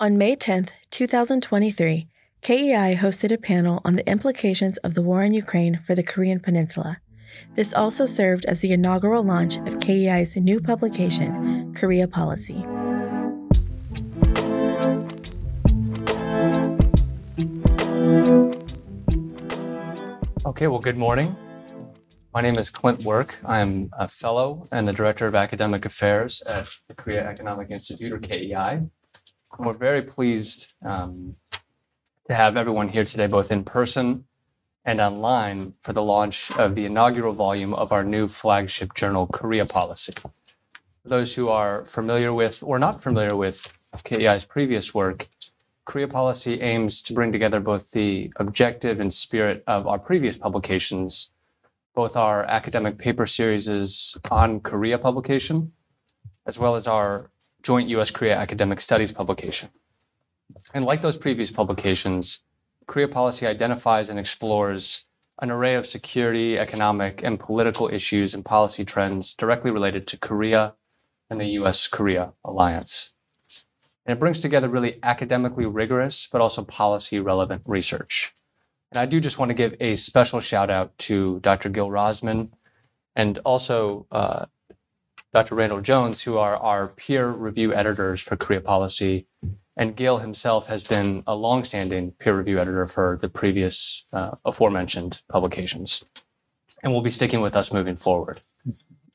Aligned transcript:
On 0.00 0.16
May 0.16 0.36
10, 0.36 0.68
2023, 0.92 2.06
KEI 2.40 2.96
hosted 3.00 3.32
a 3.32 3.36
panel 3.36 3.80
on 3.84 3.96
the 3.96 4.08
implications 4.08 4.76
of 4.76 4.94
the 4.94 5.02
war 5.02 5.24
in 5.24 5.34
Ukraine 5.34 5.80
for 5.84 5.96
the 5.96 6.04
Korean 6.04 6.38
Peninsula. 6.38 6.98
This 7.56 7.74
also 7.74 8.06
served 8.06 8.44
as 8.44 8.60
the 8.60 8.72
inaugural 8.72 9.24
launch 9.24 9.56
of 9.56 9.80
KEI's 9.80 10.36
new 10.36 10.60
publication, 10.60 11.74
Korea 11.74 12.06
Policy. 12.06 12.64
Okay, 20.46 20.68
well, 20.68 20.78
good 20.78 20.96
morning. 20.96 21.36
My 22.32 22.40
name 22.40 22.56
is 22.56 22.70
Clint 22.70 23.02
Work. 23.02 23.40
I'm 23.44 23.90
a 23.98 24.06
fellow 24.06 24.68
and 24.70 24.86
the 24.86 24.92
director 24.92 25.26
of 25.26 25.34
academic 25.34 25.84
affairs 25.84 26.40
at 26.42 26.68
the 26.86 26.94
Korea 26.94 27.28
Economic 27.28 27.72
Institute, 27.72 28.12
or 28.12 28.20
KEI. 28.20 28.82
We're 29.58 29.72
very 29.72 30.02
pleased 30.02 30.72
um, 30.84 31.34
to 32.26 32.34
have 32.34 32.56
everyone 32.56 32.90
here 32.90 33.02
today, 33.02 33.26
both 33.26 33.50
in 33.50 33.64
person 33.64 34.24
and 34.84 35.00
online, 35.00 35.74
for 35.80 35.92
the 35.92 36.02
launch 36.02 36.52
of 36.52 36.76
the 36.76 36.84
inaugural 36.84 37.32
volume 37.32 37.74
of 37.74 37.90
our 37.90 38.04
new 38.04 38.28
flagship 38.28 38.94
journal, 38.94 39.26
Korea 39.26 39.66
Policy. 39.66 40.12
For 40.22 41.08
those 41.08 41.34
who 41.34 41.48
are 41.48 41.84
familiar 41.86 42.32
with 42.32 42.62
or 42.62 42.78
not 42.78 43.02
familiar 43.02 43.34
with 43.34 43.76
KEI's 44.04 44.44
previous 44.44 44.94
work, 44.94 45.26
Korea 45.84 46.06
Policy 46.06 46.60
aims 46.60 47.02
to 47.02 47.12
bring 47.12 47.32
together 47.32 47.58
both 47.58 47.90
the 47.90 48.32
objective 48.36 49.00
and 49.00 49.12
spirit 49.12 49.64
of 49.66 49.88
our 49.88 49.98
previous 49.98 50.36
publications, 50.36 51.30
both 51.96 52.16
our 52.16 52.44
academic 52.44 52.96
paper 52.96 53.26
series 53.26 54.16
on 54.30 54.60
Korea 54.60 54.98
publication, 54.98 55.72
as 56.46 56.60
well 56.60 56.76
as 56.76 56.86
our 56.86 57.30
joint 57.68 57.90
US 57.90 58.10
Korea 58.10 58.34
academic 58.34 58.80
studies 58.80 59.12
publication. 59.12 59.68
And 60.72 60.86
like 60.86 61.02
those 61.02 61.18
previous 61.18 61.50
publications, 61.50 62.42
Korea 62.86 63.08
Policy 63.08 63.46
identifies 63.46 64.08
and 64.08 64.18
explores 64.18 65.04
an 65.42 65.50
array 65.50 65.74
of 65.74 65.84
security, 65.86 66.58
economic, 66.58 67.22
and 67.22 67.38
political 67.38 67.86
issues 67.92 68.32
and 68.32 68.42
policy 68.42 68.86
trends 68.86 69.34
directly 69.34 69.70
related 69.70 70.06
to 70.06 70.16
Korea 70.16 70.76
and 71.28 71.38
the 71.38 71.50
US 71.60 71.88
Korea 71.88 72.32
alliance. 72.42 73.12
And 74.06 74.16
it 74.16 74.18
brings 74.18 74.40
together 74.40 74.70
really 74.70 74.98
academically 75.02 75.66
rigorous, 75.66 76.26
but 76.32 76.40
also 76.40 76.64
policy 76.64 77.20
relevant 77.20 77.64
research. 77.66 78.34
And 78.90 78.98
I 78.98 79.04
do 79.04 79.20
just 79.20 79.38
want 79.38 79.50
to 79.50 79.54
give 79.62 79.74
a 79.78 79.94
special 79.94 80.40
shout 80.40 80.70
out 80.70 80.96
to 81.00 81.38
Dr. 81.40 81.68
Gil 81.68 81.90
Rozman 81.90 82.48
and 83.14 83.36
also 83.44 84.06
uh, 84.10 84.46
Dr. 85.34 85.54
Randall 85.54 85.80
Jones, 85.80 86.22
who 86.22 86.38
are 86.38 86.56
our 86.56 86.88
peer 86.88 87.28
review 87.28 87.74
editors 87.74 88.20
for 88.20 88.36
Korea 88.36 88.60
Policy. 88.60 89.26
And 89.76 89.94
Gil 89.94 90.18
himself 90.18 90.66
has 90.66 90.82
been 90.82 91.22
a 91.26 91.36
longstanding 91.36 92.12
peer 92.12 92.36
review 92.36 92.58
editor 92.58 92.86
for 92.86 93.18
the 93.20 93.28
previous 93.28 94.04
uh, 94.12 94.32
aforementioned 94.44 95.22
publications 95.28 96.04
and 96.82 96.92
will 96.92 97.02
be 97.02 97.10
sticking 97.10 97.40
with 97.40 97.56
us 97.56 97.72
moving 97.72 97.96
forward. 97.96 98.40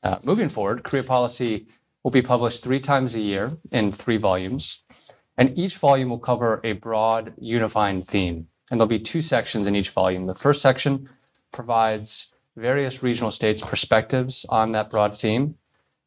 Uh, 0.02 0.18
moving 0.22 0.48
forward, 0.48 0.82
Korea 0.84 1.02
Policy 1.02 1.66
will 2.02 2.10
be 2.10 2.22
published 2.22 2.62
three 2.62 2.80
times 2.80 3.14
a 3.14 3.20
year 3.20 3.56
in 3.72 3.90
three 3.90 4.16
volumes. 4.16 4.84
And 5.36 5.58
each 5.58 5.76
volume 5.76 6.10
will 6.10 6.18
cover 6.18 6.60
a 6.62 6.72
broad, 6.72 7.34
unifying 7.38 8.02
theme. 8.02 8.46
And 8.70 8.78
there'll 8.78 8.88
be 8.88 8.98
two 9.00 9.20
sections 9.20 9.66
in 9.66 9.74
each 9.74 9.90
volume. 9.90 10.26
The 10.26 10.34
first 10.34 10.62
section 10.62 11.08
provides 11.52 12.34
various 12.56 13.02
regional 13.02 13.30
states' 13.30 13.62
perspectives 13.62 14.46
on 14.48 14.72
that 14.72 14.90
broad 14.90 15.16
theme. 15.16 15.56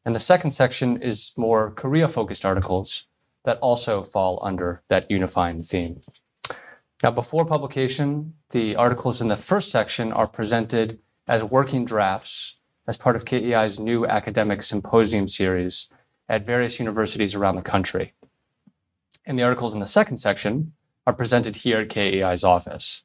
And 0.08 0.16
the 0.16 0.20
second 0.20 0.52
section 0.52 1.02
is 1.02 1.32
more 1.36 1.70
Korea 1.70 2.08
focused 2.08 2.46
articles 2.46 3.08
that 3.44 3.58
also 3.58 4.02
fall 4.02 4.38
under 4.40 4.82
that 4.88 5.10
unifying 5.10 5.62
theme. 5.62 6.00
Now, 7.02 7.10
before 7.10 7.44
publication, 7.44 8.32
the 8.48 8.74
articles 8.74 9.20
in 9.20 9.28
the 9.28 9.36
first 9.36 9.70
section 9.70 10.10
are 10.10 10.26
presented 10.26 10.98
as 11.26 11.44
working 11.44 11.84
drafts 11.84 12.56
as 12.86 12.96
part 12.96 13.16
of 13.16 13.26
KEI's 13.26 13.78
new 13.78 14.06
academic 14.06 14.62
symposium 14.62 15.28
series 15.28 15.92
at 16.26 16.46
various 16.46 16.78
universities 16.78 17.34
around 17.34 17.56
the 17.56 17.70
country. 17.74 18.14
And 19.26 19.38
the 19.38 19.42
articles 19.42 19.74
in 19.74 19.80
the 19.80 19.86
second 19.86 20.16
section 20.16 20.72
are 21.06 21.12
presented 21.12 21.56
here 21.56 21.80
at 21.80 21.90
KEI's 21.90 22.44
office. 22.44 23.04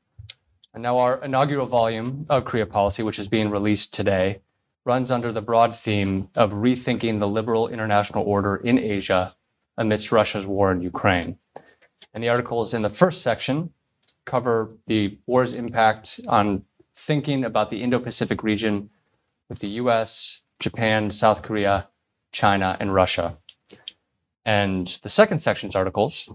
And 0.74 0.82
now 0.82 1.00
our 1.00 1.22
inaugural 1.22 1.66
volume 1.66 2.26
of 2.30 2.46
Korea 2.46 2.66
Policy, 2.66 3.04
which 3.04 3.20
is 3.20 3.28
being 3.28 3.50
released 3.50 3.94
today, 3.94 4.40
runs 4.86 5.12
under 5.12 5.32
the 5.32 5.42
broad 5.42 5.76
theme 5.76 6.30
of 6.36 6.54
rethinking 6.54 7.20
the 7.20 7.28
liberal 7.28 7.68
international 7.68 8.24
order 8.24 8.58
in 8.58 8.78
Asia 8.78 9.36
amidst 9.78 10.12
Russia's 10.12 10.48
war 10.48 10.72
in 10.72 10.82
Ukraine. 10.82 11.38
And 12.14 12.24
the 12.24 12.30
articles 12.30 12.74
in 12.74 12.82
the 12.82 12.90
first 12.90 13.22
section 13.22 13.72
cover 14.26 14.76
the 14.88 15.18
war's 15.26 15.54
impact 15.54 16.20
on 16.28 16.64
thinking 16.96 17.44
about 17.44 17.70
the 17.70 17.82
Indo 17.82 18.00
Pacific 18.00 18.44
region 18.44 18.90
with 19.50 19.60
the 19.60 19.70
US, 19.70 20.42
Japan, 20.60 21.12
South 21.12 21.42
Korea, 21.42 21.90
China, 22.32 22.78
and 22.80 22.94
Russia. 22.94 23.38
And 24.46 24.88
the 25.02 25.10
second 25.10 25.40
section's 25.40 25.76
articles 25.76 26.30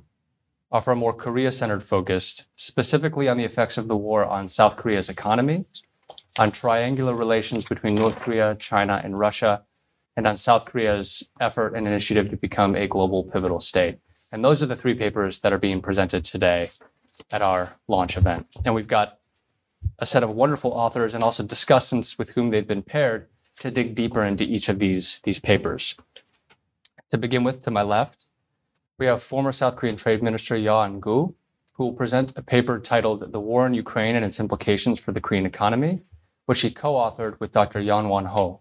offer 0.71 0.93
a 0.93 0.97
more 0.97 1.13
Korea 1.13 1.53
centered 1.53 1.83
focus, 1.83 2.47
specifically 2.57 3.29
on 3.29 3.37
the 3.37 3.45
effects 3.45 3.79
of 3.79 3.89
the 3.89 3.97
war 3.97 4.25
on 4.25 4.49
South 4.49 4.77
Korea's 4.77 5.09
economy, 5.09 5.65
on 6.39 6.53
triangular 6.53 7.15
relations 7.15 7.65
between 7.65 7.97
North 7.97 8.17
Korea, 8.17 8.55
China, 8.55 9.01
and 9.03 9.19
Russia, 9.19 9.65
and 10.17 10.27
on 10.27 10.37
South 10.37 10.65
Korea's 10.65 11.29
effort 11.41 11.75
and 11.75 11.87
initiative 11.87 12.31
to 12.31 12.37
become 12.37 12.75
a 12.75 12.87
global 12.87 13.25
pivotal 13.25 13.61
state. 13.61 13.99
And 14.33 14.45
those 14.45 14.63
are 14.63 14.67
the 14.67 14.77
three 14.77 14.95
papers 14.95 15.41
that 15.41 15.53
are 15.53 15.59
being 15.59 15.81
presented 15.81 16.25
today 16.25 16.71
at 17.31 17.43
our 17.43 17.77
launch 17.89 18.17
event. 18.17 18.47
And 18.65 18.75
we've 18.75 18.89
got 18.89 19.19
a 19.99 20.07
set 20.07 20.23
of 20.23 20.31
wonderful 20.31 20.73
authors 20.73 21.15
and 21.15 21.25
also 21.25 21.43
discussants 21.43 22.19
with 22.19 22.31
whom 22.31 22.51
they've 22.51 22.67
been 22.67 22.83
paired 22.83 23.27
to 23.61 23.71
dig 23.71 23.95
deeper 23.95 24.25
into 24.25 24.45
each 24.45 24.69
of 24.69 24.79
these, 24.79 25.21
these 25.25 25.41
papers. 25.41 25.97
To 27.11 27.19
begin 27.19 27.43
with, 27.43 27.61
to 27.63 27.71
my 27.71 27.83
left, 27.83 28.27
we 28.99 29.07
have 29.07 29.23
former 29.23 29.51
South 29.51 29.77
Korean 29.77 29.97
Trade 29.97 30.23
Minister 30.23 30.57
Yeo 30.57 30.75
Han-koo, 30.75 31.35
who 31.75 31.85
will 31.85 31.93
present 31.93 32.33
a 32.37 32.43
paper 32.43 32.79
titled 32.79 33.33
The 33.33 33.41
War 33.41 33.67
in 33.67 33.75
Ukraine 33.75 34.15
and 34.15 34.25
Its 34.25 34.41
Implications 34.41 35.01
for 35.01 35.13
the 35.13 35.21
Korean 35.21 35.47
Economy, 35.47 36.03
which 36.49 36.63
he 36.63 36.71
co 36.71 36.95
authored 36.95 37.39
with 37.41 37.53
Dr. 37.53 37.79
Yeon 37.79 38.09
Won 38.09 38.25
Ho. 38.25 38.61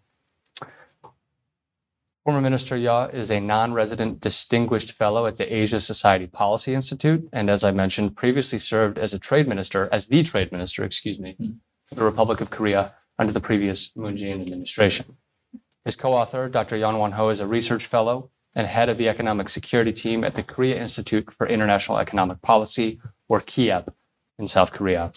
Former 2.25 2.41
Minister 2.41 2.75
Yeo 2.75 3.05
is 3.05 3.31
a 3.31 3.39
non 3.39 3.71
resident 3.71 4.19
distinguished 4.19 4.91
fellow 4.91 5.25
at 5.25 5.37
the 5.37 5.55
Asia 5.55 5.79
Society 5.79 6.27
Policy 6.27 6.73
Institute, 6.73 7.29
and 7.31 7.49
as 7.49 7.63
I 7.63 7.71
mentioned, 7.71 8.17
previously 8.17 8.59
served 8.59 8.99
as 8.99 9.13
a 9.13 9.19
trade 9.19 9.47
minister, 9.47 9.87
as 9.89 10.07
the 10.07 10.21
trade 10.21 10.51
minister, 10.51 10.83
excuse 10.83 11.17
me, 11.17 11.37
for 11.85 11.95
the 11.95 12.03
Republic 12.03 12.41
of 12.41 12.49
Korea 12.49 12.93
under 13.17 13.31
the 13.31 13.39
previous 13.39 13.95
Moon 13.95 14.17
Jae-in 14.17 14.41
administration. 14.41 15.15
His 15.85 15.95
co-author, 15.95 16.49
Dr. 16.49 16.75
Yeon 16.75 16.99
Won 16.99 17.13
Ho, 17.13 17.29
is 17.29 17.39
a 17.39 17.47
research 17.47 17.85
fellow 17.85 18.31
and 18.53 18.67
head 18.67 18.89
of 18.89 18.97
the 18.97 19.07
economic 19.07 19.47
security 19.47 19.93
team 19.93 20.25
at 20.25 20.35
the 20.35 20.43
Korea 20.43 20.75
Institute 20.75 21.33
for 21.33 21.47
International 21.47 21.99
Economic 21.99 22.41
Policy, 22.41 22.99
or 23.29 23.39
KIEP, 23.39 23.87
in 24.37 24.45
South 24.45 24.73
Korea. 24.73 25.13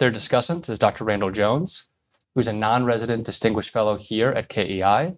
Their 0.00 0.10
discussant 0.10 0.70
is 0.70 0.78
Dr. 0.78 1.04
Randall 1.04 1.30
Jones, 1.30 1.88
who's 2.34 2.48
a 2.48 2.54
non-resident 2.54 3.26
distinguished 3.26 3.68
fellow 3.68 3.98
here 3.98 4.30
at 4.30 4.48
KEI 4.48 5.16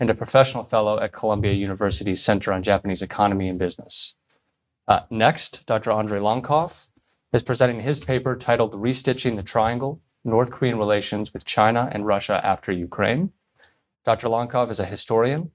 and 0.00 0.08
a 0.08 0.14
professional 0.14 0.64
fellow 0.64 0.98
at 0.98 1.12
Columbia 1.12 1.52
University's 1.52 2.24
Center 2.24 2.50
on 2.50 2.62
Japanese 2.62 3.02
Economy 3.02 3.46
and 3.50 3.58
Business. 3.58 4.14
Uh, 4.88 5.00
next, 5.10 5.66
Dr. 5.66 5.90
Andrei 5.90 6.18
Lankov 6.18 6.88
is 7.34 7.42
presenting 7.42 7.82
his 7.82 8.00
paper 8.00 8.34
titled 8.34 8.72
Restitching 8.72 9.36
the 9.36 9.42
Triangle 9.42 10.00
North 10.24 10.50
Korean 10.50 10.78
Relations 10.78 11.34
with 11.34 11.44
China 11.44 11.90
and 11.92 12.06
Russia 12.06 12.40
After 12.42 12.72
Ukraine. 12.72 13.32
Dr. 14.06 14.28
Lonkov 14.28 14.70
is 14.70 14.80
a 14.80 14.86
historian 14.86 15.50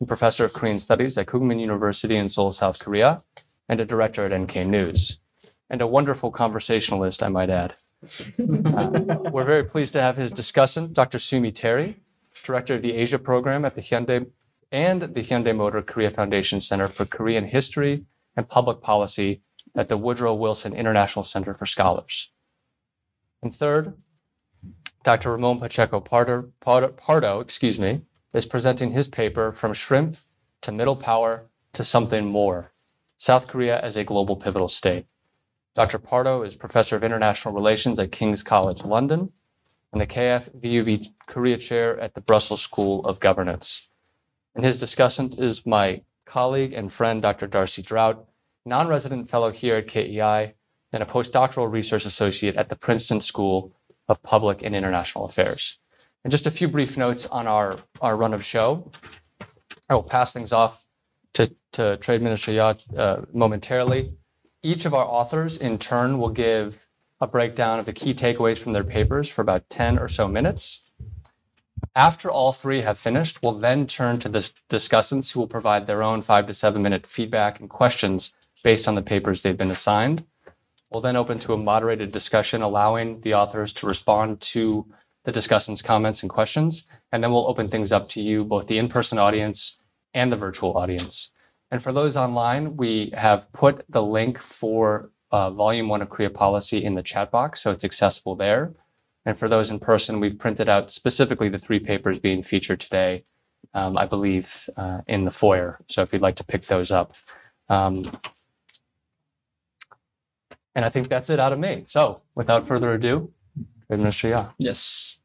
and 0.00 0.08
professor 0.08 0.46
of 0.46 0.54
Korean 0.54 0.78
Studies 0.78 1.18
at 1.18 1.26
Kookmin 1.26 1.60
University 1.60 2.16
in 2.16 2.30
Seoul, 2.30 2.50
South 2.50 2.78
Korea, 2.78 3.24
and 3.68 3.78
a 3.78 3.84
director 3.84 4.24
at 4.24 4.40
NK 4.40 4.66
News, 4.68 5.20
and 5.68 5.82
a 5.82 5.86
wonderful 5.86 6.30
conversationalist, 6.30 7.22
I 7.22 7.28
might 7.28 7.50
add. 7.50 7.74
Uh, 8.02 9.30
we're 9.32 9.44
very 9.44 9.64
pleased 9.64 9.92
to 9.92 10.02
have 10.02 10.16
his 10.16 10.32
discussant, 10.32 10.92
Dr. 10.92 11.18
Sue 11.18 11.40
Mi 11.40 11.52
Terry, 11.52 11.96
director 12.44 12.74
of 12.74 12.82
the 12.82 12.94
Asia 12.94 13.18
program 13.18 13.64
at 13.64 13.74
the 13.74 13.80
Hyundai 13.80 14.26
and 14.72 15.02
the 15.02 15.20
Hyundai 15.20 15.54
Motor 15.54 15.82
Korea 15.82 16.10
Foundation 16.10 16.60
Center 16.60 16.88
for 16.88 17.04
Korean 17.04 17.44
History 17.44 18.06
and 18.36 18.48
Public 18.48 18.80
Policy 18.80 19.42
at 19.74 19.88
the 19.88 19.96
Woodrow 19.96 20.34
Wilson 20.34 20.74
International 20.74 21.22
Center 21.22 21.54
for 21.54 21.66
Scholars. 21.66 22.30
And 23.42 23.54
third, 23.54 23.94
Dr. 25.04 25.32
Ramon 25.32 25.60
Pacheco 25.60 26.00
Pardo, 26.00 26.50
Pardo, 26.60 27.40
excuse 27.40 27.78
me, 27.78 28.02
is 28.34 28.46
presenting 28.46 28.92
his 28.92 29.08
paper 29.08 29.52
From 29.52 29.74
Shrimp 29.74 30.16
to 30.62 30.72
Middle 30.72 30.96
Power 30.96 31.50
to 31.72 31.84
Something 31.84 32.26
More 32.26 32.72
South 33.18 33.46
Korea 33.46 33.80
as 33.80 33.96
a 33.96 34.04
Global 34.04 34.36
Pivotal 34.36 34.68
State. 34.68 35.06
Dr. 35.74 35.98
Pardo 35.98 36.42
is 36.42 36.54
Professor 36.54 36.96
of 36.96 37.04
International 37.04 37.54
Relations 37.54 37.98
at 37.98 38.12
King's 38.12 38.42
College 38.42 38.84
London 38.84 39.32
and 39.90 40.00
the 40.00 40.06
KF 40.06 40.50
VUB 40.60 41.08
Korea 41.26 41.56
Chair 41.56 41.98
at 41.98 42.12
the 42.14 42.20
Brussels 42.20 42.60
School 42.60 43.04
of 43.06 43.20
Governance. 43.20 43.88
And 44.54 44.66
his 44.66 44.82
discussant 44.82 45.38
is 45.38 45.64
my 45.64 46.02
colleague 46.26 46.74
and 46.74 46.92
friend, 46.92 47.22
Dr. 47.22 47.48
Darcie 47.48 47.82
Draudt, 47.82 48.26
non 48.66 48.86
resident 48.86 49.30
fellow 49.30 49.50
here 49.50 49.76
at 49.76 49.88
KEI, 49.88 50.54
and 50.92 51.02
a 51.02 51.06
postdoctoral 51.06 51.72
research 51.72 52.04
associate 52.04 52.56
at 52.56 52.68
the 52.68 52.76
Princeton 52.76 53.20
School 53.20 53.74
of 54.08 54.22
Public 54.22 54.62
and 54.62 54.76
International 54.76 55.24
Affairs. 55.24 55.78
And 56.22 56.30
just 56.30 56.46
a 56.46 56.50
few 56.50 56.68
brief 56.68 56.98
notes 56.98 57.24
on 57.26 57.46
our, 57.46 57.78
our 58.02 58.14
run 58.14 58.34
of 58.34 58.44
show. 58.44 58.92
I 59.88 59.94
will 59.94 60.02
pass 60.02 60.34
things 60.34 60.52
off 60.52 60.84
to, 61.32 61.54
to 61.72 61.96
Trade 61.96 62.20
Minister 62.20 62.52
Yeo 62.52 62.74
uh, 62.94 63.22
momentarily. 63.32 64.12
Each 64.64 64.84
of 64.84 64.94
our 64.94 65.04
authors, 65.04 65.58
in 65.58 65.78
turn, 65.78 66.18
will 66.18 66.28
give 66.28 66.88
a 67.20 67.26
breakdown 67.26 67.80
of 67.80 67.86
the 67.86 67.92
key 67.92 68.14
takeaways 68.14 68.62
from 68.62 68.72
their 68.72 68.84
papers 68.84 69.28
for 69.28 69.42
about 69.42 69.68
10 69.68 69.98
or 69.98 70.06
so 70.06 70.28
minutes. 70.28 70.82
After 71.96 72.30
all 72.30 72.52
three 72.52 72.82
have 72.82 72.96
finished, 72.96 73.42
we'll 73.42 73.52
then 73.58 73.88
turn 73.88 74.20
to 74.20 74.28
the 74.28 74.50
discussants 74.70 75.32
who 75.32 75.40
will 75.40 75.48
provide 75.48 75.86
their 75.88 76.02
own 76.02 76.22
five 76.22 76.46
to 76.46 76.54
seven 76.54 76.80
minute 76.80 77.08
feedback 77.08 77.58
and 77.58 77.68
questions 77.68 78.32
based 78.62 78.86
on 78.86 78.94
the 78.94 79.02
papers 79.02 79.42
they've 79.42 79.58
been 79.58 79.70
assigned. 79.70 80.24
We'll 80.90 81.02
then 81.02 81.16
open 81.16 81.40
to 81.40 81.54
a 81.54 81.58
moderated 81.58 82.12
discussion, 82.12 82.62
allowing 82.62 83.22
the 83.22 83.34
authors 83.34 83.72
to 83.74 83.86
respond 83.86 84.40
to 84.42 84.86
the 85.24 85.32
discussants' 85.32 85.82
comments 85.82 86.22
and 86.22 86.30
questions. 86.30 86.86
And 87.10 87.22
then 87.22 87.32
we'll 87.32 87.48
open 87.48 87.68
things 87.68 87.92
up 87.92 88.08
to 88.10 88.22
you, 88.22 88.44
both 88.44 88.68
the 88.68 88.78
in 88.78 88.88
person 88.88 89.18
audience 89.18 89.80
and 90.14 90.32
the 90.32 90.36
virtual 90.36 90.78
audience. 90.78 91.32
And 91.72 91.82
for 91.82 91.90
those 91.90 92.18
online, 92.18 92.76
we 92.76 93.10
have 93.14 93.50
put 93.54 93.86
the 93.88 94.02
link 94.02 94.38
for 94.38 95.10
uh, 95.30 95.50
Volume 95.50 95.88
1 95.88 96.02
of 96.02 96.10
Korea 96.10 96.28
Policy 96.28 96.84
in 96.84 96.96
the 96.96 97.02
chat 97.02 97.30
box, 97.30 97.62
so 97.62 97.70
it's 97.70 97.82
accessible 97.82 98.36
there. 98.36 98.74
And 99.24 99.38
for 99.38 99.48
those 99.48 99.70
in 99.70 99.78
person, 99.78 100.20
we've 100.20 100.38
printed 100.38 100.68
out 100.68 100.90
specifically 100.90 101.48
the 101.48 101.58
three 101.58 101.80
papers 101.80 102.18
being 102.18 102.42
featured 102.42 102.78
today, 102.78 103.24
um, 103.72 103.96
I 103.96 104.04
believe, 104.04 104.68
uh, 104.76 105.00
in 105.06 105.24
the 105.24 105.30
foyer. 105.30 105.80
So 105.88 106.02
if 106.02 106.12
you'd 106.12 106.20
like 106.20 106.36
to 106.36 106.44
pick 106.44 106.66
those 106.66 106.90
up. 106.90 107.14
Um, 107.70 108.04
and 110.74 110.84
I 110.84 110.90
think 110.90 111.08
that's 111.08 111.30
it 111.30 111.40
out 111.40 111.54
of 111.54 111.58
me. 111.58 111.84
So 111.86 112.20
without 112.34 112.66
further 112.66 112.92
ado, 112.92 113.32
Minister 113.88 114.28
Yeo. 114.28 114.54
Yes. 114.58 115.20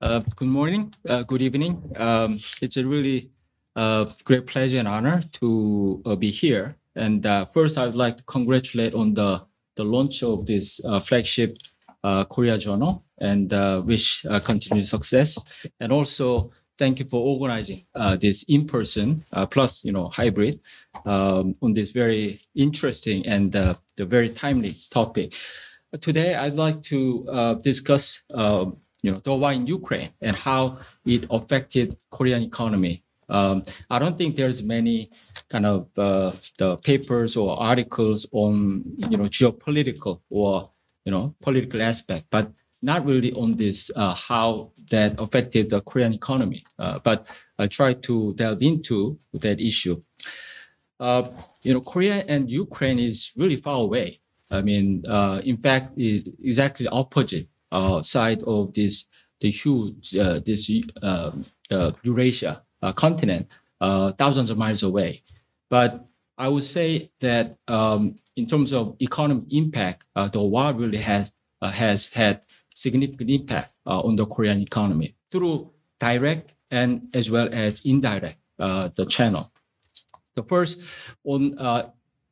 Uh, 0.00 0.20
good 0.36 0.48
morning, 0.48 0.94
uh, 1.08 1.24
good 1.24 1.42
evening. 1.42 1.92
Um, 1.96 2.38
it's 2.62 2.76
a 2.76 2.86
really 2.86 3.32
uh, 3.78 4.10
great 4.24 4.46
pleasure 4.46 4.78
and 4.78 4.88
honor 4.88 5.22
to 5.34 6.02
uh, 6.04 6.16
be 6.16 6.30
here. 6.30 6.74
And 6.96 7.24
uh, 7.24 7.46
first, 7.46 7.78
I'd 7.78 7.94
like 7.94 8.16
to 8.16 8.24
congratulate 8.24 8.92
on 8.92 9.14
the, 9.14 9.42
the 9.76 9.84
launch 9.84 10.24
of 10.24 10.46
this 10.46 10.80
uh, 10.84 10.98
flagship 10.98 11.56
uh, 12.02 12.24
Korea 12.24 12.58
Journal 12.58 13.04
and 13.18 13.52
uh, 13.52 13.80
wish 13.84 14.26
continued 14.44 14.86
success. 14.86 15.38
And 15.78 15.92
also, 15.92 16.50
thank 16.76 16.98
you 16.98 17.04
for 17.04 17.20
organizing 17.20 17.84
this 18.20 18.44
in-person 18.48 19.24
plus, 19.50 19.84
you 19.84 19.92
know, 19.92 20.08
hybrid 20.08 20.60
um, 21.04 21.56
on 21.62 21.74
this 21.74 21.90
very 21.90 22.40
interesting 22.54 23.26
and 23.26 23.52
the 23.52 23.78
very 23.96 24.28
timely 24.28 24.74
topic. 24.90 25.32
Today, 26.00 26.34
I'd 26.34 26.54
like 26.54 26.82
to 26.84 27.58
discuss, 27.62 28.22
uh, 28.32 28.66
you 29.02 29.10
know, 29.10 29.20
the 29.24 29.34
war 29.34 29.52
in 29.52 29.66
Ukraine 29.66 30.10
and 30.20 30.36
how 30.36 30.78
it 31.04 31.26
affected 31.30 31.96
Korean 32.10 32.42
economy. 32.42 33.02
Um, 33.28 33.64
I 33.90 33.98
don't 33.98 34.16
think 34.16 34.36
there's 34.36 34.62
many 34.62 35.10
kind 35.50 35.66
of 35.66 35.88
uh, 35.96 36.32
the 36.58 36.76
papers 36.78 37.36
or 37.36 37.60
articles 37.60 38.26
on, 38.32 38.84
you 39.10 39.16
know, 39.16 39.24
geopolitical 39.24 40.20
or 40.30 40.70
you 41.08 41.12
know, 41.12 41.34
political 41.40 41.80
aspect, 41.80 42.26
but 42.28 42.52
not 42.82 43.02
really 43.06 43.32
on 43.32 43.52
this 43.52 43.90
uh, 43.96 44.12
how 44.12 44.72
that 44.90 45.18
affected 45.18 45.70
the 45.70 45.80
Korean 45.80 46.12
economy. 46.12 46.62
Uh, 46.78 46.98
but 46.98 47.26
I 47.58 47.66
try 47.66 47.94
to 47.94 48.34
delve 48.36 48.62
into 48.62 49.18
that 49.32 49.58
issue. 49.58 50.02
Uh, 51.00 51.30
you 51.62 51.72
know, 51.72 51.80
Korea 51.80 52.26
and 52.28 52.50
Ukraine 52.50 52.98
is 52.98 53.32
really 53.36 53.56
far 53.56 53.80
away. 53.80 54.20
I 54.50 54.60
mean, 54.60 55.02
uh, 55.08 55.40
in 55.44 55.56
fact, 55.56 55.96
it, 55.96 56.28
exactly 56.44 56.86
opposite 56.88 57.48
uh, 57.72 58.02
side 58.02 58.42
of 58.42 58.74
this 58.74 59.06
the 59.40 59.50
huge 59.50 60.10
this 60.44 60.68
Eurasia 62.02 62.62
continent, 62.94 63.48
thousands 63.80 64.50
of 64.50 64.58
miles 64.58 64.82
away. 64.82 65.22
But 65.68 66.06
I 66.38 66.48
would 66.48 66.62
say 66.62 67.10
that 67.20 67.58
um, 67.66 68.18
in 68.36 68.46
terms 68.46 68.72
of 68.72 68.96
economic 69.02 69.44
impact, 69.50 70.04
uh, 70.14 70.28
the 70.28 70.40
war 70.40 70.72
really 70.72 70.98
has 70.98 71.32
uh, 71.60 71.72
has 71.72 72.06
had 72.06 72.42
significant 72.74 73.28
impact 73.28 73.72
uh, 73.84 74.00
on 74.00 74.14
the 74.14 74.24
Korean 74.24 74.60
economy 74.60 75.16
through 75.30 75.70
direct 75.98 76.54
and 76.70 77.08
as 77.12 77.30
well 77.30 77.48
as 77.52 77.84
indirect 77.84 78.38
uh, 78.60 78.88
the 78.94 79.04
channel. 79.06 79.50
The 80.36 80.44
first 80.44 80.78
on 81.24 81.58
uh, 81.58 81.90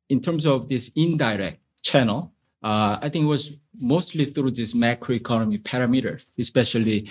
in 0.09 0.21
terms 0.21 0.47
of 0.47 0.69
this 0.69 0.93
indirect 0.95 1.59
channel, 1.83 2.33
uh, 2.63 2.99
I 3.03 3.09
think 3.09 3.25
it 3.25 3.29
was 3.29 3.51
mostly 3.81 4.27
through 4.27 4.53
this 4.53 4.75
macroeconomic 4.75 5.63
parameter, 5.63 6.21
especially 6.39 7.11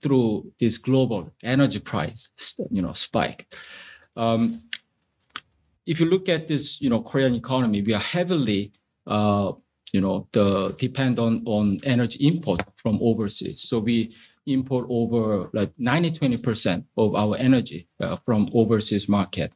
through 0.00 0.52
this 0.58 0.78
global 0.78 1.32
energy 1.42 1.78
price, 1.78 2.28
you 2.70 2.82
know, 2.82 2.92
spike. 2.92 3.54
Um, 4.16 4.62
if 5.86 6.00
you 6.00 6.06
look 6.06 6.28
at 6.28 6.48
this, 6.48 6.80
you 6.80 6.90
know, 6.90 7.02
Korean 7.02 7.34
economy, 7.34 7.82
we 7.82 7.94
are 7.94 8.00
heavily, 8.00 8.72
uh, 9.06 9.52
you 9.92 10.00
know, 10.00 10.28
the 10.32 10.74
depend 10.78 11.18
on 11.18 11.42
on 11.46 11.78
energy 11.84 12.26
import 12.26 12.62
from 12.76 12.98
overseas. 13.02 13.62
So 13.62 13.78
we 13.78 14.14
import 14.46 14.86
over 14.88 15.50
like 15.52 15.72
90, 15.78 16.12
20% 16.12 16.84
of 16.96 17.14
our 17.14 17.36
energy 17.36 17.88
uh, 18.00 18.16
from 18.16 18.48
overseas 18.54 19.08
market. 19.08 19.52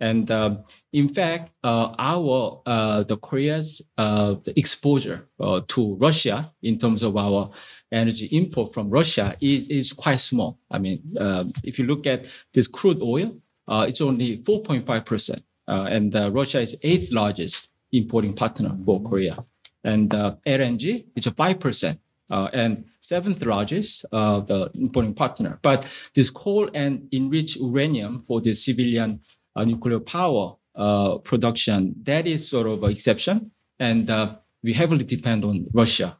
And 0.00 0.30
uh, 0.30 0.56
in 0.92 1.08
fact, 1.08 1.52
uh, 1.62 1.94
our 1.98 2.62
uh, 2.66 3.04
the 3.04 3.16
Korea's 3.16 3.80
the 3.96 4.52
exposure 4.56 5.28
to 5.68 5.94
Russia 5.94 6.52
in 6.62 6.78
terms 6.78 7.02
of 7.02 7.16
our 7.16 7.50
energy 7.92 8.26
import 8.26 8.74
from 8.74 8.90
Russia 8.90 9.36
is, 9.40 9.68
is 9.68 9.92
quite 9.92 10.20
small. 10.20 10.58
I 10.70 10.78
mean, 10.78 11.00
uh, 11.18 11.44
if 11.62 11.78
you 11.78 11.86
look 11.86 12.06
at 12.06 12.26
this 12.52 12.66
crude 12.66 13.00
oil, 13.02 13.36
it's 13.68 14.00
only 14.00 14.38
4.5 14.38 15.04
percent 15.06 15.42
and 15.66 16.14
Russia 16.34 16.60
is 16.60 16.76
eighth 16.82 17.12
largest 17.12 17.68
importing 17.92 18.34
partner 18.34 18.76
for 18.84 19.02
Korea. 19.02 19.44
And 19.84 20.12
uh, 20.14 20.36
LNG 20.46 21.06
is 21.14 21.26
a 21.26 21.30
5%. 21.30 21.98
Uh, 22.30 22.48
and 22.54 22.86
seventh 23.00 23.44
largest 23.44 24.06
uh, 24.10 24.40
the 24.40 24.70
importing 24.74 25.12
partner. 25.12 25.58
But 25.60 25.86
this 26.14 26.30
coal 26.30 26.70
and 26.72 27.06
enriched 27.12 27.56
uranium 27.56 28.22
for 28.22 28.40
the 28.40 28.54
civilian 28.54 29.20
nuclear 29.56 30.00
power 30.00 30.56
production, 31.24 31.94
that 32.02 32.26
is 32.26 32.48
sort 32.48 32.66
of 32.66 32.82
an 32.82 32.90
exception. 32.90 33.52
And 33.78 34.10
we 34.62 34.72
heavily 34.72 35.04
depend 35.04 35.44
on 35.44 35.66
Russia 35.72 36.18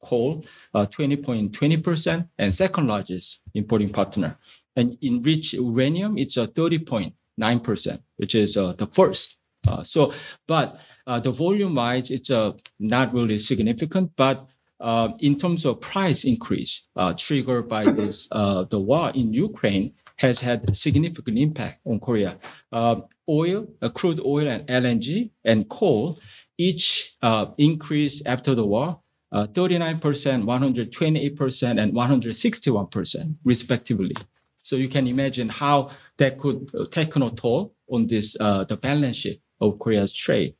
coal, 0.00 0.44
20.20%, 0.74 2.28
and 2.38 2.54
second 2.54 2.86
largest 2.86 3.40
importing 3.54 3.90
partner. 3.90 4.38
And 4.74 4.96
enriched 5.02 5.52
uranium, 5.54 6.16
it's 6.16 6.36
a 6.36 6.46
30.9%. 6.46 8.02
which 8.22 8.36
is 8.36 8.56
uh, 8.56 8.72
the 8.74 8.86
first. 8.86 9.36
Uh, 9.66 9.82
so, 9.82 10.12
but 10.46 10.78
uh, 11.08 11.18
the 11.18 11.32
volume 11.32 11.74
wise, 11.74 12.08
it's 12.10 12.30
uh, 12.30 12.52
not 12.78 13.12
really 13.12 13.36
significant, 13.36 14.12
but 14.16 14.46
uh, 14.78 15.08
in 15.18 15.36
terms 15.36 15.64
of 15.64 15.80
price 15.80 16.24
increase 16.24 16.88
uh, 16.96 17.12
triggered 17.14 17.68
by 17.68 17.84
this, 17.84 18.28
uh, 18.30 18.62
the 18.64 18.78
war 18.78 19.10
in 19.14 19.32
Ukraine 19.32 19.92
has 20.22 20.40
had 20.40 20.74
significant 20.74 21.36
impact 21.36 21.80
on 21.84 22.00
Korea. 22.00 22.38
Uh, 22.70 23.02
oil, 23.28 23.66
uh, 23.82 23.88
crude 23.88 24.20
oil 24.24 24.48
and 24.48 24.66
LNG 24.68 25.30
and 25.44 25.68
coal 25.68 26.18
each 26.56 27.16
uh, 27.22 27.46
increased 27.58 28.22
after 28.24 28.54
the 28.54 28.64
war, 28.64 29.00
uh, 29.32 29.46
39%, 29.48 30.00
128%, 30.00 31.82
and 31.82 31.92
161% 31.92 33.34
respectively. 33.44 34.14
So 34.62 34.76
you 34.76 34.88
can 34.88 35.08
imagine 35.08 35.48
how 35.48 35.90
that 36.18 36.38
could 36.38 36.70
uh, 36.78 36.84
take 36.84 37.16
a 37.16 37.30
toll 37.30 37.74
on 37.90 38.06
this 38.06 38.36
uh, 38.38 38.62
the 38.64 38.76
balance 38.76 39.16
sheet 39.16 39.42
of 39.60 39.78
Korea's 39.80 40.12
trade. 40.12 40.54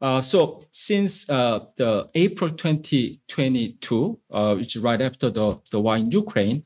Uh, 0.00 0.20
so 0.22 0.62
since 0.70 1.28
uh, 1.28 1.60
the 1.76 2.08
April 2.14 2.50
2022, 2.50 4.18
uh, 4.30 4.54
which 4.54 4.76
is 4.76 4.82
right 4.82 5.02
after 5.02 5.28
the, 5.30 5.60
the 5.70 5.80
war 5.80 5.96
in 5.96 6.10
Ukraine, 6.10 6.64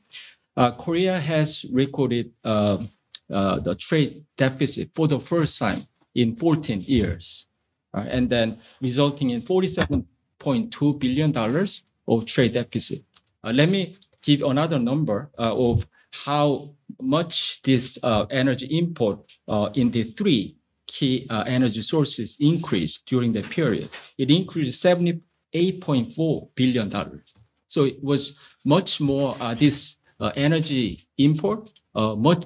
Korea 0.55 1.19
has 1.19 1.65
recorded 1.71 2.31
um, 2.43 2.89
the 3.27 3.75
trade 3.79 4.25
deficit 4.37 4.91
for 4.93 5.07
the 5.07 5.19
first 5.19 5.57
time 5.57 5.87
in 6.15 6.35
14 6.35 6.81
years, 6.81 7.47
and 7.93 8.29
then 8.29 8.59
resulting 8.81 9.31
in 9.31 9.41
47.2 9.41 10.99
billion 10.99 11.31
dollars 11.31 11.83
of 12.07 12.25
trade 12.25 12.53
deficit. 12.53 13.03
let 13.43 13.69
me 13.69 13.97
give 14.21 14.41
another 14.41 14.79
number 14.79 15.29
of 15.37 15.85
how 16.13 16.69
much 17.01 17.61
this 17.63 17.97
uh, 18.03 18.25
energy 18.29 18.67
import 18.77 19.19
uh, 19.47 19.69
in 19.73 19.89
the 19.91 20.03
three 20.03 20.55
key 20.87 21.25
uh, 21.29 21.43
energy 21.47 21.81
sources 21.81 22.37
increased 22.39 23.05
during 23.05 23.33
that 23.33 23.49
period. 23.49 23.89
It 24.17 24.29
increased 24.29 24.83
$78.4 24.83 26.49
billion. 26.55 27.21
So 27.67 27.85
it 27.85 28.03
was 28.03 28.37
much 28.63 29.01
more 29.01 29.35
uh, 29.39 29.55
this 29.55 29.97
uh, 29.97 30.02
energy 30.35 31.07
import, 31.17 31.69
uh, 31.95 32.15
much, 32.15 32.43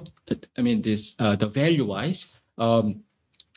I 0.56 0.62
mean, 0.62 0.82
this 0.82 1.14
the 1.14 1.50
value 1.52 1.86
wise 1.86 2.28
um, 2.58 3.02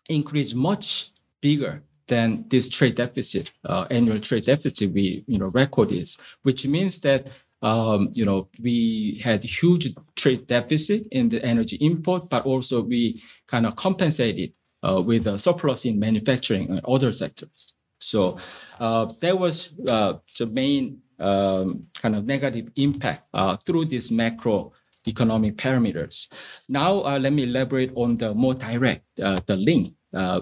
increased 0.10 0.56
much 0.56 1.12
bigger 1.42 1.84
than 2.08 2.46
this 2.50 2.68
trade 2.68 2.96
deficit, 2.96 3.54
uh, 3.66 3.86
annual 3.90 4.20
trade 4.20 4.44
deficit 4.44 4.92
we 4.94 5.24
you 5.28 5.40
know 5.40 5.48
record 5.48 5.92
is, 5.92 6.18
which 6.44 6.68
means 6.68 7.00
that 7.02 7.28
um, 7.62 8.10
you 8.12 8.26
know 8.26 8.50
we 8.62 9.20
had 9.24 9.44
huge 9.44 9.94
trade 10.16 10.46
deficit 10.48 11.08
in 11.12 11.30
the 11.30 11.44
energy 11.44 11.78
import, 11.78 12.30
but 12.30 12.46
also 12.46 12.82
we 12.82 13.24
kind 13.48 13.66
of 13.66 13.76
compensated 13.76 14.52
uh, 14.84 15.02
with 15.02 15.26
a 15.28 15.40
surplus 15.40 15.86
in 15.86 16.00
manufacturing 16.00 16.70
and 16.70 16.82
other 16.86 17.14
sectors. 17.14 17.74
So 18.00 18.38
uh, 18.80 19.06
that 19.22 19.38
was 19.38 19.70
uh, 19.88 20.14
the 20.38 20.48
main 20.48 21.00
um, 21.22 21.88
kind 21.94 22.16
of 22.16 22.26
negative 22.26 22.70
impact 22.76 23.28
uh, 23.34 23.58
through 23.58 23.86
these 23.86 24.12
macro 24.12 24.74
economic 25.08 25.56
parameters. 25.58 26.28
Now 26.68 27.02
uh, 27.02 27.20
let 27.20 27.34
me 27.34 27.44
elaborate 27.44 27.92
on 27.96 28.18
the 28.18 28.34
more 28.34 28.54
direct, 28.54 29.06
uh, 29.20 29.40
the 29.46 29.56
link 29.56 29.94
uh, 30.14 30.42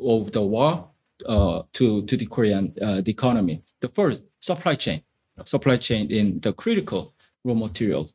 of 0.00 0.32
the 0.32 0.42
war 0.42 0.88
uh, 1.26 1.62
to, 1.74 2.02
to 2.02 2.16
the 2.16 2.26
Korean 2.26 2.74
uh, 2.80 3.00
the 3.00 3.10
economy. 3.10 3.62
The 3.80 3.88
first, 3.88 4.22
supply 4.40 4.74
chain, 4.76 5.02
supply 5.44 5.76
chain 5.76 6.10
in 6.10 6.40
the 6.40 6.52
critical 6.52 7.14
raw 7.44 7.54
materials. 7.54 8.12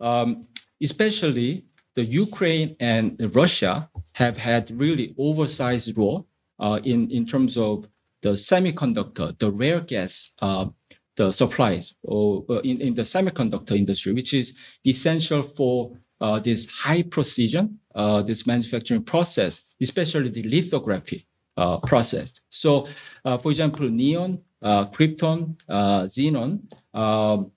Um, 0.00 0.46
especially 0.82 1.64
the 1.94 2.04
Ukraine 2.04 2.76
and 2.80 3.16
Russia 3.34 3.88
have 4.14 4.36
had 4.36 4.70
really 4.70 5.14
oversized 5.18 5.96
role 5.96 6.26
uh, 6.58 6.80
in, 6.84 7.10
in 7.10 7.26
terms 7.26 7.56
of 7.56 7.86
the 8.22 8.30
semiconductor, 8.30 9.38
the 9.38 9.50
rare 9.50 9.80
gas 9.80 10.32
the 11.16 11.32
supplies 11.32 11.94
or 12.02 12.44
uh, 12.50 12.60
in, 12.60 12.80
in 12.80 12.94
the 12.94 13.02
semiconductor 13.02 13.76
industry, 13.76 14.12
which 14.12 14.34
is 14.34 14.54
essential 14.86 15.42
for 15.42 15.96
uh, 16.20 16.38
this 16.40 16.66
high 16.68 17.02
precision, 17.02 17.78
uh, 17.94 18.22
this 18.22 18.46
manufacturing 18.46 19.02
process, 19.02 19.62
especially 19.80 20.30
the 20.30 20.42
lithography 20.48 21.26
uh, 21.56 21.78
process. 21.78 22.32
So, 22.48 22.88
uh, 23.24 23.38
for 23.38 23.50
example, 23.50 23.88
neon, 23.88 24.40
uh, 24.62 24.86
krypton, 24.86 25.56
xenon. 25.68 26.60
Um, 26.92 27.52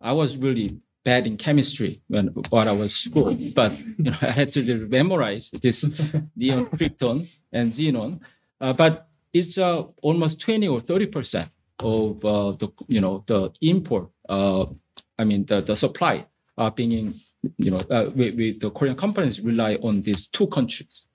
I 0.00 0.12
was 0.12 0.36
really 0.36 0.78
bad 1.04 1.26
in 1.26 1.36
chemistry 1.36 2.00
when 2.08 2.28
while 2.50 2.68
I 2.68 2.72
was 2.72 2.94
school, 2.94 3.36
but 3.54 3.76
you 3.78 4.04
know 4.04 4.16
I 4.22 4.30
had 4.30 4.52
to 4.52 4.86
memorize 4.86 5.50
this 5.50 5.84
neon, 6.36 6.66
krypton, 6.66 7.28
and 7.52 7.72
xenon. 7.72 8.20
but 8.60 9.08
it's 9.32 9.58
almost 9.58 10.40
20 10.40 10.68
or 10.68 10.80
30 10.80 11.06
percent 11.06 11.48
of 11.82 12.24
uh, 12.24 12.52
the 12.52 12.68
you 12.88 13.00
know 13.00 13.24
the 13.26 13.52
import 13.60 14.08
uh, 14.28 14.66
I 15.18 15.24
mean 15.24 15.46
the, 15.46 15.60
the 15.60 15.76
supply 15.76 16.26
uh, 16.56 16.70
being 16.70 17.14
you 17.56 17.70
know 17.70 17.78
uh, 17.90 18.10
the 18.10 18.70
Korean 18.74 18.96
companies 18.96 19.40
rely 19.40 19.76
on 19.76 20.00
these 20.00 20.26
two 20.26 20.46
countries. 20.48 21.06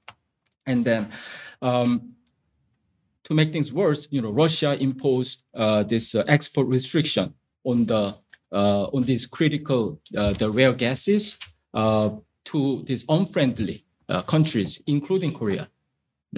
And 0.65 0.86
then 0.86 1.12
um, 1.62 2.13
to 3.25 3.34
make 3.34 3.51
things 3.51 3.74
worse 3.74 4.08
you 4.12 4.22
know 4.22 4.32
Russia 4.32 4.82
imposed 4.82 5.43
uh, 5.53 5.84
this 5.84 6.15
uh, 6.15 6.24
export 6.27 6.67
restriction 6.67 7.34
on 7.63 7.86
the 7.86 8.15
uh, 8.51 8.86
on 8.93 9.03
these 9.03 9.25
critical 9.25 10.00
uh, 10.17 10.34
the 10.34 10.50
rare 10.50 10.74
gases 10.74 11.38
uh, 11.74 12.10
to 12.46 12.84
these 12.86 13.05
unfriendly 13.10 13.86
uh, 14.10 14.22
countries 14.22 14.82
including 14.88 15.34
Korea 15.34 15.70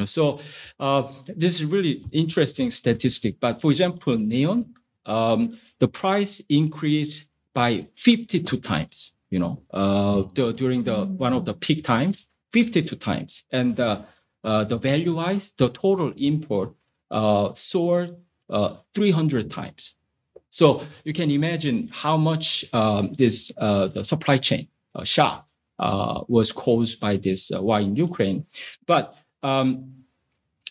know, 0.02 0.06
so 0.06 0.40
uh, 0.80 1.12
this 1.28 1.56
is 1.56 1.66
really 1.66 2.04
interesting 2.12 2.72
statistic. 2.72 3.40
But 3.40 3.62
for 3.62 3.72
example, 3.72 4.18
neon, 4.18 4.74
um, 5.06 5.60
the 5.80 5.88
price 5.88 6.42
increased 6.50 7.30
by 7.54 7.88
52 8.04 8.58
times. 8.58 9.14
You 9.30 9.40
know, 9.40 9.62
uh, 9.72 10.24
the, 10.34 10.54
during 10.54 10.84
the 10.84 11.06
one 11.06 11.34
of 11.34 11.46
the 11.46 11.54
peak 11.54 11.84
times, 11.84 12.28
52 12.54 12.96
times, 12.96 13.44
and 13.52 13.78
uh, 14.46 14.64
the 14.64 14.78
value 14.78 15.16
wise, 15.16 15.52
the 15.58 15.70
total 15.70 16.14
import 16.18 16.74
uh, 17.10 17.52
soared 17.56 18.16
uh, 18.50 18.75
300 18.94 19.50
times. 19.50 19.96
So 20.50 20.84
you 21.04 21.14
can 21.14 21.32
imagine 21.32 21.90
how 21.92 22.16
much 22.16 22.66
um, 22.72 23.14
this 23.14 23.52
uh, 23.58 23.88
the 23.88 24.04
supply 24.06 24.38
chain 24.38 24.68
shock 25.04 25.48
was 26.28 26.52
caused 26.52 27.00
by 27.00 27.18
this 27.18 27.52
war 27.52 27.80
in 27.80 27.96
Ukraine. 27.96 28.46
But 28.86 29.16
um, 29.46 29.94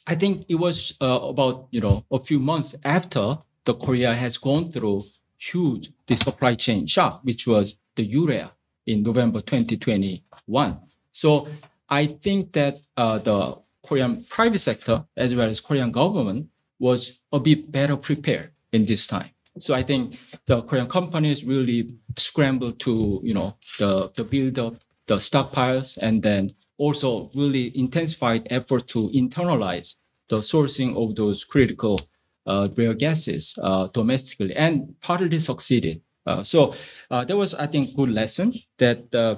I 0.07 0.15
think 0.17 0.45
it 0.49 0.57
was 0.57 0.95
uh, 1.01 1.21
about 1.33 1.69
you 1.71 1.81
know 1.81 2.05
a 2.11 2.19
few 2.19 2.39
months 2.39 2.75
after 2.85 3.39
the 3.65 3.75
Korea 3.75 4.15
has 4.15 4.37
gone 4.37 4.71
through 4.73 5.05
huge 5.39 5.93
the 6.07 6.17
supply 6.17 6.55
chain 6.55 6.87
shock, 6.87 7.21
which 7.23 7.47
was 7.47 7.77
the 7.95 8.05
urea 8.05 8.53
in 8.87 9.03
November 9.03 9.41
2021. 9.41 10.79
So 11.13 11.49
I 11.89 12.07
think 12.07 12.53
that 12.53 12.81
uh, 12.97 13.19
the 13.19 13.59
Korean 13.87 14.25
private 14.29 14.59
sector 14.59 15.05
as 15.17 15.35
well 15.35 15.49
as 15.49 15.61
Korean 15.61 15.93
government 15.93 16.49
was 16.79 17.21
a 17.33 17.39
bit 17.39 17.71
better 17.71 17.97
prepared 17.97 18.51
in 18.73 18.85
this 18.85 19.07
time. 19.07 19.31
So 19.59 19.73
I 19.73 19.83
think 19.83 20.19
the 20.47 20.63
Korean 20.63 20.89
companies 20.89 21.45
really 21.45 21.95
scrambled 22.17 22.81
to 22.81 23.21
you 23.23 23.35
know 23.35 23.57
the 23.79 24.11
the 24.17 24.25
build 24.25 24.59
up 24.59 24.75
the 25.07 25.17
stockpiles 25.17 25.97
and 25.99 26.23
then 26.23 26.55
also 26.79 27.31
really 27.35 27.77
intensified 27.79 28.47
effort 28.51 28.89
to 28.89 29.09
internalize 29.11 29.95
the 30.29 30.39
sourcing 30.39 30.97
of 30.97 31.15
those 31.17 31.45
critical 31.45 31.99
uh, 32.47 32.69
rare 32.77 32.95
gases 32.95 33.59
uh, 33.63 33.89
domestically 33.89 34.55
and 34.55 34.95
partly 35.01 35.39
succeeded. 35.39 36.01
Uh, 36.27 36.43
so 36.43 36.75
uh, 37.11 37.25
that 37.25 37.37
was, 37.37 37.55
I 37.55 37.67
think, 37.67 37.95
good 37.95 38.11
lesson 38.11 38.55
that 38.79 39.15
uh, 39.15 39.37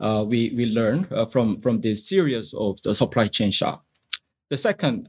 uh, 0.00 0.24
we, 0.24 0.52
we 0.56 0.66
learned 0.66 1.08
from, 1.30 1.60
from 1.60 1.80
this 1.80 2.08
series 2.08 2.54
of 2.54 2.80
the 2.82 2.94
supply 2.94 3.26
chain 3.26 3.50
shock. 3.50 3.84
The 4.48 4.56
second, 4.56 5.08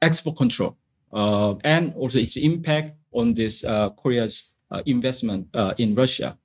export 0.00 0.36
control 0.36 0.76
and 1.12 1.94
also 1.94 2.18
its 2.18 2.36
impact 2.36 2.96
on 3.12 3.34
this 3.34 3.62
Korea's 3.96 4.54
investment 4.86 5.48
in 5.78 5.94
Russia. 5.94 6.38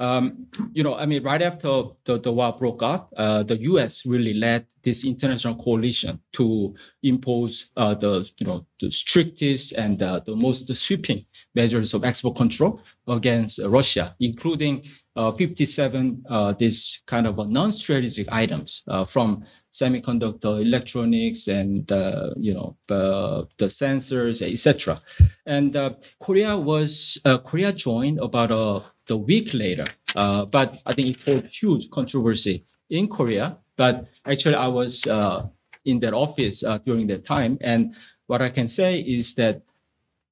Um, 0.00 0.46
you 0.72 0.82
know, 0.82 0.96
I 0.96 1.04
mean, 1.04 1.22
right 1.22 1.42
after 1.42 1.82
the, 2.04 2.18
the 2.18 2.32
war 2.32 2.56
broke 2.58 2.82
out, 2.82 3.10
uh, 3.16 3.42
the 3.42 3.58
U.S. 3.58 4.06
really 4.06 4.32
led 4.32 4.66
this 4.82 5.04
international 5.04 5.56
coalition 5.56 6.20
to 6.32 6.74
impose 7.02 7.70
uh, 7.76 7.94
the 7.94 8.28
you 8.38 8.46
know 8.46 8.64
the 8.80 8.90
strictest 8.90 9.72
and 9.72 10.02
uh, 10.02 10.20
the 10.24 10.34
most 10.34 10.74
sweeping 10.74 11.26
measures 11.54 11.92
of 11.92 12.02
export 12.04 12.36
control 12.36 12.80
against 13.06 13.60
Russia, 13.62 14.16
including 14.20 14.82
uh, 15.16 15.32
57 15.32 16.24
uh, 16.28 16.52
this 16.52 17.00
kind 17.06 17.26
of 17.26 17.36
non-strategic 17.50 18.30
items 18.32 18.82
uh, 18.88 19.04
from 19.04 19.44
semiconductor 19.72 20.60
electronics 20.60 21.46
and 21.46 21.90
uh, 21.92 22.30
you 22.36 22.54
know 22.54 22.76
the, 22.88 23.46
the 23.58 23.66
sensors 23.66 24.42
etc 24.42 25.00
and 25.46 25.76
uh, 25.76 25.90
korea 26.20 26.56
was 26.56 27.18
uh, 27.24 27.38
korea 27.38 27.72
joined 27.72 28.18
about 28.18 28.50
a 28.50 28.82
the 29.10 29.16
week 29.16 29.52
later. 29.52 29.86
Uh, 30.14 30.46
but 30.46 30.78
I 30.86 30.92
think 30.94 31.08
it 31.10 31.24
caused 31.24 31.46
huge 31.60 31.90
controversy 31.90 32.64
in 32.88 33.08
Korea. 33.08 33.58
But 33.76 34.06
actually, 34.24 34.54
I 34.54 34.68
was 34.68 35.06
uh, 35.06 35.48
in 35.84 35.98
that 36.00 36.14
office 36.14 36.62
uh, 36.62 36.78
during 36.78 37.06
that 37.08 37.26
time, 37.26 37.58
and 37.60 37.94
what 38.26 38.40
I 38.40 38.50
can 38.50 38.68
say 38.68 39.00
is 39.00 39.34
that 39.34 39.62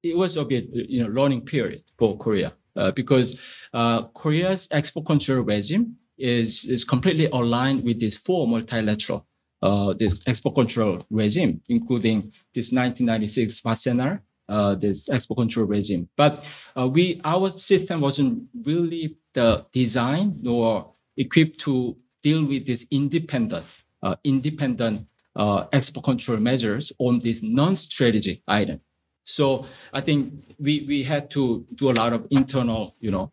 it 0.01 0.15
was 0.15 0.37
a 0.37 0.45
bit, 0.45 0.69
you 0.71 1.03
know, 1.03 1.09
learning 1.09 1.41
period 1.41 1.83
for 1.97 2.17
Korea 2.17 2.53
uh, 2.75 2.91
because 2.91 3.37
uh, 3.73 4.03
Korea's 4.21 4.67
export 4.71 5.05
control 5.05 5.41
regime 5.43 5.97
is 6.17 6.65
is 6.65 6.83
completely 6.85 7.27
aligned 7.39 7.83
with 7.83 7.99
this 7.99 8.15
four 8.17 8.47
multilateral 8.47 9.25
uh, 9.61 9.93
this 9.99 10.21
export 10.25 10.55
control 10.55 11.05
regime, 11.09 11.61
including 11.67 12.31
this 12.55 12.71
1996 12.71 13.61
Wassenaar 13.61 14.21
uh, 14.49 14.75
this 14.75 15.09
export 15.09 15.37
control 15.37 15.65
regime. 15.65 16.09
But 16.17 16.47
uh, 16.75 16.87
we 16.87 17.21
our 17.23 17.49
system 17.49 18.01
wasn't 18.01 18.49
really 18.63 19.17
the 19.33 19.65
design 19.71 20.39
nor 20.41 20.93
equipped 21.15 21.59
to 21.61 21.95
deal 22.23 22.43
with 22.43 22.65
this 22.65 22.85
independent 22.91 23.65
uh, 24.01 24.15
independent 24.23 25.07
uh, 25.35 25.65
export 25.71 26.05
control 26.05 26.39
measures 26.39 26.91
on 26.97 27.19
this 27.19 27.41
non-strategic 27.43 28.41
item. 28.47 28.81
So 29.23 29.65
I 29.93 30.01
think 30.01 30.41
we 30.59 30.85
we 30.87 31.03
had 31.03 31.29
to 31.31 31.65
do 31.75 31.91
a 31.91 31.93
lot 31.93 32.13
of 32.13 32.25
internal 32.31 32.95
you 32.99 33.11
know 33.11 33.31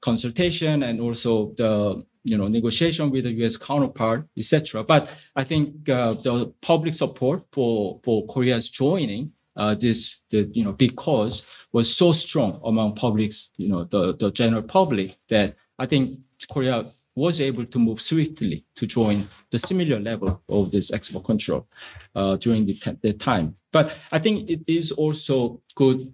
consultation 0.00 0.82
and 0.82 1.00
also 1.00 1.52
the 1.56 2.04
you 2.24 2.38
know 2.38 2.48
negotiation 2.48 3.10
with 3.10 3.24
the 3.24 3.32
U.S. 3.32 3.56
counterpart, 3.56 4.26
etc. 4.36 4.82
But 4.82 5.10
I 5.36 5.44
think 5.44 5.88
uh, 5.88 6.14
the 6.14 6.52
public 6.62 6.94
support 6.94 7.44
for 7.52 8.00
for 8.02 8.26
Korea's 8.26 8.70
joining 8.70 9.32
uh, 9.56 9.74
this 9.74 10.20
the 10.30 10.50
you 10.52 10.64
know 10.64 10.72
because 10.72 11.44
was 11.72 11.94
so 11.94 12.12
strong 12.12 12.60
among 12.64 12.94
publics 12.94 13.50
you 13.56 13.68
know 13.68 13.84
the 13.84 14.14
the 14.16 14.30
general 14.30 14.62
public 14.62 15.16
that 15.28 15.56
I 15.78 15.86
think 15.86 16.18
Korea 16.50 16.84
was 17.16 17.40
able 17.40 17.64
to 17.64 17.78
move 17.78 18.00
swiftly 18.00 18.64
to 18.74 18.86
join 18.86 19.28
the 19.50 19.58
similar 19.58 20.00
level 20.00 20.42
of 20.48 20.70
this 20.70 20.92
export 20.92 21.24
control 21.24 21.66
uh, 22.14 22.36
during 22.36 22.66
the, 22.66 22.76
the 23.02 23.12
time. 23.12 23.54
But 23.70 23.96
I 24.10 24.18
think 24.18 24.50
it 24.50 24.62
is 24.66 24.90
also 24.90 25.60
good, 25.76 26.12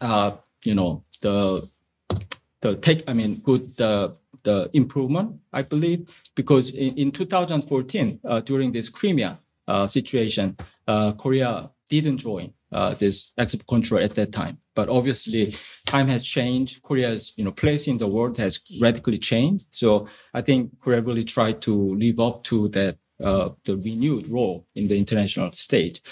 uh, 0.00 0.32
you 0.64 0.74
know, 0.74 1.04
the 1.22 1.68
the 2.60 2.76
take. 2.76 3.02
I 3.08 3.14
mean, 3.14 3.36
good 3.36 3.76
the 3.76 4.14
the 4.44 4.70
improvement. 4.74 5.40
I 5.52 5.62
believe 5.62 6.08
because 6.36 6.70
in, 6.70 6.96
in 6.96 7.10
2014 7.10 8.20
uh, 8.24 8.40
during 8.40 8.70
this 8.72 8.88
Crimea 8.88 9.38
uh, 9.66 9.88
situation, 9.88 10.56
uh, 10.86 11.12
Korea 11.12 11.70
didn't 11.88 12.18
join 12.18 12.52
uh, 12.72 12.94
this 12.94 13.32
export 13.38 13.66
control 13.66 14.02
at 14.02 14.14
that 14.14 14.32
time. 14.32 14.58
But 14.74 14.88
obviously, 14.88 15.56
time 15.86 16.08
has 16.08 16.24
changed. 16.24 16.82
Korea's 16.82 17.32
you 17.36 17.44
know 17.44 17.52
place 17.52 17.88
in 17.88 17.98
the 17.98 18.06
world 18.06 18.36
has 18.38 18.60
radically 18.80 19.18
changed. 19.18 19.66
So 19.70 20.08
I 20.34 20.42
think 20.42 20.78
Korea 20.80 21.00
really 21.00 21.24
tried 21.24 21.62
to 21.62 21.94
live 21.96 22.20
up 22.20 22.44
to 22.44 22.68
that 22.68 22.98
uh, 23.22 23.50
the 23.64 23.76
renewed 23.76 24.28
role 24.28 24.66
in 24.74 24.88
the 24.88 24.96
international 24.96 25.52
stage. 25.52 26.02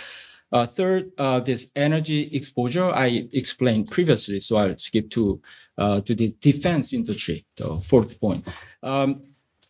Uh, 0.52 0.66
third, 0.66 1.10
uh, 1.18 1.40
this 1.40 1.68
energy 1.74 2.30
exposure 2.32 2.90
I 2.90 3.28
explained 3.32 3.90
previously, 3.90 4.40
so 4.40 4.56
I'll 4.56 4.78
skip 4.78 5.10
to 5.10 5.40
uh, 5.76 6.00
to 6.02 6.14
the 6.14 6.34
defense 6.40 6.92
industry, 6.92 7.44
the 7.56 7.80
fourth 7.80 8.18
point. 8.20 8.46
Um, 8.82 9.22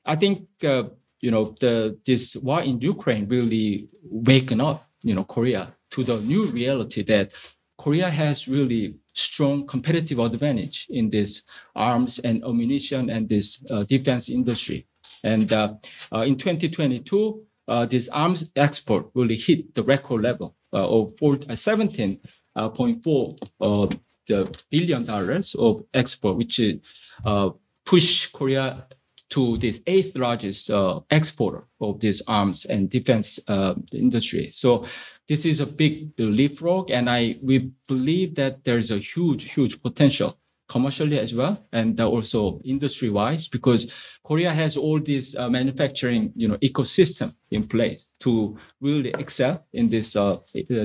I 0.04 0.16
think 0.16 0.46
uh, 0.64 0.84
you 1.20 1.30
know 1.30 1.54
the 1.60 1.98
this 2.06 2.36
war 2.36 2.62
in 2.62 2.80
Ukraine 2.80 3.26
really 3.26 3.88
waken 4.04 4.60
up 4.60 4.86
you 5.02 5.14
know 5.14 5.24
Korea 5.24 5.75
to 5.90 6.04
the 6.04 6.20
new 6.20 6.46
reality 6.46 7.02
that 7.04 7.32
Korea 7.78 8.10
has 8.10 8.48
really 8.48 8.96
strong 9.12 9.66
competitive 9.66 10.18
advantage 10.18 10.86
in 10.90 11.10
this 11.10 11.42
arms 11.74 12.18
and 12.20 12.42
ammunition 12.44 13.10
and 13.10 13.28
this 13.28 13.62
uh, 13.70 13.82
defense 13.84 14.30
industry. 14.30 14.86
And 15.22 15.52
uh, 15.52 15.74
uh, 16.12 16.20
in 16.20 16.36
2022, 16.36 17.42
uh, 17.68 17.84
this 17.86 18.08
arms 18.10 18.46
export 18.54 19.06
really 19.14 19.36
hit 19.36 19.74
the 19.74 19.82
record 19.82 20.22
level 20.22 20.54
uh, 20.72 20.88
of 20.88 21.16
17.4 21.16 24.00
the 24.26 24.52
billion 24.70 25.04
dollars 25.04 25.54
of 25.54 25.84
export, 25.94 26.36
which 26.36 26.60
uh, 27.24 27.50
push 27.84 28.26
Korea 28.26 28.86
to 29.30 29.56
this 29.58 29.80
eighth 29.86 30.16
largest 30.16 30.70
uh, 30.70 31.00
exporter 31.10 31.64
of 31.80 32.00
these 32.00 32.22
arms 32.28 32.64
and 32.64 32.88
defense 32.88 33.40
uh, 33.48 33.74
industry. 33.92 34.50
So 34.52 34.86
this 35.28 35.44
is 35.44 35.60
a 35.60 35.66
big 35.66 36.12
leapfrog, 36.18 36.90
and 36.90 37.10
I 37.10 37.38
we 37.42 37.70
believe 37.88 38.34
that 38.36 38.64
there 38.64 38.78
is 38.78 38.90
a 38.90 38.98
huge, 38.98 39.52
huge 39.52 39.82
potential 39.82 40.38
commercially 40.68 41.16
as 41.16 41.32
well, 41.32 41.64
and 41.72 42.00
also 42.00 42.60
industry-wise, 42.64 43.46
because 43.46 43.86
Korea 44.24 44.52
has 44.52 44.76
all 44.76 44.98
this 44.98 45.36
uh, 45.36 45.48
manufacturing, 45.48 46.32
you 46.34 46.48
know, 46.48 46.56
ecosystem 46.56 47.34
in 47.52 47.68
place 47.68 48.12
to 48.18 48.58
really 48.80 49.14
excel 49.16 49.64
in 49.72 49.88
this 49.88 50.16
uh, 50.16 50.38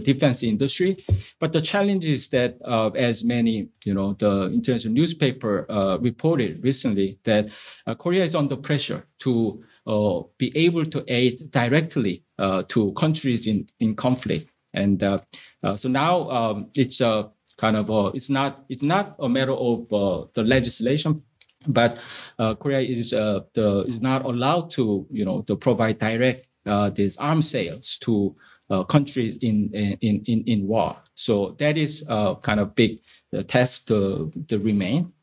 defense 0.03 0.43
industry. 0.43 1.03
But 1.39 1.51
the 1.51 1.61
challenge 1.61 2.05
is 2.05 2.29
that, 2.29 2.57
uh, 2.63 2.89
as 2.89 3.23
many, 3.23 3.69
you 3.83 3.95
know, 3.95 4.13
the 4.13 4.51
international 4.53 4.93
newspaper 4.93 5.65
uh, 5.71 5.97
reported 5.97 6.63
recently, 6.63 7.17
that 7.23 7.49
uh, 7.87 7.95
Korea 7.95 8.23
is 8.23 8.35
under 8.35 8.57
pressure 8.57 9.07
to 9.21 9.63
be 10.37 10.51
able 10.55 10.85
to 10.85 11.03
aid 11.07 11.51
directly 11.51 12.23
to 12.67 12.93
countries 12.93 13.47
in, 13.47 13.67
in 13.79 13.95
conflict. 13.95 14.49
And 14.73 15.01
so 15.75 15.89
now 15.89 16.29
um, 16.29 16.69
it's 16.75 17.01
a 17.01 17.31
kind 17.61 17.77
of 17.77 17.91
uh, 17.91 18.11
it's 18.13 18.29
not 18.29 18.65
it's 18.69 18.83
not 18.83 19.15
a 19.19 19.29
matter 19.29 19.53
of 19.53 19.91
uh, 19.93 20.25
the 20.33 20.43
legislation 20.43 21.21
but 21.67 21.99
uh, 22.39 22.55
Korea 22.55 22.79
is 22.79 23.13
uh, 23.13 23.41
the, 23.53 23.85
is 23.87 24.01
not 24.01 24.25
allowed 24.25 24.71
to 24.71 25.05
you 25.11 25.23
know 25.23 25.43
to 25.43 25.55
provide 25.55 25.99
direct 25.99 26.47
uh, 26.65 26.89
these 26.89 27.17
arms 27.17 27.49
sales 27.49 27.97
to 28.01 28.35
uh, 28.71 28.83
countries 28.83 29.37
in, 29.41 29.69
in 30.01 30.23
in 30.25 30.43
in 30.45 30.67
war. 30.67 30.97
So 31.13 31.55
that 31.59 31.77
is 31.77 32.03
kind 32.41 32.59
of 32.59 32.73
big 32.73 32.99
test 33.47 33.87
to, 33.89 34.31
to 34.47 34.57
remain. 34.57 35.13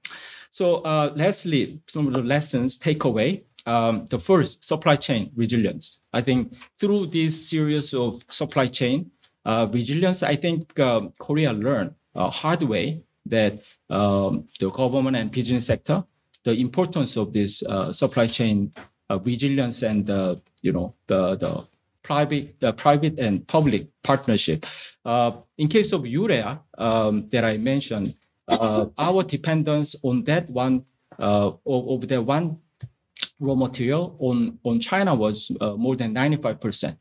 So 0.51 0.81
lastly, 1.17 1.81
some 1.89 2.07
of 2.07 2.15
the 2.15 2.23
lessons 2.23 2.79
takeaway. 2.79 3.43
Um, 3.69 4.07
the 4.09 4.19
first, 4.19 4.65
supply 4.65 4.97
chain 4.97 5.31
resilience. 5.37 6.01
I 6.15 6.23
think 6.23 6.55
through 6.81 7.09
this 7.09 7.51
series 7.51 7.93
of 7.93 8.25
supply 8.27 8.69
chain 8.69 9.11
resilience, 9.71 10.23
I 10.23 10.37
think 10.37 10.81
um, 10.81 11.13
Korea 11.19 11.53
learned 11.53 11.93
uh, 12.15 12.31
hard 12.31 12.63
way 12.63 13.03
that 13.27 13.61
um, 13.91 14.49
the 14.59 14.71
government 14.71 15.17
and 15.17 15.31
business 15.31 15.67
sector, 15.67 16.03
the 16.45 16.53
importance 16.53 17.19
of 17.19 17.35
this 17.35 17.63
uh, 17.63 17.93
supply 17.93 18.27
chain 18.27 18.73
uh, 19.11 19.19
resilience 19.19 19.83
and 19.83 20.09
you 20.63 20.73
know 20.73 20.95
the 21.07 21.37
the 21.37 21.67
private 22.03 22.59
the 22.61 22.73
private 22.73 23.19
and 23.19 23.47
public 23.47 23.87
partnership. 24.03 24.65
in 25.59 25.69
case 25.69 25.93
of 25.93 26.07
urea 26.07 26.59
um, 26.79 27.29
that 27.33 27.45
I 27.45 27.59
mentioned, 27.59 28.15
our 28.49 29.23
dependence 29.25 29.95
on 30.03 30.25
that 30.25 30.49
one 30.49 30.87
of, 31.19 31.61
of 31.67 32.09
that 32.09 32.23
one 32.25 32.57
raw 33.41 33.55
material 33.55 34.17
on, 34.19 34.59
on 34.65 34.81
China 34.81 35.15
was 35.15 35.53
uh, 35.61 35.75
more 35.75 35.97
than 35.97 36.15
95%. 36.15 36.97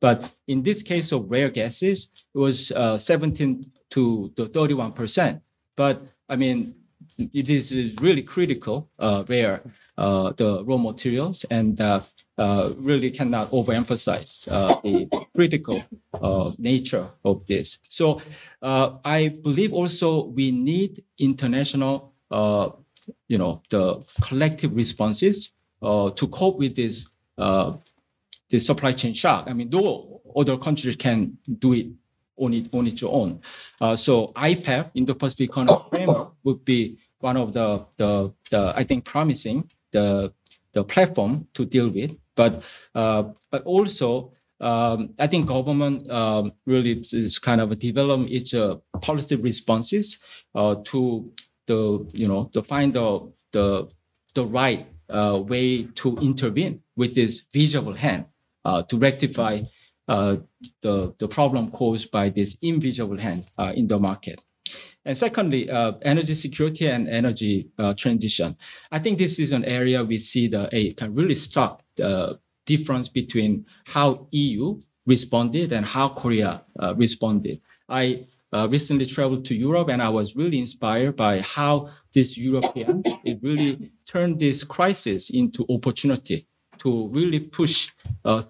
But 0.00 0.32
in 0.48 0.62
this 0.62 0.82
case 0.82 1.12
of 1.12 1.30
rare 1.30 1.50
gases, 1.50 2.08
it 2.34 2.38
was 2.38 2.72
uh, 2.72 2.98
17 2.98 3.70
to 3.90 4.32
the 4.36 4.46
31%. 4.46 5.40
But 5.76 6.02
I 6.28 6.36
mean, 6.36 6.74
it 7.18 7.48
is 7.48 7.94
really 8.00 8.22
critical 8.22 8.90
uh, 8.98 9.22
where 9.24 9.62
uh, 9.96 10.32
the 10.36 10.64
raw 10.64 10.76
materials 10.76 11.44
and 11.50 11.80
uh, 11.80 12.00
uh 12.38 12.72
really 12.78 13.10
cannot 13.10 13.50
overemphasize 13.50 14.46
the 14.82 15.26
critical 15.34 15.84
nature 16.58 17.10
of 17.24 17.46
this. 17.46 17.78
So 17.88 18.22
I 18.62 19.36
believe 19.42 19.74
also 19.74 20.24
we 20.24 20.50
need 20.50 21.04
international, 21.18 22.14
you 23.28 23.38
know, 23.38 23.62
the 23.68 24.02
collective 24.22 24.74
responses 24.74 25.52
to 25.82 26.28
cope 26.30 26.58
with 26.58 26.76
this 26.76 27.06
the 28.52 28.60
supply 28.60 28.92
chain 28.92 29.14
shock. 29.14 29.48
I 29.48 29.54
mean, 29.54 29.70
no 29.70 30.20
other 30.36 30.56
countries 30.58 30.94
can 30.96 31.38
do 31.58 31.72
it 31.72 31.86
on, 32.36 32.54
it, 32.54 32.68
on 32.72 32.86
its 32.86 33.02
own. 33.02 33.40
Uh, 33.80 33.96
so 33.96 34.28
IPEF, 34.36 34.90
Indo-Pacific 34.94 35.48
Economic 35.48 35.82
Framework, 35.90 36.32
would 36.44 36.64
be 36.64 36.98
one 37.18 37.36
of 37.36 37.52
the, 37.54 37.84
the, 37.96 38.32
the 38.50 38.72
I 38.76 38.84
think, 38.84 39.04
promising 39.04 39.70
the, 39.90 40.32
the 40.72 40.84
platform 40.84 41.48
to 41.54 41.64
deal 41.64 41.88
with. 41.88 42.14
But, 42.34 42.62
uh, 42.94 43.24
but 43.50 43.62
also, 43.64 44.32
um, 44.60 45.14
I 45.18 45.26
think 45.26 45.46
government 45.46 46.10
um, 46.10 46.52
really 46.66 46.92
is 46.92 47.38
kind 47.38 47.60
of 47.60 47.78
develop 47.78 48.28
its 48.28 48.54
uh, 48.54 48.76
policy 49.00 49.36
responses 49.36 50.18
uh, 50.54 50.76
to 50.84 51.32
the, 51.66 52.06
you 52.12 52.28
know, 52.28 52.50
to 52.52 52.62
find 52.62 52.92
the, 52.92 53.32
the, 53.52 53.88
the 54.34 54.44
right 54.44 54.86
uh, 55.08 55.40
way 55.44 55.84
to 55.84 56.16
intervene 56.18 56.82
with 56.96 57.14
this 57.14 57.42
visible 57.52 57.94
hand 57.94 58.26
uh, 58.64 58.82
to 58.82 58.96
rectify 58.96 59.62
uh, 60.08 60.36
the, 60.82 61.14
the 61.18 61.28
problem 61.28 61.70
caused 61.70 62.10
by 62.10 62.28
this 62.28 62.56
invisible 62.62 63.18
hand 63.18 63.46
uh, 63.58 63.72
in 63.74 63.86
the 63.86 63.98
market. 63.98 64.40
And 65.04 65.18
secondly, 65.18 65.68
uh, 65.70 65.92
energy 66.02 66.34
security 66.34 66.86
and 66.86 67.08
energy 67.08 67.70
uh, 67.78 67.94
transition. 67.94 68.56
I 68.90 69.00
think 69.00 69.18
this 69.18 69.38
is 69.38 69.52
an 69.52 69.64
area 69.64 70.04
we 70.04 70.18
see 70.18 70.46
the 70.48 70.68
a 70.72 70.92
can 70.94 71.14
really 71.14 71.34
stark 71.34 71.80
the 71.96 72.38
difference 72.66 73.08
between 73.08 73.66
how 73.86 74.28
EU 74.30 74.78
responded 75.06 75.72
and 75.72 75.84
how 75.84 76.08
Korea 76.10 76.62
responded. 76.94 77.60
I 77.88 78.26
uh, 78.52 78.68
recently 78.70 79.06
traveled 79.06 79.44
to 79.46 79.54
Europe 79.54 79.88
and 79.88 80.02
I 80.02 80.08
was 80.08 80.36
really 80.36 80.58
inspired 80.58 81.16
by 81.16 81.40
how 81.40 81.90
this 82.14 82.36
European 82.36 83.02
it 83.24 83.38
really 83.42 83.92
turned 84.06 84.40
this 84.40 84.64
crisis 84.64 85.30
into 85.30 85.66
opportunity 85.68 86.46
to 86.78 87.08
really 87.08 87.40
push 87.40 87.90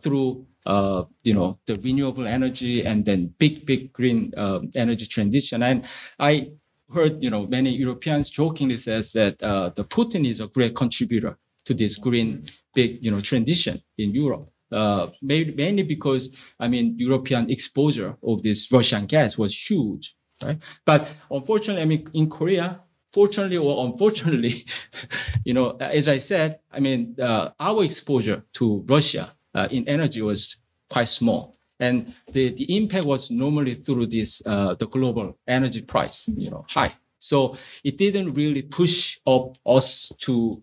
through 0.03 0.47
uh, 0.67 1.05
you 1.23 1.35
know, 1.35 1.59
the 1.67 1.77
renewable 1.77 2.27
energy 2.27 2.85
and 2.85 3.05
then 3.05 3.35
big, 3.39 3.67
big 3.67 3.93
green 3.93 4.33
uh, 4.37 4.61
energy 4.77 5.07
transition. 5.07 5.63
And 5.63 5.85
I 6.19 6.53
heard, 6.93 7.23
you 7.23 7.31
know, 7.31 7.47
many 7.47 7.71
Europeans 7.71 8.31
jokingly 8.31 8.77
says 8.77 9.13
that 9.13 9.43
uh, 9.43 9.71
the 9.75 9.85
Putin 9.85 10.29
is 10.29 10.41
a 10.41 10.47
great 10.47 10.77
contributor 10.77 11.39
to 11.65 11.75
this 11.75 11.97
green 11.97 12.47
big, 12.75 12.99
you 13.05 13.11
know, 13.11 13.21
transition 13.21 13.83
in 13.99 14.15
Europe. 14.15 14.52
Uh, 14.73 15.11
mainly 15.21 15.83
because 15.83 16.31
I 16.59 16.69
mean 16.69 16.95
European 16.99 17.51
exposure 17.51 18.17
of 18.23 18.43
this 18.43 18.71
Russian 18.73 19.07
gas 19.07 19.37
was 19.37 19.55
huge, 19.55 20.17
right? 20.43 20.59
But 20.85 21.09
unfortunately, 21.31 21.83
I 21.83 21.87
mean 21.87 22.09
in 22.15 22.31
Korea, 22.31 22.81
fortunately 23.13 23.59
or 23.59 23.87
unfortunately, 23.87 24.65
you 25.45 25.55
know, 25.55 25.77
as 25.79 26.09
I 26.09 26.19
said, 26.19 26.61
I 26.73 26.81
mean 26.81 27.17
uh, 27.21 27.51
our 27.61 27.85
exposure 27.85 28.45
to 28.55 28.85
Russia 28.89 29.35
uh, 29.55 29.69
in 29.71 29.87
energy 29.89 30.23
was 30.23 30.57
quite 30.91 31.09
small. 31.09 31.55
And 31.81 32.15
the, 32.31 32.51
the 32.51 32.77
impact 32.77 33.05
was 33.05 33.31
normally 33.31 33.75
through 33.75 34.07
this 34.07 34.41
uh, 34.47 34.75
the 34.75 34.87
global 34.87 35.39
energy 35.49 35.83
price, 35.83 36.29
you 36.29 36.51
know, 36.51 36.65
high. 36.69 36.93
So 37.19 37.57
it 37.85 37.99
didn't 37.99 38.35
really 38.35 38.63
push 38.63 39.19
up 39.27 39.57
us 39.67 40.13
to 40.21 40.63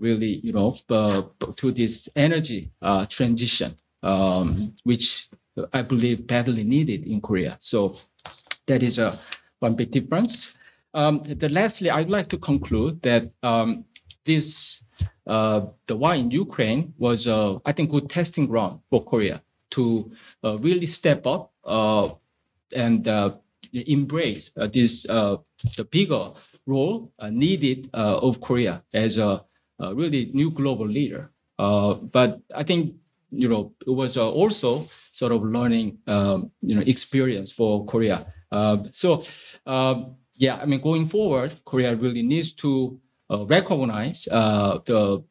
really, 0.00 0.40
you 0.42 0.52
know, 0.52 0.76
uh, 0.88 1.22
to 1.56 1.70
this 1.70 2.08
energy 2.16 2.70
uh, 2.82 3.06
transition, 3.06 3.76
um, 4.02 4.74
which 4.84 5.28
I 5.72 5.82
believe 5.82 6.26
badly 6.26 6.64
needed 6.64 7.06
in 7.06 7.20
Korea. 7.20 7.56
So 7.60 7.96
that 8.66 8.82
is 8.82 8.98
a 8.98 9.18
one 9.60 9.74
big 9.74 9.90
difference. 9.90 10.54
Um, 10.94 11.22
the 11.22 11.48
lastly, 11.48 11.90
I'd 11.90 12.10
like 12.10 12.28
to 12.30 12.38
conclude 12.38 13.02
that 13.02 13.30
um, 13.42 13.84
this 14.24 14.82
uh, 15.26 15.66
the 15.86 15.96
war 15.96 16.14
in 16.14 16.30
Ukraine 16.30 16.94
was, 16.98 17.26
uh, 17.26 17.58
I 17.64 17.72
think, 17.72 17.90
good 17.90 18.08
testing 18.10 18.46
ground 18.46 18.80
for 18.90 19.04
Korea 19.04 19.42
to 19.70 20.10
uh, 20.42 20.58
really 20.58 20.86
step 20.86 21.26
up 21.26 21.52
uh, 21.64 22.10
and 22.74 23.06
uh, 23.06 23.32
embrace 23.72 24.50
uh, 24.56 24.66
this 24.66 25.06
uh, 25.08 25.36
the 25.76 25.84
bigger 25.84 26.32
role 26.66 27.12
uh, 27.18 27.30
needed 27.30 27.90
uh, 27.94 28.18
of 28.18 28.40
Korea 28.40 28.82
as 28.94 29.18
a, 29.18 29.44
a 29.80 29.94
really 29.94 30.30
new 30.32 30.50
global 30.50 30.86
leader. 30.86 31.30
Uh, 31.58 31.94
but 31.94 32.40
I 32.54 32.62
think 32.64 32.94
you 33.30 33.48
know 33.48 33.74
it 33.86 33.90
was 33.90 34.16
uh, 34.16 34.28
also 34.30 34.88
sort 35.12 35.32
of 35.32 35.42
learning 35.42 35.98
um, 36.06 36.50
you 36.62 36.74
know 36.74 36.82
experience 36.82 37.52
for 37.52 37.84
Korea. 37.86 38.26
Uh, 38.52 38.78
so 38.90 39.22
um, 39.66 40.16
yeah, 40.36 40.56
I 40.56 40.64
mean 40.66 40.80
going 40.80 41.06
forward, 41.06 41.54
Korea 41.64 41.94
really 41.94 42.22
needs 42.22 42.52
to 42.54 42.98
uh, 43.30 43.44
recognize 43.46 44.26
uh, 44.30 44.78
the 44.86 45.22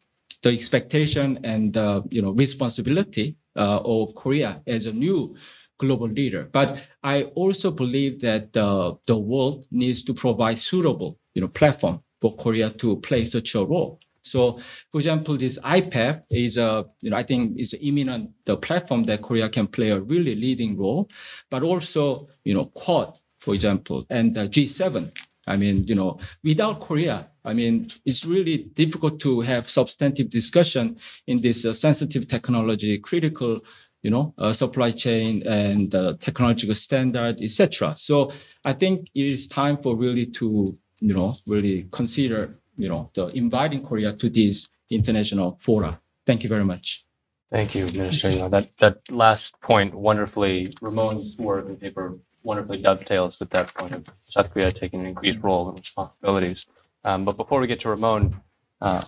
the 0.44 0.50
expectation 0.50 1.40
and 1.44 1.76
uh, 1.78 2.02
you 2.10 2.22
know 2.22 2.32
responsibility 2.32 3.36
uh, 3.56 3.80
of 3.84 4.16
Korea 4.16 4.62
as 4.68 4.86
a 4.86 4.94
new 4.94 5.36
global 5.78 6.08
leader. 6.08 6.50
But 6.52 6.78
I 7.04 7.24
also 7.36 7.72
believe 7.72 8.22
that 8.22 8.56
uh, 8.56 8.96
the 9.08 9.18
world 9.18 9.66
needs 9.72 10.04
to 10.04 10.14
provide 10.14 10.60
suitable 10.60 11.20
you 11.34 11.42
know 11.42 11.48
platform 11.48 12.02
for 12.22 12.36
Korea 12.36 12.70
to 12.72 12.98
play 12.98 13.26
such 13.26 13.56
a 13.56 13.64
role. 13.64 14.00
So, 14.30 14.60
for 14.92 15.00
example, 15.00 15.38
this 15.38 15.58
IPEF 15.60 16.24
is 16.30 16.58
a, 16.58 16.86
you 17.02 17.10
know, 17.10 17.18
I 17.18 17.24
think 17.24 17.60
is 17.60 17.76
imminent 17.82 18.32
the 18.46 18.58
platform 18.58 19.04
that 19.06 19.22
Korea 19.22 19.50
can 19.50 19.68
play 19.68 19.90
a 19.90 20.00
really 20.00 20.36
leading 20.36 20.78
role, 20.78 21.10
but 21.50 21.64
also, 21.64 22.28
you 22.44 22.54
know, 22.54 22.66
Quad, 22.66 23.18
for 23.40 23.54
example, 23.54 24.06
and 24.10 24.36
the 24.36 24.48
G7. 24.48 25.12
I 25.48 25.58
mean, 25.58 25.84
you 25.88 25.96
know, 25.96 26.20
without 26.44 26.80
Korea, 26.80 27.28
I 27.44 27.54
mean, 27.54 27.88
it's 28.06 28.24
really 28.24 28.58
difficult 28.58 29.20
to 29.22 29.42
have 29.42 29.70
substantive 29.70 30.30
discussion 30.30 30.98
in 31.26 31.42
this 31.42 31.66
uh, 31.66 31.74
sensitive 31.74 32.28
technology, 32.28 33.00
critical, 33.00 33.62
you 34.04 34.12
know, 34.12 34.34
uh, 34.38 34.54
supply 34.54 34.92
chain 34.92 35.46
and 35.48 35.94
uh, 35.96 36.14
technological 36.20 36.76
standard, 36.76 37.42
etc. 37.42 37.96
So 37.98 38.32
I 38.64 38.74
think 38.74 39.10
it 39.16 39.26
is 39.26 39.48
time 39.48 39.78
for 39.82 39.96
really 39.96 40.28
to, 40.28 40.78
you 41.00 41.14
know, 41.14 41.34
really 41.48 41.88
consider 41.92 42.60
you 42.80 42.88
know, 42.88 43.12
the 43.14 43.28
inviting 43.28 43.86
Korea 43.86 44.14
to 44.14 44.30
these 44.30 44.70
international 44.90 45.60
fora. 45.62 46.00
Thank 46.26 46.44
you 46.44 46.50
very 46.50 46.64
much. 46.64 47.06
Thank 47.52 47.76
you, 47.76 47.86
Minister. 47.88 48.30
You 48.30 48.40
know, 48.40 48.50
that, 48.50 48.70
that 48.78 49.12
last 49.12 49.60
point 49.62 49.94
wonderfully, 49.94 50.74
Ramon's 50.82 51.38
work 51.38 51.68
and 51.68 51.80
paper 51.80 52.18
wonderfully 52.42 52.82
dovetails 52.82 53.40
with 53.40 53.50
that 53.50 53.74
point 53.74 53.92
of 53.92 54.06
South 54.26 54.52
Korea 54.54 54.72
taking 54.72 55.02
an 55.02 55.08
increased 55.08 55.40
role 55.42 55.70
and 55.70 55.78
responsibilities. 55.78 56.68
Um, 57.04 57.26
but 57.26 57.36
before 57.38 57.60
we 57.60 57.68
get 57.68 57.80
to 57.82 57.90
Ramon, 57.90 58.42
uh, 58.82 59.04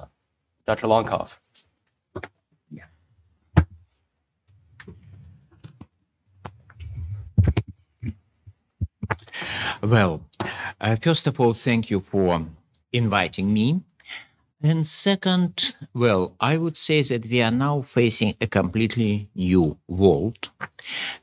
Dr. 0.68 0.88
Lankov. 0.88 1.40
Well, 9.82 10.24
uh, 10.80 10.96
first 10.96 11.26
of 11.26 11.40
all, 11.40 11.54
thank 11.54 11.90
you 11.90 12.00
for 12.00 12.46
inviting 12.94 13.54
me. 13.54 13.82
And 14.64 14.86
second, 14.86 15.76
well, 15.94 16.36
I 16.40 16.58
would 16.58 16.78
say 16.78 17.02
that 17.02 17.26
we 17.26 17.42
are 17.42 17.52
now 17.52 17.82
facing 17.82 18.36
a 18.40 18.48
completely 18.48 19.30
new 19.34 19.78
world. 19.88 20.50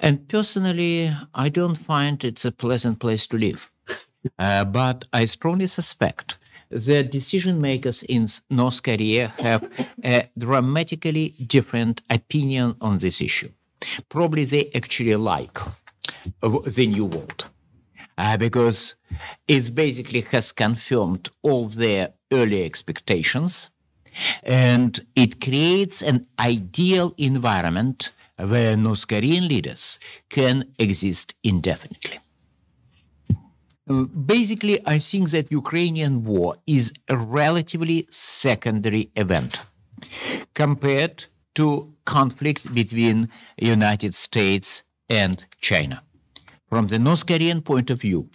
And 0.01 0.29
personally, 0.29 1.15
I 1.35 1.49
don't 1.49 1.77
find 1.77 2.23
it's 2.25 2.45
a 2.45 2.51
pleasant 2.53 2.99
place 2.99 3.27
to 3.29 3.39
live. 3.39 3.71
Uh, 4.39 4.65
but 4.65 5.05
I 5.13 5.25
strongly 5.25 5.69
suspect 5.69 6.39
the 6.71 7.03
decision 7.03 7.61
makers 7.61 8.03
in 8.03 8.27
North 8.51 8.83
Korea 8.83 9.29
have 9.39 9.71
a 10.05 10.29
dramatically 10.37 11.35
different 11.47 12.03
opinion 12.11 12.75
on 12.81 12.99
this 12.99 13.21
issue. 13.21 13.49
Probably 14.09 14.45
they 14.45 14.71
actually 14.75 15.17
like 15.17 15.59
the 16.43 16.87
new 16.87 17.07
world 17.07 17.45
uh, 18.19 18.37
because 18.37 18.97
it 19.47 19.75
basically 19.75 20.21
has 20.21 20.53
confirmed 20.53 21.31
all 21.43 21.69
their 21.69 22.13
early 22.33 22.65
expectations 22.65 23.71
and 24.43 25.01
it 25.15 25.41
creates 25.41 26.03
an 26.03 26.27
ideal 26.39 27.15
environment 27.17 28.11
where 28.37 28.77
North 28.77 29.07
Korean 29.07 29.49
leaders 29.49 29.99
can 30.29 30.65
exist 30.79 31.35
indefinitely. 31.43 32.19
Uh, 33.89 34.03
Basically, 34.05 34.81
I 34.87 34.99
think 34.99 35.31
that 35.31 35.51
Ukrainian 35.51 36.25
war 36.25 36.57
is 36.67 36.93
a 37.09 37.17
relatively 37.17 38.07
secondary 38.11 39.11
event 39.15 39.63
compared 40.55 41.27
to 41.55 41.95
conflict 42.05 42.75
between 42.75 43.29
United 43.57 44.15
States 44.15 44.83
and 45.09 45.45
China. 45.61 46.03
From 46.69 46.89
the 46.89 46.99
North 46.99 47.27
Korean 47.27 47.63
point 47.63 47.91
of 47.91 48.01
view, 48.01 48.29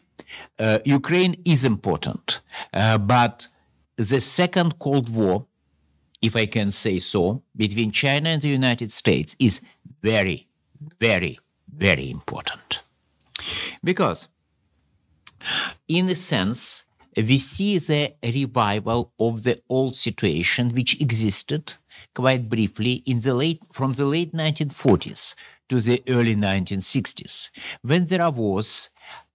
uh, 0.60 0.80
Ukraine 0.86 1.36
is 1.46 1.64
important, 1.64 2.42
uh, 2.74 2.98
but 2.98 3.48
the 3.96 4.20
second 4.20 4.80
Cold 4.80 5.10
War, 5.10 5.46
if 6.22 6.36
I 6.36 6.48
can 6.48 6.72
say 6.72 7.00
so, 7.00 7.44
between 7.56 7.92
China 7.92 8.30
and 8.30 8.42
the 8.42 8.48
United 8.48 8.92
States 8.92 9.36
is 9.40 9.62
very, 10.02 10.48
very, 11.00 11.38
very 11.72 12.10
important. 12.10 12.82
Because, 13.84 14.30
in 15.88 16.10
a 16.10 16.16
sense, 16.16 16.86
we 17.16 17.38
see 17.38 17.78
the 17.78 18.14
revival 18.24 19.12
of 19.20 19.44
the 19.44 19.62
old 19.70 19.96
situation 19.96 20.70
which 20.70 21.00
existed 21.02 21.74
quite 22.16 22.50
briefly 22.50 23.04
in 23.06 23.20
the 23.20 23.34
late 23.34 23.62
from 23.72 23.94
the 23.94 24.06
late 24.06 24.34
1940s 24.34 25.36
to 25.70 25.80
the 25.80 26.02
early 26.08 26.36
1960s, 26.36 27.52
when 27.82 28.06
there 28.06 28.30
was 28.30 28.90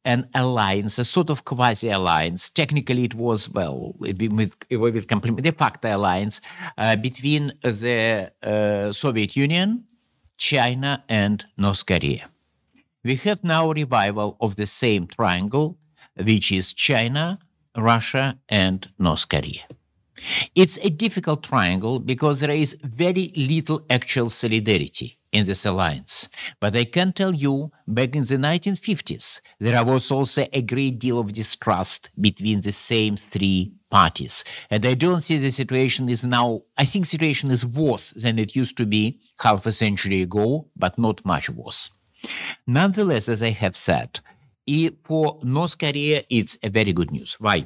an 0.04 0.28
alliance, 0.34 0.98
a 0.98 1.04
sort 1.04 1.28
of 1.28 1.44
quasi 1.44 1.90
alliance. 1.90 2.48
Technically, 2.48 3.04
it 3.04 3.14
was, 3.14 3.50
well, 3.50 3.94
it 4.02 4.32
with, 4.32 4.56
it 4.70 4.78
was 4.78 4.92
with 4.94 5.42
de 5.42 5.52
facto 5.52 5.94
alliance 5.94 6.40
uh, 6.78 6.96
between 6.96 7.52
the 7.62 8.32
uh, 8.42 8.90
Soviet 8.92 9.36
Union, 9.36 9.84
China, 10.38 11.04
and 11.08 11.44
North 11.56 11.84
Korea. 11.84 12.30
We 13.04 13.16
have 13.16 13.44
now 13.44 13.70
revival 13.70 14.36
of 14.40 14.56
the 14.56 14.66
same 14.66 15.06
triangle, 15.06 15.78
which 16.16 16.52
is 16.52 16.72
China, 16.72 17.38
Russia, 17.76 18.38
and 18.48 18.88
North 18.98 19.28
Korea. 19.28 19.64
It's 20.54 20.78
a 20.78 20.90
difficult 20.90 21.42
triangle 21.44 22.00
because 22.00 22.40
there 22.40 22.50
is 22.50 22.78
very 22.82 23.32
little 23.36 23.84
actual 23.90 24.30
solidarity 24.30 25.17
in 25.32 25.46
this 25.46 25.66
alliance. 25.66 26.28
But 26.60 26.76
I 26.76 26.84
can 26.84 27.12
tell 27.12 27.34
you, 27.34 27.70
back 27.86 28.14
in 28.16 28.24
the 28.24 28.36
1950s, 28.36 29.40
there 29.58 29.84
was 29.84 30.10
also 30.10 30.46
a 30.52 30.62
great 30.62 30.98
deal 30.98 31.18
of 31.18 31.32
distrust 31.32 32.10
between 32.20 32.60
the 32.60 32.72
same 32.72 33.16
three 33.16 33.72
parties. 33.90 34.44
And 34.70 34.84
I 34.84 34.94
don't 34.94 35.20
see 35.20 35.38
the 35.38 35.50
situation 35.50 36.08
is 36.08 36.24
now, 36.24 36.62
I 36.76 36.84
think 36.84 37.06
situation 37.06 37.50
is 37.50 37.64
worse 37.64 38.10
than 38.12 38.38
it 38.38 38.56
used 38.56 38.76
to 38.78 38.86
be 38.86 39.20
half 39.40 39.66
a 39.66 39.72
century 39.72 40.22
ago, 40.22 40.68
but 40.76 40.98
not 40.98 41.24
much 41.24 41.50
worse. 41.50 41.90
Nonetheless, 42.66 43.28
as 43.28 43.42
I 43.42 43.50
have 43.50 43.76
said, 43.76 44.20
for 45.04 45.40
North 45.42 45.78
Korea, 45.78 46.22
it's 46.28 46.58
a 46.62 46.68
very 46.68 46.92
good 46.92 47.10
news. 47.10 47.34
Why? 47.40 47.64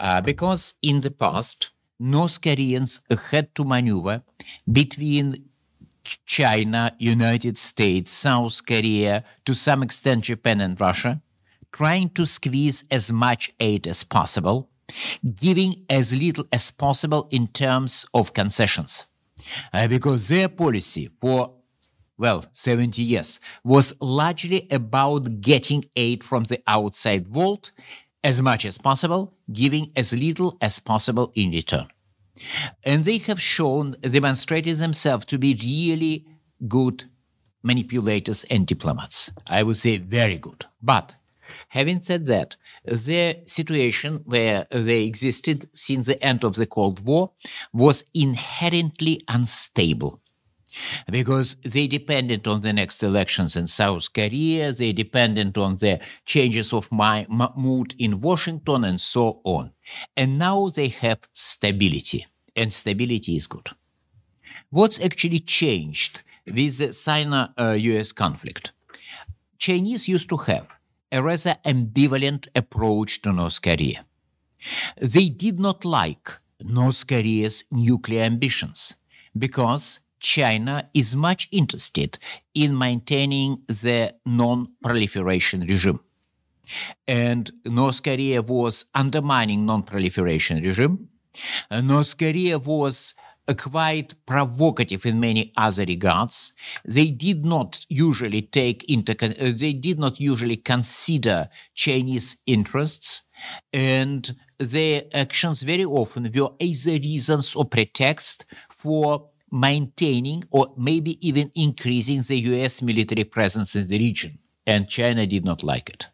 Uh, 0.00 0.20
because 0.20 0.74
in 0.82 1.00
the 1.00 1.10
past, 1.10 1.70
North 1.98 2.40
Koreans 2.40 3.00
had 3.30 3.54
to 3.54 3.64
maneuver 3.64 4.22
between 4.70 5.48
China, 6.26 6.94
United 6.98 7.58
States, 7.58 8.10
South 8.10 8.64
Korea, 8.66 9.24
to 9.44 9.54
some 9.54 9.82
extent 9.82 10.24
Japan 10.24 10.60
and 10.60 10.80
Russia, 10.80 11.20
trying 11.72 12.10
to 12.10 12.26
squeeze 12.26 12.84
as 12.90 13.10
much 13.12 13.52
aid 13.60 13.86
as 13.86 14.04
possible, 14.04 14.70
giving 15.34 15.84
as 15.88 16.14
little 16.14 16.46
as 16.52 16.70
possible 16.70 17.28
in 17.30 17.48
terms 17.48 18.06
of 18.14 18.32
concessions. 18.32 19.06
Uh, 19.72 19.88
because 19.88 20.28
their 20.28 20.48
policy 20.48 21.10
for 21.20 21.52
well, 22.16 22.44
70 22.52 23.02
years, 23.02 23.40
was 23.64 23.94
largely 24.00 24.68
about 24.70 25.40
getting 25.40 25.84
aid 25.96 26.22
from 26.22 26.44
the 26.44 26.62
outside 26.66 27.28
world 27.28 27.72
as 28.22 28.40
much 28.40 28.64
as 28.64 28.78
possible, 28.78 29.34
giving 29.52 29.90
as 29.96 30.12
little 30.12 30.56
as 30.60 30.78
possible 30.78 31.32
in 31.34 31.50
return. 31.50 31.88
And 32.82 33.04
they 33.04 33.18
have 33.18 33.40
shown, 33.40 33.96
demonstrated 34.00 34.78
themselves 34.78 35.24
to 35.26 35.38
be 35.38 35.54
really 35.54 36.26
good 36.68 37.04
manipulators 37.62 38.44
and 38.44 38.66
diplomats. 38.66 39.30
I 39.46 39.62
would 39.62 39.76
say 39.76 39.98
very 39.98 40.38
good. 40.38 40.66
But 40.82 41.14
having 41.68 42.02
said 42.02 42.26
that, 42.26 42.56
the 42.84 43.42
situation 43.46 44.22
where 44.26 44.66
they 44.70 45.04
existed 45.04 45.68
since 45.74 46.06
the 46.06 46.22
end 46.22 46.44
of 46.44 46.56
the 46.56 46.66
Cold 46.66 47.04
War 47.04 47.32
was 47.72 48.04
inherently 48.14 49.22
unstable 49.28 50.20
because 51.10 51.56
they 51.62 51.86
depended 51.86 52.46
on 52.46 52.60
the 52.60 52.72
next 52.72 53.02
elections 53.02 53.56
in 53.56 53.66
South 53.66 54.12
Korea, 54.12 54.72
they 54.72 54.92
depended 54.92 55.56
on 55.58 55.76
the 55.76 56.00
changes 56.26 56.72
of 56.72 56.90
my, 56.90 57.26
mood 57.56 57.94
in 57.98 58.20
Washington, 58.20 58.84
and 58.84 59.00
so 59.00 59.40
on. 59.44 59.72
And 60.16 60.38
now 60.38 60.68
they 60.68 60.88
have 60.88 61.20
stability, 61.32 62.26
and 62.56 62.72
stability 62.72 63.36
is 63.36 63.46
good. 63.46 63.68
What's 64.70 65.00
actually 65.00 65.40
changed 65.40 66.22
with 66.46 66.78
the 66.78 66.92
Sino-US 66.92 68.10
uh, 68.10 68.14
conflict, 68.14 68.72
Chinese 69.58 70.08
used 70.08 70.28
to 70.28 70.36
have 70.36 70.68
a 71.12 71.22
rather 71.22 71.56
ambivalent 71.64 72.48
approach 72.54 73.22
to 73.22 73.32
North 73.32 73.62
Korea. 73.62 74.04
They 75.00 75.28
did 75.28 75.58
not 75.58 75.84
like 75.84 76.32
North 76.60 77.06
Korea's 77.06 77.64
nuclear 77.70 78.22
ambitions 78.22 78.96
because 79.36 80.00
China 80.24 80.88
is 80.94 81.14
much 81.14 81.48
interested 81.52 82.18
in 82.54 82.78
maintaining 82.78 83.58
the 83.68 84.14
non 84.24 84.68
proliferation 84.82 85.60
regime. 85.60 86.00
And 87.06 87.50
North 87.66 88.02
Korea 88.02 88.40
was 88.40 88.86
undermining 88.94 89.66
non 89.66 89.82
proliferation 89.82 90.62
regime. 90.62 91.10
North 91.70 92.16
Korea 92.16 92.58
was 92.58 93.14
quite 93.58 94.14
provocative 94.24 95.04
in 95.04 95.20
many 95.20 95.52
other 95.58 95.84
regards. 95.84 96.54
They 96.86 97.10
did 97.10 97.44
not 97.44 97.84
usually 97.90 98.42
take 98.42 98.84
into 98.84 99.12
uh, 99.12 99.52
they 99.54 99.74
did 99.74 99.98
not 99.98 100.18
usually 100.18 100.56
consider 100.56 101.50
Chinese 101.74 102.38
interests, 102.46 103.28
and 103.74 104.34
their 104.58 105.02
actions 105.12 105.62
very 105.62 105.84
often 105.84 106.30
were 106.34 106.52
either 106.58 106.92
reasons 106.92 107.54
or 107.54 107.66
pretext 107.66 108.46
for 108.70 109.28
maintaining 109.54 110.42
or 110.50 110.74
maybe 110.76 111.16
even 111.26 111.50
increasing 111.54 112.20
the 112.22 112.36
US 112.52 112.82
military 112.82 113.24
presence 113.24 113.76
in 113.76 113.86
the 113.88 113.98
region. 113.98 114.38
And 114.66 114.88
China 114.88 115.26
did 115.26 115.44
not 115.44 115.62
like 115.62 115.88
it. 115.90 116.08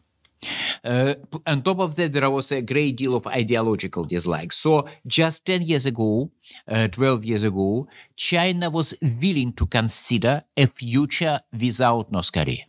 Uh, 0.84 1.14
on 1.46 1.62
top 1.62 1.80
of 1.80 1.96
that, 1.96 2.12
there 2.12 2.30
was 2.30 2.50
a 2.52 2.62
great 2.62 2.96
deal 2.96 3.14
of 3.14 3.26
ideological 3.26 4.04
dislike. 4.04 4.52
So, 4.52 4.86
just 5.06 5.44
10 5.46 5.62
years 5.62 5.86
ago, 5.86 6.30
uh, 6.66 6.88
12 6.88 7.24
years 7.24 7.44
ago, 7.44 7.88
China 8.16 8.70
was 8.70 8.94
willing 9.02 9.52
to 9.54 9.66
consider 9.66 10.42
a 10.56 10.66
future 10.66 11.40
without 11.52 12.10
North 12.10 12.32
Korea. 12.32 12.64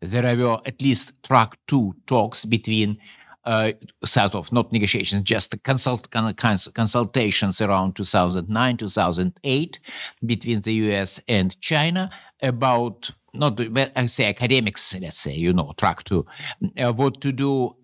There 0.00 0.36
were 0.36 0.60
at 0.66 0.82
least 0.82 1.22
track 1.22 1.56
two 1.66 1.94
talks 2.06 2.44
between 2.44 2.98
uh, 3.44 3.72
sort 4.04 4.34
of 4.34 4.52
not 4.52 4.72
negotiations, 4.72 5.22
just 5.22 5.62
consult, 5.62 6.10
consultations 6.10 7.60
around 7.60 7.96
2009, 7.96 8.76
2008 8.76 9.80
between 10.24 10.60
the 10.60 10.72
US 10.72 11.20
and 11.28 11.60
China 11.60 12.10
about 12.42 13.10
not 13.34 13.60
I 13.96 14.06
say 14.06 14.26
academics, 14.26 14.96
let's 15.00 15.18
say, 15.18 15.34
you 15.34 15.52
know, 15.52 15.72
track 15.76 16.04
to 16.04 16.24
uh, 16.78 16.92
what 16.92 17.20
to 17.22 17.32
do 17.32 17.76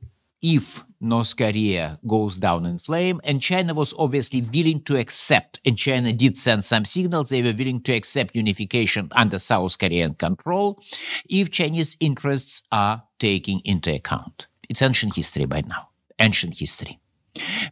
if 0.43 0.85
North 1.01 1.37
Korea 1.37 1.99
goes 2.07 2.39
down 2.39 2.67
in 2.67 2.79
flame. 2.79 3.21
And 3.25 3.43
China 3.43 3.75
was 3.75 3.95
obviously 3.99 4.43
willing 4.43 4.83
to 4.85 4.99
accept, 4.99 5.61
and 5.65 5.77
China 5.77 6.13
did 6.13 6.37
send 6.37 6.65
some 6.65 6.85
signals, 6.85 7.31
they 7.31 7.43
were 7.43 7.55
willing 7.57 7.83
to 7.83 7.93
accept 7.93 8.37
unification 8.37 9.09
under 9.13 9.39
South 9.39 9.79
Korean 9.79 10.15
control 10.15 10.83
if 11.29 11.51
Chinese 11.51 11.97
interests 12.01 12.63
are 12.71 13.03
taken 13.19 13.61
into 13.65 13.95
account. 13.95 14.47
It's 14.71 14.83
ancient 14.83 15.17
history 15.17 15.47
by 15.47 15.63
now, 15.63 15.89
ancient 16.21 16.57
history. 16.57 17.01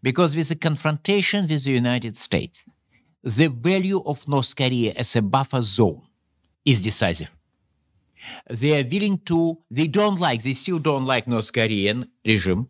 Because 0.03 0.35
with 0.35 0.49
the 0.49 0.57
confrontation 0.57 1.47
with 1.47 1.63
the 1.63 1.71
United 1.71 2.17
States, 2.17 2.69
the 3.23 3.47
value 3.47 4.03
of 4.05 4.27
North 4.27 4.55
Korea 4.57 4.93
as 4.97 5.15
a 5.15 5.23
buffer 5.23 5.63
zone 5.63 6.03
is 6.65 6.83
decisive. 6.83 7.31
They 8.51 8.81
are 8.81 8.89
willing 8.89 9.19
to, 9.27 9.59
they 9.71 9.87
don't 9.87 10.19
like, 10.19 10.43
they 10.43 10.55
still 10.55 10.81
don't 10.81 11.07
like 11.07 11.29
North 11.29 11.53
Korean 11.53 12.11
regime. 12.27 12.69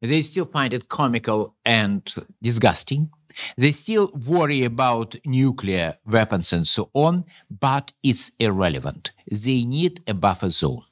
They 0.00 0.22
still 0.22 0.46
find 0.46 0.72
it 0.72 0.88
comical 0.88 1.56
and 1.64 2.02
disgusting. 2.40 3.10
They 3.58 3.72
still 3.72 4.12
worry 4.26 4.62
about 4.62 5.16
nuclear 5.26 5.96
weapons 6.06 6.52
and 6.52 6.66
so 6.66 6.88
on, 6.94 7.24
but 7.50 7.92
it's 8.04 8.30
irrelevant. 8.38 9.10
They 9.28 9.64
need 9.64 10.02
a 10.06 10.14
buffer 10.14 10.50
zone. 10.50 10.84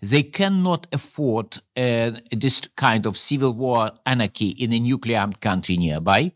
They 0.00 0.22
cannot 0.22 0.86
afford 0.92 1.58
uh, 1.76 2.12
this 2.30 2.60
kind 2.76 3.06
of 3.06 3.16
civil 3.16 3.52
war 3.52 3.92
anarchy 4.06 4.50
in 4.50 4.72
a 4.72 4.80
nuclear 4.80 5.18
armed 5.18 5.40
country 5.40 5.76
nearby. 5.76 6.32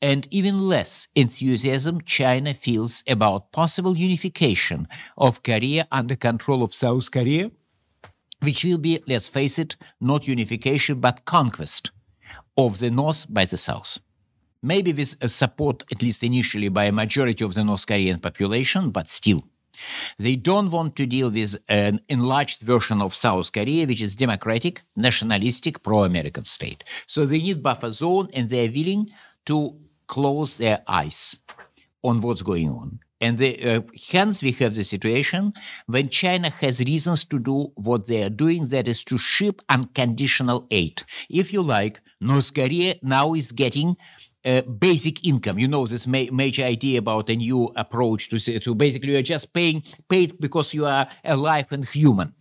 And 0.00 0.28
even 0.30 0.58
less 0.58 1.08
enthusiasm 1.14 2.00
China 2.02 2.54
feels 2.54 3.02
about 3.08 3.52
possible 3.52 3.96
unification 3.96 4.86
of 5.16 5.42
Korea 5.42 5.88
under 5.90 6.16
control 6.16 6.62
of 6.62 6.74
South 6.74 7.10
Korea, 7.10 7.50
which 8.40 8.64
will 8.64 8.78
be, 8.78 9.02
let's 9.08 9.28
face 9.28 9.58
it, 9.58 9.76
not 10.00 10.28
unification 10.28 11.00
but 11.00 11.24
conquest 11.24 11.90
of 12.56 12.78
the 12.78 12.90
North 12.90 13.26
by 13.28 13.44
the 13.44 13.56
South. 13.56 13.98
Maybe 14.62 14.92
with 14.92 15.30
support, 15.30 15.84
at 15.92 16.02
least 16.02 16.22
initially, 16.22 16.68
by 16.68 16.84
a 16.84 16.92
majority 16.92 17.44
of 17.44 17.54
the 17.54 17.64
North 17.64 17.86
Korean 17.86 18.18
population, 18.18 18.90
but 18.90 19.08
still. 19.08 19.44
They 20.18 20.36
don't 20.36 20.70
want 20.70 20.96
to 20.96 21.06
deal 21.06 21.30
with 21.30 21.56
an 21.68 22.00
enlarged 22.08 22.62
version 22.62 23.02
of 23.02 23.14
South 23.14 23.52
Korea, 23.52 23.86
which 23.86 24.02
is 24.02 24.16
democratic, 24.16 24.82
nationalistic, 24.94 25.82
pro-American 25.82 26.44
state. 26.44 26.84
So 27.06 27.26
they 27.26 27.38
need 27.38 27.62
buffer 27.62 27.90
zone, 27.90 28.28
and 28.32 28.48
they 28.48 28.66
are 28.66 28.72
willing 28.72 29.10
to 29.46 29.76
close 30.06 30.58
their 30.58 30.82
eyes 30.86 31.36
on 32.02 32.20
what's 32.20 32.42
going 32.42 32.68
on. 32.70 33.00
And 33.20 33.38
the, 33.38 33.64
uh, 33.64 33.80
hence, 34.10 34.42
we 34.42 34.52
have 34.52 34.74
the 34.74 34.84
situation 34.84 35.54
when 35.86 36.10
China 36.10 36.50
has 36.50 36.80
reasons 36.80 37.24
to 37.26 37.38
do 37.38 37.72
what 37.76 38.06
they 38.06 38.22
are 38.22 38.30
doing, 38.30 38.68
that 38.68 38.86
is 38.88 39.02
to 39.04 39.16
ship 39.16 39.62
unconditional 39.70 40.66
aid. 40.70 41.02
If 41.30 41.50
you 41.50 41.62
like, 41.62 42.00
North 42.20 42.52
Korea 42.52 42.96
now 43.02 43.32
is 43.32 43.52
getting 43.52 43.96
uh, 44.46 44.62
basic 44.62 45.26
income. 45.26 45.58
You 45.58 45.68
know 45.68 45.86
this 45.86 46.06
ma- 46.06 46.30
major 46.32 46.64
idea 46.64 46.98
about 46.98 47.28
a 47.28 47.36
new 47.36 47.72
approach 47.76 48.28
to 48.30 48.60
to 48.60 48.74
basically 48.74 49.12
you're 49.12 49.22
just 49.22 49.52
paying 49.52 49.82
paid 50.08 50.40
because 50.40 50.72
you 50.72 50.86
are 50.86 51.08
alive 51.24 51.66
and 51.70 51.84
human. 51.84 52.32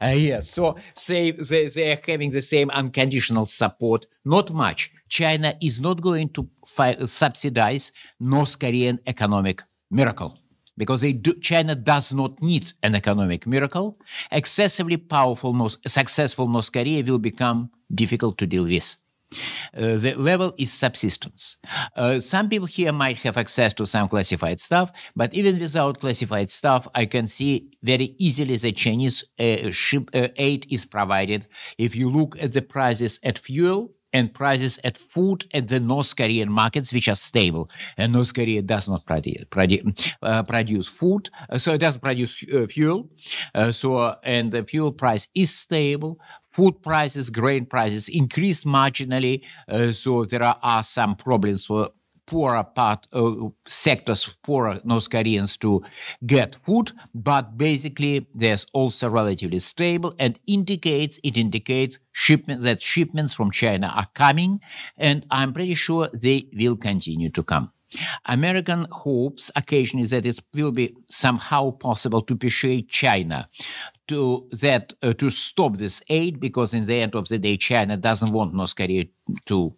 Uh, 0.00 0.14
yes, 0.16 0.50
so 0.50 0.76
say 0.94 1.32
they, 1.32 1.66
they 1.68 1.92
are 1.92 2.00
having 2.06 2.30
the 2.30 2.42
same 2.42 2.70
unconditional 2.70 3.46
support. 3.46 4.06
Not 4.24 4.52
much. 4.52 4.92
China 5.08 5.54
is 5.60 5.80
not 5.80 6.00
going 6.00 6.28
to 6.30 6.48
fi- 6.66 7.04
subsidize 7.06 7.92
North 8.20 8.58
Korean 8.58 9.00
economic 9.06 9.62
miracle 9.90 10.38
because 10.76 11.02
do, 11.02 11.34
China 11.40 11.74
does 11.74 12.12
not 12.12 12.40
need 12.40 12.72
an 12.82 12.94
economic 12.94 13.46
miracle. 13.46 13.98
Excessively 14.30 14.96
powerful, 14.96 15.52
North, 15.52 15.76
successful 15.86 16.48
North 16.48 16.72
Korea 16.72 17.02
will 17.02 17.18
become 17.18 17.70
difficult 17.92 18.38
to 18.38 18.46
deal 18.46 18.64
with. 18.64 18.96
Uh, 19.76 19.96
the 19.96 20.14
level 20.16 20.54
is 20.56 20.72
subsistence. 20.72 21.58
Uh, 21.94 22.18
some 22.18 22.48
people 22.48 22.66
here 22.66 22.92
might 22.92 23.18
have 23.18 23.36
access 23.36 23.74
to 23.74 23.86
some 23.86 24.08
classified 24.08 24.60
stuff, 24.60 24.90
but 25.14 25.32
even 25.34 25.58
without 25.58 26.00
classified 26.00 26.50
stuff, 26.50 26.88
I 26.94 27.06
can 27.06 27.26
see 27.26 27.70
very 27.82 28.14
easily 28.18 28.56
that 28.56 28.76
Chinese 28.76 29.24
uh, 29.38 29.70
ship, 29.70 30.10
uh, 30.14 30.28
aid 30.36 30.66
is 30.70 30.86
provided. 30.86 31.46
If 31.76 31.94
you 31.94 32.10
look 32.10 32.36
at 32.40 32.52
the 32.52 32.62
prices 32.62 33.20
at 33.22 33.38
fuel, 33.38 33.92
and 34.14 34.32
prices 34.32 34.80
at 34.84 34.96
food 34.96 35.44
at 35.52 35.68
the 35.68 35.78
North 35.78 36.16
Korean 36.16 36.50
markets, 36.50 36.94
which 36.94 37.08
are 37.08 37.14
stable. 37.14 37.68
And 37.98 38.14
North 38.14 38.32
Korea 38.32 38.62
does 38.62 38.88
not 38.88 39.04
produce, 39.04 39.44
produ- 39.50 40.14
uh, 40.22 40.42
produce 40.44 40.88
food, 40.88 41.28
uh, 41.50 41.58
so 41.58 41.74
it 41.74 41.78
doesn't 41.78 42.00
produce 42.00 42.42
fuel. 42.70 43.10
So, 43.70 44.16
and 44.22 44.50
the 44.50 44.64
fuel 44.64 44.92
price 44.92 45.28
is 45.34 45.54
stable 45.54 46.18
food 46.58 46.82
prices, 46.82 47.30
grain 47.30 47.64
prices 47.64 48.08
increased 48.08 48.66
marginally. 48.66 49.44
Uh, 49.68 49.92
so 49.92 50.24
there 50.24 50.42
are, 50.42 50.82
some 50.82 51.14
problems 51.14 51.66
for 51.66 51.90
poorer 52.26 52.64
part 52.64 53.06
uh, 53.12 53.48
sectors, 53.64 54.36
poorer 54.42 54.80
North 54.84 55.08
Koreans 55.08 55.56
to 55.58 55.84
get 56.26 56.56
food, 56.66 56.90
but 57.14 57.56
basically 57.56 58.26
there's 58.34 58.66
also 58.72 59.08
relatively 59.08 59.60
stable 59.60 60.12
and 60.18 60.40
indicates 60.48 61.20
it 61.22 61.36
indicates 61.36 62.00
shipment 62.10 62.62
that 62.62 62.82
shipments 62.82 63.34
from 63.34 63.52
China 63.52 63.92
are 63.94 64.08
coming, 64.14 64.60
and 64.96 65.26
I'm 65.30 65.52
pretty 65.52 65.74
sure 65.74 66.08
they 66.12 66.48
will 66.52 66.76
continue 66.76 67.30
to 67.30 67.42
come. 67.44 67.70
American 68.26 68.86
hopes 68.90 69.50
occasionally 69.56 70.06
that 70.06 70.26
it 70.26 70.40
will 70.54 70.72
be 70.72 70.94
somehow 71.08 71.70
possible 71.70 72.22
to 72.22 72.36
persuade 72.36 72.88
China 72.88 73.46
to 74.08 74.48
that 74.60 74.92
uh, 75.02 75.12
to 75.14 75.30
stop 75.30 75.76
this 75.76 76.02
aid 76.08 76.40
because 76.40 76.74
in 76.74 76.86
the 76.86 76.94
end 76.94 77.14
of 77.14 77.28
the 77.28 77.38
day 77.38 77.56
China 77.56 77.96
doesn't 77.96 78.32
want 78.32 78.54
North 78.54 78.74
Korea 78.74 79.04
to 79.46 79.74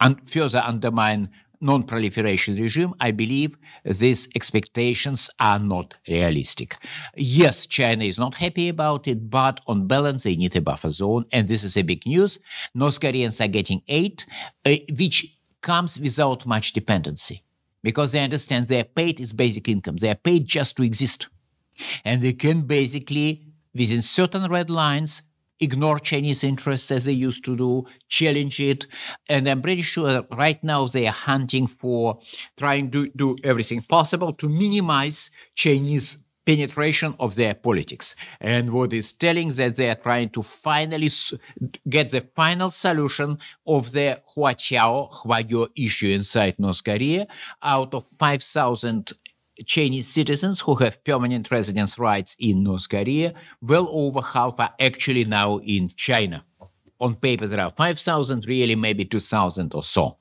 un- 0.00 0.20
further 0.26 0.62
undermine 0.64 1.30
non-proliferation 1.60 2.56
regime, 2.56 2.94
I 3.00 3.10
believe 3.10 3.56
these 3.84 4.28
expectations 4.34 5.28
are 5.38 5.58
not 5.58 5.94
realistic. 6.08 6.76
Yes, 7.16 7.66
China 7.66 8.04
is 8.04 8.18
not 8.18 8.34
happy 8.36 8.68
about 8.68 9.06
it, 9.06 9.28
but 9.28 9.60
on 9.66 9.86
balance, 9.86 10.22
they 10.22 10.36
need 10.36 10.56
a 10.56 10.62
buffer 10.62 10.90
zone, 10.90 11.26
and 11.32 11.46
this 11.46 11.62
is 11.62 11.76
a 11.76 11.82
big 11.82 12.06
news. 12.06 12.38
North 12.74 13.00
Koreans 13.00 13.40
are 13.40 13.48
getting 13.48 13.82
aid, 13.88 14.24
uh, 14.64 14.76
which 14.98 15.36
comes 15.62 15.98
without 15.98 16.46
much 16.46 16.72
dependency 16.72 17.42
because 17.82 18.12
they 18.12 18.20
understand 18.20 18.68
they 18.68 18.80
are 18.80 18.84
paid 18.84 19.20
is 19.20 19.32
basic 19.32 19.68
income. 19.68 19.96
They 19.96 20.10
are 20.10 20.14
paid 20.14 20.46
just 20.46 20.76
to 20.76 20.82
exist. 20.82 21.28
And 22.04 22.20
they 22.22 22.32
can 22.34 22.62
basically, 22.62 23.46
within 23.74 24.02
certain 24.02 24.50
red 24.50 24.68
lines, 24.70 25.22
ignore 25.60 25.98
Chinese 25.98 26.42
interests 26.42 26.90
as 26.90 27.04
they 27.04 27.12
used 27.12 27.44
to 27.44 27.56
do, 27.56 27.84
challenge 28.08 28.60
it. 28.60 28.86
And 29.28 29.48
I'm 29.48 29.62
pretty 29.62 29.82
sure 29.82 30.24
right 30.32 30.62
now 30.64 30.88
they 30.88 31.06
are 31.06 31.12
hunting 31.12 31.66
for 31.66 32.20
trying 32.58 32.90
to 32.92 33.08
do 33.14 33.36
everything 33.44 33.82
possible 33.82 34.32
to 34.34 34.48
minimize 34.48 35.30
Chinese 35.54 36.24
penetration 36.50 37.14
of 37.20 37.36
their 37.36 37.54
politics. 37.54 38.16
And 38.40 38.72
what 38.72 38.92
is 38.92 39.12
telling 39.12 39.50
that 39.50 39.76
they 39.76 39.88
are 39.88 40.02
trying 40.08 40.30
to 40.30 40.42
finally 40.42 41.10
get 41.88 42.10
the 42.10 42.22
final 42.34 42.70
solution 42.72 43.38
of 43.66 43.92
the 43.92 44.20
Huaqiao 44.34 45.12
Huayo 45.18 45.68
issue 45.76 46.08
inside 46.08 46.58
North 46.58 46.82
Korea 46.82 47.28
out 47.62 47.94
of 47.94 48.04
5,000 48.04 49.12
Chinese 49.64 50.08
citizens 50.08 50.60
who 50.60 50.74
have 50.76 51.04
permanent 51.04 51.50
residence 51.50 51.98
rights 51.98 52.34
in 52.40 52.64
North 52.64 52.88
Korea. 52.88 53.32
Well 53.62 53.88
over 53.92 54.22
half 54.22 54.54
are 54.58 54.74
actually 54.80 55.26
now 55.26 55.58
in 55.58 55.88
China. 55.88 56.44
On 56.98 57.14
paper, 57.14 57.46
there 57.46 57.60
are 57.60 57.72
5,000, 57.76 58.46
really, 58.46 58.74
maybe 58.74 59.04
2,000 59.04 59.74
or 59.74 59.82
so. 59.82 60.18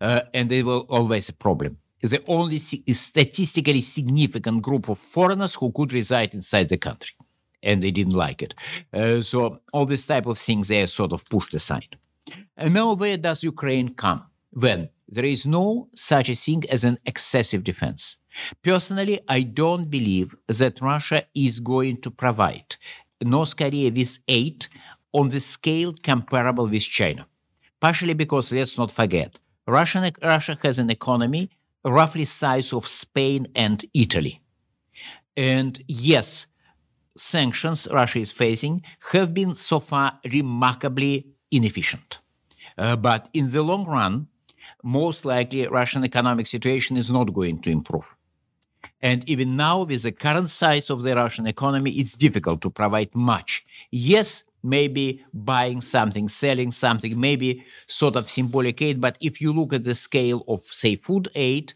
Uh, 0.00 0.22
and 0.32 0.48
they 0.48 0.62
were 0.62 0.80
always 0.88 1.28
a 1.28 1.32
problem 1.32 1.78
the 2.10 2.22
only 2.26 2.58
statistically 2.58 3.80
significant 3.80 4.62
group 4.62 4.88
of 4.88 4.98
foreigners 4.98 5.54
who 5.54 5.70
could 5.72 5.92
reside 5.92 6.34
inside 6.34 6.68
the 6.68 6.76
country 6.76 7.14
and 7.62 7.82
they 7.82 7.92
didn't 7.92 8.14
like 8.14 8.42
it. 8.42 8.54
Uh, 8.92 9.20
so 9.20 9.60
all 9.72 9.86
these 9.86 10.06
type 10.06 10.26
of 10.26 10.36
things 10.36 10.68
they 10.68 10.82
are 10.82 10.86
sort 10.86 11.12
of 11.12 11.24
pushed 11.26 11.54
aside. 11.54 11.96
And 12.56 12.74
now 12.74 12.94
where 12.94 13.16
does 13.16 13.42
ukraine 13.44 13.94
come? 13.94 14.24
When 14.50 14.88
there 15.08 15.24
is 15.24 15.46
no 15.46 15.88
such 15.94 16.28
a 16.28 16.34
thing 16.34 16.64
as 16.70 16.84
an 16.84 16.98
excessive 17.06 17.62
defense. 17.62 18.16
Personally 18.62 19.20
i 19.28 19.42
don't 19.42 19.90
believe 19.90 20.34
that 20.48 20.80
russia 20.80 21.22
is 21.34 21.60
going 21.60 21.98
to 21.98 22.10
provide 22.10 22.76
north 23.22 23.54
korea 23.56 23.90
with 23.90 24.18
aid 24.26 24.66
on 25.12 25.28
the 25.28 25.40
scale 25.40 25.94
comparable 26.02 26.66
with 26.66 26.82
china 26.82 27.26
partially 27.80 28.14
because 28.14 28.52
let's 28.52 28.78
not 28.78 28.90
forget 28.90 29.38
Russia, 29.66 30.10
Russia 30.22 30.58
has 30.62 30.78
an 30.78 30.90
economy 30.90 31.50
roughly 31.84 32.24
size 32.24 32.72
of 32.72 32.86
Spain 32.86 33.48
and 33.54 33.84
Italy. 33.94 34.40
And 35.36 35.82
yes, 35.88 36.46
sanctions 37.16 37.88
Russia 37.90 38.18
is 38.20 38.32
facing 38.32 38.82
have 39.12 39.34
been 39.34 39.54
so 39.54 39.80
far 39.80 40.18
remarkably 40.24 41.26
inefficient. 41.50 42.20
Uh, 42.78 42.96
but 42.96 43.28
in 43.32 43.50
the 43.50 43.62
long 43.62 43.84
run, 43.84 44.28
most 44.82 45.24
likely 45.24 45.66
Russian 45.66 46.04
economic 46.04 46.46
situation 46.46 46.96
is 46.96 47.10
not 47.10 47.32
going 47.32 47.60
to 47.60 47.70
improve. 47.70 48.16
And 49.00 49.28
even 49.28 49.56
now, 49.56 49.82
with 49.82 50.02
the 50.02 50.12
current 50.12 50.48
size 50.48 50.88
of 50.88 51.02
the 51.02 51.14
Russian 51.14 51.46
economy, 51.46 51.90
it's 51.92 52.14
difficult 52.14 52.62
to 52.62 52.70
provide 52.70 53.14
much. 53.14 53.64
Yes, 53.90 54.44
maybe 54.62 55.24
buying 55.32 55.80
something, 55.80 56.28
selling 56.28 56.70
something, 56.70 57.18
maybe 57.18 57.64
sort 57.86 58.16
of 58.16 58.30
symbolic 58.30 58.80
aid. 58.82 59.00
But 59.00 59.16
if 59.20 59.40
you 59.40 59.52
look 59.52 59.72
at 59.72 59.84
the 59.84 59.94
scale 59.94 60.44
of, 60.48 60.60
say, 60.60 60.96
food 60.96 61.28
aid, 61.34 61.74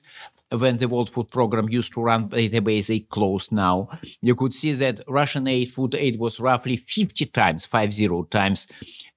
when 0.51 0.77
the 0.77 0.87
World 0.87 1.11
Food 1.11 1.31
Program 1.31 1.69
used 1.69 1.93
to 1.95 2.03
run 2.03 2.29
database, 2.29 2.87
they 2.87 3.01
closed 3.01 3.51
now. 3.51 3.89
You 4.21 4.35
could 4.37 4.55
see 4.55 4.73
that 4.75 5.01
Russian 5.09 5.49
aid, 5.49 5.73
food 5.73 5.95
aid, 5.95 6.19
was 6.19 6.39
roughly 6.39 6.77
50 6.77 7.27
times, 7.27 7.67
five 7.67 7.93
zero 7.93 8.23
times 8.25 8.69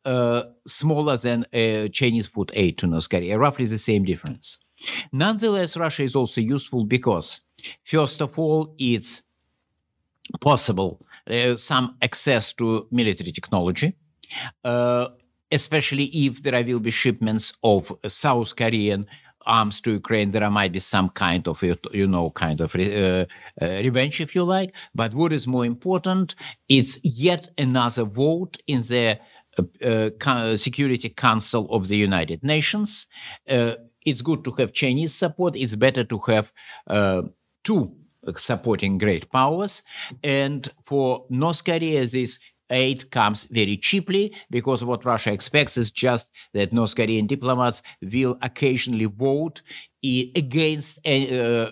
uh, 0.05 0.43
smaller 0.65 1.17
than 1.17 1.45
uh, 1.53 1.88
Chinese 1.89 2.27
food 2.27 2.51
aid 2.55 2.77
to 2.79 2.88
North 2.88 3.10
Korea, 3.10 3.38
roughly 3.38 3.65
the 3.65 3.77
same 3.77 4.05
difference. 4.05 4.58
Nonetheless, 5.12 5.77
Russia 5.77 6.03
is 6.03 6.15
also 6.15 6.41
useful 6.41 6.86
because, 6.86 7.41
first 7.84 8.21
of 8.21 8.39
all, 8.39 8.73
it's 8.79 9.21
possible 10.41 11.05
some 11.56 11.96
access 12.02 12.54
to 12.54 12.88
military 12.92 13.32
technology, 13.32 13.96
uh, 14.63 15.08
especially 15.52 16.06
if 16.06 16.44
there 16.44 16.63
will 16.63 16.80
be 16.80 16.92
shipments 16.92 17.54
of 17.63 17.92
South 18.08 18.56
Korean 18.56 19.08
arms 19.46 19.82
to 19.82 19.92
Ukraine. 19.92 20.32
There 20.32 20.50
might 20.50 20.72
be 20.72 20.80
some 20.80 21.10
kind 21.10 21.48
of, 21.48 21.63
you 21.63 22.08
know, 22.08 22.30
kind 22.32 22.62
of 22.62 22.76
uh, 22.76 23.26
revenge, 23.60 24.22
if 24.22 24.36
you 24.36 24.44
like. 24.44 24.76
But 24.94 25.13
what 25.13 25.34
is 25.34 25.48
more 25.48 25.65
important, 25.65 26.36
it's 26.68 27.00
yet 27.04 27.48
another 27.58 28.04
vote 28.04 28.58
in 28.68 28.82
the 28.82 29.20
uh, 29.84 30.56
Security 30.56 31.10
Council 31.10 31.68
of 31.72 31.88
the 31.88 31.98
United 31.98 32.44
Nations. 32.44 33.08
Uh, 33.50 33.76
it's 34.06 34.22
good 34.22 34.44
to 34.46 34.52
have 34.52 34.74
Chinese 34.74 35.13
support. 35.13 35.56
It's 35.56 35.76
better 35.76 36.04
to 36.04 36.18
have 36.20 36.54
uh, 36.88 37.24
two 37.63 37.96
supporting 38.38 38.98
great 38.98 39.32
powers. 39.32 39.82
And 40.24 40.68
for 40.84 41.26
North 41.30 41.63
Korea, 41.63 42.06
this 42.06 42.39
aid 42.70 43.10
comes 43.12 43.46
very 43.46 43.78
cheaply 43.78 44.34
because 44.50 44.84
what 44.84 45.06
Russia 45.06 45.32
expects 45.32 45.78
is 45.78 45.92
just 45.92 46.32
that 46.54 46.74
North 46.74 46.96
Korean 46.96 47.28
diplomats 47.28 47.82
will 48.02 48.38
occasionally 48.42 49.06
vote 49.06 49.62
against 50.04 51.00
uh, 51.06 51.10
uh, 51.10 51.70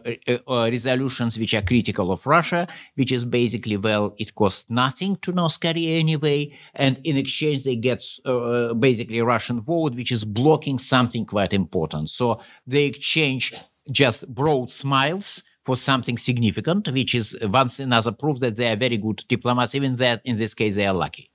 uh, 0.48 0.70
resolutions 0.70 1.40
which 1.40 1.54
are 1.54 1.62
critical 1.62 2.12
of 2.12 2.28
Russia, 2.28 2.68
which 2.96 3.12
is 3.12 3.24
basically, 3.24 3.78
well, 3.78 4.16
it 4.18 4.36
costs 4.36 4.70
nothing 4.70 5.16
to 5.18 5.32
North 5.32 5.60
Korea 5.60 5.98
anyway, 5.98 6.52
and 6.76 7.00
in 7.06 7.16
exchange 7.16 7.64
they 7.64 7.78
get 7.78 8.04
uh, 8.26 8.74
basically 8.74 9.20
a 9.20 9.26
Russian 9.26 9.62
vote, 9.62 9.96
which 9.96 10.12
is 10.12 10.26
blocking 10.26 10.78
something 10.78 11.26
quite 11.26 11.54
important. 11.54 12.10
So 12.10 12.42
they 12.66 12.84
exchange 12.84 13.54
just 13.90 14.28
broad 14.34 14.72
smiles 14.72 15.44
for 15.68 15.76
something 15.76 16.18
significant, 16.18 16.88
which 16.88 17.14
is 17.14 17.38
once 17.42 17.82
another 17.82 18.14
proof 18.14 18.40
that 18.40 18.56
they 18.56 18.72
are 18.72 18.78
very 18.78 18.98
good 18.98 19.22
diplomats, 19.28 19.76
even 19.76 19.96
that 19.96 20.22
in 20.24 20.38
this 20.38 20.54
case 20.54 20.78
they 20.78 20.88
are 20.88 20.94
lucky. 20.94 21.30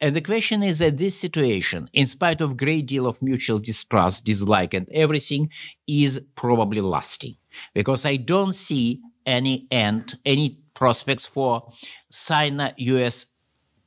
And 0.00 0.16
the 0.16 0.22
question 0.22 0.62
is 0.62 0.78
that 0.78 0.96
this 0.96 1.20
situation, 1.20 1.90
in 1.92 2.06
spite 2.06 2.40
of 2.40 2.56
great 2.56 2.86
deal 2.86 3.06
of 3.06 3.20
mutual 3.20 3.58
distrust, 3.58 4.24
dislike, 4.24 4.72
and 4.72 4.88
everything, 4.90 5.50
is 5.86 6.22
probably 6.34 6.80
lasting. 6.80 7.36
Because 7.74 8.06
I 8.06 8.16
don't 8.16 8.54
see 8.54 9.02
any 9.26 9.66
end, 9.70 10.18
any 10.24 10.58
prospects 10.72 11.26
for 11.26 11.70
Sino-US 12.10 13.26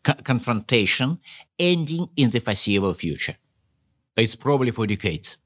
co- 0.03 0.21
confrontation 0.23 1.19
ending 1.57 2.07
in 2.15 2.29
the 2.29 2.39
foreseeable 2.39 2.93
future. 2.93 3.37
It's 4.15 4.35
probably 4.35 4.69
for 4.69 4.85
decades. 4.85 5.37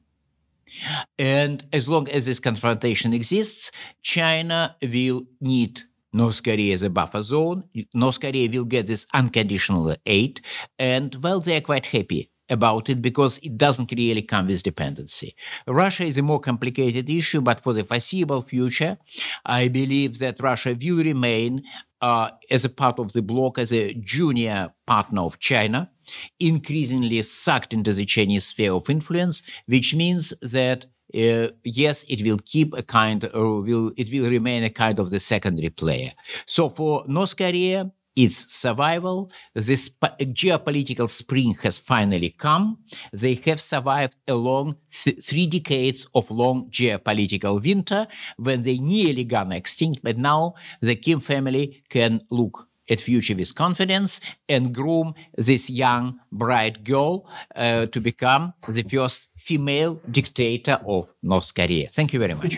And 1.18 1.66
as 1.72 1.88
long 1.88 2.10
as 2.10 2.26
this 2.26 2.40
confrontation 2.40 3.14
exists, 3.14 3.72
China 4.02 4.76
will 4.82 5.24
need 5.42 5.82
North 6.14 6.44
Korea 6.44 6.74
as 6.74 6.84
a 6.84 6.90
buffer 6.90 7.22
zone. 7.22 7.66
North 7.94 8.20
Korea 8.20 8.50
will 8.50 8.64
get 8.64 8.88
this 8.88 9.06
unconditional 9.14 9.96
aid. 10.06 10.42
And 10.80 11.16
well, 11.16 11.42
they're 11.42 11.62
quite 11.62 11.88
happy 11.88 12.32
about 12.50 12.90
it 12.90 13.02
because 13.02 13.40
it 13.40 13.58
doesn't 13.58 13.92
really 13.92 14.22
come 14.22 14.48
with 14.48 14.64
dependency. 14.64 15.36
Russia 15.68 16.06
is 16.06 16.18
a 16.18 16.22
more 16.22 16.40
complicated 16.40 17.10
issue, 17.10 17.42
but 17.42 17.60
for 17.60 17.74
the 17.74 17.84
foreseeable 17.84 18.42
future, 18.42 18.98
I 19.46 19.68
believe 19.68 20.20
that 20.20 20.42
Russia 20.42 20.78
will 20.80 21.04
remain 21.04 21.64
uh, 22.02 22.32
as 22.52 22.64
a 22.66 22.70
part 22.70 23.00
of 23.00 23.14
the 23.14 23.22
bloc, 23.22 23.58
as 23.58 23.74
a 23.74 23.94
junior 23.96 24.74
partner 24.86 25.22
of 25.22 25.40
China, 25.40 25.90
increasingly 26.40 27.22
sucked 27.22 27.74
into 27.74 27.94
the 27.94 28.06
Chinese 28.06 28.46
sphere 28.46 28.74
of 28.74 28.90
influence, 28.90 29.42
which 29.68 29.96
means 29.96 30.34
that 30.42 30.86
uh, 31.14 31.48
yes, 31.64 32.04
it 32.10 32.24
will 32.24 32.40
keep 32.46 32.74
a 32.74 32.84
kind, 32.84 33.30
or 33.34 33.62
will 33.62 33.92
it 33.96 34.12
will 34.12 34.30
remain 34.30 34.64
a 34.64 34.70
kind 34.70 35.00
of 35.00 35.12
the 35.12 35.20
secondary 35.20 35.70
player. 35.70 36.12
So 36.46 36.70
for 36.70 37.06
North 37.08 37.38
Korea, 37.38 37.92
its 38.16 38.52
survival, 38.54 39.30
this 39.54 39.90
geopolitical 39.90 41.10
spring 41.10 41.56
has 41.64 41.78
finally 41.78 42.30
come. 42.32 42.80
They 43.12 43.36
have 43.46 43.60
survived 43.60 44.16
a 44.28 44.36
long 44.36 44.78
th- 44.90 45.22
three 45.22 45.48
decades 45.48 46.08
of 46.16 46.32
long 46.32 46.70
geopolitical 46.70 47.62
winter 47.62 48.08
when 48.38 48.64
they 48.64 48.78
nearly 48.78 49.26
gone 49.26 49.52
extinct, 49.52 50.00
but 50.02 50.18
now 50.18 50.56
the 50.82 50.96
Kim 50.96 51.20
family 51.20 51.84
can 51.90 52.22
look 52.30 52.68
at 52.90 53.00
future 53.02 53.36
with 53.36 53.54
confidence 53.56 54.22
and 54.48 54.74
groom 54.74 55.14
this 55.38 55.70
young, 55.70 56.20
bright 56.32 56.84
girl 56.84 57.28
uh, 57.56 57.86
to 57.88 58.00
become 58.00 58.54
the 58.68 58.84
first 58.84 59.30
female 59.38 60.02
dictator 60.10 60.80
of 60.88 61.10
North 61.24 61.54
Korea. 61.54 61.90
Thank 61.90 62.14
you 62.14 62.20
very 62.20 62.34
much. 62.34 62.58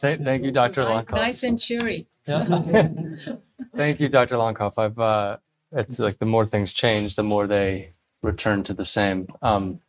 thank, 0.00 0.24
thank, 0.24 0.44
you, 0.44 0.50
Dr. 0.50 0.84
Lankov. 0.84 1.12
Nice 1.12 1.42
and 1.42 1.58
cheery. 1.58 2.06
thank 2.26 4.00
you, 4.00 4.08
Dr. 4.08 4.36
Lankov. 4.36 4.78
I've 4.78 4.98
uh, 4.98 5.36
it's 5.72 5.98
like 5.98 6.18
the 6.18 6.26
more 6.26 6.46
things 6.46 6.72
change, 6.72 7.16
the 7.16 7.22
more 7.22 7.46
they 7.46 7.92
return 8.22 8.62
to 8.64 8.74
the 8.74 8.84
same. 8.84 9.26
Um, 9.40 9.80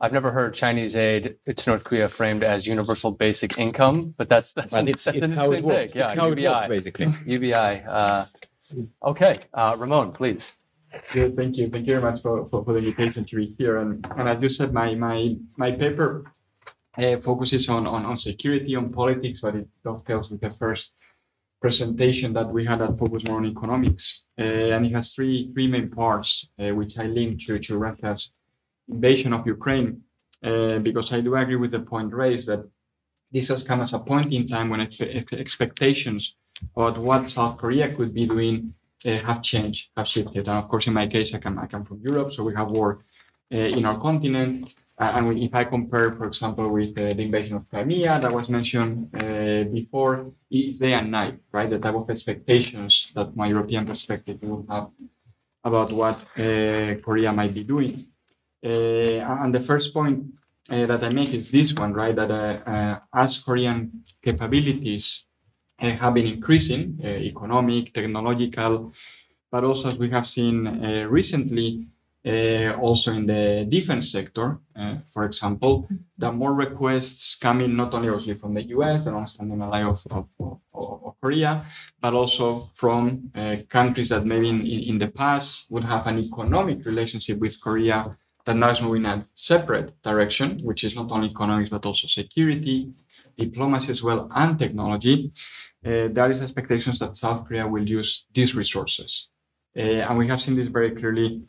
I've 0.00 0.12
never 0.12 0.30
heard 0.30 0.54
Chinese 0.54 0.94
aid 0.94 1.36
to 1.54 1.70
North 1.70 1.84
Korea 1.84 2.08
framed 2.08 2.44
as 2.44 2.66
universal 2.66 3.10
basic 3.10 3.58
income, 3.58 4.14
but 4.16 4.28
that's 4.28 4.52
that's, 4.52 4.72
an, 4.72 4.88
it's, 4.88 5.04
that's 5.04 5.16
it's 5.16 5.24
an 5.24 5.32
how 5.32 5.52
it 5.52 5.64
works. 5.64 5.92
Yeah, 5.94 6.12
it's 6.12 6.20
how 6.20 6.28
UBI, 6.28 6.44
it 6.44 6.50
works, 6.50 6.68
basically. 6.68 7.14
UBI. 7.26 7.82
Uh, 7.86 8.26
Okay, 9.02 9.38
uh, 9.54 9.76
Ramon, 9.78 10.12
please. 10.12 10.60
Good, 11.12 11.36
thank 11.36 11.56
you. 11.56 11.66
Thank 11.68 11.86
you 11.86 12.00
very 12.00 12.10
much 12.10 12.22
for, 12.22 12.48
for, 12.48 12.64
for 12.64 12.72
the 12.72 12.78
invitation 12.78 13.24
to 13.26 13.36
be 13.36 13.54
here. 13.58 13.78
And, 13.78 14.06
and 14.16 14.28
as 14.28 14.42
you 14.42 14.48
said, 14.48 14.72
my 14.72 14.94
my 14.94 15.36
my 15.56 15.72
paper 15.72 16.32
uh, 16.96 17.18
focuses 17.18 17.68
on, 17.68 17.86
on 17.86 18.04
on 18.06 18.16
security, 18.16 18.74
on 18.74 18.90
politics, 18.90 19.40
but 19.40 19.54
it 19.54 19.68
dovetails 19.84 20.30
with 20.30 20.40
the 20.40 20.50
first 20.52 20.92
presentation 21.60 22.32
that 22.32 22.48
we 22.48 22.64
had 22.64 22.78
that 22.78 22.98
focused 22.98 23.26
more 23.28 23.38
on 23.38 23.46
economics. 23.46 24.26
Uh, 24.38 24.74
and 24.74 24.86
it 24.86 24.92
has 24.92 25.12
three 25.14 25.50
three 25.52 25.68
main 25.68 25.90
parts, 25.90 26.48
uh, 26.58 26.74
which 26.74 26.98
I 26.98 27.04
link 27.04 27.44
to 27.46 27.58
to 27.58 27.78
Russia's 27.78 28.32
invasion 28.88 29.32
of 29.34 29.46
Ukraine, 29.46 30.02
uh, 30.42 30.78
because 30.78 31.12
I 31.12 31.20
do 31.20 31.34
agree 31.36 31.56
with 31.56 31.72
the 31.72 31.80
point 31.80 32.14
raised 32.14 32.48
that 32.48 32.64
this 33.30 33.48
has 33.48 33.62
come 33.62 33.82
as 33.82 33.92
a 33.92 33.98
point 33.98 34.32
in 34.32 34.46
time 34.46 34.70
when 34.70 34.80
ex- 34.80 35.32
expectations 35.32 36.36
about 36.74 36.98
what 36.98 37.30
South 37.30 37.58
Korea 37.58 37.94
could 37.94 38.12
be 38.14 38.26
doing 38.26 38.74
uh, 39.04 39.18
have 39.18 39.42
changed, 39.42 39.90
have 39.96 40.08
shifted. 40.08 40.48
And 40.48 40.58
of 40.58 40.68
course, 40.68 40.86
in 40.86 40.92
my 40.92 41.06
case, 41.06 41.34
I 41.34 41.38
come, 41.38 41.58
I 41.58 41.66
come 41.66 41.84
from 41.84 42.00
Europe, 42.00 42.32
so 42.32 42.42
we 42.42 42.54
have 42.54 42.68
war 42.68 43.00
uh, 43.52 43.56
in 43.56 43.84
our 43.84 43.98
continent. 43.98 44.74
Uh, 44.98 45.12
and 45.14 45.38
if 45.38 45.54
I 45.54 45.64
compare, 45.64 46.12
for 46.16 46.26
example, 46.26 46.68
with 46.68 46.98
uh, 46.98 47.14
the 47.14 47.22
invasion 47.22 47.56
of 47.56 47.70
Crimea 47.70 48.18
that 48.20 48.32
was 48.32 48.48
mentioned 48.48 49.08
uh, 49.14 49.64
before, 49.72 50.32
it's 50.50 50.80
day 50.80 50.94
and 50.94 51.10
night, 51.12 51.38
right? 51.52 51.70
The 51.70 51.78
type 51.78 51.94
of 51.94 52.10
expectations 52.10 53.12
that 53.14 53.36
my 53.36 53.46
European 53.46 53.86
perspective 53.86 54.38
will 54.42 54.66
have 54.68 54.88
about 55.62 55.92
what 55.92 56.16
uh, 56.36 56.96
Korea 57.04 57.32
might 57.32 57.54
be 57.54 57.62
doing. 57.62 58.06
and 58.62 59.54
the 59.54 59.62
first 59.62 59.94
point 59.94 60.26
that 60.68 61.02
I 61.04 61.10
make 61.10 61.32
is 61.32 61.50
this 61.50 61.72
one, 61.72 61.94
right? 61.94 62.16
That 62.16 63.02
as 63.14 63.38
Korean 63.38 64.02
capabilities 64.20 65.27
have 65.78 66.14
been 66.14 66.26
increasing, 66.26 66.98
economic, 67.02 67.92
technological, 67.92 68.92
but 69.50 69.64
also 69.64 69.88
as 69.88 69.96
we 69.96 70.10
have 70.10 70.26
seen 70.26 70.66
recently, 71.08 71.86
uh, 72.26 72.76
also 72.80 73.12
in 73.12 73.26
the 73.26 73.64
defense 73.68 74.10
sector, 74.10 74.58
uh, 74.76 74.96
for 75.08 75.24
example, 75.24 75.88
the 76.18 76.30
more 76.30 76.52
requests 76.52 77.36
coming 77.36 77.76
not 77.76 77.94
only 77.94 78.08
obviously 78.08 78.34
from 78.34 78.54
the 78.54 78.62
US, 78.76 79.04
the 79.04 79.12
long-standing 79.12 79.62
ally 79.62 79.82
of, 79.84 80.04
of, 80.10 80.28
of, 80.40 80.60
of, 80.74 81.14
Korea, 81.22 81.64
but 82.00 82.14
also 82.14 82.68
from 82.74 83.30
uh, 83.34 83.56
countries 83.68 84.10
that 84.10 84.26
maybe 84.26 84.48
in, 84.48 84.60
in 84.66 84.98
the 84.98 85.08
past 85.08 85.66
would 85.70 85.84
have 85.84 86.06
an 86.06 86.18
economic 86.18 86.84
relationship 86.84 87.38
with 87.38 87.60
Korea 87.62 88.16
that 88.48 88.56
now 88.56 88.70
is 88.70 88.80
moving 88.80 89.04
in 89.04 89.10
a 89.10 89.24
separate 89.34 89.92
direction, 90.02 90.58
which 90.62 90.82
is 90.82 90.96
not 90.96 91.12
only 91.12 91.28
economics, 91.28 91.68
but 91.68 91.84
also 91.84 92.06
security, 92.06 92.90
diplomacy 93.36 93.90
as 93.90 94.02
well, 94.02 94.30
and 94.34 94.58
technology. 94.58 95.30
Uh, 95.84 96.08
there 96.10 96.30
is 96.30 96.40
expectations 96.40 96.98
that 96.98 97.14
South 97.14 97.46
Korea 97.46 97.68
will 97.68 97.86
use 97.86 98.24
these 98.32 98.54
resources. 98.54 99.28
Uh, 99.76 100.00
and 100.06 100.16
we 100.16 100.26
have 100.28 100.40
seen 100.40 100.56
this 100.56 100.68
very 100.68 100.92
clearly 100.92 101.42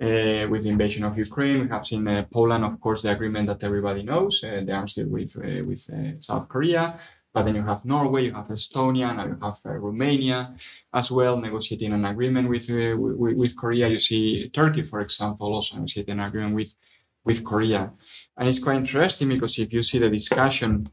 uh, 0.00 0.48
with 0.50 0.64
the 0.64 0.70
invasion 0.70 1.04
of 1.04 1.16
Ukraine. 1.16 1.60
We 1.60 1.68
have 1.68 1.86
seen 1.86 2.08
uh, 2.08 2.24
Poland, 2.32 2.64
of 2.64 2.80
course, 2.80 3.02
the 3.02 3.12
agreement 3.12 3.46
that 3.46 3.62
everybody 3.62 4.02
knows. 4.02 4.42
Uh, 4.42 4.62
they 4.66 4.72
are 4.72 4.88
still 4.88 5.06
with 5.06 5.36
uh, 5.36 5.64
with 5.64 5.82
South 6.18 6.48
Korea. 6.48 6.98
But 7.32 7.44
then 7.44 7.54
you 7.54 7.62
have 7.62 7.84
Norway, 7.84 8.24
you 8.24 8.34
have 8.34 8.48
Estonia, 8.48 9.14
now 9.14 9.26
you 9.26 9.38
have 9.40 9.58
uh, 9.64 9.70
Romania 9.70 10.54
as 10.92 11.12
well, 11.12 11.36
negotiating 11.36 11.92
an 11.92 12.04
agreement 12.04 12.48
with, 12.48 12.68
with, 12.68 13.36
with 13.36 13.56
Korea. 13.56 13.86
You 13.88 14.00
see 14.00 14.48
Turkey, 14.48 14.82
for 14.82 15.00
example, 15.00 15.54
also 15.54 15.76
negotiating 15.76 16.18
an 16.18 16.26
agreement 16.26 16.54
with 16.54 16.74
with 17.22 17.44
Korea, 17.44 17.92
and 18.38 18.48
it's 18.48 18.58
quite 18.58 18.78
interesting 18.78 19.28
because 19.28 19.58
if 19.58 19.70
you 19.74 19.82
see 19.82 19.98
the 19.98 20.08
discussion 20.08 20.86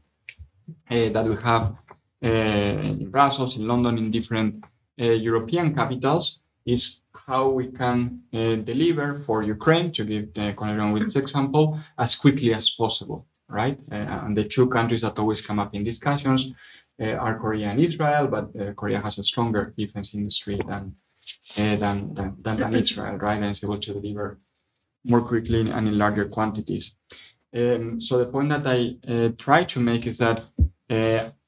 that 0.90 1.24
we 1.26 1.36
have 1.36 1.74
in 2.20 3.10
Brussels, 3.10 3.56
in 3.56 3.66
London, 3.66 3.96
in 3.96 4.10
different 4.10 4.62
European 4.98 5.74
capitals, 5.74 6.40
is 6.66 7.00
how 7.26 7.48
we 7.48 7.68
can 7.68 8.20
uh, 8.34 8.56
deliver 8.56 9.20
for 9.24 9.42
Ukraine, 9.42 9.90
to 9.92 10.04
give 10.04 10.34
the 10.34 10.52
Colin 10.54 10.92
with 10.92 11.04
this 11.04 11.16
example, 11.16 11.78
as 11.98 12.14
quickly 12.14 12.52
as 12.52 12.68
possible, 12.70 13.26
right? 13.48 13.78
Uh, 13.90 13.94
and 14.24 14.36
the 14.36 14.44
two 14.44 14.68
countries 14.68 15.02
that 15.02 15.18
always 15.18 15.40
come 15.40 15.58
up 15.58 15.74
in 15.74 15.84
discussions 15.84 16.52
uh, 17.00 17.12
are 17.12 17.38
Korea 17.38 17.68
and 17.68 17.80
Israel, 17.80 18.26
but 18.26 18.50
uh, 18.60 18.72
Korea 18.72 19.00
has 19.00 19.18
a 19.18 19.24
stronger 19.24 19.74
defense 19.76 20.14
industry 20.14 20.60
than, 20.68 20.94
than, 21.56 22.14
than, 22.14 22.36
than, 22.42 22.74
Israel, 22.74 23.16
right? 23.16 23.36
And 23.36 23.46
is 23.46 23.64
able 23.64 23.78
to 23.78 23.94
deliver 23.94 24.38
more 25.04 25.22
quickly 25.22 25.70
and 25.70 25.88
in 25.88 25.98
larger 25.98 26.26
quantities. 26.26 26.96
Um, 27.56 28.00
so 28.00 28.18
the 28.18 28.26
point 28.26 28.50
that 28.50 28.66
I 28.66 29.32
try 29.38 29.64
to 29.64 29.80
make 29.80 30.06
is 30.06 30.18
that 30.18 30.44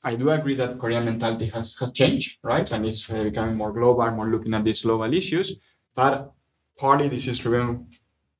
I 0.02 0.14
do 0.16 0.30
agree 0.30 0.54
that 0.54 0.78
Korean 0.78 1.04
mentality 1.04 1.46
has, 1.48 1.76
has 1.78 1.92
changed, 1.92 2.38
right? 2.42 2.70
And 2.70 2.86
it's 2.86 3.10
uh, 3.10 3.24
becoming 3.24 3.56
more 3.56 3.72
global, 3.72 4.10
more 4.10 4.28
looking 4.28 4.54
at 4.54 4.64
these 4.64 4.82
global 4.82 5.12
issues. 5.12 5.56
But 5.94 6.32
partly 6.78 7.08
this 7.08 7.26
is 7.26 7.38
driven 7.38 7.88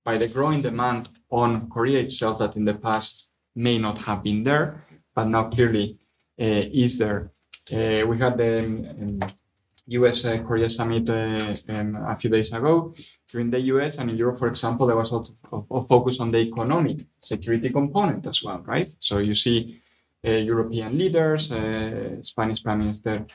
by 0.05 0.17
the 0.17 0.29
growing 0.29 0.63
demand 0.63 1.11
on 1.31 1.69
Korea 1.69 2.01
itself 2.01 2.39
that 2.39 2.57
in 2.57 2.65
the 2.65 2.75
past 2.75 3.30
may 3.55 3.79
not 3.79 3.99
have 3.99 4.23
been 4.23 4.43
there, 4.43 4.85
but 5.15 5.25
now 5.27 5.49
clearly 5.49 5.99
uh, 6.41 6.45
is 6.73 6.99
there. 6.99 7.31
Uh, 7.73 8.07
we 8.07 8.19
had 8.19 8.37
the 8.39 8.59
um, 8.65 9.21
US 9.87 10.25
uh, 10.25 10.39
Korea 10.39 10.69
summit 10.69 11.09
um, 11.11 11.97
a 12.09 12.17
few 12.17 12.31
days 12.31 12.53
ago. 12.53 12.95
Here 13.27 13.41
in 13.41 13.51
the 13.51 13.61
US 13.73 13.99
and 13.99 14.11
in 14.11 14.17
Europe, 14.17 14.39
for 14.39 14.49
example, 14.49 14.87
there 14.87 14.97
was 14.97 15.13
a 15.13 15.83
focus 15.83 16.21
on 16.21 16.31
the 16.31 16.39
economic 16.39 17.07
security 17.21 17.71
component 17.71 18.27
as 18.27 18.43
well, 18.43 18.63
right? 18.67 18.89
So 18.99 19.19
you 19.19 19.35
see 19.35 19.81
uh, 20.27 20.31
European 20.31 20.99
leaders, 20.99 21.51
uh, 21.53 22.23
Spanish 22.23 22.63
Prime 22.63 22.79
Minister 22.79 23.27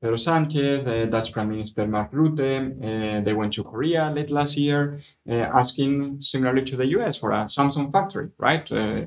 Pedro 0.00 0.16
Sanchez, 0.16 0.86
uh, 0.86 1.06
Dutch 1.06 1.32
Prime 1.32 1.48
Minister 1.48 1.86
Mark 1.86 2.12
Rutte, 2.12 3.24
they 3.24 3.34
went 3.34 3.52
to 3.54 3.64
Korea 3.64 4.10
late 4.10 4.30
last 4.30 4.56
year, 4.56 5.00
asking 5.28 6.20
similarly 6.20 6.62
to 6.64 6.76
the 6.76 6.86
US 6.98 7.16
for 7.16 7.32
a 7.32 7.44
Samsung 7.46 7.90
factory, 7.90 8.28
right? 8.38 8.64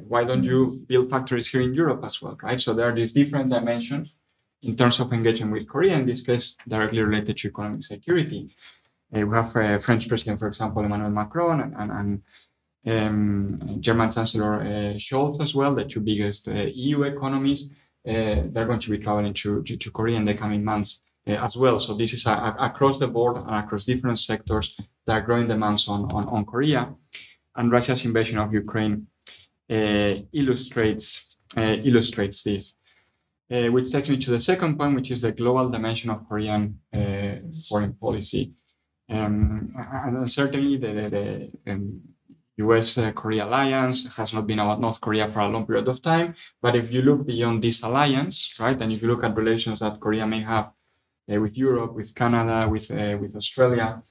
why 0.08 0.26
don't 0.26 0.44
you 0.44 0.84
build 0.88 1.10
factories 1.10 1.48
here 1.48 1.62
in 1.62 1.74
Europe 1.74 2.02
as 2.04 2.22
well, 2.22 2.38
right? 2.44 2.60
So 2.60 2.74
there 2.74 2.90
are 2.90 2.96
these 2.96 3.14
different 3.14 3.50
dimensions 3.50 4.14
in 4.64 4.76
terms 4.76 5.00
of 5.00 5.12
engaging 5.12 5.52
with 5.52 5.68
Korea, 5.68 5.96
in 5.98 6.06
this 6.06 6.22
case, 6.22 6.56
directly 6.68 7.02
related 7.02 7.38
to 7.38 7.48
economic 7.48 7.84
security. 7.84 8.56
Uh, 9.16 9.26
we 9.26 9.36
have 9.36 9.56
uh, 9.56 9.78
French 9.80 10.08
President, 10.08 10.40
for 10.40 10.48
example, 10.48 10.84
Emmanuel 10.84 11.10
Macron, 11.10 11.74
and, 11.78 11.92
and, 11.92 12.22
um, 12.88 13.78
German 13.80 14.12
Chancellor 14.12 14.62
uh, 14.62 14.66
Scholz 14.96 15.42
as 15.42 15.54
well, 15.54 15.76
the 15.76 15.86
two 15.86 16.00
biggest 16.00 16.48
uh, 16.48 16.66
EU 16.74 17.04
economies. 17.04 17.70
Uh, 18.08 18.50
they're 18.52 18.66
going 18.66 18.80
to 18.80 18.90
be 18.90 18.98
traveling 18.98 19.34
to, 19.34 19.62
to, 19.64 19.78
to 19.78 19.92
Korea 19.92 20.18
in 20.18 20.26
the 20.26 20.34
coming 20.34 20.64
months 20.64 21.04
as 21.26 21.56
well. 21.56 21.78
So 21.80 21.94
this 21.94 22.14
is 22.14 22.26
a, 22.26 22.32
a, 22.32 22.56
across 22.60 23.00
the 23.00 23.08
board 23.08 23.38
and 23.38 23.50
across 23.50 23.86
different 23.86 24.18
sectors 24.18 24.76
that 25.06 25.14
are 25.14 25.26
growing 25.26 25.48
demands 25.48 25.88
on, 25.88 26.12
on, 26.12 26.28
on 26.30 26.46
Korea. 26.46 26.94
And 27.56 27.72
Russia's 27.72 28.06
invasion 28.06 28.38
of 28.40 28.54
Ukraine 28.54 29.08
illustrates 29.70 31.38
illustrates 31.58 32.44
this. 32.44 32.76
Uh, 33.52 33.68
which 33.68 33.92
takes 33.92 34.08
me 34.08 34.18
to 34.18 34.32
the 34.32 34.40
second 34.40 34.78
point, 34.80 34.96
which 34.96 35.12
is 35.12 35.22
the 35.22 35.32
global 35.34 35.70
dimension 35.70 36.10
of 36.10 36.26
Korean 36.30 36.80
uh, 36.94 37.36
foreign 37.68 37.92
policy. 37.94 38.54
Um, 39.10 39.74
and 39.76 40.32
certainly 40.32 40.78
the, 40.78 40.88
the, 40.88 41.10
the 41.66 41.72
um, 41.74 42.02
US 42.66 42.98
uh, 42.98 43.12
alliance 43.16 44.16
has 44.16 44.34
not 44.34 44.48
been 44.48 44.60
about 44.60 44.80
North 44.82 45.00
Korea 45.02 45.32
for 45.32 45.40
a 45.40 45.48
long 45.48 45.66
period 45.66 45.88
of 45.88 46.02
time. 46.02 46.36
But 46.62 46.76
if 46.76 46.92
you 46.92 47.02
look 47.02 47.26
beyond 47.26 47.64
this 47.64 47.84
alliance, 47.84 48.58
right, 48.60 48.80
and 48.82 48.92
if 48.92 49.02
you 49.02 49.08
look 49.08 49.24
at 49.24 49.36
relations 49.36 49.80
that 49.80 50.00
Korea 50.00 50.26
may 50.26 50.42
have 50.42 50.72
uh, 51.32 51.40
with 51.40 51.58
Europe, 51.58 51.94
with 51.94 52.14
Canada, 52.16 52.68
with 52.70 52.90
uh, 52.92 53.18
with 53.22 53.36
Australia, 53.36 54.02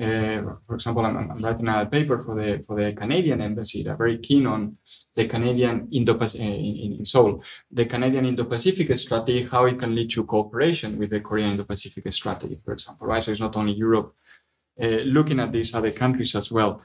uh, 0.00 0.40
for 0.66 0.76
example, 0.76 1.04
I'm, 1.04 1.30
I'm, 1.30 1.44
writing 1.44 1.68
a 1.68 1.84
paper 1.84 2.18
for 2.20 2.34
the 2.34 2.64
for 2.66 2.74
the 2.80 2.94
Canadian 2.94 3.42
embassy. 3.42 3.82
They're 3.82 3.96
very 3.96 4.16
keen 4.16 4.46
on 4.46 4.78
the 5.14 5.28
Canadian 5.28 5.88
Indo 5.92 6.18
uh, 6.18 6.26
in, 6.36 6.96
in 6.98 7.04
Seoul, 7.04 7.42
the 7.70 7.84
Canadian 7.84 8.24
Indo-Pacific 8.24 8.96
strategy, 8.96 9.44
how 9.44 9.66
it 9.66 9.78
can 9.78 9.94
lead 9.94 10.10
to 10.12 10.24
cooperation 10.24 10.98
with 10.98 11.10
the 11.10 11.20
Korean 11.20 11.50
Indo-Pacific 11.50 12.10
strategy, 12.12 12.58
for 12.64 12.72
example, 12.72 13.06
right? 13.06 13.22
So 13.22 13.30
it's 13.30 13.40
not 13.40 13.56
only 13.56 13.74
Europe 13.74 14.14
uh, 14.82 15.04
looking 15.04 15.38
at 15.38 15.52
these 15.52 15.74
other 15.74 15.92
countries 15.92 16.34
as 16.34 16.50
well. 16.50 16.80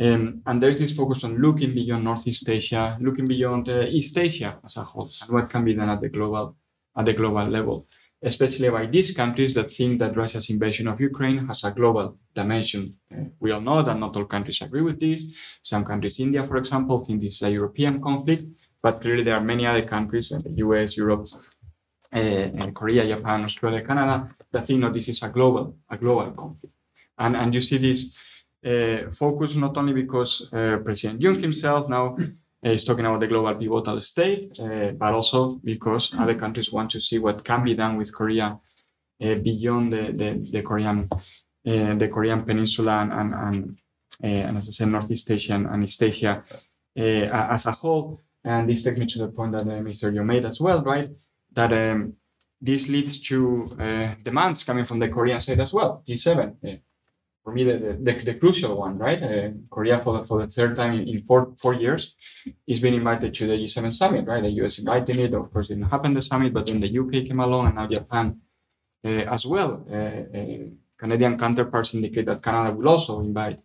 Um, 0.00 0.42
and 0.46 0.62
there's 0.62 0.78
this 0.78 0.94
focus 0.94 1.24
on 1.24 1.38
looking 1.38 1.74
beyond 1.74 2.04
Northeast 2.04 2.48
Asia, 2.48 2.96
looking 3.00 3.26
beyond 3.26 3.68
uh, 3.68 3.86
East 3.88 4.16
Asia 4.16 4.58
as 4.64 4.76
a 4.76 4.84
whole, 4.84 5.08
and 5.22 5.30
what 5.32 5.50
can 5.50 5.64
be 5.64 5.74
done 5.74 5.88
at 5.88 6.00
the 6.00 6.08
global 6.08 6.56
at 6.96 7.04
the 7.04 7.12
global 7.12 7.44
level, 7.46 7.86
especially 8.22 8.68
by 8.70 8.86
these 8.86 9.12
countries 9.12 9.54
that 9.54 9.70
think 9.70 9.98
that 9.98 10.16
Russia's 10.16 10.50
invasion 10.50 10.86
of 10.88 11.00
Ukraine 11.00 11.46
has 11.46 11.64
a 11.64 11.72
global 11.72 12.16
dimension. 12.32 12.94
Uh, 13.12 13.24
we 13.40 13.50
all 13.50 13.60
know 13.60 13.82
that 13.82 13.98
not 13.98 14.16
all 14.16 14.24
countries 14.24 14.62
agree 14.62 14.82
with 14.82 15.00
this. 15.00 15.24
Some 15.62 15.84
countries, 15.84 16.20
India, 16.20 16.46
for 16.46 16.56
example, 16.56 17.04
think 17.04 17.20
this 17.20 17.34
is 17.34 17.42
a 17.42 17.50
European 17.50 18.00
conflict, 18.00 18.44
but 18.80 19.00
clearly 19.00 19.24
there 19.24 19.36
are 19.36 19.44
many 19.44 19.66
other 19.66 19.84
countries, 19.84 20.30
uh, 20.30 20.38
the 20.38 20.52
US, 20.64 20.96
Europe, 20.96 21.26
uh, 22.12 22.70
Korea, 22.72 23.06
Japan, 23.06 23.44
Australia, 23.44 23.82
Canada, 23.82 24.28
that 24.52 24.66
think 24.66 24.80
that 24.82 24.92
this 24.92 25.08
is 25.08 25.22
a 25.22 25.28
global 25.28 25.76
a 25.90 25.96
global 25.96 26.30
conflict. 26.32 26.74
And 27.18 27.36
and 27.36 27.52
you 27.52 27.60
see 27.60 27.78
this 27.78 28.16
uh, 28.64 29.08
focus 29.10 29.54
not 29.54 29.76
only 29.76 29.92
because 29.92 30.48
uh, 30.52 30.78
President 30.84 31.20
Yoon 31.20 31.40
himself 31.40 31.88
now 31.88 32.16
is 32.62 32.84
talking 32.84 33.06
about 33.06 33.20
the 33.20 33.26
global 33.28 33.54
pivotal 33.54 34.00
state, 34.00 34.50
uh, 34.58 34.90
but 34.90 35.14
also 35.14 35.60
because 35.62 36.12
other 36.18 36.34
countries 36.34 36.72
want 36.72 36.90
to 36.90 37.00
see 37.00 37.18
what 37.18 37.44
can 37.44 37.62
be 37.62 37.74
done 37.74 37.96
with 37.96 38.12
Korea 38.12 38.58
beyond 39.20 39.92
the, 39.92 40.12
the, 40.12 40.48
the 40.52 40.62
Korean 40.62 41.08
the 41.64 42.08
Korean 42.12 42.44
Peninsula 42.44 43.00
and, 43.02 43.12
and, 43.12 43.34
and, 43.34 43.78
and, 44.22 44.56
as 44.56 44.68
I 44.68 44.72
said, 44.72 44.88
Northeast 44.88 45.30
Asia 45.30 45.54
and 45.54 45.84
East 45.84 46.02
Asia 46.02 46.42
as 46.96 47.66
a 47.66 47.72
whole. 47.72 48.22
And 48.42 48.70
this 48.70 48.84
takes 48.84 48.98
me 48.98 49.06
to 49.06 49.18
the 49.18 49.28
point 49.28 49.52
that 49.52 49.66
Mr. 49.66 50.12
Yeo 50.12 50.24
made 50.24 50.46
as 50.46 50.60
well, 50.60 50.82
right? 50.82 51.10
That 51.52 51.72
um, 51.72 52.14
this 52.60 52.88
leads 52.88 53.20
to 53.28 53.66
uh, 53.78 54.14
demands 54.22 54.64
coming 54.64 54.86
from 54.86 54.98
the 54.98 55.08
Korean 55.08 55.40
side 55.40 55.60
as 55.60 55.74
well, 55.74 56.02
G7 56.08 56.80
for 57.48 57.54
me, 57.54 57.64
the, 57.64 57.96
the, 58.02 58.12
the 58.24 58.34
crucial 58.34 58.76
one, 58.76 58.98
right? 58.98 59.22
Uh, 59.22 59.48
Korea, 59.70 59.98
for 60.00 60.18
the, 60.18 60.26
for 60.26 60.42
the 60.42 60.48
third 60.48 60.76
time 60.76 61.00
in, 61.00 61.22
four, 61.22 61.54
four 61.56 61.72
years, 61.72 62.14
is 62.66 62.78
being 62.78 62.92
invited 62.92 63.32
to 63.36 63.46
the 63.46 63.54
G7 63.54 63.94
summit, 63.94 64.26
right? 64.26 64.42
The 64.42 64.50
US 64.62 64.78
invited 64.78 65.16
it. 65.16 65.32
Of 65.32 65.50
course, 65.50 65.70
it 65.70 65.76
didn't 65.76 65.88
happen 65.88 66.12
the 66.12 66.20
summit, 66.20 66.52
but 66.52 66.66
then 66.66 66.80
the 66.80 66.98
UK 66.98 67.26
came 67.26 67.40
along 67.40 67.68
and 67.68 67.76
now 67.76 67.86
Japan 67.86 68.38
uh, 69.02 69.08
as 69.08 69.46
well. 69.46 69.82
Uh, 69.90 70.38
uh, 70.38 70.66
Canadian 70.98 71.38
counterparts 71.38 71.94
indicate 71.94 72.26
that 72.26 72.42
Canada 72.42 72.76
will 72.76 72.88
also 72.88 73.20
invite 73.20 73.60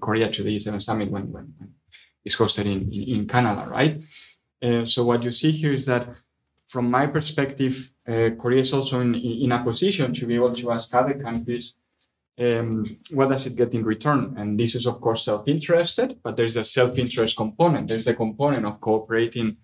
Korea 0.00 0.30
to 0.30 0.42
the 0.42 0.56
G7 0.56 0.80
summit 0.80 1.10
when, 1.10 1.30
when, 1.30 1.52
when 1.58 1.74
it's 2.24 2.36
hosted 2.36 2.64
in, 2.64 2.90
in, 2.90 3.20
in 3.20 3.28
Canada, 3.28 3.68
right? 3.68 4.00
so 4.88 5.04
what 5.04 5.22
you 5.22 5.30
see 5.30 5.50
here 5.50 5.72
is 5.72 5.84
that 5.84 6.08
from 6.68 6.90
my 6.90 7.06
perspective, 7.06 7.90
uh, 8.08 8.30
Korea 8.40 8.60
is 8.60 8.72
also 8.72 9.00
in, 9.00 9.14
in 9.14 9.52
a 9.52 9.62
position 9.62 10.14
to 10.14 10.26
be 10.26 10.36
able 10.36 10.54
to 10.54 10.70
ask 10.70 10.94
other 10.94 11.14
countries, 11.14 11.74
um, 12.38 12.84
what 13.10 13.28
does 13.28 13.46
it 13.46 13.56
get 13.56 13.74
in 13.74 13.84
return? 13.84 14.34
And 14.36 14.58
this 14.58 14.74
is, 14.74 14.86
of 14.86 15.00
course, 15.00 15.24
self-interested, 15.24 16.18
but 16.22 16.36
there's 16.36 16.56
a 16.56 16.64
self-interest 16.64 17.36
component. 17.36 17.88
There's 17.88 18.06
a 18.06 18.14
component 18.14 18.66
of 18.66 18.80
cooperating 18.80 19.56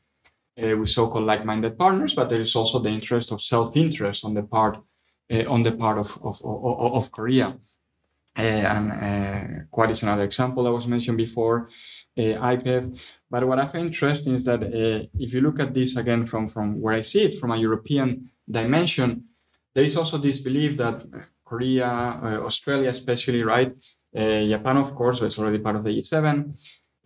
uh, 0.63 0.77
with 0.77 0.91
so-called 0.91 1.25
like-minded 1.25 1.79
partners, 1.79 2.15
but 2.15 2.29
there 2.29 2.41
is 2.41 2.55
also 2.55 2.79
the 2.79 2.91
interest 2.91 3.33
of 3.33 3.41
self-interest 3.41 4.25
on 4.25 4.35
the 4.35 4.43
part 4.43 4.79
uh, 5.33 5.45
on 5.49 5.63
the 5.63 5.73
part 5.73 5.99
of 5.99 6.19
of, 6.23 6.41
of, 6.45 6.95
of 6.95 7.13
Korea. 7.13 7.57
Uh, 8.39 8.43
and 8.43 9.67
uh, 9.77 9.91
is 9.91 10.03
another 10.05 10.25
example 10.25 10.63
that 10.63 10.73
was 10.73 10.87
mentioned 10.87 11.17
before, 11.17 11.69
uh, 12.17 12.21
IPEF. 12.21 12.97
But 13.29 13.47
what 13.47 13.59
I 13.59 13.67
find 13.67 13.87
interesting 13.87 14.37
is 14.37 14.45
that 14.45 14.63
uh, 14.63 15.07
if 15.19 15.33
you 15.35 15.41
look 15.41 15.59
at 15.59 15.75
this 15.75 15.97
again 15.97 16.27
from, 16.27 16.49
from 16.49 16.81
where 16.81 16.95
I 16.95 17.01
see 17.01 17.23
it, 17.23 17.41
from 17.41 17.51
a 17.51 17.57
European 17.57 18.31
dimension, 18.49 19.25
there 19.75 19.85
is 19.85 19.97
also 19.97 20.17
this 20.17 20.39
belief 20.39 20.77
that 20.77 21.05
Korea, 21.51 21.91
uh, 22.27 22.47
Australia, 22.51 22.89
especially, 22.89 23.43
right? 23.43 23.73
Uh, 24.17 24.43
Japan, 24.55 24.77
of 24.77 24.95
course, 24.95 25.21
is 25.23 25.39
already 25.39 25.59
part 25.59 25.77
of 25.77 25.85
the 25.85 25.91
G7. 25.91 26.27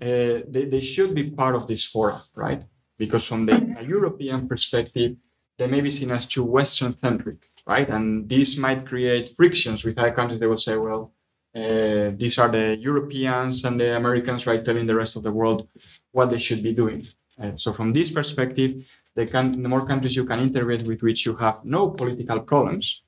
Uh, 0.01 0.45
they, 0.53 0.65
they 0.73 0.81
should 0.81 1.15
be 1.15 1.31
part 1.31 1.55
of 1.55 1.67
this 1.67 1.85
forum, 1.93 2.21
right? 2.35 2.63
Because 2.99 3.25
from 3.27 3.45
the 3.45 3.57
European 3.97 4.47
perspective, 4.47 5.17
they 5.59 5.67
may 5.67 5.81
be 5.81 5.91
seen 5.91 6.11
as 6.11 6.27
too 6.27 6.45
Western 6.45 6.93
centric, 6.99 7.41
right? 7.67 7.89
And 7.89 8.29
this 8.29 8.59
might 8.59 8.87
create 8.87 9.33
frictions 9.37 9.85
with 9.85 9.99
other 9.99 10.13
countries. 10.13 10.41
They 10.41 10.47
will 10.47 10.67
say, 10.69 10.77
well, 10.77 11.13
uh, 11.55 12.11
these 12.21 12.37
are 12.39 12.51
the 12.51 12.77
Europeans 12.91 13.65
and 13.65 13.79
the 13.81 13.97
Americans, 13.97 14.47
right, 14.47 14.65
telling 14.65 14.87
the 14.87 14.97
rest 15.03 15.17
of 15.17 15.23
the 15.23 15.33
world 15.33 15.69
what 16.11 16.31
they 16.31 16.39
should 16.39 16.63
be 16.63 16.75
doing. 16.75 17.07
Uh, 17.41 17.53
so 17.57 17.73
from 17.73 17.93
this 17.93 18.11
perspective, 18.11 18.85
the, 19.15 19.27
can, 19.27 19.63
the 19.63 19.69
more 19.69 19.87
countries 19.87 20.17
you 20.17 20.25
can 20.25 20.41
integrate 20.41 20.83
with 20.83 21.03
which 21.03 21.25
you 21.25 21.37
have 21.37 21.65
no 21.65 21.91
political 21.91 22.41
problems, 22.41 23.04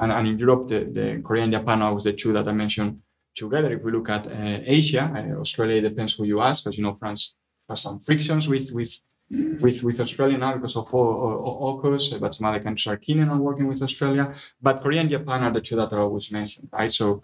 and, 0.00 0.12
and 0.12 0.26
in 0.26 0.38
Europe, 0.38 0.68
the, 0.68 0.80
the 0.84 1.22
Korea 1.22 1.44
and 1.44 1.52
Japan 1.52 1.82
are 1.82 2.00
the 2.00 2.12
two 2.12 2.32
that 2.32 2.48
I 2.48 2.52
mentioned 2.52 3.00
together. 3.34 3.72
If 3.72 3.82
we 3.82 3.92
look 3.92 4.08
at 4.08 4.26
uh, 4.26 4.60
Asia, 4.64 5.12
uh, 5.14 5.40
Australia 5.40 5.80
depends 5.82 6.14
who 6.14 6.24
you 6.24 6.40
ask, 6.40 6.64
because 6.64 6.78
you 6.78 6.84
know 6.84 6.96
France 6.98 7.36
has 7.68 7.82
some 7.82 8.00
frictions 8.00 8.48
with 8.48 8.72
with 8.72 8.98
with 9.30 9.84
with 9.84 10.00
Australia 10.00 10.38
now 10.38 10.54
because 10.54 10.76
of 10.76 10.88
AUKUS, 10.90 12.18
but 12.18 12.34
some 12.34 12.46
other 12.46 12.60
countries 12.60 12.86
are 12.86 12.96
keen 12.96 13.20
on 13.28 13.38
working 13.38 13.66
with 13.68 13.82
Australia. 13.82 14.34
But 14.60 14.82
Korea 14.82 15.02
and 15.02 15.10
Japan 15.10 15.44
are 15.44 15.52
the 15.52 15.60
two 15.60 15.76
that 15.76 15.92
are 15.92 16.00
always 16.00 16.32
mentioned, 16.32 16.68
right? 16.72 16.90
So, 16.90 17.22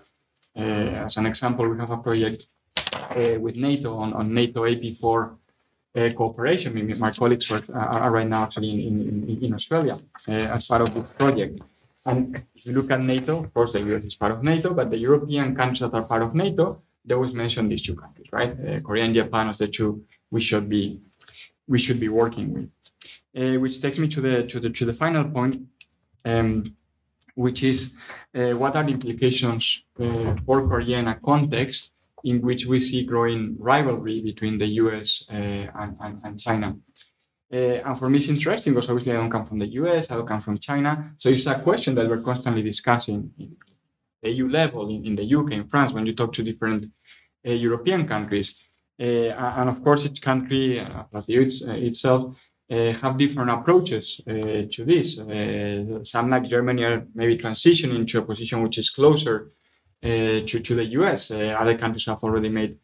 uh, 0.56 1.06
as 1.06 1.16
an 1.16 1.26
example, 1.26 1.68
we 1.68 1.78
have 1.78 1.90
a 1.90 1.96
project 1.96 2.46
uh, 2.76 3.40
with 3.40 3.56
NATO 3.56 3.96
on, 3.96 4.12
on 4.12 4.32
NATO 4.32 4.60
AP4 4.62 5.36
uh, 5.96 6.10
cooperation. 6.14 6.70
My 7.00 7.10
colleagues 7.10 7.50
work, 7.50 7.64
are 7.72 8.12
right 8.12 8.26
now 8.26 8.44
actually 8.44 8.86
in, 8.86 9.28
in, 9.28 9.44
in 9.44 9.54
Australia 9.54 9.98
as 10.28 10.66
part 10.66 10.82
of 10.82 10.94
this 10.94 11.08
project. 11.08 11.60
And 12.06 12.44
if 12.54 12.66
you 12.66 12.72
look 12.72 12.90
at 12.90 13.00
NATO, 13.00 13.42
of 13.44 13.52
course, 13.52 13.72
the 13.72 13.80
US 13.80 14.04
is 14.04 14.14
part 14.14 14.32
of 14.32 14.42
NATO, 14.42 14.72
but 14.72 14.90
the 14.90 14.98
European 14.98 15.54
countries 15.54 15.80
that 15.80 15.94
are 15.94 16.04
part 16.04 16.22
of 16.22 16.34
NATO, 16.34 16.82
they 17.04 17.14
always 17.14 17.34
mention 17.34 17.68
these 17.68 17.82
two 17.82 17.96
countries, 17.96 18.28
right? 18.32 18.52
Uh, 18.52 18.80
Korea 18.80 19.04
and 19.04 19.14
Japan 19.14 19.48
as 19.48 19.58
the 19.58 19.68
two 19.68 20.04
we 20.30 20.40
should 20.40 20.68
be 20.68 21.00
we 21.68 21.78
should 21.78 22.00
be 22.00 22.08
working 22.08 22.46
with. 22.54 22.70
Uh, 23.36 23.58
which 23.60 23.82
takes 23.82 23.98
me 23.98 24.08
to 24.08 24.20
the 24.20 24.44
to 24.44 24.60
the 24.60 24.70
to 24.70 24.84
the 24.84 24.94
final 24.94 25.24
point, 25.24 25.54
um, 26.24 26.76
which 27.34 27.62
is 27.62 27.92
uh, 28.34 28.52
what 28.52 28.76
are 28.76 28.84
the 28.84 28.92
implications 28.92 29.84
for 30.46 30.68
Korea 30.68 30.98
in 30.98 31.08
a 31.08 31.16
context 31.16 31.92
in 32.24 32.40
which 32.40 32.66
we 32.66 32.80
see 32.80 33.04
growing 33.04 33.56
rivalry 33.58 34.20
between 34.20 34.58
the 34.58 34.66
US 34.82 35.26
uh, 35.30 35.34
and, 35.34 35.96
and, 36.00 36.20
and, 36.24 36.40
China. 36.40 36.76
Uh, 37.52 37.80
and 37.86 37.98
for 37.98 38.08
me, 38.10 38.18
it's 38.18 38.28
interesting 38.28 38.72
because 38.72 38.88
obviously 38.88 39.12
I 39.12 39.16
don't 39.16 39.30
come 39.30 39.46
from 39.46 39.58
the 39.58 39.68
US, 39.80 40.10
I 40.10 40.16
don't 40.16 40.26
come 40.26 40.40
from 40.40 40.58
China. 40.58 41.12
So 41.16 41.28
it's 41.28 41.46
a 41.46 41.60
question 41.60 41.94
that 41.94 42.08
we're 42.08 42.22
constantly 42.22 42.62
discussing 42.62 43.30
in 43.38 43.56
the 44.22 44.30
EU 44.30 44.48
level, 44.48 44.88
in, 44.88 45.06
in 45.06 45.14
the 45.16 45.34
UK, 45.34 45.52
in 45.52 45.68
France, 45.68 45.92
when 45.92 46.06
you 46.06 46.14
talk 46.14 46.32
to 46.34 46.42
different 46.42 46.86
uh, 47.46 47.52
European 47.52 48.06
countries. 48.06 48.56
Uh, 48.98 49.30
and 49.58 49.68
of 49.68 49.82
course, 49.84 50.06
each 50.06 50.22
country, 50.22 50.80
uh, 50.80 51.04
plus 51.04 51.26
the 51.26 51.34
EU 51.34 51.42
uh, 51.42 51.72
itself, 51.72 52.36
have 52.68 53.16
different 53.16 53.48
approaches 53.48 54.20
to 54.26 54.84
this. 54.84 55.20
some, 56.02 56.30
like 56.30 56.48
Germany, 56.48 56.84
are 56.84 57.06
maybe 57.14 57.38
transitioning 57.38 58.08
to 58.08 58.18
a 58.18 58.22
position 58.22 58.60
which 58.60 58.76
is 58.76 58.90
closer 58.90 59.52
uh, 60.02 60.40
to, 60.46 60.60
to 60.60 60.74
the 60.74 60.84
US. 61.00 61.30
Uh, 61.30 61.56
other 61.58 61.76
countries 61.76 62.06
have 62.06 62.22
already 62.22 62.48
made 62.48 62.78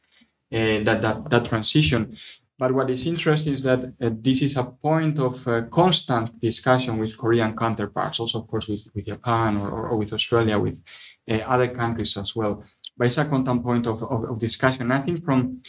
uh, 0.53 0.83
that, 0.83 1.03
that, 1.03 1.31
that 1.31 1.45
transition. 1.45 2.17
But 2.63 2.71
what 2.71 2.91
is 2.91 3.09
interesting 3.09 3.55
is 3.55 3.65
that 3.65 3.81
this 3.99 4.41
is 4.41 4.57
a 4.57 4.63
point 4.63 5.19
of 5.19 5.35
constant 5.69 6.41
discussion 6.41 6.97
with 6.97 7.19
Korean 7.19 7.57
counterparts, 7.57 8.21
also, 8.21 8.39
of 8.39 8.47
course, 8.47 8.69
with, 8.69 8.87
with 8.95 9.07
Japan 9.07 9.57
or, 9.57 9.89
or, 9.89 9.97
with 9.97 10.13
Australia, 10.13 10.57
with 10.61 10.81
other 11.29 11.67
countries 11.67 12.17
as 12.17 12.37
well. 12.37 12.63
But 12.97 13.07
it's 13.09 13.19
a 13.19 13.25
constant 13.25 13.65
point 13.65 13.89
of, 13.89 14.05
of, 14.05 14.31
of 14.31 14.39
discussion. 14.39 14.93
I 14.93 15.01
think 15.01 15.25
from 15.25 15.61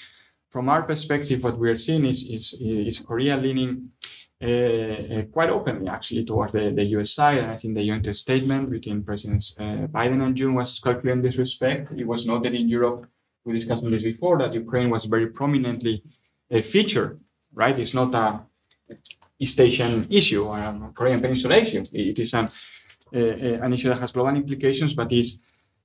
from 0.52 0.70
our 0.70 0.84
perspective, 0.84 1.44
what 1.44 1.58
we 1.58 1.72
are 1.72 1.80
seeing 1.80 2.06
is, 2.06 2.20
is, 2.30 2.54
is 2.62 3.00
Korea 3.00 3.38
leaning 3.38 3.90
uh, 4.40 4.46
uh, 4.46 5.22
quite 5.32 5.50
openly 5.50 5.88
actually 5.88 6.26
towards 6.26 6.54
the, 6.54 6.70
the 6.70 6.84
US 6.98 7.10
side. 7.16 7.40
And 7.40 7.50
I 7.50 7.58
think 7.58 7.74
the 7.74 7.88
joint 7.88 8.16
statement 8.16 8.70
between 8.70 9.04
Presidents 9.04 9.56
uh, 9.58 9.88
Biden 9.98 10.22
and 10.24 10.36
Yoon 10.36 10.54
was 10.54 10.78
quite 10.78 11.02
clear 11.02 11.14
in 11.14 11.24
this 11.24 11.38
respect. 11.38 11.92
It 11.98 12.06
was 12.06 12.28
noted 12.28 12.54
in 12.54 12.70
Europe, 12.70 13.08
we 13.46 13.54
discussed 13.54 13.84
this 13.90 14.04
before, 14.04 14.38
that 14.38 14.54
Ukraine 14.54 14.92
was 14.92 15.06
very 15.06 15.30
prominently 15.40 16.04
featured, 16.62 17.20
right? 17.54 17.78
It's 17.78 17.94
not 17.94 18.14
a 18.14 18.42
East 19.40 19.60
Asian 19.60 20.08
issue 20.10 20.46
or 20.46 20.58
a 20.58 20.92
Korean 20.94 21.20
Peninsula 21.20 21.56
issue. 21.56 21.84
It 21.92 22.20
is 22.20 22.34
an, 22.34 22.50
an 23.12 23.74
issue 23.74 23.90
that 23.90 24.00
has 24.00 24.12
global 24.12 24.36
implications, 24.36 24.94
but 24.94 25.12
is 25.12 25.40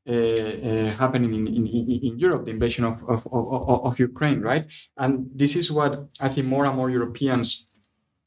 uh, 0.09 0.13
uh, 0.13 0.93
happening 0.93 1.35
in, 1.35 1.47
in, 1.47 1.67
in 1.67 2.19
Europe, 2.19 2.47
the 2.47 2.51
invasion 2.51 2.85
of, 2.85 3.03
of, 3.07 3.27
of, 3.31 3.85
of, 3.85 3.99
Ukraine, 3.99 4.41
right? 4.41 4.67
And 4.97 5.29
this 5.35 5.55
is 5.55 5.71
what 5.71 6.09
I 6.19 6.31
think 6.31 6.47
more 6.47 6.65
and 6.65 6.75
more 6.75 6.89
Europeans 6.89 7.67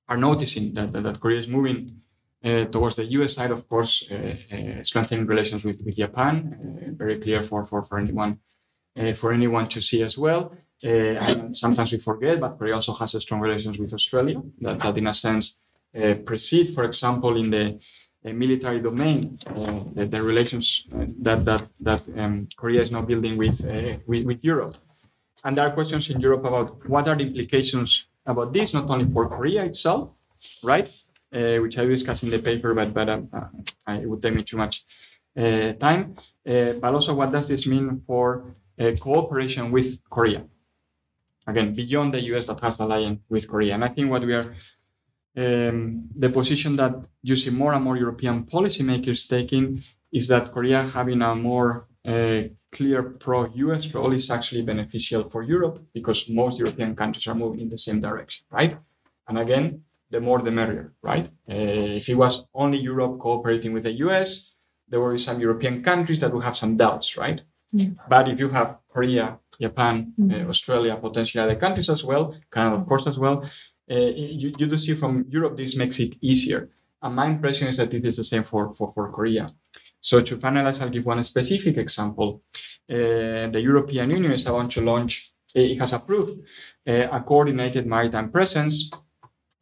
are 0.08 0.18
noticing 0.18 0.76
that, 0.76 0.94
that, 0.94 1.02
that 1.02 1.20
Korea 1.20 1.40
is 1.40 1.48
moving 1.48 2.02
uh, 2.44 2.66
towards 2.66 2.98
the 2.98 3.06
US 3.06 3.34
side, 3.34 3.50
of 3.50 3.68
course, 3.68 4.08
uh, 4.12 4.36
uh, 4.56 4.84
strengthening 4.84 5.26
relations 5.26 5.64
with, 5.64 5.82
with 5.84 5.96
Japan, 5.96 6.34
uh, 6.64 6.92
very 6.96 7.18
clear 7.20 7.42
for, 7.44 7.66
for, 7.66 7.82
for 7.82 7.98
anyone 7.98 8.40
uh, 9.00 9.14
for 9.14 9.32
anyone 9.32 9.68
to 9.70 9.82
see 9.82 10.04
as 10.04 10.18
well. 10.18 10.54
Uh, 10.84 11.16
and 11.28 11.56
sometimes 11.56 11.92
we 11.92 12.00
forget, 12.00 12.40
but 12.40 12.58
Korea 12.58 12.76
also 12.76 12.94
has 12.94 13.12
strong 13.22 13.42
relations 13.42 13.78
with 13.78 13.94
Australia 13.94 14.42
that, 14.62 14.80
that 14.80 14.98
in 14.98 15.08
a 15.08 15.14
sense 15.14 15.60
precede, 16.26 16.74
for 16.74 16.86
example, 16.86 17.36
in 17.38 17.52
the 17.52 17.80
military 18.24 18.80
domain, 18.80 19.36
the, 19.94 20.06
the, 20.06 20.24
relations 20.24 20.88
that 21.20 21.44
that 21.44 21.68
that 21.82 22.02
um, 22.18 22.48
Korea 22.56 22.82
is 22.82 22.92
now 22.92 23.02
building 23.02 23.36
with, 23.38 23.62
with 24.08 24.26
with 24.26 24.44
Europe. 24.44 24.78
And 25.44 25.58
there 25.58 25.68
are 25.68 25.72
questions 25.72 26.10
in 26.10 26.20
Europe 26.20 26.46
about 26.46 26.88
what 26.88 27.08
are 27.08 27.16
the 27.16 27.26
implications 27.26 28.08
about 28.26 28.54
this, 28.54 28.74
not 28.74 28.90
only 28.90 29.12
for 29.12 29.28
Korea 29.28 29.66
itself, 29.66 30.12
right? 30.64 30.90
Uh, 31.34 31.58
which 31.58 31.78
I 31.78 31.86
discuss 31.86 32.24
in 32.24 32.30
the 32.30 32.40
paper, 32.40 32.74
but 32.74 32.94
but 32.94 33.10
um, 33.10 33.30
uh, 33.34 33.94
it 33.94 34.08
would 34.10 34.22
take 34.22 34.36
me 34.36 34.44
too 34.44 34.58
much 34.58 34.84
uh, 35.38 35.74
time. 35.74 36.16
Uh, 36.46 36.74
but 36.74 36.94
also, 36.94 37.14
what 37.14 37.32
does 37.32 37.48
this 37.48 37.66
mean 37.66 38.02
for 38.06 38.54
uh, 38.80 38.92
cooperation 39.00 39.72
with 39.72 40.02
Korea? 40.10 40.44
Again, 41.48 41.74
beyond 41.74 42.14
the 42.14 42.22
U.S. 42.32 42.48
that 42.48 42.60
has 42.60 42.80
alliance 42.80 43.20
with 43.30 43.50
Korea, 43.50 43.74
and 43.74 43.84
I 43.84 43.90
think 43.90 44.10
what 44.10 44.24
we 44.24 44.34
are 44.34 44.54
um, 45.38 46.10
the 46.16 46.30
position 46.30 46.76
that 46.76 46.94
you 47.24 47.36
see 47.36 47.50
more 47.50 47.74
and 47.74 47.84
more 47.84 47.98
European 47.98 48.44
policymakers 48.44 49.30
taking 49.30 49.84
is 50.12 50.28
that 50.28 50.52
Korea 50.52 50.84
having 50.84 51.22
a 51.22 51.36
more 51.36 51.88
uh, 52.06 52.42
clear 52.72 53.04
pro-US 53.04 53.94
role 53.94 54.14
is 54.14 54.30
actually 54.30 54.64
beneficial 54.64 55.30
for 55.30 55.44
Europe 55.44 55.80
because 55.94 56.30
most 56.30 56.60
European 56.60 56.96
countries 56.96 57.28
are 57.28 57.36
moving 57.36 57.62
in 57.62 57.70
the 57.70 57.78
same 57.78 58.02
direction, 58.02 58.46
right? 58.52 58.78
And 59.28 59.38
again, 59.38 59.84
the 60.10 60.20
more 60.20 60.42
the 60.42 60.52
merrier, 60.52 60.94
right? 61.02 61.28
Uh, 61.50 61.96
if 62.00 62.10
it 62.10 62.16
was 62.16 62.48
only 62.54 62.80
Europe 62.80 63.20
cooperating 63.20 63.72
with 63.72 63.84
the 63.84 63.94
US, 64.06 64.54
there 64.90 65.00
were 65.00 65.18
some 65.18 65.40
European 65.40 65.82
countries 65.82 66.20
that 66.20 66.34
would 66.34 66.44
have 66.44 66.58
some 66.58 66.76
doubts, 66.76 67.16
right? 67.16 67.42
Mm. 67.74 67.98
But 68.10 68.28
if 68.28 68.40
you 68.40 68.50
have 68.50 68.78
Korea, 68.90 69.40
Japan, 69.62 70.14
mm. 70.20 70.46
uh, 70.46 70.50
Australia, 70.50 70.96
potentially 70.96 71.44
other 71.44 71.56
countries 71.56 71.90
as 71.90 72.04
well, 72.04 72.36
Canada, 72.52 72.78
of 72.78 72.88
course, 72.88 73.08
as 73.08 73.18
well, 73.18 73.44
uh, 73.90 73.96
you, 73.96 74.52
you 74.58 74.68
do 74.68 74.78
see 74.78 74.96
from 74.96 75.26
Europe, 75.30 75.56
this 75.56 75.76
makes 75.76 76.00
it 76.00 76.16
easier. 76.22 76.70
And 77.02 77.16
my 77.16 77.28
impression 77.28 77.68
is 77.68 77.78
that 77.78 77.94
it 77.94 78.06
is 78.06 78.18
the 78.18 78.24
same 78.24 78.44
for, 78.44 78.74
for, 78.76 78.92
for 78.94 79.12
Korea. 79.12 79.50
So 80.00 80.22
to 80.22 80.38
finalize, 80.38 80.82
I'll 80.82 80.90
give 80.90 81.06
one 81.06 81.22
specific 81.24 81.78
example. 81.78 82.42
Uh, 82.90 83.50
the 83.54 83.62
European 83.62 84.12
Union 84.12 84.32
is 84.32 84.46
about 84.46 84.72
to 84.72 84.82
launch, 84.82 85.34
uh, 85.56 85.60
it 85.60 85.80
has 85.80 85.94
approved 85.94 86.40
uh, 86.88 87.08
a 87.12 87.22
coordinated 87.22 87.86
maritime 87.86 88.32
presence, 88.32 88.90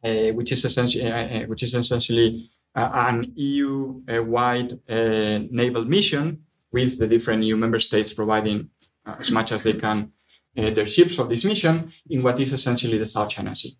uh, 0.02 0.28
which 0.32 0.52
is 0.52 0.64
essentially, 0.64 1.44
which 1.46 1.62
is 1.62 1.74
essentially 1.74 2.50
an 2.74 3.32
EU-wide 3.34 4.72
uh, 4.88 5.38
naval 5.50 5.84
mission 5.84 6.44
with 6.72 6.98
the 6.98 7.06
different 7.06 7.42
EU 7.42 7.56
member 7.56 7.80
states 7.80 8.12
providing 8.12 8.70
as 9.06 9.30
much 9.30 9.52
as 9.52 9.62
they 9.62 9.74
can 9.74 10.12
uh, 10.56 10.70
their 10.70 10.86
ships 10.86 11.16
for 11.16 11.24
this 11.24 11.44
mission 11.44 11.92
in 12.08 12.22
what 12.22 12.40
is 12.40 12.52
essentially 12.52 12.98
the 12.98 13.06
South 13.06 13.28
China 13.28 13.54
Sea. 13.54 13.76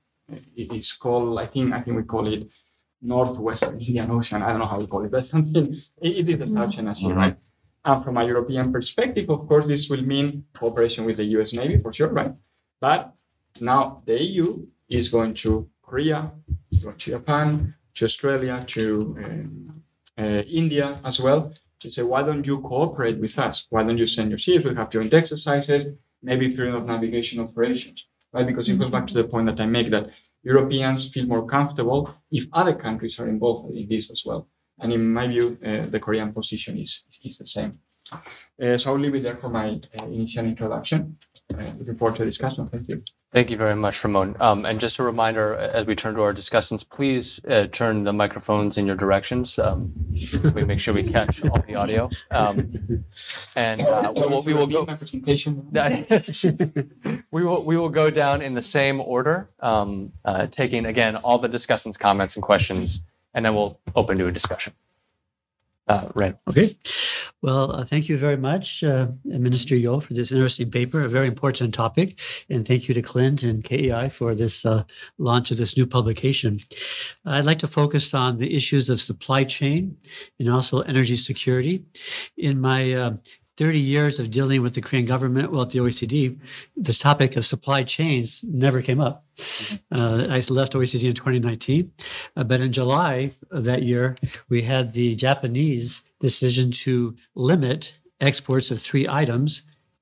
It's 0.54 0.96
called, 0.96 1.38
I 1.40 1.46
think, 1.46 1.72
I 1.72 1.80
think 1.80 1.96
we 1.96 2.04
call 2.04 2.28
it 2.28 2.48
Northwestern 3.02 3.80
Indian 3.80 4.10
Ocean. 4.10 4.42
I 4.42 4.50
don't 4.50 4.60
know 4.60 4.66
how 4.66 4.78
we 4.78 4.86
call 4.86 5.04
it, 5.04 5.10
but 5.10 5.26
something. 5.26 5.74
It 6.00 6.28
is 6.28 6.38
the 6.38 6.46
South 6.46 6.72
China 6.72 6.94
Sea, 6.94 7.06
mm-hmm. 7.06 7.18
right? 7.18 7.36
And 7.84 8.04
from 8.04 8.18
a 8.18 8.24
European 8.24 8.72
perspective, 8.72 9.30
of 9.30 9.48
course, 9.48 9.66
this 9.66 9.88
will 9.88 10.02
mean 10.02 10.44
cooperation 10.52 11.04
with 11.04 11.16
the 11.16 11.24
U.S. 11.36 11.52
Navy 11.52 11.80
for 11.82 11.92
sure, 11.92 12.08
right? 12.08 12.32
But 12.80 13.14
now 13.60 14.02
the 14.04 14.22
EU 14.22 14.66
is 14.88 15.08
going 15.08 15.34
to 15.34 15.68
Korea, 15.82 16.30
to 16.80 16.92
Japan, 16.96 17.74
to 17.94 18.04
Australia, 18.04 18.62
to 18.68 19.16
um, 19.24 19.82
uh, 20.18 20.42
India 20.46 21.00
as 21.04 21.18
well 21.18 21.52
to 21.80 21.90
say, 21.90 22.02
why 22.02 22.22
don't 22.22 22.46
you 22.46 22.60
cooperate 22.60 23.18
with 23.18 23.38
us? 23.38 23.66
Why 23.70 23.82
don't 23.82 23.98
you 23.98 24.06
send 24.06 24.30
your 24.30 24.38
ships? 24.38 24.64
We 24.64 24.74
have 24.74 24.90
joint 24.90 25.14
exercises, 25.14 25.86
maybe 26.22 26.54
freedom 26.54 26.76
of 26.76 26.86
navigation 26.86 27.40
operations, 27.40 28.06
right? 28.32 28.46
Because 28.46 28.68
it 28.68 28.78
goes 28.78 28.90
back 28.90 29.06
to 29.08 29.14
the 29.14 29.24
point 29.24 29.46
that 29.46 29.60
I 29.60 29.66
make 29.66 29.90
that 29.90 30.10
Europeans 30.42 31.08
feel 31.10 31.26
more 31.26 31.46
comfortable 31.46 32.14
if 32.30 32.46
other 32.52 32.74
countries 32.74 33.18
are 33.20 33.28
involved 33.28 33.76
in 33.76 33.88
this 33.88 34.10
as 34.10 34.22
well. 34.24 34.48
And 34.78 34.92
in 34.92 35.12
my 35.12 35.26
view, 35.26 35.58
uh, 35.64 35.86
the 35.90 36.00
Korean 36.00 36.32
position 36.32 36.78
is, 36.78 37.04
is 37.22 37.38
the 37.38 37.46
same. 37.46 37.78
Uh, 38.12 38.76
so 38.76 38.90
I'll 38.90 38.98
leave 38.98 39.14
it 39.14 39.22
there 39.22 39.36
for 39.36 39.48
my 39.48 39.80
uh, 39.98 40.04
initial 40.06 40.46
introduction. 40.46 41.16
Uh, 41.54 41.72
looking 41.78 41.96
forward 41.96 42.16
to 42.16 42.22
the 42.22 42.26
discussion. 42.26 42.68
Thank 42.68 42.88
you. 42.88 43.02
Thank 43.32 43.50
you 43.50 43.56
very 43.56 43.76
much, 43.76 44.02
Ramon. 44.02 44.36
Um, 44.40 44.66
and 44.66 44.80
just 44.80 44.98
a 44.98 45.04
reminder, 45.04 45.54
as 45.54 45.86
we 45.86 45.94
turn 45.94 46.14
to 46.14 46.22
our 46.22 46.34
discussants, 46.34 46.88
please 46.88 47.40
uh, 47.46 47.68
turn 47.68 48.04
the 48.04 48.12
microphones 48.12 48.76
in 48.76 48.86
your 48.86 48.96
directions. 48.96 49.58
Um, 49.58 49.92
we 50.54 50.64
make 50.64 50.80
sure 50.80 50.92
we 50.92 51.04
catch 51.04 51.44
all 51.44 51.62
the 51.66 51.76
audio. 51.76 52.10
Um, 52.30 53.04
and 53.54 53.82
uh, 53.82 54.12
we 54.16 54.22
will, 54.22 54.42
we 54.42 54.54
will 54.54 54.66
go. 54.66 54.84
we 57.30 57.76
will 57.76 57.88
go 57.88 58.10
down 58.10 58.42
in 58.42 58.54
the 58.54 58.62
same 58.62 59.00
order, 59.00 59.48
uh, 59.60 60.46
taking 60.50 60.86
again 60.86 61.16
all 61.16 61.38
the 61.38 61.48
discussants' 61.48 61.98
comments 61.98 62.34
and 62.34 62.42
questions, 62.42 63.04
and 63.32 63.44
then 63.44 63.54
we'll 63.54 63.78
open 63.94 64.18
to 64.18 64.26
a 64.26 64.32
discussion. 64.32 64.72
Uh, 65.90 66.08
Ren. 66.14 66.38
Okay. 66.48 66.78
Well, 67.42 67.72
uh, 67.72 67.84
thank 67.84 68.08
you 68.08 68.16
very 68.16 68.36
much, 68.36 68.84
uh, 68.84 69.08
Minister 69.24 69.74
Yeo, 69.74 69.98
for 69.98 70.14
this 70.14 70.30
interesting 70.30 70.70
paper, 70.70 71.00
a 71.00 71.08
very 71.08 71.26
important 71.26 71.74
topic. 71.74 72.20
And 72.48 72.64
thank 72.64 72.86
you 72.86 72.94
to 72.94 73.02
Clint 73.02 73.42
and 73.42 73.64
KEI 73.64 74.08
for 74.08 74.36
this 74.36 74.64
uh, 74.64 74.84
launch 75.18 75.50
of 75.50 75.56
this 75.56 75.76
new 75.76 75.88
publication. 75.88 76.58
I'd 77.24 77.44
like 77.44 77.58
to 77.60 77.66
focus 77.66 78.14
on 78.14 78.38
the 78.38 78.54
issues 78.54 78.88
of 78.88 79.00
supply 79.00 79.42
chain 79.42 79.96
and 80.38 80.48
also 80.48 80.82
energy 80.82 81.16
security. 81.16 81.82
In 82.38 82.60
my 82.60 82.92
uh, 82.92 83.12
30 83.60 83.78
years 83.78 84.18
of 84.18 84.30
dealing 84.30 84.62
with 84.62 84.72
the 84.72 84.80
Korean 84.80 85.04
government, 85.04 85.52
well, 85.52 85.60
at 85.60 85.68
the 85.68 85.80
OECD, 85.80 86.38
the 86.78 86.94
topic 86.94 87.36
of 87.36 87.44
supply 87.44 87.82
chains 87.82 88.42
never 88.42 88.80
came 88.80 89.02
up. 89.02 89.26
Uh, 89.92 90.28
I 90.30 90.42
left 90.48 90.72
OECD 90.72 91.02
in 91.02 91.14
2019, 91.14 91.92
uh, 92.36 92.44
but 92.44 92.62
in 92.62 92.72
July 92.72 93.32
of 93.50 93.64
that 93.64 93.82
year, 93.82 94.16
we 94.48 94.62
had 94.62 94.94
the 94.94 95.14
Japanese 95.14 96.02
decision 96.20 96.72
to 96.72 97.14
limit 97.34 97.98
exports 98.18 98.70
of 98.70 98.80
three 98.80 99.06
items 99.06 99.60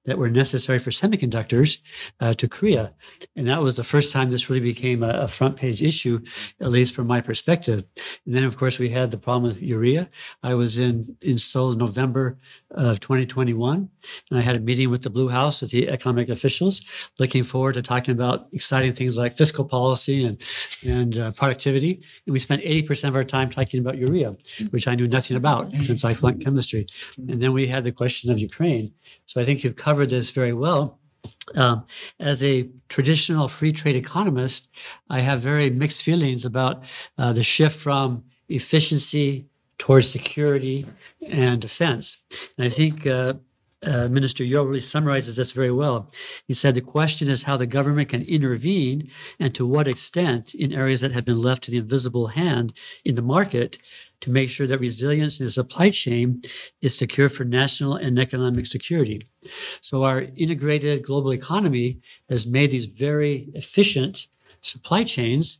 that 0.09 0.17
were 0.17 0.31
necessary 0.31 0.79
for 0.79 0.91
semiconductors 0.91 1.79
uh, 2.21 2.33
to 2.33 2.49
Korea. 2.49 2.95
And 3.37 3.47
that 3.47 3.61
was 3.61 3.77
the 3.77 3.85
first 3.85 4.11
time 4.11 4.31
this 4.31 4.49
really 4.49 4.63
became 4.63 5.03
a, 5.03 5.11
a, 5.11 5.29
front 5.29 5.57
page 5.57 5.83
issue, 5.83 6.21
at 6.63 6.71
least 6.71 6.95
from 6.95 7.07
my 7.07 7.21
perspective. 7.21 7.85
And 8.25 8.35
then, 8.35 8.45
of 8.45 8.57
course, 8.57 8.79
we 8.79 8.89
had 8.89 9.11
the 9.11 9.19
problem 9.19 9.43
with 9.43 9.61
urea. 9.61 10.09
I 10.43 10.55
was 10.55 10.79
in, 10.79 11.15
in 11.21 11.37
Seoul 11.37 11.73
in 11.73 11.79
November 11.79 12.39
of 12.71 13.01
2021, 13.01 13.91
and 14.31 14.39
I 14.39 14.41
had 14.41 14.57
a 14.57 14.61
meeting 14.61 14.91
with 14.91 15.03
the 15.03 15.11
Blue 15.11 15.29
House 15.29 15.61
with 15.61 15.73
the 15.73 15.91
economic 15.91 16.31
officials, 16.31 16.81
looking 17.19 17.45
forward 17.45 17.75
to 17.75 17.83
talking 17.83 18.13
about 18.13 18.49
exciting 18.55 18.95
things 18.95 19.19
like 19.19 19.37
fiscal 19.37 19.67
policy 19.67 20.25
and, 20.25 20.41
and 20.87 21.19
uh, 21.19 21.33
productivity. 21.33 22.01
And 22.27 22.33
we 22.33 22.39
spent 22.39 22.63
80% 22.63 23.09
of 23.09 23.15
our 23.15 23.25
time 23.25 23.51
talking 23.51 23.81
about 23.81 23.99
urea, 23.99 24.37
which 24.71 24.89
I 24.89 24.95
knew 24.95 25.07
nothing 25.07 25.37
about 25.37 25.71
since 25.83 26.03
I 26.03 26.15
flunked 26.15 26.43
chemistry. 26.43 26.87
And 27.17 27.43
then 27.43 27.53
we 27.53 27.67
had 27.67 27.85
the 27.85 27.93
question 27.93 28.31
of 28.31 28.39
Ukraine. 28.39 28.95
So 29.27 29.39
I 29.39 29.45
think 29.45 29.63
you've 29.63 29.77
covered 29.77 29.98
this 30.07 30.31
very 30.31 30.53
well. 30.53 30.99
Um, 31.55 31.85
as 32.21 32.45
a 32.45 32.69
traditional 32.89 33.49
free 33.49 33.73
trade 33.73 33.97
economist, 33.97 34.69
I 35.09 35.21
have 35.21 35.41
very 35.41 35.71
mixed 35.71 36.03
feelings 36.03 36.45
about 36.45 36.83
uh, 37.17 37.33
the 37.33 37.43
shift 37.43 37.77
from 37.77 38.25
efficiency 38.49 39.47
towards 39.79 40.11
security 40.11 40.87
and 41.27 41.61
defense. 41.61 42.25
And 42.57 42.67
I 42.67 42.71
think 42.71 43.07
uh, 43.07 43.35
uh, 43.85 44.09
Minister 44.09 44.43
Yeo 44.43 44.65
really 44.65 44.81
summarizes 44.81 45.37
this 45.37 45.53
very 45.53 45.71
well. 45.71 46.11
He 46.47 46.55
said 46.55 46.75
the 46.75 46.81
question 46.81 47.29
is 47.29 47.45
how 47.45 47.57
the 47.57 47.67
government 47.67 48.09
can 48.09 48.23
intervene 48.23 49.11
and 49.39 49.55
to 49.55 49.65
what 49.65 49.87
extent 49.87 50.55
in 50.55 50.73
areas 50.73 51.01
that 51.01 51.13
have 51.13 51.25
been 51.25 51.41
left 51.41 51.63
to 51.65 51.71
the 51.71 51.77
invisible 51.79 52.29
hand 52.29 52.73
in 53.05 53.15
the 53.15 53.23
market 53.23 53.79
to 54.21 54.31
make 54.31 54.51
sure 54.51 54.67
that 54.67 54.81
resilience 54.81 55.39
in 55.41 55.47
the 55.47 55.51
supply 55.51 55.91
chain 55.91 56.43
is 56.81 56.97
secure 56.97 57.29
for 57.29 57.45
national 57.45 57.95
and 57.95 58.19
economic 58.19 58.67
security. 58.67 59.23
So, 59.81 60.05
our 60.05 60.23
integrated 60.37 61.03
global 61.05 61.33
economy 61.33 62.01
has 62.29 62.47
made 62.47 62.71
these 62.71 62.87
very 62.87 63.49
efficient 63.55 64.27
supply 64.61 65.05
chains 65.05 65.59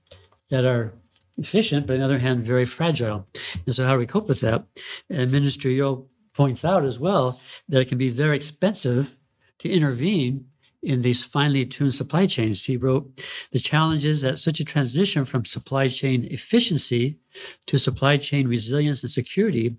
that 0.51 0.65
are 0.65 0.93
efficient, 1.37 1.87
but 1.87 1.95
on 1.95 2.01
the 2.01 2.05
other 2.05 2.19
hand, 2.19 2.45
very 2.45 2.67
fragile. 2.67 3.27
And 3.67 3.75
so, 3.75 3.85
how 3.85 3.93
do 3.93 3.99
we 3.99 4.07
cope 4.07 4.29
with 4.29 4.41
that? 4.41 4.65
And 5.09 5.31
Minister 5.31 5.69
Yeo 5.69 6.07
points 6.35 6.65
out 6.65 6.85
as 6.85 6.99
well 6.99 7.41
that 7.69 7.81
it 7.81 7.89
can 7.89 7.99
be 7.99 8.11
very 8.11 8.37
expensive 8.37 9.15
to 9.59 9.69
intervene 9.69 10.47
in 10.83 11.03
these 11.03 11.25
finely 11.25 11.67
tuned 11.67 11.95
supply 11.95 12.27
chains. 12.27 12.65
He 12.65 12.77
wrote, 12.77 13.11
The 13.53 13.59
challenge 13.59 14.07
is 14.07 14.21
that 14.23 14.39
such 14.39 14.61
a 14.61 14.65
transition 14.65 15.25
from 15.25 15.45
supply 15.45 15.89
chain 15.89 16.27
efficiency 16.31 17.19
to 17.67 17.79
supply 17.79 18.17
chain 18.17 18.49
resilience 18.49 19.03
and 19.03 19.11
security 19.11 19.77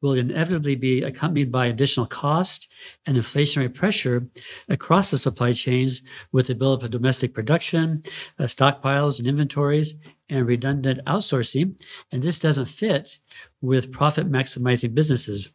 will 0.00 0.12
inevitably 0.12 0.76
be 0.76 1.02
accompanied 1.02 1.52
by 1.52 1.66
additional 1.66 2.06
cost 2.06 2.68
and 3.06 3.16
inflationary 3.16 3.72
pressure 3.72 4.26
across 4.68 5.10
the 5.10 5.18
supply 5.18 5.52
chains 5.52 6.02
with 6.32 6.48
the 6.48 6.54
buildup 6.54 6.84
of 6.84 6.90
domestic 6.90 7.32
production, 7.32 8.02
uh, 8.38 8.44
stockpiles 8.44 9.18
and 9.18 9.28
inventories, 9.28 9.94
and 10.28 10.46
redundant 10.46 11.00
outsourcing. 11.06 11.80
And 12.12 12.22
this 12.22 12.38
doesn't 12.38 12.66
fit 12.66 13.18
with 13.60 13.92
profit 13.92 14.30
maximizing 14.30 14.94
businesses. 14.94 15.52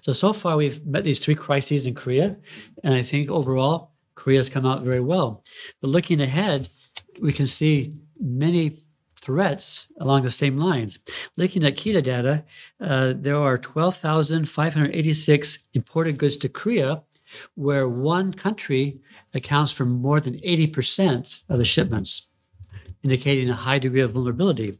So, 0.00 0.12
so 0.12 0.32
far 0.32 0.56
we've 0.56 0.84
met 0.86 1.04
these 1.04 1.22
three 1.22 1.34
crises 1.34 1.84
in 1.84 1.94
Korea. 1.94 2.36
And 2.82 2.94
I 2.94 3.02
think 3.02 3.30
overall, 3.30 3.92
Korea's 4.18 4.50
come 4.50 4.66
out 4.66 4.82
very 4.82 5.00
well. 5.00 5.42
But 5.80 5.88
looking 5.90 6.20
ahead, 6.20 6.68
we 7.20 7.32
can 7.32 7.46
see 7.46 7.94
many 8.20 8.82
threats 9.20 9.92
along 10.00 10.22
the 10.22 10.30
same 10.30 10.58
lines. 10.58 10.98
Looking 11.36 11.62
at 11.64 11.76
KITA 11.76 12.02
data, 12.02 12.42
uh, 12.80 13.14
there 13.16 13.36
are 13.36 13.56
12,586 13.56 15.58
imported 15.74 16.18
goods 16.18 16.36
to 16.38 16.48
Korea, 16.48 17.02
where 17.54 17.88
one 17.88 18.32
country 18.32 18.98
accounts 19.34 19.70
for 19.70 19.84
more 19.84 20.18
than 20.18 20.40
80% 20.40 21.44
of 21.48 21.58
the 21.58 21.64
shipments, 21.64 22.26
indicating 23.04 23.48
a 23.50 23.54
high 23.54 23.78
degree 23.78 24.00
of 24.00 24.10
vulnerability. 24.12 24.76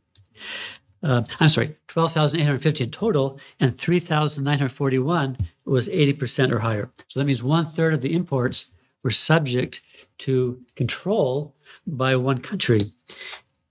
Uh, 1.01 1.23
I'm 1.39 1.49
sorry, 1.49 1.77
12,850 1.87 2.85
in 2.85 2.91
total, 2.91 3.39
and 3.61 3.79
3,941 3.79 5.37
was 5.65 5.89
80% 5.89 6.51
or 6.51 6.59
higher. 6.59 6.91
So 7.07 7.21
that 7.21 7.27
means 7.27 7.45
one 7.45 7.67
third 7.67 7.95
of 7.95 8.01
the 8.01 8.15
imports 8.15 8.73
were 9.03 9.11
subject 9.11 9.83
to 10.19 10.61
control 10.77 11.55
by 11.87 12.17
one 12.17 12.41
country. 12.41 12.81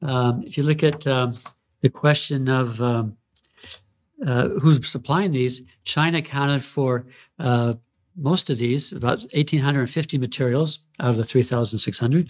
Um, 0.01 0.43
if 0.43 0.57
you 0.57 0.63
look 0.63 0.83
at 0.83 1.05
um, 1.07 1.33
the 1.81 1.89
question 1.89 2.47
of 2.49 2.81
um, 2.81 3.17
uh, 4.25 4.49
who's 4.61 4.89
supplying 4.89 5.31
these, 5.31 5.63
China 5.83 6.19
accounted 6.19 6.63
for 6.63 7.05
uh, 7.39 7.73
most 8.15 8.49
of 8.49 8.57
these, 8.57 8.93
about 8.93 9.19
1,850 9.33 10.17
materials 10.17 10.79
out 10.99 11.11
of 11.11 11.17
the 11.17 11.23
3,600, 11.23 12.29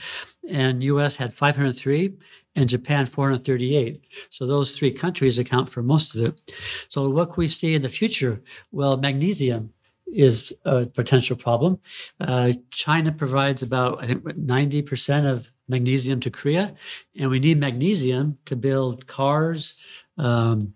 and 0.49 0.83
U.S. 0.83 1.15
had 1.15 1.33
503, 1.33 2.13
and 2.55 2.67
Japan 2.67 3.05
438. 3.05 4.01
So 4.29 4.45
those 4.45 4.77
three 4.77 4.91
countries 4.91 5.39
account 5.39 5.69
for 5.69 5.83
most 5.83 6.15
of 6.15 6.25
it. 6.25 6.53
So 6.89 7.07
what 7.09 7.37
we 7.37 7.47
see 7.47 7.75
in 7.75 7.83
the 7.83 7.89
future? 7.89 8.41
Well, 8.71 8.97
magnesium 8.97 9.71
is 10.11 10.53
a 10.65 10.85
potential 10.85 11.35
problem. 11.35 11.79
Uh, 12.19 12.53
China 12.71 13.11
provides 13.11 13.61
about, 13.61 14.03
I 14.03 14.07
think, 14.07 14.23
90% 14.23 15.31
of 15.31 15.51
magnesium 15.67 16.19
to 16.21 16.31
Korea, 16.31 16.73
and 17.17 17.29
we 17.29 17.39
need 17.39 17.59
magnesium 17.59 18.37
to 18.45 18.55
build 18.55 19.07
cars, 19.07 19.75
um, 20.17 20.73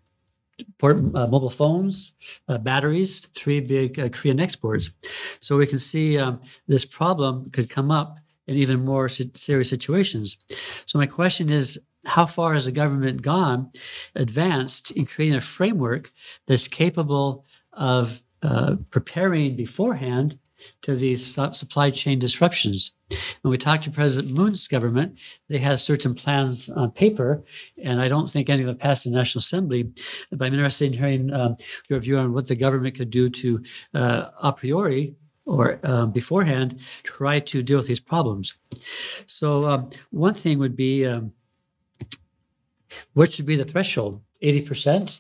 port, 0.79 0.97
uh, 0.97 1.27
mobile 1.27 1.49
phones, 1.49 2.13
uh, 2.47 2.57
batteries, 2.57 3.27
three 3.35 3.61
big 3.61 3.99
uh, 3.99 4.09
Korean 4.09 4.39
exports. 4.39 4.91
So 5.39 5.57
we 5.57 5.65
can 5.65 5.79
see 5.79 6.17
um, 6.17 6.41
this 6.67 6.85
problem 6.85 7.49
could 7.51 7.69
come 7.69 7.89
up 7.89 8.17
in 8.47 8.57
even 8.57 8.83
more 8.83 9.07
serious 9.07 9.69
situations. 9.69 10.37
So 10.85 10.99
my 10.99 11.07
question 11.07 11.49
is, 11.49 11.79
how 12.05 12.25
far 12.25 12.55
has 12.55 12.65
the 12.65 12.71
government 12.71 13.21
gone, 13.21 13.69
advanced 14.15 14.91
in 14.91 15.05
creating 15.05 15.37
a 15.37 15.41
framework 15.41 16.11
that's 16.47 16.67
capable 16.67 17.45
of 17.73 18.23
uh, 18.43 18.75
preparing 18.89 19.55
beforehand 19.55 20.37
to 20.83 20.95
these 20.95 21.25
supply 21.25 21.89
chain 21.89 22.19
disruptions. 22.19 22.91
When 23.41 23.51
we 23.51 23.57
talked 23.57 23.83
to 23.85 23.91
President 23.91 24.33
Moon's 24.33 24.67
government, 24.67 25.15
they 25.49 25.57
had 25.57 25.79
certain 25.79 26.13
plans 26.13 26.69
on 26.69 26.91
paper, 26.91 27.43
and 27.81 27.99
I 28.01 28.07
don't 28.07 28.29
think 28.29 28.49
any 28.49 28.61
of 28.61 28.67
them 28.67 28.77
passed 28.77 29.03
the 29.03 29.11
National 29.11 29.39
Assembly. 29.39 29.91
But 30.31 30.47
I'm 30.47 30.53
interested 30.53 30.93
in 30.93 30.99
hearing 30.99 31.33
um, 31.33 31.55
your 31.89 31.99
view 31.99 32.17
on 32.19 32.33
what 32.33 32.47
the 32.47 32.55
government 32.55 32.95
could 32.95 33.09
do 33.09 33.29
to, 33.29 33.63
uh, 33.93 34.29
a 34.41 34.53
priori 34.53 35.15
or 35.45 35.79
um, 35.83 36.11
beforehand, 36.11 36.79
try 37.03 37.39
to 37.39 37.63
deal 37.63 37.77
with 37.77 37.87
these 37.87 37.99
problems. 37.99 38.53
So, 39.25 39.65
um, 39.65 39.89
one 40.11 40.35
thing 40.35 40.59
would 40.59 40.75
be 40.75 41.05
um, 41.05 41.33
what 43.13 43.33
should 43.33 43.45
be 43.45 43.55
the 43.55 43.65
threshold? 43.65 44.21
80%? 44.43 45.19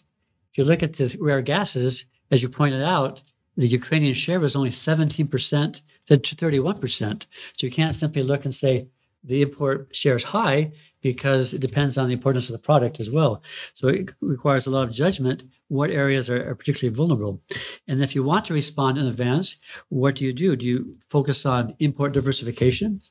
If 0.51 0.57
you 0.57 0.63
look 0.63 0.83
at 0.83 0.93
the 0.93 1.15
rare 1.19 1.41
gases, 1.41 2.05
as 2.31 2.41
you 2.41 2.49
pointed 2.49 2.81
out, 2.81 3.21
the 3.57 3.67
Ukrainian 3.67 4.13
share 4.13 4.39
was 4.39 4.55
only 4.55 4.69
17% 4.69 5.81
to 6.07 6.17
31%. 6.17 7.25
So 7.57 7.67
you 7.67 7.71
can't 7.71 7.95
simply 7.95 8.23
look 8.23 8.45
and 8.45 8.53
say 8.53 8.87
the 9.23 9.41
import 9.41 9.89
share 9.91 10.15
is 10.15 10.23
high 10.23 10.71
because 11.01 11.53
it 11.53 11.61
depends 11.61 11.97
on 11.97 12.07
the 12.07 12.13
importance 12.13 12.47
of 12.47 12.53
the 12.53 12.59
product 12.59 12.99
as 12.99 13.09
well. 13.09 13.41
So 13.73 13.87
it 13.87 14.11
requires 14.21 14.67
a 14.67 14.71
lot 14.71 14.87
of 14.87 14.93
judgment 14.93 15.43
what 15.67 15.89
areas 15.89 16.29
are, 16.29 16.49
are, 16.49 16.55
particularly 16.55 16.95
vulnerable. 16.95 17.41
And 17.87 18.03
if 18.03 18.13
you 18.13 18.23
want 18.23 18.45
to 18.45 18.53
respond 18.53 18.97
in 18.97 19.07
advance, 19.07 19.57
what 19.89 20.15
do 20.15 20.25
you 20.25 20.33
do? 20.33 20.55
Do 20.55 20.65
you 20.65 20.95
focus 21.09 21.45
on 21.45 21.75
import 21.79 22.13
diversification? 22.13 23.01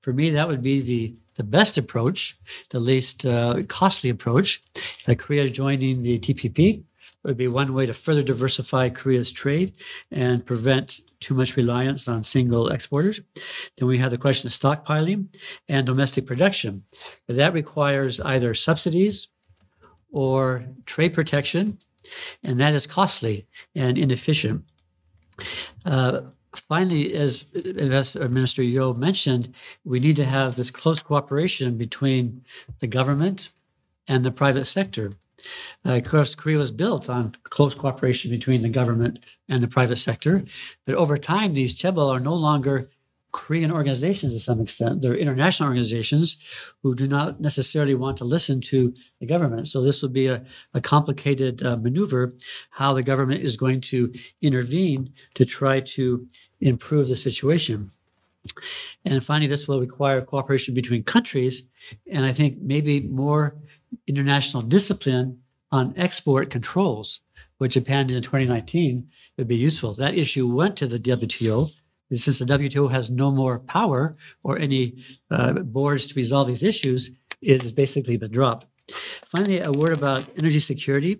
For 0.00 0.12
me, 0.12 0.30
that 0.30 0.48
would 0.48 0.62
be 0.62 0.80
the 0.80 1.14
the 1.36 1.44
best 1.44 1.78
approach, 1.78 2.36
the 2.70 2.80
least 2.80 3.24
uh, 3.24 3.62
costly 3.68 4.10
approach. 4.10 4.60
Uh, 5.06 5.14
Korea 5.14 5.48
joining 5.48 6.02
the 6.02 6.18
TPP 6.18 6.82
would 7.24 7.36
be 7.36 7.48
one 7.48 7.74
way 7.74 7.86
to 7.86 7.94
further 7.94 8.22
diversify 8.22 8.88
Korea's 8.88 9.32
trade 9.32 9.76
and 10.10 10.46
prevent 10.46 11.00
too 11.20 11.34
much 11.34 11.56
reliance 11.56 12.08
on 12.08 12.22
single 12.22 12.68
exporters. 12.68 13.20
Then 13.76 13.88
we 13.88 13.98
have 13.98 14.10
the 14.10 14.18
question 14.18 14.48
of 14.48 14.52
stockpiling 14.52 15.26
and 15.68 15.86
domestic 15.86 16.26
production. 16.26 16.84
But 17.26 17.36
that 17.36 17.52
requires 17.52 18.20
either 18.20 18.54
subsidies 18.54 19.28
or 20.12 20.64
trade 20.86 21.12
protection, 21.12 21.78
and 22.42 22.58
that 22.60 22.74
is 22.74 22.86
costly 22.86 23.46
and 23.74 23.98
inefficient. 23.98 24.64
Uh, 25.84 26.22
finally, 26.54 27.14
as 27.14 27.44
Minister 27.54 28.62
Yeo 28.62 28.94
mentioned, 28.94 29.52
we 29.84 30.00
need 30.00 30.16
to 30.16 30.24
have 30.24 30.56
this 30.56 30.70
close 30.70 31.02
cooperation 31.02 31.76
between 31.76 32.44
the 32.80 32.86
government 32.86 33.50
and 34.06 34.24
the 34.24 34.30
private 34.30 34.64
sector. 34.64 35.14
Uh, 35.84 35.94
of 35.94 36.04
course, 36.04 36.34
Korea 36.34 36.58
was 36.58 36.70
built 36.70 37.08
on 37.08 37.34
close 37.44 37.74
cooperation 37.74 38.30
between 38.30 38.62
the 38.62 38.68
government 38.68 39.24
and 39.48 39.62
the 39.62 39.68
private 39.68 39.96
sector. 39.96 40.44
But 40.86 40.96
over 40.96 41.16
time, 41.16 41.54
these 41.54 41.74
chaebol 41.74 42.12
are 42.12 42.20
no 42.20 42.34
longer 42.34 42.90
Korean 43.32 43.70
organizations 43.70 44.32
to 44.32 44.38
some 44.38 44.60
extent. 44.60 45.02
They're 45.02 45.14
international 45.14 45.68
organizations 45.68 46.38
who 46.82 46.94
do 46.94 47.06
not 47.06 47.40
necessarily 47.40 47.94
want 47.94 48.16
to 48.18 48.24
listen 48.24 48.60
to 48.62 48.94
the 49.20 49.26
government. 49.26 49.68
So 49.68 49.82
this 49.82 50.02
would 50.02 50.12
be 50.12 50.26
a, 50.26 50.44
a 50.74 50.80
complicated 50.80 51.62
uh, 51.62 51.76
maneuver 51.76 52.34
how 52.70 52.94
the 52.94 53.02
government 53.02 53.42
is 53.42 53.56
going 53.56 53.82
to 53.82 54.12
intervene 54.40 55.12
to 55.34 55.44
try 55.44 55.80
to 55.80 56.26
improve 56.60 57.08
the 57.08 57.16
situation. 57.16 57.90
And 59.04 59.22
finally, 59.22 59.46
this 59.48 59.68
will 59.68 59.80
require 59.80 60.22
cooperation 60.22 60.74
between 60.74 61.02
countries. 61.04 61.64
And 62.10 62.24
I 62.24 62.32
think 62.32 62.58
maybe 62.60 63.00
more 63.00 63.56
international 64.06 64.62
discipline 64.62 65.40
on 65.70 65.94
export 65.96 66.50
controls, 66.50 67.20
which 67.58 67.74
Japan 67.74 68.06
did 68.06 68.16
in 68.16 68.22
2019, 68.22 69.08
would 69.36 69.48
be 69.48 69.56
useful. 69.56 69.94
That 69.94 70.14
issue 70.14 70.46
went 70.46 70.76
to 70.78 70.86
the 70.86 70.98
WTO. 70.98 71.70
Since 72.12 72.38
the 72.38 72.46
WTO 72.46 72.90
has 72.90 73.10
no 73.10 73.30
more 73.30 73.58
power 73.58 74.16
or 74.42 74.58
any 74.58 75.04
uh, 75.30 75.52
boards 75.52 76.06
to 76.06 76.14
resolve 76.14 76.46
these 76.46 76.62
issues, 76.62 77.10
it 77.42 77.60
has 77.60 77.72
basically 77.72 78.16
been 78.16 78.30
dropped. 78.30 78.66
Finally, 79.26 79.60
a 79.60 79.70
word 79.70 79.92
about 79.92 80.26
energy 80.38 80.60
security. 80.60 81.18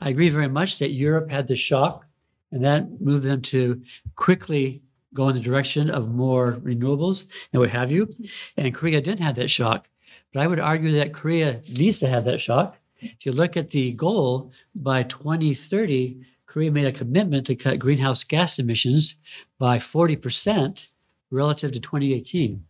I 0.00 0.10
agree 0.10 0.28
very 0.28 0.48
much 0.48 0.78
that 0.80 0.90
Europe 0.90 1.30
had 1.30 1.46
the 1.46 1.54
shock, 1.54 2.04
and 2.50 2.64
that 2.64 3.00
moved 3.00 3.24
them 3.24 3.42
to 3.42 3.82
quickly 4.16 4.82
go 5.14 5.28
in 5.28 5.36
the 5.36 5.40
direction 5.40 5.90
of 5.90 6.12
more 6.12 6.54
renewables 6.64 7.26
and 7.52 7.60
what 7.60 7.70
have 7.70 7.92
you. 7.92 8.12
And 8.56 8.74
Korea 8.74 9.00
didn't 9.00 9.24
have 9.24 9.36
that 9.36 9.48
shock. 9.48 9.86
But 10.34 10.42
I 10.42 10.46
would 10.48 10.60
argue 10.60 10.90
that 10.92 11.14
Korea 11.14 11.62
needs 11.68 12.00
to 12.00 12.08
have 12.08 12.24
that 12.24 12.40
shock. 12.40 12.76
If 13.00 13.24
you 13.24 13.32
look 13.32 13.56
at 13.56 13.70
the 13.70 13.92
goal 13.92 14.50
by 14.74 15.04
2030, 15.04 16.20
Korea 16.46 16.72
made 16.72 16.86
a 16.86 16.92
commitment 16.92 17.46
to 17.46 17.54
cut 17.54 17.78
greenhouse 17.78 18.24
gas 18.24 18.58
emissions 18.58 19.14
by 19.58 19.78
40% 19.78 20.88
relative 21.30 21.70
to 21.72 21.80
2018. 21.80 22.64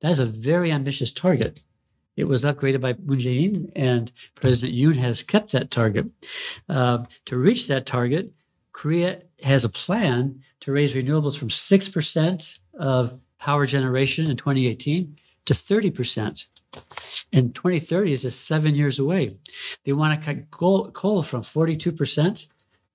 That 0.00 0.10
is 0.10 0.18
a 0.18 0.26
very 0.26 0.72
ambitious 0.72 1.12
target. 1.12 1.62
It 2.16 2.26
was 2.26 2.44
upgraded 2.44 2.80
by 2.80 2.94
Moon 3.04 3.18
Jae-in, 3.18 3.72
and 3.76 4.12
President 4.34 4.76
Yoon 4.76 4.96
has 4.96 5.22
kept 5.22 5.52
that 5.52 5.70
target. 5.70 6.06
Uh, 6.68 7.04
to 7.26 7.38
reach 7.38 7.68
that 7.68 7.86
target, 7.86 8.32
Korea 8.72 9.22
has 9.42 9.64
a 9.64 9.68
plan 9.68 10.42
to 10.60 10.72
raise 10.72 10.94
renewables 10.94 11.38
from 11.38 11.48
6% 11.48 12.58
of 12.78 13.18
power 13.38 13.66
generation 13.66 14.28
in 14.28 14.36
2018 14.36 15.16
to 15.46 15.54
30%. 15.54 16.46
And 17.32 17.54
2030 17.54 18.12
is 18.12 18.22
just 18.22 18.46
seven 18.46 18.74
years 18.74 18.98
away. 18.98 19.36
They 19.84 19.92
want 19.92 20.18
to 20.18 20.24
cut 20.24 20.50
coal, 20.50 20.90
coal 20.92 21.22
from 21.22 21.42
42% 21.42 22.46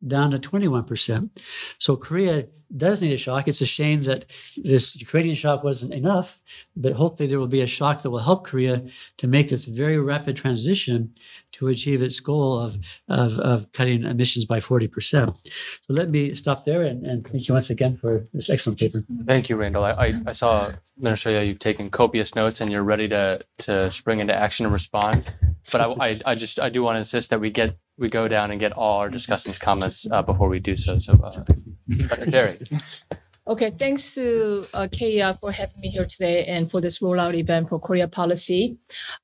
down 0.07 0.31
to 0.31 0.39
21%. 0.39 1.29
So 1.77 1.95
Korea 1.95 2.47
does 2.75 3.01
need 3.01 3.13
a 3.13 3.17
shock. 3.17 3.47
It's 3.47 3.61
a 3.61 3.65
shame 3.65 4.03
that 4.03 4.25
this 4.55 4.95
Ukrainian 4.95 5.35
shock 5.35 5.63
wasn't 5.63 5.93
enough, 5.93 6.39
but 6.75 6.93
hopefully 6.93 7.27
there 7.27 7.39
will 7.39 7.47
be 7.47 7.61
a 7.61 7.67
shock 7.67 8.03
that 8.03 8.11
will 8.11 8.19
help 8.19 8.45
Korea 8.45 8.83
to 9.17 9.27
make 9.27 9.49
this 9.49 9.65
very 9.65 9.97
rapid 9.97 10.35
transition 10.35 11.13
to 11.53 11.67
achieve 11.67 12.01
its 12.01 12.19
goal 12.19 12.59
of, 12.59 12.77
of, 13.07 13.39
of 13.39 13.71
cutting 13.71 14.03
emissions 14.03 14.45
by 14.45 14.59
40%. 14.59 15.35
So 15.35 15.35
let 15.89 16.09
me 16.09 16.33
stop 16.35 16.65
there 16.65 16.83
and, 16.83 17.05
and 17.05 17.27
thank 17.27 17.47
you 17.47 17.55
once 17.55 17.71
again 17.71 17.97
for 17.97 18.27
this 18.33 18.49
excellent 18.49 18.79
paper. 18.79 18.99
Thank 19.25 19.49
you, 19.49 19.55
Randall. 19.55 19.83
I, 19.83 19.91
I, 19.91 20.21
I 20.27 20.31
saw, 20.31 20.71
Minister, 20.97 21.31
yeah, 21.31 21.41
you've 21.41 21.59
taken 21.59 21.89
copious 21.89 22.35
notes 22.35 22.61
and 22.61 22.71
you're 22.71 22.83
ready 22.83 23.07
to, 23.09 23.43
to 23.59 23.89
spring 23.89 24.19
into 24.19 24.35
action 24.35 24.67
and 24.67 24.73
respond. 24.73 25.25
But 25.71 25.81
I, 25.81 26.09
I, 26.09 26.21
I 26.27 26.35
just, 26.35 26.59
I 26.59 26.69
do 26.69 26.83
want 26.83 26.95
to 26.95 26.99
insist 26.99 27.31
that 27.31 27.39
we 27.39 27.49
get 27.49 27.75
we 27.99 28.09
go 28.09 28.27
down 28.27 28.49
and 28.51 28.59
get 28.59 28.71
all 28.71 28.99
our 28.99 29.09
discussants' 29.09 29.59
comments 29.59 30.07
uh, 30.11 30.21
before 30.21 30.49
we 30.49 30.59
do 30.59 30.75
so. 30.75 30.97
So, 30.99 31.13
uh, 31.23 31.43
Dr. 32.07 32.31
Terry. 32.31 32.59
Okay, 33.47 33.71
thanks 33.71 34.13
to 34.13 34.63
uh, 34.75 34.87
KEI 34.91 35.33
for 35.41 35.51
having 35.51 35.81
me 35.81 35.89
here 35.89 36.05
today 36.05 36.45
and 36.45 36.69
for 36.69 36.79
this 36.79 36.99
rollout 36.99 37.33
event 37.33 37.69
for 37.69 37.79
Korea 37.79 38.07
policy, 38.07 38.77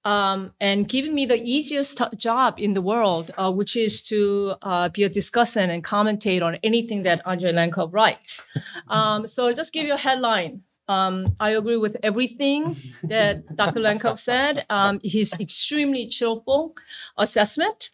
um, 0.04 0.52
and 0.60 0.88
giving 0.88 1.14
me 1.14 1.28
the 1.28 1.40
easiest 1.44 2.00
t- 2.00 2.06
job 2.18 2.56
in 2.58 2.74
the 2.74 2.82
world, 2.82 3.30
uh, 3.38 3.52
which 3.52 3.78
is 3.78 4.02
to 4.04 4.56
uh, 4.64 4.90
be 4.90 5.04
a 5.04 5.12
discussant 5.12 5.70
and 5.70 5.84
commentate 5.84 6.42
on 6.42 6.56
anything 6.64 7.04
that 7.04 7.22
Andrei 7.28 7.54
Lankov 7.54 7.94
writes. 7.94 8.44
Um, 8.88 9.28
so, 9.28 9.46
I'll 9.46 9.54
just 9.54 9.72
give 9.72 9.86
you 9.86 9.94
a 9.94 9.98
headline. 9.98 10.64
Um, 10.88 11.36
I 11.40 11.52
agree 11.52 11.78
with 11.78 11.98
everything 12.04 12.76
that 13.04 13.56
Dr. 13.56 13.80
Lankov 13.80 14.20
said. 14.20 14.66
Um, 14.70 15.00
his 15.04 15.34
extremely 15.40 16.08
cheerful 16.08 16.76
assessment. 17.18 17.92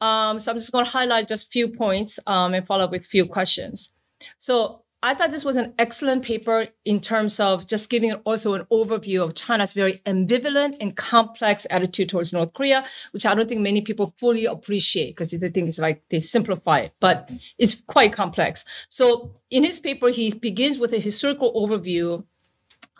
Um, 0.00 0.38
so 0.38 0.52
I'm 0.52 0.58
just 0.58 0.72
going 0.72 0.84
to 0.84 0.90
highlight 0.90 1.28
just 1.28 1.48
a 1.48 1.50
few 1.50 1.68
points 1.68 2.18
um, 2.26 2.54
and 2.54 2.66
follow 2.66 2.84
up 2.84 2.92
with 2.92 3.02
a 3.02 3.08
few 3.08 3.26
questions. 3.26 3.92
So 4.38 4.82
I 5.02 5.14
thought 5.14 5.30
this 5.30 5.46
was 5.46 5.56
an 5.56 5.72
excellent 5.78 6.24
paper 6.24 6.68
in 6.84 7.00
terms 7.00 7.40
of 7.40 7.66
just 7.66 7.88
giving 7.88 8.12
also 8.12 8.52
an 8.52 8.66
overview 8.70 9.24
of 9.24 9.34
China's 9.34 9.72
very 9.72 10.02
ambivalent 10.04 10.76
and 10.78 10.94
complex 10.94 11.66
attitude 11.70 12.10
towards 12.10 12.34
North 12.34 12.52
Korea, 12.52 12.84
which 13.12 13.24
I 13.24 13.34
don't 13.34 13.48
think 13.48 13.62
many 13.62 13.80
people 13.80 14.14
fully 14.18 14.44
appreciate 14.44 15.16
because 15.16 15.30
they 15.30 15.48
think 15.48 15.68
it's 15.68 15.78
like 15.78 16.02
they 16.10 16.18
simplify 16.18 16.80
it, 16.80 16.92
but 17.00 17.30
it's 17.56 17.76
quite 17.86 18.12
complex. 18.12 18.66
So 18.90 19.30
in 19.50 19.64
his 19.64 19.80
paper, 19.80 20.10
he 20.10 20.34
begins 20.34 20.78
with 20.78 20.92
a 20.92 20.98
historical 20.98 21.54
overview 21.54 22.24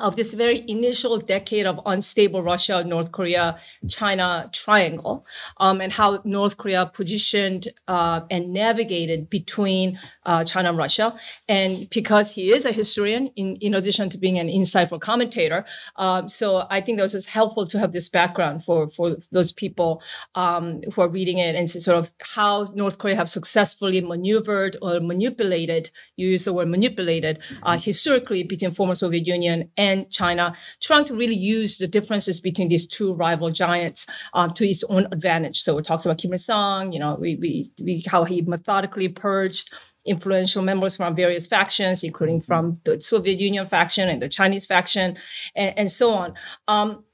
of 0.01 0.17
this 0.17 0.35
very 0.35 0.65
initial 0.69 1.19
decade 1.19 1.67
of 1.67 1.81
unstable 1.87 2.43
Russia, 2.43 2.83
North 2.85 3.13
Korea, 3.13 3.59
China 3.89 4.51
triangle, 4.53 5.25
um, 5.59 5.81
and 5.81 5.93
how 5.93 6.21
North 6.25 6.57
Korea 6.57 6.87
positioned 6.87 7.69
uh, 7.87 8.21
and 8.31 8.53
navigated 8.53 9.31
between 9.31 9.99
uh, 10.27 10.43
China 10.45 10.71
and 10.71 10.79
Russia. 10.79 11.15
And 11.49 11.89
because 11.91 12.33
he 12.33 12.51
is 12.51 12.65
a 12.65 12.73
historian, 12.73 13.29
in, 13.37 13.57
in 13.57 13.75
addition 13.75 14.11
to 14.11 14.19
being 14.19 14.39
an 14.39 14.49
insightful 14.49 15.01
commentator, 15.01 15.65
um, 15.97 16.29
so 16.29 16.67
I 16.71 16.81
think 16.81 16.97
that 16.97 17.03
was 17.03 17.13
just 17.13 17.29
helpful 17.29 17.67
to 17.67 17.79
have 17.79 17.93
this 17.93 18.09
background 18.09 18.65
for, 18.65 18.89
for 18.89 19.17
those 19.31 19.53
people 19.53 20.03
um, 20.35 20.81
who 20.93 21.03
are 21.03 21.09
reading 21.09 21.39
it 21.39 21.55
and 21.55 21.69
sort 21.69 21.99
of 21.99 22.13
how 22.21 22.67
North 22.75 22.99
Korea 22.99 23.17
have 23.17 23.29
successfully 23.29 24.01
maneuvered 24.01 24.77
or 24.81 25.01
manipulated, 25.01 25.91
you 26.17 26.29
use 26.29 26.45
the 26.45 26.53
word 26.53 26.69
manipulated, 26.69 27.39
uh, 27.63 27.79
historically 27.79 28.43
between 28.43 28.73
former 28.73 28.95
Soviet 28.95 29.27
Union 29.27 29.71
and 29.77 29.90
China, 30.11 30.55
trying 30.81 31.05
to 31.07 31.15
really 31.15 31.41
use 31.57 31.79
the 31.79 31.87
differences 31.87 32.41
between 32.41 32.69
these 32.69 32.87
two 32.87 33.13
rival 33.13 33.51
giants 33.51 34.07
um, 34.35 34.53
to 34.55 34.65
its 34.69 34.85
own 34.85 35.07
advantage. 35.13 35.59
So 35.63 35.79
it 35.79 35.85
talks 35.85 36.05
about 36.05 36.19
Kim 36.19 36.33
Il 36.33 36.39
Sung, 36.39 36.93
you 36.93 37.01
know, 37.01 37.17
we, 37.21 37.37
we, 37.37 37.71
we 37.79 38.05
how 38.07 38.25
he 38.25 38.43
methodically 38.43 39.09
purged 39.09 39.73
influential 40.07 40.63
members 40.63 40.97
from 40.97 41.15
various 41.15 41.47
factions, 41.47 42.03
including 42.03 42.41
from 42.41 42.81
the 42.85 43.01
Soviet 43.01 43.39
Union 43.39 43.67
faction 43.67 44.09
and 44.09 44.21
the 44.23 44.29
Chinese 44.29 44.67
faction, 44.67 45.17
and, 45.55 45.79
and 45.79 45.91
so 45.91 46.15
on. 46.15 46.35
Um, 46.69 47.05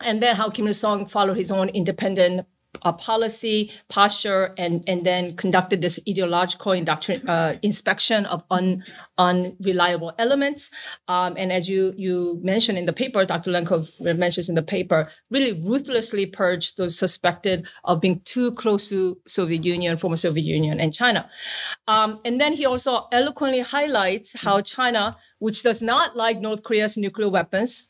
and 0.00 0.22
then 0.22 0.36
how 0.36 0.48
Kim 0.50 0.66
Il 0.66 0.74
Sung 0.74 1.06
followed 1.06 1.36
his 1.36 1.50
own 1.50 1.68
independent 1.70 2.46
uh, 2.82 2.92
policy 2.92 3.70
posture 3.88 4.54
and 4.58 4.84
and 4.86 5.04
then 5.04 5.36
conducted 5.36 5.80
this 5.80 6.00
ideological 6.08 6.72
uh, 6.72 7.54
inspection 7.62 8.26
of 8.26 8.42
un, 8.50 8.84
unreliable 9.18 10.12
elements. 10.18 10.70
Um, 11.08 11.34
and 11.36 11.52
as 11.52 11.68
you 11.68 11.94
you 11.96 12.40
mentioned 12.42 12.78
in 12.78 12.86
the 12.86 12.92
paper 12.92 13.24
dr 13.24 13.50
Lankov 13.50 13.92
mentions 14.00 14.48
in 14.48 14.54
the 14.54 14.62
paper 14.62 15.08
really 15.30 15.52
ruthlessly 15.52 16.26
purged 16.26 16.76
those 16.76 16.98
suspected 16.98 17.66
of 17.84 18.00
being 18.00 18.20
too 18.24 18.52
close 18.52 18.88
to 18.88 19.18
soviet 19.26 19.64
union 19.64 19.96
former 19.96 20.16
soviet 20.16 20.44
union 20.44 20.80
and 20.80 20.94
china. 20.94 21.28
Um, 21.86 22.20
and 22.24 22.40
then 22.40 22.52
he 22.52 22.64
also 22.66 23.06
eloquently 23.12 23.60
highlights 23.60 24.36
how 24.40 24.60
china 24.60 25.16
which 25.38 25.62
does 25.62 25.82
not 25.82 26.16
like 26.16 26.40
north 26.40 26.62
korea's 26.62 26.96
nuclear 26.96 27.28
weapons 27.28 27.88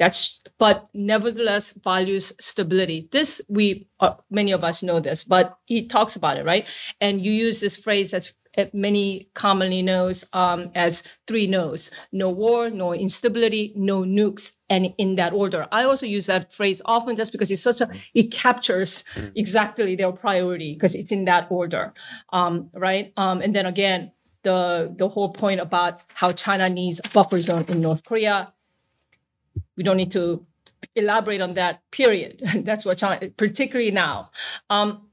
that's 0.00 0.40
but 0.58 0.88
nevertheless 0.94 1.72
values 1.72 2.32
stability. 2.40 3.08
This 3.12 3.42
we 3.48 3.86
uh, 4.00 4.14
many 4.30 4.50
of 4.50 4.64
us 4.64 4.82
know 4.82 4.98
this, 4.98 5.22
but 5.22 5.58
he 5.66 5.86
talks 5.86 6.16
about 6.16 6.38
it, 6.38 6.44
right? 6.44 6.66
And 7.02 7.22
you 7.22 7.30
use 7.30 7.60
this 7.60 7.76
phrase 7.76 8.10
that's 8.10 8.32
uh, 8.56 8.64
many 8.72 9.28
commonly 9.34 9.82
knows 9.82 10.24
um, 10.32 10.70
as 10.74 11.02
three 11.28 11.46
no's: 11.46 11.90
no 12.12 12.30
war, 12.30 12.70
no 12.70 12.94
instability, 12.94 13.74
no 13.76 14.00
nukes, 14.02 14.54
and 14.70 14.94
in 14.96 15.16
that 15.16 15.34
order. 15.34 15.68
I 15.70 15.84
also 15.84 16.06
use 16.06 16.24
that 16.26 16.50
phrase 16.50 16.80
often 16.86 17.14
just 17.14 17.30
because 17.30 17.50
it's 17.50 17.62
such 17.62 17.82
a 17.82 17.90
it 18.14 18.32
captures 18.32 19.04
exactly 19.36 19.96
their 19.96 20.12
priority 20.12 20.72
because 20.72 20.94
it's 20.94 21.12
in 21.12 21.26
that 21.26 21.46
order, 21.50 21.92
um, 22.32 22.70
right? 22.72 23.12
Um, 23.18 23.42
and 23.42 23.54
then 23.54 23.66
again, 23.66 24.12
the 24.44 24.94
the 24.96 25.10
whole 25.10 25.30
point 25.30 25.60
about 25.60 26.00
how 26.14 26.32
China 26.32 26.70
needs 26.70 27.02
a 27.04 27.08
buffer 27.10 27.40
zone 27.42 27.66
in 27.68 27.82
North 27.82 28.02
Korea 28.02 28.54
we 29.80 29.84
don't 29.84 29.96
need 29.96 30.10
to 30.12 30.44
elaborate 30.94 31.40
on 31.40 31.54
that 31.54 31.80
period. 31.90 32.42
That's 32.66 32.84
what 32.84 32.98
china 32.98 33.30
particularly 33.30 33.90
now. 33.90 34.30
Um, 34.68 35.08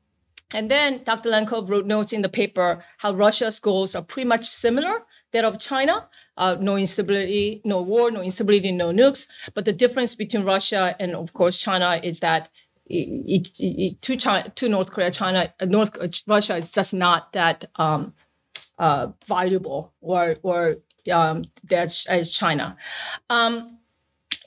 and 0.52 0.70
then 0.70 1.04
dr. 1.06 1.30
Lankov 1.30 1.70
wrote 1.70 1.86
notes 1.86 2.12
in 2.12 2.22
the 2.22 2.28
paper 2.42 2.84
how 2.98 3.14
russia's 3.14 3.62
goals 3.62 3.96
are 3.96 4.04
pretty 4.04 4.28
much 4.28 4.44
similar 4.44 5.04
that 5.32 5.46
of 5.46 5.58
china. 5.58 6.10
Uh, 6.36 6.58
no 6.60 6.76
instability 6.76 7.62
no 7.64 7.82
war 7.82 8.12
no 8.12 8.22
instability 8.22 8.74
no 8.74 8.88
nukes. 8.92 9.30
But 9.54 9.64
the 9.64 9.72
difference 9.72 10.16
between 10.16 10.44
russia 10.44 10.98
and 11.00 11.16
of 11.16 11.32
course 11.32 11.58
china 11.58 12.02
is 12.04 12.20
that 12.20 12.50
it, 12.90 13.48
it, 13.58 13.60
it, 13.60 14.02
to 14.02 14.16
China, 14.16 14.50
to 14.50 14.70
North 14.70 14.92
Korea, 14.94 15.12
China, 15.12 15.54
uh, 15.60 15.66
North 15.66 15.92
uh, 16.00 16.08
Russia 16.26 16.56
is 16.56 16.72
just 16.72 16.94
not 16.94 17.34
that 17.34 17.66
um, 17.76 18.14
uh, 18.80 19.08
valuable 19.26 19.92
or 20.00 20.38
or 20.42 20.78
um, 21.12 21.46
that's 21.64 22.06
as 22.08 22.32
China. 22.32 22.78
Um, 23.30 23.77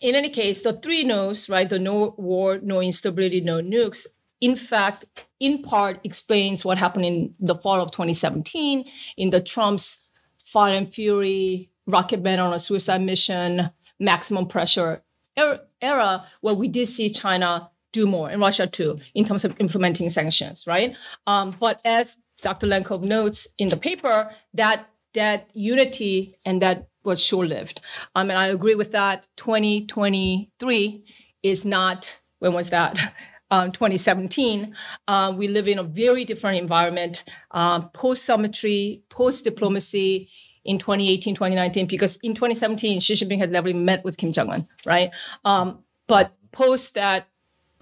in 0.01 0.15
any 0.15 0.31
case, 0.31 0.63
the 0.63 0.73
three 0.73 1.05
no's, 1.05 1.49
right, 1.49 1.69
the 1.69 1.79
no 1.79 2.15
war, 2.17 2.59
no 2.63 2.81
instability, 2.81 3.41
no 3.41 3.61
nukes, 3.61 4.07
in 4.41 4.57
fact, 4.57 5.05
in 5.39 5.63
part 5.63 6.01
explains 6.05 6.65
what 6.65 6.79
happened 6.79 7.05
in 7.05 7.35
the 7.39 7.55
fall 7.55 7.81
of 7.81 7.91
2017 7.91 8.85
in 9.17 9.31
the 9.31 9.41
Trump's 9.41 10.09
fire 10.45 10.75
and 10.75 10.93
fury, 10.93 11.71
rocket 11.87 12.23
man 12.23 12.41
on 12.41 12.53
a 12.53 12.59
suicide 12.59 13.03
mission, 13.03 13.71
maximum 13.99 14.47
pressure 14.47 15.03
era, 15.37 15.61
era 15.81 16.27
where 16.41 16.55
we 16.55 16.69
did 16.69 16.89
see 16.89 17.11
China 17.11 17.71
do 17.93 18.07
more, 18.07 18.31
and 18.31 18.41
Russia 18.41 18.67
too, 18.67 19.01
in 19.15 19.25
terms 19.25 19.45
of 19.45 19.55
implementing 19.59 20.09
sanctions, 20.09 20.67
right? 20.67 20.95
Um, 21.27 21.57
but 21.59 21.81
as 21.85 22.17
Dr. 22.41 22.67
Lankov 22.67 23.03
notes 23.03 23.49
in 23.59 23.69
the 23.69 23.77
paper, 23.77 24.31
that 24.55 24.89
that 25.15 25.51
unity 25.55 26.39
and 26.45 26.63
that 26.63 26.89
was 27.05 27.23
short 27.23 27.49
lived. 27.49 27.81
Um, 28.15 28.31
and 28.31 28.39
I 28.39 28.47
agree 28.49 28.75
with 28.75 28.93
that. 28.93 29.27
2023 29.37 31.05
is 31.43 31.65
not, 31.65 32.21
when 32.39 32.53
was 32.53 32.71
that? 32.71 32.97
Um, 33.53 33.73
2017, 33.73 34.77
uh, 35.09 35.35
we 35.37 35.49
live 35.49 35.67
in 35.67 35.81
a 35.81 35.83
very 35.83 36.25
different 36.25 36.59
environment, 36.59 37.25
um, 37.51 37.91
post-summitry, 37.93 39.03
post 39.09 39.43
diplomacy 39.43 40.31
in 40.65 40.79
2018, 40.79 41.35
2019, 41.35 41.87
because 41.87 42.17
in 42.19 42.35
2017, 42.37 43.01
Xi 43.01 43.15
Jinping 43.15 43.39
had 43.39 43.51
never 43.51 43.75
met 43.75 44.05
with 44.05 44.19
Kim 44.19 44.31
Jong 44.31 44.51
un, 44.51 44.69
right? 44.87 45.11
Um, 45.45 45.81
but 46.07 46.33
post 46.53 46.95
that 46.95 47.27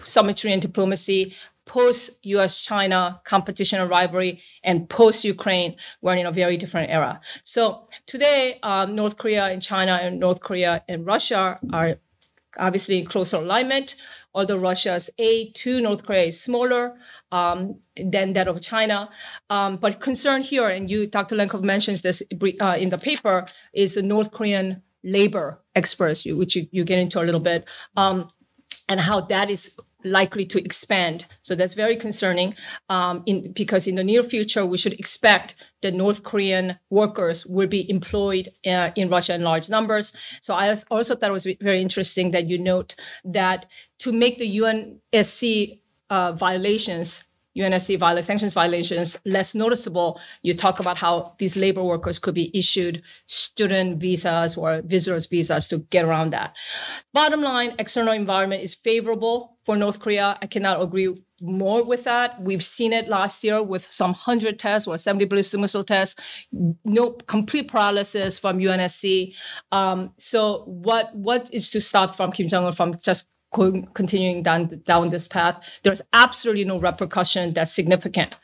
summitry 0.01 0.55
and 0.55 0.63
diplomacy, 0.63 1.35
post 1.69 2.11
US 2.23 2.61
China 2.61 3.21
competition 3.25 3.81
and 3.81 3.89
rivalry 3.89 4.43
and 4.65 4.89
post 4.89 5.25
Ukraine, 5.25 5.77
we're 6.03 6.17
in 6.17 6.27
a 6.27 6.33
very 6.33 6.57
different 6.57 6.91
era. 6.91 7.21
So 7.45 7.89
today, 8.07 8.59
um, 8.65 8.97
North 8.97 9.17
Korea 9.19 9.45
and 9.45 9.63
China 9.63 10.01
and 10.03 10.19
North 10.19 10.41
Korea 10.41 10.83
and 10.89 11.07
Russia 11.07 11.61
are 11.73 11.99
obviously 12.59 12.99
in 12.99 13.07
closer 13.07 13.37
alignment, 13.37 13.95
although 14.35 14.57
Russia's 14.57 15.11
aid 15.19 15.55
to 15.57 15.81
North 15.81 16.05
Korea 16.05 16.25
is 16.25 16.41
smaller 16.41 16.97
um, 17.31 17.79
than 17.97 18.33
that 18.33 18.49
of 18.49 18.61
China. 18.61 19.11
Um, 19.51 19.77
but 19.77 20.01
concern 20.01 20.43
here, 20.43 20.69
and 20.69 20.91
you, 20.91 21.07
Dr. 21.07 21.37
Lankov 21.37 21.63
mentions 21.63 22.03
this 22.03 22.23
uh, 22.61 22.77
in 22.79 22.89
the 22.91 22.99
paper, 22.99 23.47
is 23.73 23.95
the 23.95 24.03
North 24.03 24.33
Korean 24.33 24.83
labor 25.05 25.61
experts, 25.77 26.25
which 26.25 26.57
you, 26.57 26.67
you 26.73 26.85
get 26.85 26.99
into 26.99 27.21
a 27.21 27.25
little 27.25 27.41
bit, 27.41 27.65
um, 27.97 28.27
and 28.89 29.01
how 29.01 29.21
that 29.21 29.51
is 29.51 29.73
likely 30.11 30.45
to 30.47 30.63
expand. 30.65 31.27
So 31.43 31.55
that's 31.55 31.75
very 31.75 31.97
concerning 31.97 32.55
um, 32.89 33.23
in, 33.27 33.53
because 33.53 33.87
in 33.87 33.95
the 33.95 34.05
near 34.05 34.23
future, 34.23 34.65
we 34.67 34.79
should 34.79 34.95
expect 34.95 35.55
that 35.83 35.95
North 35.95 36.23
Korean 36.23 36.79
workers 36.91 37.47
will 37.47 37.69
be 37.69 37.89
employed 37.91 38.53
uh, 38.67 38.91
in 38.97 39.09
Russia 39.09 39.35
in 39.35 39.43
large 39.43 39.69
numbers. 39.69 40.13
So 40.41 40.55
I 40.55 40.75
also 40.91 41.15
thought 41.15 41.31
it 41.31 41.33
was 41.33 41.47
very 41.61 41.81
interesting 41.81 42.33
that 42.33 42.49
you 42.49 42.59
note 42.59 42.95
that 43.25 43.67
to 44.01 44.13
make 44.13 44.39
the 44.39 44.59
UNSC 44.59 45.81
uh, 46.11 46.33
violations 46.33 47.25
UNSC 47.59 47.99
violation, 47.99 48.27
sanctions 48.27 48.55
violations 48.55 49.19
less 49.25 49.55
noticeable, 49.55 50.21
you 50.43 50.55
talk 50.55 50.81
about 50.81 50.99
how 50.99 51.35
these 51.39 51.57
labor 51.57 51.83
workers 51.83 52.19
could 52.19 52.35
be 52.35 52.57
issued 52.57 53.03
student 53.27 53.99
visas 54.01 54.57
or 54.57 54.83
visitors 54.83 55.27
visas 55.27 55.67
to 55.69 55.79
get 55.91 56.05
around 56.05 56.31
that. 56.31 56.55
Bottom 57.13 57.43
line, 57.43 57.75
external 57.79 58.13
environment 58.13 58.63
is 58.63 58.75
favorable 58.75 59.59
for 59.65 59.77
North 59.77 60.01
Korea. 60.01 60.39
I 60.41 60.47
cannot 60.47 60.81
agree 60.81 61.15
more 61.41 61.85
with 61.85 62.05
that. 62.05 62.41
We've 62.41 62.65
seen 62.65 62.93
it 62.93 63.09
last 63.09 63.45
year 63.45 63.63
with 63.63 63.91
some 63.91 64.11
100 64.11 64.59
tests 64.59 64.89
or 64.89 64.99
70 64.99 65.27
ballistic 65.27 65.61
missile 65.61 65.85
tests, 65.85 66.19
no 66.85 67.11
complete 67.11 67.69
paralysis 67.69 68.39
from 68.39 68.59
UNSC. 68.59 69.35
Um, 69.71 70.13
so 70.19 70.65
what 70.67 71.15
what 71.15 71.49
is 71.53 71.71
to 71.71 71.81
stop 71.81 72.17
from 72.17 72.33
Kim 72.33 72.49
Jong 72.49 72.65
Un 72.65 72.73
from 72.73 72.99
just 73.03 73.29
going, 73.53 73.89
continuing 73.95 74.43
down, 74.43 74.83
down 74.87 75.11
this 75.11 75.29
path, 75.29 75.57
there's 75.83 76.03
absolutely 76.13 76.65
no 76.65 76.79
repercussion 76.79 77.55
that's 77.55 77.73
significant. 77.73 78.37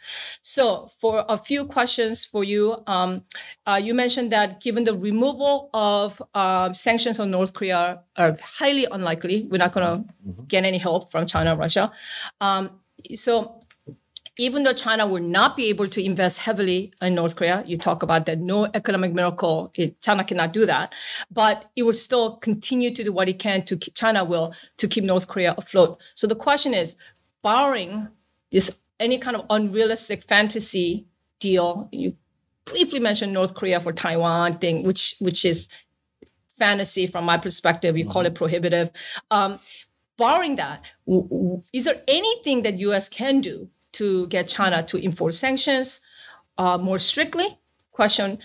So, 0.42 0.88
for 1.00 1.24
a 1.28 1.36
few 1.36 1.66
questions 1.66 2.24
for 2.24 2.44
you, 2.44 2.82
um, 2.86 3.24
uh, 3.66 3.80
you 3.82 3.94
mentioned 3.94 4.32
that 4.32 4.60
given 4.60 4.84
the 4.84 4.94
removal 4.94 5.70
of 5.74 6.22
uh, 6.34 6.72
sanctions 6.72 7.18
on 7.18 7.30
North 7.30 7.52
Korea 7.54 8.00
are 8.16 8.36
highly 8.42 8.86
unlikely, 8.90 9.46
we're 9.50 9.58
not 9.58 9.72
going 9.72 9.86
to 9.86 10.04
mm-hmm. 10.28 10.44
get 10.44 10.64
any 10.64 10.78
help 10.78 11.10
from 11.10 11.26
China, 11.26 11.56
Russia. 11.56 11.92
Um, 12.40 12.70
so, 13.14 13.60
even 14.36 14.64
though 14.64 14.72
China 14.72 15.06
will 15.06 15.22
not 15.22 15.56
be 15.56 15.66
able 15.66 15.86
to 15.88 16.04
invest 16.04 16.38
heavily 16.38 16.92
in 17.00 17.14
North 17.14 17.36
Korea, 17.36 17.62
you 17.66 17.76
talk 17.76 18.02
about 18.02 18.26
that 18.26 18.40
no 18.40 18.68
economic 18.74 19.12
miracle, 19.12 19.70
it, 19.74 20.00
China 20.00 20.24
cannot 20.24 20.52
do 20.52 20.66
that, 20.66 20.92
but 21.30 21.70
it 21.76 21.84
will 21.84 21.92
still 21.92 22.36
continue 22.36 22.92
to 22.92 23.04
do 23.04 23.12
what 23.12 23.28
it 23.28 23.38
can 23.38 23.64
to 23.64 23.76
China 23.76 24.24
will 24.24 24.52
to 24.78 24.88
keep 24.88 25.04
North 25.04 25.28
Korea 25.28 25.54
afloat. 25.56 26.00
So 26.14 26.26
the 26.26 26.34
question 26.34 26.74
is, 26.74 26.96
barring 27.42 28.08
this 28.50 28.72
any 28.98 29.18
kind 29.18 29.36
of 29.36 29.46
unrealistic 29.50 30.24
fantasy 30.24 31.06
deal, 31.38 31.88
you 31.92 32.16
briefly 32.64 32.98
mentioned 32.98 33.32
North 33.32 33.54
Korea 33.54 33.80
for 33.80 33.92
Taiwan 33.92 34.58
thing, 34.58 34.82
which 34.82 35.16
which 35.20 35.44
is 35.44 35.68
fantasy 36.58 37.06
from 37.06 37.24
my 37.24 37.38
perspective. 37.38 37.96
You 37.96 38.04
mm-hmm. 38.04 38.12
call 38.12 38.26
it 38.26 38.34
prohibitive. 38.34 38.90
Um, 39.30 39.60
barring 40.16 40.56
that, 40.56 40.82
is 41.72 41.84
there 41.84 42.02
anything 42.08 42.62
that 42.62 42.78
U.S. 42.78 43.08
can 43.08 43.40
do 43.40 43.68
to 43.94 44.26
get 44.28 44.48
China 44.48 44.82
to 44.84 45.02
enforce 45.02 45.38
sanctions 45.38 46.00
uh, 46.58 46.78
more 46.78 46.98
strictly? 46.98 47.58
Question. 47.92 48.38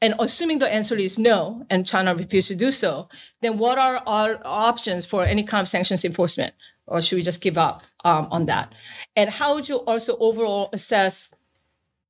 And 0.00 0.14
assuming 0.18 0.58
the 0.58 0.72
answer 0.72 0.96
is 0.96 1.18
no, 1.18 1.64
and 1.70 1.86
China 1.86 2.14
refuses 2.14 2.48
to 2.48 2.56
do 2.56 2.72
so, 2.72 3.08
then 3.40 3.58
what 3.58 3.78
are 3.78 4.02
our 4.04 4.40
options 4.44 5.06
for 5.06 5.24
any 5.24 5.44
kind 5.44 5.62
of 5.62 5.68
sanctions 5.68 6.04
enforcement? 6.04 6.54
Or 6.86 7.00
should 7.00 7.16
we 7.16 7.22
just 7.22 7.40
give 7.40 7.56
up 7.56 7.84
um, 8.04 8.26
on 8.32 8.46
that? 8.46 8.72
And 9.14 9.30
how 9.30 9.54
would 9.54 9.68
you 9.68 9.76
also 9.76 10.16
overall 10.18 10.70
assess 10.72 11.32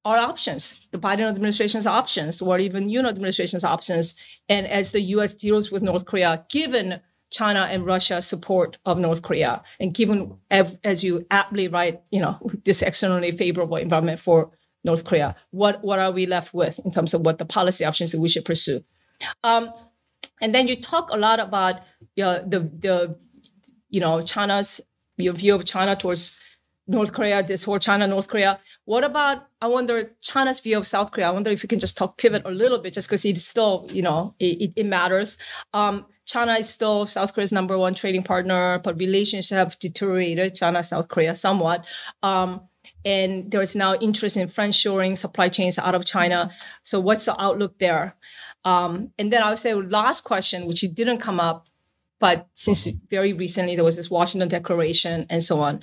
our 0.04 0.16
options, 0.16 0.80
the 0.90 0.98
Biden 0.98 1.28
administration's 1.28 1.86
options, 1.86 2.40
or 2.42 2.58
even 2.58 2.88
Yoon 2.88 3.08
administration's 3.08 3.62
options, 3.62 4.14
and 4.48 4.66
as 4.66 4.92
the 4.92 5.00
U.S. 5.16 5.34
deals 5.34 5.70
with 5.70 5.82
North 5.82 6.06
Korea, 6.06 6.44
given 6.50 7.00
China 7.32 7.66
and 7.70 7.84
Russia's 7.84 8.26
support 8.26 8.76
of 8.84 8.98
North 8.98 9.22
Korea, 9.22 9.62
and 9.80 9.92
given, 9.92 10.36
as 10.50 11.02
you 11.02 11.26
aptly 11.30 11.66
write, 11.66 12.00
you 12.10 12.20
know, 12.20 12.38
this 12.64 12.82
externally 12.82 13.32
favorable 13.32 13.76
environment 13.76 14.20
for 14.20 14.50
North 14.84 15.04
Korea, 15.04 15.34
what 15.50 15.82
what 15.82 15.98
are 15.98 16.12
we 16.12 16.26
left 16.26 16.54
with 16.54 16.78
in 16.84 16.90
terms 16.92 17.14
of 17.14 17.22
what 17.22 17.38
the 17.38 17.44
policy 17.44 17.84
options 17.84 18.12
that 18.12 18.20
we 18.20 18.28
should 18.28 18.44
pursue? 18.44 18.84
Um, 19.42 19.72
and 20.40 20.54
then 20.54 20.68
you 20.68 20.76
talk 20.76 21.10
a 21.10 21.16
lot 21.16 21.40
about 21.40 21.80
the 22.16 22.70
the 22.78 23.16
you 23.88 24.00
know 24.00 24.20
China's 24.22 24.80
your 25.16 25.34
view 25.34 25.54
of 25.54 25.64
China 25.64 25.96
towards 25.96 26.38
North 26.86 27.12
Korea, 27.12 27.42
this 27.42 27.64
whole 27.64 27.78
China, 27.78 28.06
North 28.06 28.28
Korea. 28.28 28.58
What 28.84 29.04
about, 29.04 29.46
I 29.60 29.68
wonder, 29.68 30.10
China's 30.20 30.58
view 30.60 30.78
of 30.78 30.86
South 30.86 31.12
Korea? 31.12 31.28
I 31.28 31.30
wonder 31.30 31.50
if 31.50 31.62
you 31.62 31.68
can 31.68 31.78
just 31.78 31.96
talk 31.96 32.18
pivot 32.18 32.42
a 32.44 32.50
little 32.50 32.78
bit, 32.78 32.94
just 32.94 33.08
because 33.08 33.24
it's 33.24 33.44
still, 33.44 33.88
you 33.90 34.02
know, 34.02 34.34
it, 34.40 34.72
it 34.74 34.86
matters. 34.86 35.38
Um, 35.72 36.06
China 36.26 36.54
is 36.54 36.68
still 36.68 37.06
South 37.06 37.34
Korea's 37.34 37.52
number 37.52 37.76
one 37.76 37.94
trading 37.94 38.22
partner, 38.22 38.80
but 38.82 38.98
relations 38.98 39.50
have 39.50 39.78
deteriorated, 39.78 40.54
China, 40.54 40.82
South 40.82 41.08
Korea, 41.08 41.34
somewhat. 41.36 41.84
Um, 42.22 42.62
and 43.04 43.50
there's 43.50 43.74
now 43.74 43.94
interest 43.96 44.36
in 44.36 44.48
friendshoring 44.48 45.18
supply 45.18 45.48
chains 45.48 45.78
out 45.78 45.94
of 45.94 46.04
China. 46.04 46.50
So 46.82 47.00
what's 47.00 47.24
the 47.24 47.40
outlook 47.40 47.78
there? 47.78 48.16
Um, 48.64 49.10
and 49.18 49.32
then 49.32 49.42
I 49.42 49.50
would 49.50 49.58
say 49.58 49.74
last 49.74 50.22
question, 50.22 50.66
which 50.66 50.80
didn't 50.80 51.18
come 51.18 51.40
up 51.40 51.66
but 52.22 52.46
since 52.54 52.86
very 53.10 53.32
recently 53.32 53.74
there 53.74 53.84
was 53.84 53.96
this 53.96 54.08
Washington 54.08 54.48
Declaration 54.48 55.26
and 55.28 55.42
so 55.42 55.60
on, 55.60 55.80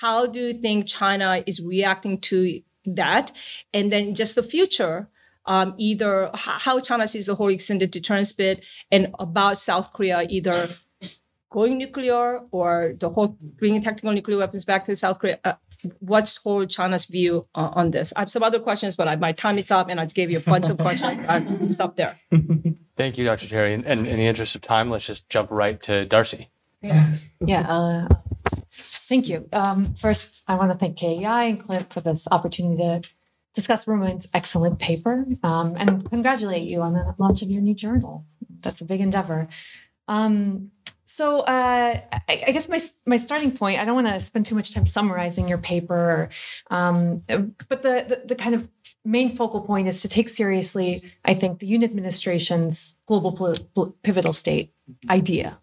how 0.00 0.24
do 0.24 0.38
you 0.38 0.54
think 0.54 0.86
China 0.86 1.44
is 1.46 1.60
reacting 1.60 2.18
to 2.22 2.62
that? 2.86 3.30
And 3.74 3.92
then 3.92 4.14
just 4.14 4.34
the 4.34 4.42
future, 4.42 5.10
um, 5.46 5.74
either 5.78 6.30
how 6.34 6.80
China 6.80 7.06
sees 7.06 7.26
the 7.26 7.34
whole 7.34 7.48
extended 7.48 7.90
deterrence 7.90 8.32
bit 8.32 8.64
and 8.90 9.08
about 9.18 9.58
South 9.58 9.92
Korea 9.92 10.26
either 10.28 10.76
going 11.50 11.78
nuclear 11.78 12.40
or 12.50 12.94
the 12.98 13.10
whole 13.10 13.36
bringing 13.58 13.82
tactical 13.82 14.12
nuclear 14.12 14.38
weapons 14.38 14.64
back 14.64 14.84
to 14.86 14.96
South 14.96 15.18
Korea. 15.18 15.38
Uh, 15.44 15.54
what's 15.98 16.36
whole 16.38 16.64
China's 16.66 17.04
view 17.04 17.46
uh, 17.54 17.70
on 17.74 17.90
this? 17.90 18.12
I 18.16 18.20
have 18.20 18.30
some 18.30 18.42
other 18.42 18.58
questions, 18.58 18.96
but 18.96 19.08
I, 19.08 19.16
my 19.16 19.32
time 19.32 19.58
is 19.58 19.70
up, 19.70 19.88
and 19.88 20.00
I 20.00 20.06
gave 20.06 20.30
you 20.30 20.38
a 20.38 20.40
bunch 20.40 20.68
of 20.68 20.78
questions. 20.86 21.20
I'll 21.28 21.70
stop 21.70 21.96
there. 21.96 22.18
Thank 22.96 23.18
you, 23.18 23.24
Dr. 23.24 23.48
Terry. 23.48 23.74
And, 23.74 23.84
and 23.86 24.06
in 24.06 24.16
the 24.16 24.26
interest 24.26 24.54
of 24.54 24.62
time, 24.62 24.90
let's 24.90 25.06
just 25.06 25.28
jump 25.28 25.50
right 25.50 25.80
to 25.80 26.06
Darcie. 26.06 26.48
Yeah, 26.82 27.14
yeah. 27.46 27.60
Uh, 27.68 28.08
thank 28.72 29.28
you. 29.28 29.48
Um, 29.52 29.94
first, 29.94 30.42
I 30.48 30.56
want 30.56 30.72
to 30.72 30.78
thank 30.78 30.96
KEI 30.96 31.48
and 31.48 31.60
Clint 31.60 31.92
for 31.92 32.00
this 32.00 32.26
opportunity 32.30 32.76
to 32.82 33.08
discuss 33.54 33.86
Ramon's 33.86 34.28
excellent 34.34 34.78
paper 34.78 35.26
um, 35.42 35.74
and 35.76 36.08
congratulate 36.08 36.62
you 36.62 36.82
on 36.82 36.94
the 36.94 37.14
launch 37.18 37.42
of 37.42 37.50
your 37.50 37.62
new 37.62 37.74
journal. 37.74 38.24
That's 38.60 38.80
a 38.80 38.84
big 38.84 39.00
endeavor. 39.00 39.48
Um, 40.08 40.70
so 41.04 41.40
uh, 41.40 42.00
I, 42.12 42.44
I, 42.46 42.52
guess 42.52 42.68
my 42.68 42.80
my 43.06 43.16
starting 43.16 43.52
point. 43.52 43.80
I 43.80 43.84
don't 43.84 43.94
want 43.94 44.06
to 44.06 44.20
spend 44.20 44.46
too 44.46 44.54
much 44.54 44.72
time 44.72 44.86
summarizing 44.86 45.48
your 45.48 45.58
paper, 45.58 46.30
um, 46.70 47.22
but 47.26 47.82
the, 47.82 48.06
the, 48.08 48.22
the 48.28 48.34
kind 48.34 48.54
of 48.54 48.68
main 49.04 49.28
focal 49.36 49.60
point 49.60 49.88
is 49.88 50.00
to 50.02 50.08
take 50.08 50.28
seriously, 50.28 51.02
I 51.24 51.34
think, 51.34 51.58
the 51.58 51.70
Yoon 51.70 51.84
administration's 51.84 52.96
global 53.06 53.56
pivotal 54.02 54.32
state 54.32 54.72
idea, 55.10 55.58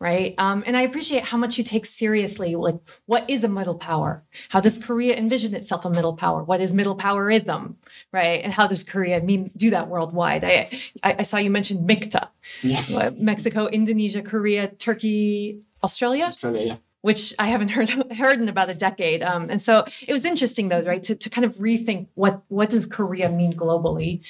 right? 0.00 0.34
Um, 0.38 0.62
and 0.66 0.76
I 0.76 0.82
appreciate 0.82 1.24
how 1.24 1.38
much 1.38 1.58
you 1.58 1.64
take 1.64 1.86
seriously, 1.86 2.54
like, 2.56 2.76
what 3.06 3.28
is 3.28 3.44
a 3.44 3.48
middle 3.48 3.76
power? 3.76 4.24
How 4.48 4.60
does 4.60 4.78
Korea 4.78 5.16
envision 5.16 5.54
itself 5.54 5.84
a 5.84 5.90
middle 5.90 6.16
power? 6.16 6.42
What 6.42 6.60
is 6.60 6.72
middle 6.72 6.96
powerism, 6.96 7.74
right? 8.12 8.42
And 8.42 8.52
how 8.52 8.66
does 8.66 8.84
Korea 8.84 9.20
mean 9.20 9.50
do 9.56 9.70
that 9.70 9.88
worldwide? 9.88 10.44
I, 10.44 10.70
I, 11.02 11.16
I 11.20 11.22
saw 11.22 11.38
you 11.38 11.50
mentioned 11.50 11.88
MIKTA, 11.88 12.28
yes. 12.62 12.94
Mexico, 13.16 13.66
Indonesia, 13.66 14.22
Korea, 14.22 14.68
Turkey, 14.68 15.60
Australia. 15.82 16.24
Australia, 16.24 16.66
yeah 16.66 16.76
which 17.00 17.32
I 17.38 17.48
haven't 17.48 17.70
heard 17.76 17.90
heard 18.12 18.40
in 18.40 18.48
about 18.48 18.68
a 18.68 18.74
decade. 18.74 19.22
Um, 19.22 19.50
and 19.50 19.60
so 19.62 19.84
it 20.06 20.12
was 20.12 20.24
interesting, 20.24 20.68
though, 20.68 20.82
right, 20.82 21.02
to, 21.04 21.14
to 21.14 21.30
kind 21.30 21.44
of 21.44 21.56
rethink 21.56 22.08
what 22.14 22.42
what 22.48 22.70
does 22.70 22.86
Korea 22.86 23.28
mean 23.30 23.52
globally. 23.54 24.20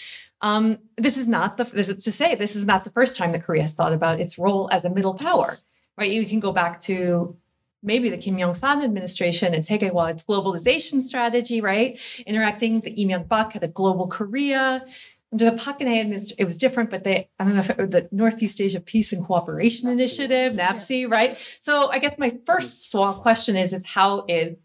Um, 0.40 0.78
this 0.96 1.16
is 1.16 1.26
not 1.26 1.56
the 1.56 1.64
this 1.64 1.88
is 1.88 2.04
to 2.04 2.12
say 2.12 2.34
this 2.34 2.54
is 2.54 2.64
not 2.64 2.84
the 2.84 2.90
first 2.90 3.16
time 3.16 3.32
that 3.32 3.44
Korea 3.44 3.62
has 3.62 3.74
thought 3.74 3.92
about 3.92 4.20
its 4.20 4.38
role 4.38 4.68
as 4.70 4.84
a 4.84 4.90
middle 4.90 5.14
power, 5.14 5.58
right? 5.96 6.10
You 6.10 6.24
can 6.26 6.40
go 6.40 6.52
back 6.52 6.80
to 6.80 7.36
maybe 7.82 8.08
the 8.08 8.16
Kim 8.16 8.38
Young-sam 8.38 8.82
administration 8.82 9.54
and 9.54 9.64
Segyehwa, 9.64 10.10
its 10.10 10.24
globalization 10.24 11.02
strategy, 11.02 11.60
right? 11.60 11.98
Interacting 12.26 12.80
the 12.80 12.90
Lee 12.90 13.06
Myung 13.06 13.28
Bak 13.28 13.52
had 13.52 13.62
a 13.62 13.68
global 13.68 14.08
Korea 14.08 14.84
under 15.32 15.50
the 15.50 15.56
Park 15.56 15.80
Geun-hye 15.80 16.00
administration, 16.00 16.36
it 16.40 16.44
was 16.46 16.58
different, 16.58 16.90
but 16.90 17.04
they, 17.04 17.28
I 17.38 17.44
don't 17.44 17.54
know 17.54 17.60
if 17.60 17.70
it, 17.70 17.90
the 17.90 18.08
Northeast 18.10 18.60
Asia 18.60 18.80
Peace 18.80 19.12
and 19.12 19.24
Cooperation 19.24 19.88
Initiative, 19.88 20.54
NAPC, 20.54 21.10
right? 21.10 21.36
So 21.60 21.90
I 21.92 21.98
guess 21.98 22.16
my 22.18 22.38
first 22.46 22.90
small 22.90 23.20
question 23.20 23.56
is, 23.56 23.72
is 23.72 23.84
how 23.84 24.24
is 24.26 24.56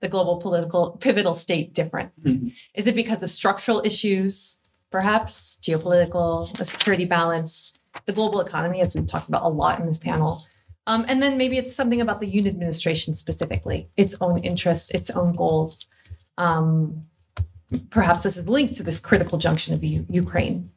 the 0.00 0.08
global 0.08 0.38
political 0.38 0.92
pivotal 1.00 1.34
state 1.34 1.74
different? 1.74 2.12
Mm-hmm. 2.22 2.48
Is 2.74 2.86
it 2.86 2.94
because 2.94 3.22
of 3.22 3.30
structural 3.30 3.82
issues, 3.84 4.58
perhaps 4.90 5.58
geopolitical, 5.62 6.58
a 6.58 6.64
security 6.64 7.04
balance, 7.04 7.72
the 8.06 8.12
global 8.12 8.40
economy, 8.40 8.80
as 8.80 8.94
we've 8.94 9.06
talked 9.06 9.28
about 9.28 9.42
a 9.42 9.48
lot 9.48 9.80
in 9.80 9.86
this 9.86 9.98
panel? 9.98 10.42
Um, 10.86 11.04
and 11.08 11.22
then 11.22 11.36
maybe 11.36 11.58
it's 11.58 11.74
something 11.74 12.00
about 12.00 12.20
the 12.20 12.26
Yoon 12.26 12.46
administration 12.46 13.12
specifically, 13.12 13.88
its 13.96 14.14
own 14.20 14.38
interests, 14.38 14.90
its 14.92 15.10
own 15.10 15.34
goals. 15.34 15.88
Um, 16.38 17.06
perhaps 17.90 18.22
this 18.22 18.36
is 18.36 18.48
linked 18.48 18.74
to 18.76 18.82
this 18.82 19.00
critical 19.00 19.38
junction 19.38 19.74
of 19.74 19.80
the 19.80 19.88
U- 19.88 20.06
Ukraine, 20.08 20.70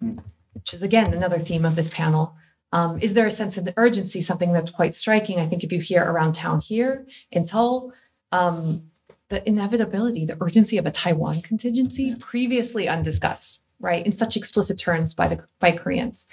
which 0.54 0.74
is 0.74 0.82
again 0.82 1.14
another 1.14 1.38
theme 1.38 1.66
of 1.66 1.76
this 1.76 1.90
panel. 1.90 2.36
Um, 2.72 3.00
is 3.02 3.14
there 3.14 3.26
a 3.26 3.32
sense 3.32 3.58
of 3.58 3.70
urgency, 3.78 4.22
something 4.22 4.54
that's 4.54 4.72
quite 4.72 4.94
striking? 4.94 5.40
I 5.40 5.48
think 5.48 5.64
if 5.64 5.72
you 5.72 5.80
hear 5.80 6.04
around 6.04 6.34
town 6.34 6.60
here 6.60 7.08
in 7.32 7.44
Seoul, 7.44 7.94
um, 8.32 8.84
the 9.30 9.48
inevitability, 9.48 10.26
the 10.26 10.38
urgency 10.42 10.78
of 10.78 10.86
a 10.86 10.92
Taiwan 10.92 11.42
contingency, 11.42 12.16
previously 12.20 12.88
undiscussed, 12.88 13.60
right, 13.80 14.06
in 14.06 14.12
such 14.12 14.38
explicit 14.38 14.78
terms 14.78 15.14
by 15.14 15.28
the 15.28 15.44
by 15.60 15.72
Koreans. 15.72 16.28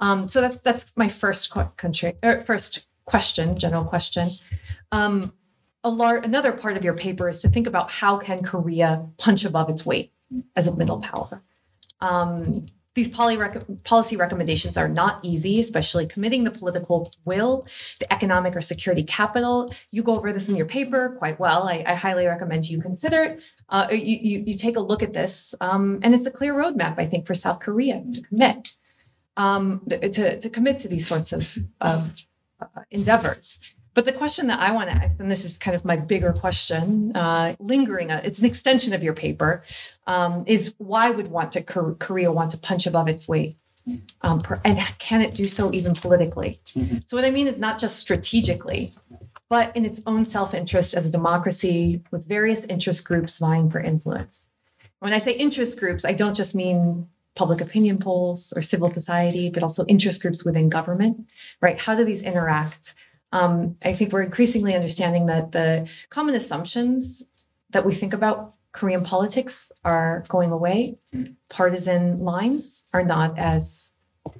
Um, 0.00 0.28
so 0.28 0.40
that's 0.40 0.60
that's 0.60 0.92
my 0.96 1.08
first 1.08 1.52
country, 1.76 2.14
er, 2.24 2.40
first 2.40 2.86
question, 3.04 3.58
general 3.58 3.84
question. 3.84 4.28
Um, 4.92 5.32
a 5.82 5.90
lar- 5.90 6.18
another 6.18 6.52
part 6.52 6.76
of 6.76 6.84
your 6.84 6.94
paper 6.94 7.28
is 7.28 7.40
to 7.40 7.48
think 7.48 7.66
about 7.66 7.90
how 7.90 8.18
can 8.18 8.42
Korea 8.42 9.06
punch 9.18 9.44
above 9.44 9.70
its 9.70 9.84
weight 9.84 10.12
as 10.56 10.66
a 10.66 10.74
middle 10.74 11.00
power. 11.00 11.42
Um, 12.00 12.66
these 12.94 13.08
rec- 13.16 13.84
policy 13.84 14.16
recommendations 14.16 14.76
are 14.76 14.88
not 14.88 15.20
easy, 15.22 15.60
especially 15.60 16.06
committing 16.06 16.44
the 16.44 16.50
political 16.50 17.10
will, 17.24 17.66
the 18.00 18.12
economic 18.12 18.56
or 18.56 18.60
security 18.60 19.04
capital. 19.04 19.72
You 19.90 20.02
go 20.02 20.16
over 20.16 20.32
this 20.32 20.48
in 20.48 20.56
your 20.56 20.66
paper 20.66 21.16
quite 21.18 21.38
well. 21.38 21.68
I, 21.68 21.84
I 21.86 21.94
highly 21.94 22.26
recommend 22.26 22.68
you 22.68 22.80
consider 22.82 23.22
it. 23.22 23.42
Uh, 23.68 23.86
you, 23.90 24.18
you, 24.20 24.44
you, 24.46 24.54
take 24.56 24.76
a 24.76 24.80
look 24.80 25.02
at 25.02 25.12
this, 25.12 25.54
um, 25.60 26.00
and 26.02 26.14
it's 26.14 26.26
a 26.26 26.30
clear 26.30 26.54
roadmap, 26.54 26.98
I 26.98 27.06
think, 27.06 27.26
for 27.26 27.34
South 27.34 27.60
Korea 27.60 28.02
to 28.12 28.22
commit 28.22 28.70
um, 29.36 29.82
to, 29.88 30.38
to 30.38 30.50
commit 30.50 30.78
to 30.78 30.88
these 30.88 31.06
sorts 31.06 31.32
of, 31.32 31.46
uh, 31.80 32.06
endeavors. 32.90 33.58
But 33.94 34.04
the 34.04 34.12
question 34.12 34.46
that 34.46 34.60
I 34.60 34.70
want 34.72 34.88
to 34.90 34.96
ask, 34.96 35.18
and 35.18 35.30
this 35.30 35.44
is 35.44 35.58
kind 35.58 35.74
of 35.74 35.84
my 35.84 35.96
bigger 35.96 36.32
question, 36.32 37.14
uh, 37.16 37.56
lingering, 37.58 38.10
uh, 38.10 38.20
it's 38.24 38.38
an 38.38 38.44
extension 38.44 38.92
of 38.92 39.02
your 39.02 39.14
paper, 39.14 39.64
um, 40.06 40.44
is 40.46 40.74
why 40.78 41.10
would 41.10 41.28
want 41.28 41.52
to 41.52 41.62
Korea 41.62 42.30
want 42.30 42.52
to 42.52 42.58
punch 42.58 42.86
above 42.86 43.08
its 43.08 43.26
weight? 43.26 43.56
Um, 44.22 44.40
per, 44.40 44.60
and 44.64 44.78
can 44.98 45.22
it 45.22 45.34
do 45.34 45.48
so 45.48 45.72
even 45.72 45.94
politically? 45.94 46.60
Mm-hmm. 46.66 46.98
So 47.06 47.16
what 47.16 47.24
I 47.24 47.30
mean 47.30 47.48
is 47.48 47.58
not 47.58 47.78
just 47.78 47.98
strategically, 47.98 48.92
but 49.48 49.74
in 49.76 49.84
its 49.84 50.00
own 50.06 50.24
self-interest 50.24 50.94
as 50.94 51.08
a 51.08 51.10
democracy 51.10 52.02
with 52.12 52.28
various 52.28 52.64
interest 52.66 53.04
groups 53.04 53.38
vying 53.38 53.70
for 53.70 53.80
influence. 53.80 54.52
When 55.00 55.12
I 55.12 55.18
say 55.18 55.32
interest 55.32 55.80
groups, 55.80 56.04
I 56.04 56.12
don't 56.12 56.36
just 56.36 56.54
mean 56.54 57.08
public 57.34 57.60
opinion 57.60 57.98
polls 57.98 58.52
or 58.54 58.62
civil 58.62 58.88
society, 58.88 59.50
but 59.50 59.62
also 59.62 59.84
interest 59.86 60.20
groups 60.22 60.44
within 60.44 60.68
government, 60.68 61.26
right? 61.60 61.78
How 61.78 61.94
do 61.94 62.04
these 62.04 62.22
interact? 62.22 62.94
Um, 63.32 63.76
I 63.84 63.92
think 63.92 64.12
we're 64.12 64.22
increasingly 64.22 64.74
understanding 64.74 65.26
that 65.26 65.52
the 65.52 65.88
common 66.08 66.34
assumptions 66.34 67.26
that 67.70 67.84
we 67.84 67.94
think 67.94 68.12
about 68.12 68.54
Korean 68.72 69.04
politics 69.04 69.72
are 69.84 70.24
going 70.28 70.52
away. 70.52 70.98
Partisan 71.48 72.20
lines 72.20 72.84
are 72.92 73.04
not 73.04 73.38
as 73.38 73.92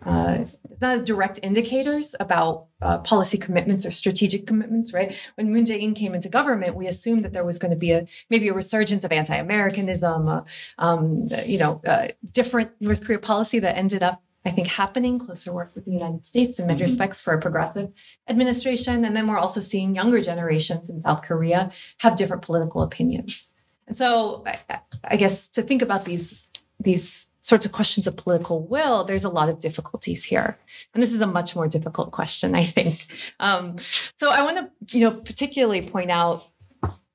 uh, 0.05 0.45
it's 0.71 0.81
not 0.81 0.93
as 0.95 1.03
direct 1.03 1.41
indicators 1.43 2.15
about 2.21 2.67
uh, 2.81 2.99
policy 2.99 3.39
commitments 3.39 3.85
or 3.85 3.91
strategic 3.91 4.47
commitments, 4.47 4.93
right? 4.93 5.15
When 5.35 5.53
Moon 5.53 5.65
Jae-in 5.65 5.95
came 5.95 6.15
into 6.15 6.29
government, 6.29 6.77
we 6.77 6.87
assumed 6.87 7.25
that 7.25 7.33
there 7.33 7.45
was 7.45 7.59
going 7.59 7.71
to 7.71 7.77
be 7.77 7.91
a 7.91 8.07
maybe 8.29 8.49
a 8.49 8.55
resurgence 8.55 9.05
of 9.05 9.11
anti-Americanism, 9.11 10.29
uh, 10.29 10.43
um, 10.79 11.29
you 11.45 11.59
know, 11.59 11.81
uh, 11.87 12.09
different 12.31 12.71
North 12.81 13.05
Korea 13.05 13.19
policy 13.19 13.59
that 13.59 13.77
ended 13.77 14.03
up 14.03 14.23
I 14.45 14.51
think, 14.51 14.69
happening, 14.69 15.19
closer 15.19 15.53
work 15.53 15.75
with 15.75 15.85
the 15.85 15.91
United 15.91 16.25
States 16.25 16.59
in 16.59 16.67
many 16.67 16.79
mm-hmm. 16.79 16.85
respects 16.85 17.21
for 17.21 17.35
a 17.35 17.41
progressive 17.41 17.93
administration. 18.29 19.05
And 19.05 19.15
then 19.15 19.27
we're 19.27 19.39
also 19.39 19.61
seeing 19.61 19.95
younger 19.95 20.21
generations 20.23 20.89
in 20.89 21.03
South 21.03 21.23
Korea 21.23 21.71
have 21.99 22.17
different 22.17 22.43
political 22.43 22.83
opinions. 22.83 23.55
And 23.87 23.97
so 23.97 24.45
I, 24.47 24.81
I 25.05 25.17
guess 25.17 25.49
to 25.49 25.63
think 25.63 25.83
about 25.83 26.05
these 26.05 26.47
these 26.83 27.29
sorts 27.41 27.67
of 27.67 27.73
questions 27.73 28.07
of 28.07 28.17
political 28.17 28.67
will, 28.67 29.05
there's 29.05 29.25
a 29.25 29.29
lot 29.31 29.49
of 29.49 29.59
difficulties 29.59 30.25
here. 30.25 30.59
And 30.95 31.03
this 31.03 31.13
is 31.13 31.21
a 31.21 31.27
much 31.27 31.55
more 31.55 31.69
difficult 31.69 32.11
question, 32.11 32.55
I 32.55 32.65
think. 32.65 33.07
Um, 33.39 33.77
so 34.17 34.31
I 34.31 34.43
want 34.43 34.57
to, 34.59 34.97
you 34.97 35.05
know, 35.05 35.17
particularly 35.17 35.83
point 35.83 36.11
out 36.11 36.47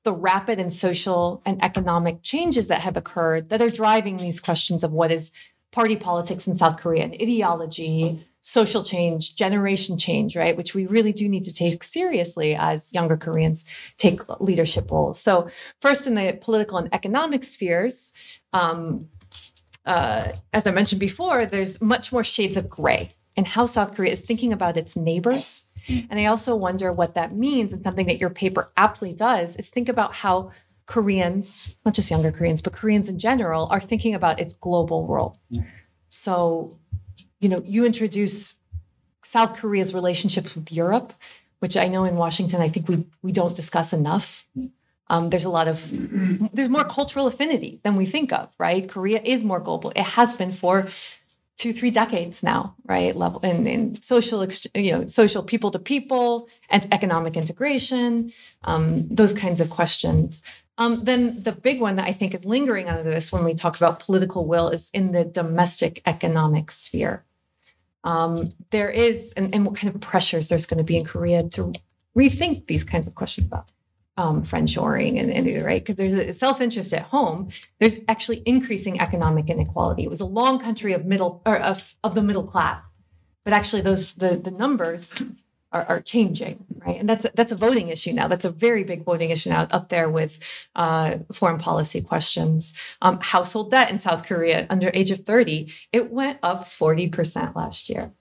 the 0.04 0.12
rapid 0.12 0.60
and 0.60 0.72
social 0.72 1.42
and 1.44 1.62
economic 1.64 2.22
changes 2.22 2.68
that 2.68 2.80
have 2.80 2.96
occurred 2.96 3.48
that 3.48 3.60
are 3.60 3.70
driving 3.70 4.18
these 4.18 4.40
questions 4.40 4.84
of 4.84 4.92
what 4.92 5.10
is 5.10 5.32
party 5.76 5.94
politics 5.94 6.46
in 6.46 6.56
South 6.56 6.78
Korea 6.78 7.04
and 7.04 7.12
ideology, 7.12 8.26
social 8.40 8.82
change, 8.82 9.36
generation 9.36 9.98
change, 9.98 10.34
right? 10.34 10.56
Which 10.56 10.74
we 10.74 10.86
really 10.86 11.12
do 11.12 11.28
need 11.28 11.42
to 11.42 11.52
take 11.52 11.84
seriously 11.84 12.56
as 12.58 12.94
younger 12.94 13.18
Koreans 13.18 13.62
take 13.98 14.20
leadership 14.40 14.90
roles. 14.90 15.20
So, 15.20 15.48
first 15.82 16.06
in 16.06 16.14
the 16.14 16.38
political 16.40 16.78
and 16.78 16.88
economic 16.94 17.44
spheres, 17.44 18.14
um, 18.54 19.10
uh, 19.84 20.32
as 20.54 20.66
I 20.66 20.70
mentioned 20.70 21.00
before, 21.00 21.44
there's 21.44 21.78
much 21.82 22.10
more 22.10 22.24
shades 22.24 22.56
of 22.56 22.70
gray 22.70 23.12
in 23.36 23.44
how 23.44 23.66
South 23.66 23.94
Korea 23.94 24.12
is 24.12 24.20
thinking 24.20 24.54
about 24.54 24.78
its 24.78 24.96
neighbors. 24.96 25.64
And 25.88 26.18
I 26.18 26.24
also 26.24 26.56
wonder 26.56 26.90
what 26.90 27.14
that 27.14 27.36
means. 27.36 27.72
And 27.72 27.84
something 27.84 28.06
that 28.06 28.18
your 28.18 28.30
paper 28.30 28.72
aptly 28.76 29.12
does 29.12 29.56
is 29.56 29.68
think 29.68 29.88
about 29.88 30.14
how 30.14 30.50
Koreans, 30.86 31.76
not 31.84 31.94
just 31.94 32.10
younger 32.10 32.32
Koreans, 32.32 32.62
but 32.62 32.72
Koreans 32.72 33.08
in 33.08 33.18
general, 33.18 33.66
are 33.70 33.80
thinking 33.80 34.14
about 34.14 34.40
its 34.40 34.54
global 34.54 35.06
role. 35.06 35.36
So, 36.08 36.78
you 37.40 37.48
know, 37.48 37.60
you 37.64 37.84
introduce 37.84 38.56
South 39.22 39.56
Korea's 39.58 39.92
relationships 39.92 40.54
with 40.54 40.72
Europe, 40.72 41.12
which 41.58 41.76
I 41.76 41.88
know 41.88 42.04
in 42.04 42.16
Washington, 42.16 42.60
I 42.60 42.68
think 42.68 42.88
we 42.88 43.04
we 43.22 43.32
don't 43.32 43.56
discuss 43.56 43.92
enough. 43.92 44.46
Um, 45.08 45.30
there's 45.30 45.44
a 45.44 45.50
lot 45.50 45.68
of 45.68 45.90
there's 46.52 46.68
more 46.68 46.84
cultural 46.84 47.26
affinity 47.26 47.80
than 47.82 47.96
we 47.96 48.06
think 48.06 48.32
of, 48.32 48.48
right? 48.58 48.88
Korea 48.88 49.20
is 49.24 49.44
more 49.44 49.60
global. 49.60 49.90
It 49.90 50.06
has 50.18 50.34
been 50.34 50.52
for 50.52 50.86
two, 51.56 51.72
three 51.72 51.90
decades 51.90 52.42
now, 52.42 52.76
right? 52.84 53.16
Level 53.16 53.40
in, 53.40 53.66
in 53.66 54.02
social, 54.02 54.46
you 54.74 54.92
know, 54.92 55.06
social 55.06 55.42
people 55.42 55.70
to 55.70 55.78
people 55.78 56.48
and 56.68 56.86
economic 56.92 57.36
integration, 57.36 58.32
um, 58.64 59.08
those 59.08 59.32
kinds 59.32 59.60
of 59.60 59.70
questions. 59.70 60.42
Um, 60.78 61.04
then 61.04 61.42
the 61.42 61.52
big 61.52 61.80
one 61.80 61.96
that 61.96 62.06
I 62.06 62.12
think 62.12 62.34
is 62.34 62.44
lingering 62.44 62.88
under 62.88 63.02
this 63.02 63.32
when 63.32 63.44
we 63.44 63.54
talk 63.54 63.76
about 63.76 64.00
political 64.00 64.46
will 64.46 64.68
is 64.68 64.90
in 64.92 65.12
the 65.12 65.24
domestic 65.24 66.02
economic 66.06 66.70
sphere. 66.70 67.24
Um, 68.04 68.48
there 68.70 68.90
is, 68.90 69.32
and, 69.32 69.54
and 69.54 69.66
what 69.66 69.76
kind 69.76 69.94
of 69.94 70.00
pressures 70.00 70.48
there's 70.48 70.66
going 70.66 70.78
to 70.78 70.84
be 70.84 70.96
in 70.96 71.04
Korea 71.04 71.42
to 71.50 71.72
rethink 72.16 72.66
these 72.66 72.84
kinds 72.84 73.06
of 73.06 73.14
questions 73.14 73.46
about 73.46 73.70
um, 74.16 74.42
friendshoring 74.42 75.18
and, 75.18 75.30
and 75.30 75.64
right? 75.64 75.82
Because 75.82 75.96
there's 75.96 76.14
a 76.14 76.32
self-interest 76.32 76.92
at 76.94 77.02
home. 77.02 77.48
There's 77.80 78.00
actually 78.08 78.42
increasing 78.46 79.00
economic 79.00 79.48
inequality. 79.48 80.04
It 80.04 80.10
was 80.10 80.20
a 80.20 80.26
long 80.26 80.58
country 80.58 80.92
of 80.92 81.04
middle 81.04 81.42
or 81.44 81.58
of, 81.58 81.94
of 82.04 82.14
the 82.14 82.22
middle 82.22 82.44
class. 82.44 82.82
But 83.44 83.52
actually 83.52 83.82
those 83.82 84.16
the 84.16 84.36
the 84.36 84.50
numbers 84.50 85.24
are, 85.76 85.86
are 85.88 86.00
changing 86.00 86.64
right 86.84 86.98
and 87.00 87.08
that's 87.08 87.26
that's 87.34 87.52
a 87.52 87.56
voting 87.56 87.88
issue 87.88 88.12
now 88.12 88.26
that's 88.28 88.44
a 88.44 88.50
very 88.50 88.84
big 88.84 89.04
voting 89.04 89.30
issue 89.30 89.50
now 89.50 89.66
up 89.70 89.88
there 89.88 90.08
with 90.08 90.38
uh, 90.76 91.16
foreign 91.32 91.58
policy 91.58 92.00
questions 92.00 92.72
um, 93.02 93.18
household 93.20 93.70
debt 93.70 93.90
in 93.90 93.98
south 93.98 94.24
korea 94.24 94.66
under 94.70 94.90
age 94.94 95.10
of 95.10 95.20
30 95.20 95.72
it 95.92 96.10
went 96.10 96.38
up 96.42 96.64
40% 96.64 97.54
last 97.54 97.90
year 97.90 98.12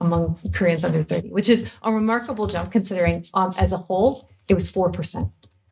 among 0.00 0.38
koreans 0.54 0.84
under 0.84 1.02
30 1.04 1.30
which 1.30 1.48
is 1.48 1.70
a 1.82 1.92
remarkable 1.92 2.46
jump 2.46 2.72
considering 2.72 3.24
um, 3.34 3.52
as 3.58 3.72
a 3.72 3.78
whole 3.78 4.28
it 4.48 4.54
was 4.54 4.70
4% 4.70 4.92
So 5.02 5.30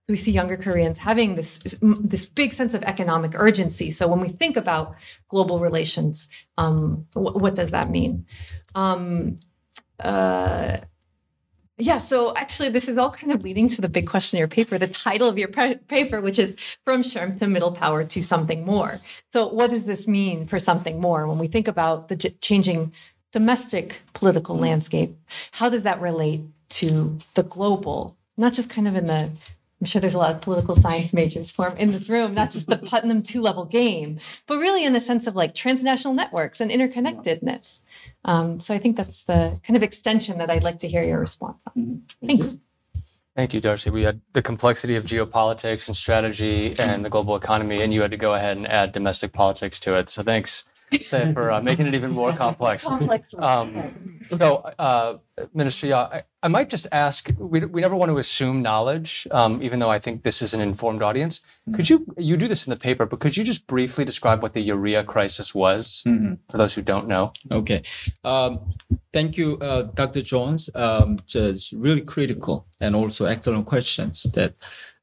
we 0.09 0.17
see 0.17 0.33
younger 0.33 0.57
Koreans 0.57 0.99
having 0.99 1.35
this 1.35 1.59
this 2.15 2.27
big 2.27 2.53
sense 2.53 2.73
of 2.75 2.83
economic 2.85 3.33
urgency. 3.35 3.91
So 3.91 4.09
when 4.09 4.21
we 4.21 4.29
think 4.29 4.57
about 4.57 4.95
global 5.29 5.59
relations, 5.59 6.29
um, 6.57 7.07
what 7.15 7.55
does 7.55 7.71
that 7.71 7.91
mean? 7.91 8.27
Um, 8.75 9.39
uh, 10.03 10.79
yeah, 11.81 11.99
so 11.99 12.35
actually, 12.37 12.69
this 12.69 12.89
is 12.89 12.99
all 12.99 13.11
kind 13.11 13.33
of 13.33 13.43
leading 13.43 13.69
to 13.69 13.81
the 13.81 13.89
big 13.89 14.07
question 14.07 14.37
of 14.37 14.41
your 14.41 14.49
paper, 14.49 14.79
the 14.79 14.87
title 14.87 15.29
of 15.29 15.39
your 15.39 15.49
paper, 15.49 16.21
which 16.21 16.39
is 16.39 16.57
From 16.85 17.03
Shrimp 17.03 17.39
to 17.39 17.47
Middle 17.47 17.73
Power 17.73 18.05
to 18.05 18.23
Something 18.23 18.65
More. 18.65 19.01
So, 19.29 19.47
what 19.49 19.71
does 19.71 19.87
this 19.87 20.07
mean 20.07 20.47
for 20.47 20.59
something 20.59 21.01
more? 21.01 21.27
When 21.27 21.39
we 21.39 21.49
think 21.49 21.67
about 21.67 22.09
the 22.09 22.17
j- 22.17 22.37
changing 22.41 22.93
domestic 23.33 24.03
political 24.13 24.57
landscape, 24.57 25.17
how 25.53 25.69
does 25.69 25.83
that 25.85 26.01
relate 26.01 26.43
to 26.71 27.19
the 27.35 27.43
global, 27.43 28.17
not 28.37 28.53
just 28.53 28.71
kind 28.71 28.87
of 28.87 28.95
in 28.95 29.07
the 29.07 29.31
I'm 29.81 29.87
sure 29.87 30.01
there's 30.01 30.15
a 30.15 30.19
lot 30.19 30.35
of 30.35 30.43
political 30.43 30.77
science 30.77 31.15
majors 31.15 31.51
form 31.51 31.75
in 31.79 31.91
this 31.91 32.11
room, 32.11 32.35
not 32.35 32.51
just 32.51 32.69
the 32.69 32.77
Putnam 32.91 33.23
two 33.23 33.41
level 33.41 33.65
game, 33.65 34.19
but 34.47 34.59
really 34.59 34.85
in 34.85 34.93
the 34.93 35.01
sense 35.01 35.27
of 35.27 35.35
like 35.35 35.55
transnational 35.55 36.13
networks 36.13 36.61
and 36.61 36.71
interconnectedness. 36.71 37.81
Um, 38.25 38.61
so 38.61 38.75
I 38.75 38.79
think 38.79 38.97
that's 38.97 39.25
the 39.25 39.59
kind 39.67 39.77
of 39.77 39.83
extension 39.83 40.39
that 40.39 40.51
I'd 40.51 40.63
like 40.63 40.79
to 40.79 40.89
hear 40.89 41.03
your 41.03 41.19
response 41.19 41.63
on. 41.67 41.83
Mm-hmm. 41.83 42.27
Thanks. 42.27 42.57
Thank 43.37 43.55
you, 43.55 43.61
Darcie. 43.61 43.91
We 43.91 44.03
had 44.03 44.21
the 44.33 44.43
complexity 44.43 44.97
of 44.97 45.05
geopolitics 45.05 45.87
and 45.87 45.97
strategy 45.97 46.79
and 46.79 47.05
the 47.05 47.09
global 47.09 47.37
economy, 47.37 47.81
and 47.81 47.95
you 47.95 48.03
had 48.03 48.11
to 48.11 48.17
go 48.17 48.35
ahead 48.35 48.57
and 48.57 48.67
add 48.67 48.93
domestic 48.93 49.33
politics 49.33 49.79
to 49.81 49.97
it. 49.97 50.09
So 50.09 50.23
thanks 50.23 50.65
for 51.35 51.51
uh, 51.51 51.61
making 51.63 51.87
it 51.87 51.95
even 51.95 52.11
more 52.11 52.33
complex. 52.37 52.87
complex. 52.87 53.33
Um, 53.39 53.95
so, 54.29 54.57
uh, 54.79 55.19
Minister 55.55 55.87
Yeo, 55.87 55.97
I, 55.97 56.23
I, 56.43 56.49
might 56.49 56.69
just 56.69 56.87
ask. 56.93 57.31
We, 57.39 57.65
we 57.65 57.81
never 57.81 57.97
want 57.97 58.11
to 58.11 58.19
assume 58.19 58.63
knowledge, 58.63 59.27
um, 59.31 59.63
even 59.63 59.79
though 59.79 59.89
I 59.89 59.99
think 59.99 60.23
this 60.23 60.43
is 60.43 60.53
an 60.53 60.61
informed 60.61 61.03
audience. 61.03 61.41
Mm-hmm. 61.41 61.75
Could 61.75 61.91
you 61.91 62.07
you 62.19 62.37
do 62.37 62.49
this 62.49 62.67
in 62.67 62.71
the 62.71 62.77
paper, 62.77 63.07
but 63.07 63.21
could 63.21 63.37
you 63.37 63.45
just 63.45 63.67
briefly 63.67 64.05
describe 64.05 64.43
what 64.43 64.53
the 64.53 64.61
urea 64.61 65.05
crisis 65.05 65.55
was 65.55 66.03
mm-hmm. 66.07 66.35
for 66.51 66.59
those 66.59 66.75
who 66.75 66.83
don't 66.83 67.07
know? 67.09 67.33
Okay, 67.51 67.83
um, 68.25 68.61
thank 69.13 69.37
you, 69.37 69.59
uh, 69.59 69.83
Dr. 69.83 70.23
Jones. 70.23 70.71
Um, 70.75 71.19
just 71.27 71.73
really 71.73 72.03
critical 72.03 72.67
and 72.81 72.97
also 72.97 73.25
excellent 73.27 73.67
questions 73.67 74.27
that. 74.35 74.55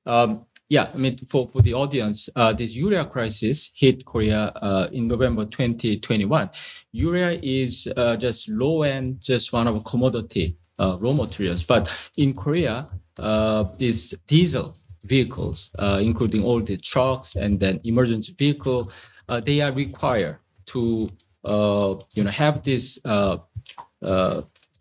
Um, 0.06 0.47
yeah, 0.70 0.90
I 0.94 0.98
mean, 0.98 1.18
for, 1.30 1.48
for 1.48 1.62
the 1.62 1.74
audience, 1.74 2.30
uh, 2.36 2.52
this 2.52 2.72
urea 2.72 3.06
crisis 3.06 3.72
hit 3.74 4.06
Korea 4.06 4.52
uh, 4.62 4.90
in 4.92 5.08
November 5.08 5.46
2021. 5.46 6.50
Urea 6.92 7.40
is 7.42 7.88
uh, 7.96 8.18
just 8.18 8.50
low 8.50 8.84
end, 8.84 9.22
just 9.22 9.54
one 9.54 9.68
of 9.68 9.82
commodity 9.86 10.58
uh, 10.80 10.98
raw 11.00 11.14
materials. 11.14 11.64
But 11.64 11.90
in 12.18 12.34
Korea, 12.34 12.88
uh, 13.20 13.66
is 13.80 14.16
diesel 14.28 14.78
vehicles, 15.04 15.72
uh, 15.80 16.00
including 16.04 16.44
all 16.44 16.62
the 16.62 16.78
trucks 16.78 17.36
and 17.36 17.60
then 17.60 17.80
emergency 17.84 18.36
vehicle, 18.38 18.92
they 19.44 19.62
are 19.62 19.72
required 19.72 20.38
to 20.68 21.08
you 21.44 22.24
know 22.24 22.32
have 22.32 22.64
this 22.64 23.00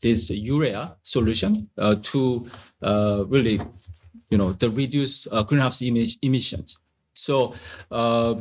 this 0.03 0.31
urea 0.31 0.97
solution 1.03 1.69
to 2.03 2.47
really 3.29 3.61
you 4.37 4.43
know, 4.43 4.53
the 4.53 4.69
reduce 4.69 5.27
uh, 5.33 5.43
greenhouse 5.45 5.81
emissions. 5.81 6.79
So 7.15 7.55
uh, 7.91 8.35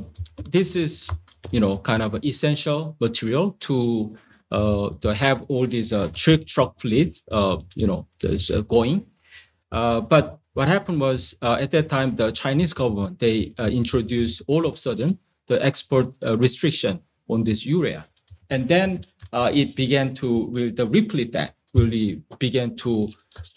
this 0.52 0.76
is, 0.76 1.10
you 1.52 1.62
know, 1.62 1.78
kind 1.78 2.04
of 2.04 2.12
essential 2.26 2.98
material 3.00 3.56
to 3.62 4.18
uh, 4.52 4.90
to 5.00 5.14
have 5.14 5.46
all 5.48 5.66
these 5.66 5.94
uh, 5.94 6.10
trick 6.14 6.48
truck 6.48 6.82
fleet, 6.82 7.22
uh, 7.32 7.58
you 7.76 7.88
know, 7.88 8.08
uh, 8.26 8.62
going. 8.68 9.06
Uh, 9.72 10.02
but 10.02 10.40
what 10.54 10.68
happened 10.68 11.00
was 11.00 11.34
uh, 11.42 11.58
at 11.62 11.72
that 11.72 11.88
time 11.88 12.18
the 12.18 12.32
Chinese 12.32 12.74
government 12.74 13.20
they 13.20 13.54
introduced 13.82 14.42
all 14.48 14.66
of 14.66 14.74
a 14.74 14.78
sudden 14.78 15.18
the 15.48 15.64
export 15.66 16.14
restriction 16.22 17.00
on 17.30 17.46
this 17.46 17.66
urea, 17.66 18.06
and 18.50 18.68
then 18.68 19.00
it 19.34 19.78
began 19.78 20.14
to 20.14 20.28
the 20.76 20.86
ripple 20.86 21.22
effect 21.22 21.56
really 21.74 22.24
began 22.40 22.76
to 22.76 23.08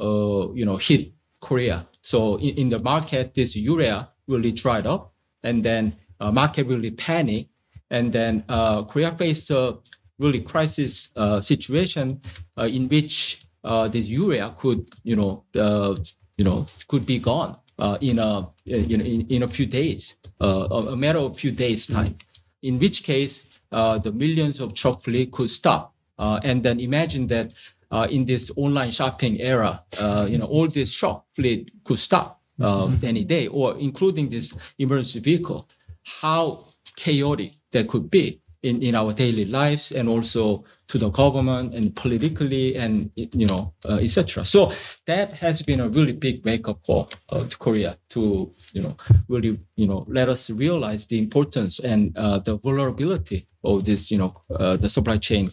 uh, 0.00 0.52
you 0.52 0.66
know 0.66 0.76
hit 0.76 1.12
Korea 1.40 1.86
so 2.08 2.36
in, 2.36 2.56
in 2.56 2.68
the 2.70 2.78
market, 2.78 3.34
this 3.34 3.54
urea 3.54 4.08
really 4.26 4.52
dried 4.52 4.86
up, 4.86 5.12
and 5.42 5.62
then 5.62 5.94
uh, 6.20 6.32
market 6.32 6.66
really 6.66 6.90
panic, 6.90 7.48
and 7.90 8.10
then 8.12 8.44
uh, 8.48 8.82
Korea 8.82 9.12
faced 9.12 9.50
a 9.50 9.76
really 10.18 10.40
crisis 10.40 11.10
uh, 11.16 11.42
situation 11.42 12.22
uh, 12.56 12.64
in 12.64 12.88
which 12.88 13.40
uh, 13.62 13.88
this 13.88 14.06
urea 14.06 14.54
could, 14.56 14.88
you 15.04 15.16
know, 15.16 15.44
uh, 15.54 15.94
you 16.38 16.44
know, 16.44 16.66
could 16.88 17.04
be 17.04 17.18
gone 17.18 17.58
in 18.00 18.18
a 18.18 18.48
in, 18.64 19.00
in, 19.28 19.42
a 19.42 19.48
few 19.48 19.66
days, 19.66 20.16
a 20.40 20.96
matter 20.96 21.18
of 21.18 21.38
few 21.38 21.52
days 21.52 21.86
time. 21.86 22.16
In 22.62 22.78
which 22.78 23.02
case, 23.02 23.44
the 23.70 24.12
millions 24.14 24.60
of 24.60 24.78
fleet 25.02 25.30
could 25.30 25.50
stop, 25.50 25.94
and 26.18 26.62
then 26.62 26.80
imagine 26.80 27.26
that 27.26 27.52
uh, 27.90 28.06
in 28.10 28.24
this 28.24 28.50
online 28.56 28.90
shopping 28.90 29.40
era, 29.40 29.82
uh, 30.00 30.26
you 30.28 30.38
know, 30.38 30.46
all 30.46 30.68
this 30.68 30.90
shop 30.90 31.26
fleet 31.34 31.70
could 31.84 31.98
stop 31.98 32.40
uh, 32.60 32.86
mm-hmm. 32.86 33.06
any 33.06 33.24
day, 33.24 33.46
or 33.46 33.76
including 33.78 34.28
this 34.28 34.54
emergency 34.78 35.20
vehicle. 35.20 35.68
How 36.04 36.66
chaotic 36.96 37.52
that 37.72 37.88
could 37.88 38.10
be 38.10 38.40
in, 38.62 38.82
in 38.82 38.94
our 38.94 39.12
daily 39.12 39.44
lives 39.44 39.92
and 39.92 40.08
also 40.08 40.64
to 40.88 40.98
the 40.98 41.10
government 41.10 41.74
and 41.74 41.94
politically 41.94 42.76
and 42.76 43.10
you 43.14 43.46
know 43.46 43.74
uh, 43.88 43.98
etc. 44.00 44.44
So 44.44 44.72
that 45.06 45.32
has 45.34 45.62
been 45.62 45.80
a 45.80 45.88
really 45.88 46.12
big 46.12 46.44
wake 46.44 46.68
up 46.68 46.82
call 46.84 47.10
uh, 47.28 47.44
to 47.44 47.58
Korea 47.58 47.98
to 48.10 48.52
you 48.72 48.82
know 48.82 48.96
really 49.28 49.58
you 49.76 49.86
know 49.86 50.04
let 50.08 50.28
us 50.28 50.50
realize 50.50 51.06
the 51.06 51.18
importance 51.18 51.78
and 51.78 52.16
uh, 52.16 52.38
the 52.38 52.56
vulnerability 52.56 53.46
of 53.62 53.84
this 53.84 54.10
you 54.10 54.16
know 54.16 54.40
uh, 54.50 54.76
the 54.76 54.88
supply 54.88 55.18
chain. 55.18 55.48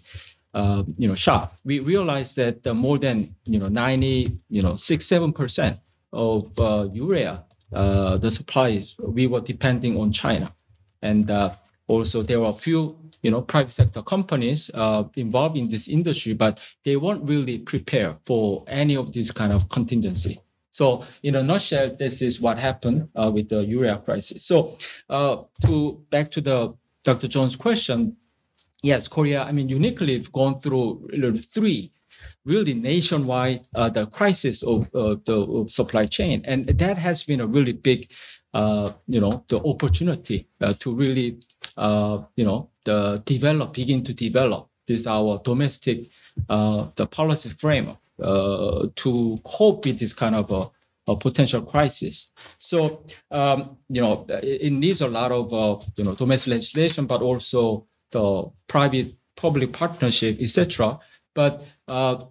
Uh, 0.55 0.83
you 0.97 1.07
know, 1.07 1.15
shock. 1.15 1.53
We 1.65 1.81
realized 1.81 2.37
that 2.37 2.65
more 2.73 2.97
than 2.97 3.35
you 3.43 3.59
know 3.59 3.67
ninety, 3.67 4.39
you 4.49 4.61
know, 4.61 4.75
six 4.77 5.05
seven 5.05 5.33
percent 5.33 5.79
of 6.13 6.57
uh, 6.57 6.87
urea, 6.93 7.43
the 7.71 8.31
supply 8.31 8.87
we 8.99 9.27
were 9.27 9.41
depending 9.41 9.97
on 9.97 10.13
China, 10.13 10.47
and 11.01 11.29
also 11.87 12.21
there 12.21 12.39
were 12.39 12.47
a 12.47 12.53
few 12.53 12.97
you 13.21 13.31
know 13.31 13.41
private 13.41 13.73
sector 13.73 14.01
companies 14.01 14.71
uh, 14.73 15.03
involved 15.15 15.57
in 15.57 15.69
this 15.69 15.87
industry 15.87 16.33
but 16.33 16.59
they 16.83 16.95
weren't 16.95 17.27
really 17.27 17.57
prepared 17.57 18.15
for 18.25 18.63
any 18.67 18.95
of 18.95 19.11
this 19.13 19.31
kind 19.31 19.51
of 19.51 19.67
contingency. 19.69 20.39
So 20.71 21.05
in 21.23 21.35
a 21.35 21.43
nutshell 21.43 21.95
this 21.97 22.21
is 22.21 22.41
what 22.41 22.57
happened 22.59 23.09
uh, 23.15 23.31
with 23.33 23.49
the 23.49 23.63
urea 23.63 23.97
crisis. 23.97 24.45
So 24.45 24.77
uh, 25.09 25.37
to 25.65 26.03
back 26.09 26.31
to 26.31 26.41
the 26.41 26.75
dr 27.03 27.27
jones 27.27 27.55
question 27.55 28.17
yes 28.89 29.01
korea 29.15 29.39
i 29.49 29.51
mean 29.51 29.67
uniquely 29.79 30.13
have 30.17 30.31
gone 30.31 30.55
through 30.63 30.87
three 31.55 31.81
really 32.45 32.75
nationwide 32.91 33.61
uh, 33.75 33.89
the 33.89 34.05
crisis 34.17 34.57
of 34.63 34.79
uh, 34.93 35.15
the 35.27 35.37
of 35.57 35.71
supply 35.79 36.05
chain 36.17 36.37
and 36.45 36.59
that 36.67 36.97
has 36.97 37.23
been 37.29 37.41
a 37.41 37.47
really 37.55 37.73
big 37.73 37.99
uh, 38.53 38.87
you 39.07 39.21
know 39.23 39.33
the 39.49 39.59
opportunity 39.71 40.39
to 40.79 40.87
really 41.03 41.39
uh, 41.77 42.23
you 42.35 42.45
know, 42.45 42.69
the 42.83 43.21
develop, 43.25 43.73
begin 43.73 44.03
to 44.03 44.13
develop 44.13 44.69
this 44.87 45.07
our 45.07 45.39
domestic, 45.43 46.09
uh, 46.49 46.87
the 46.95 47.07
policy 47.07 47.49
uh, 48.21 48.87
to 48.95 49.39
cope 49.43 49.85
with 49.85 49.99
this 49.99 50.13
kind 50.13 50.35
of 50.35 50.51
a, 50.51 51.11
a 51.11 51.15
potential 51.17 51.61
crisis. 51.61 52.31
So, 52.59 53.03
um, 53.31 53.77
you 53.89 54.01
know, 54.01 54.25
it, 54.29 54.71
needs 54.71 55.01
a 55.01 55.07
lot 55.07 55.31
of, 55.31 55.53
uh, 55.53 55.83
you 55.97 56.03
know, 56.03 56.15
domestic 56.15 56.51
legislation, 56.51 57.05
but 57.07 57.21
also 57.21 57.87
the 58.15 58.51
private 58.67 59.15
public 59.35 59.73
partnership, 59.73 60.37
etc. 60.39 60.97
But, 61.33 61.63
uh, 61.87 62.25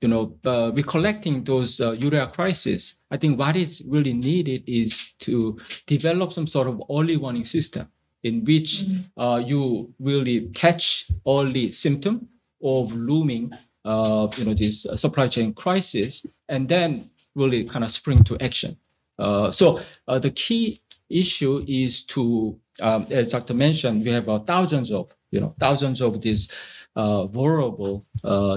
you 0.00 0.08
know, 0.08 0.38
uh, 0.44 0.70
recollecting 0.72 1.44
those 1.44 1.80
uh, 1.80 1.92
urea 1.92 2.28
crises, 2.28 2.96
I 3.10 3.16
think 3.16 3.38
what 3.38 3.56
is 3.56 3.82
really 3.86 4.14
needed 4.14 4.62
is 4.66 5.12
to 5.20 5.58
develop 5.86 6.32
some 6.32 6.46
sort 6.46 6.68
of 6.68 6.82
early 6.88 7.16
warning 7.16 7.44
system 7.44 7.88
in 8.22 8.44
which 8.44 8.84
mm-hmm. 8.84 9.20
uh, 9.20 9.38
you 9.38 9.92
really 9.98 10.48
catch 10.54 11.10
early 11.26 11.72
symptom 11.72 12.28
of 12.62 12.92
looming, 12.94 13.50
uh, 13.84 14.28
you 14.36 14.44
know, 14.44 14.54
this 14.54 14.86
uh, 14.86 14.96
supply 14.96 15.26
chain 15.28 15.52
crisis, 15.52 16.24
and 16.48 16.68
then 16.68 17.10
really 17.34 17.64
kind 17.64 17.84
of 17.84 17.90
spring 17.90 18.22
to 18.24 18.38
action. 18.40 18.76
Uh, 19.18 19.50
so 19.50 19.80
the 20.06 20.30
key 20.30 20.80
issue 21.10 21.64
is 21.66 22.02
to, 22.04 22.58
um, 22.80 23.06
as 23.10 23.28
Dr. 23.28 23.54
mentioned, 23.54 24.04
we 24.04 24.12
have 24.12 24.26
thousands 24.46 24.90
of, 24.90 25.10
you 25.30 25.40
know, 25.40 25.54
thousands 25.58 26.00
of 26.00 26.20
these 26.20 26.48
vulnerable 26.94 28.04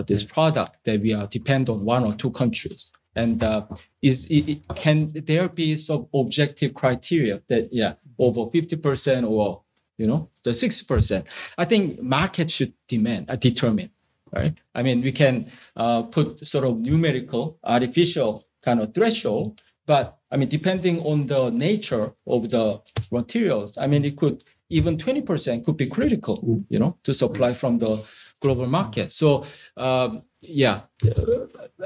this 0.07 0.23
product 0.23 0.72
that 0.85 0.99
we 1.02 1.14
are 1.14 1.27
depend 1.27 1.69
on 1.69 1.85
one 1.85 2.03
or 2.03 2.14
two 2.15 2.31
countries 2.31 2.91
and 3.15 3.43
uh, 3.43 3.65
is 4.02 4.26
it, 4.26 4.49
it, 4.49 4.76
can 4.76 5.11
there 5.26 5.49
be 5.49 5.76
some 5.76 6.07
objective 6.14 6.73
criteria 6.73 7.41
that 7.48 7.69
yeah 7.72 7.93
over 8.18 8.41
50% 8.41 9.30
or 9.30 9.64
you 9.98 10.07
know 10.07 10.30
the 10.43 10.52
6% 10.52 11.23
i 11.57 11.65
think 11.65 12.02
market 12.02 12.49
should 12.49 12.73
demand 12.88 13.30
uh, 13.30 13.35
determine 13.35 13.89
right 14.31 14.56
i 14.76 14.81
mean 14.81 15.02
we 15.02 15.11
can 15.11 15.52
uh, 15.76 16.03
put 16.03 16.45
sort 16.48 16.65
of 16.65 16.80
numerical 16.80 17.57
artificial 17.64 18.48
kind 18.61 18.80
of 18.80 18.93
threshold 18.93 19.61
but 19.85 20.18
i 20.32 20.38
mean 20.38 20.49
depending 20.49 20.99
on 21.02 21.28
the 21.28 21.49
nature 21.52 22.14
of 22.28 22.49
the 22.49 22.82
materials 23.12 23.78
i 23.78 23.88
mean 23.88 24.03
it 24.06 24.16
could 24.18 24.44
even 24.70 24.95
20% 24.95 25.66
could 25.66 25.76
be 25.76 25.88
critical 25.88 26.64
you 26.70 26.80
know 26.80 26.98
to 27.03 27.14
supply 27.14 27.53
from 27.53 27.78
the 27.78 28.03
global 28.41 28.68
market. 28.68 29.12
So 29.12 29.45
um, 29.78 30.24
yeah 30.41 30.82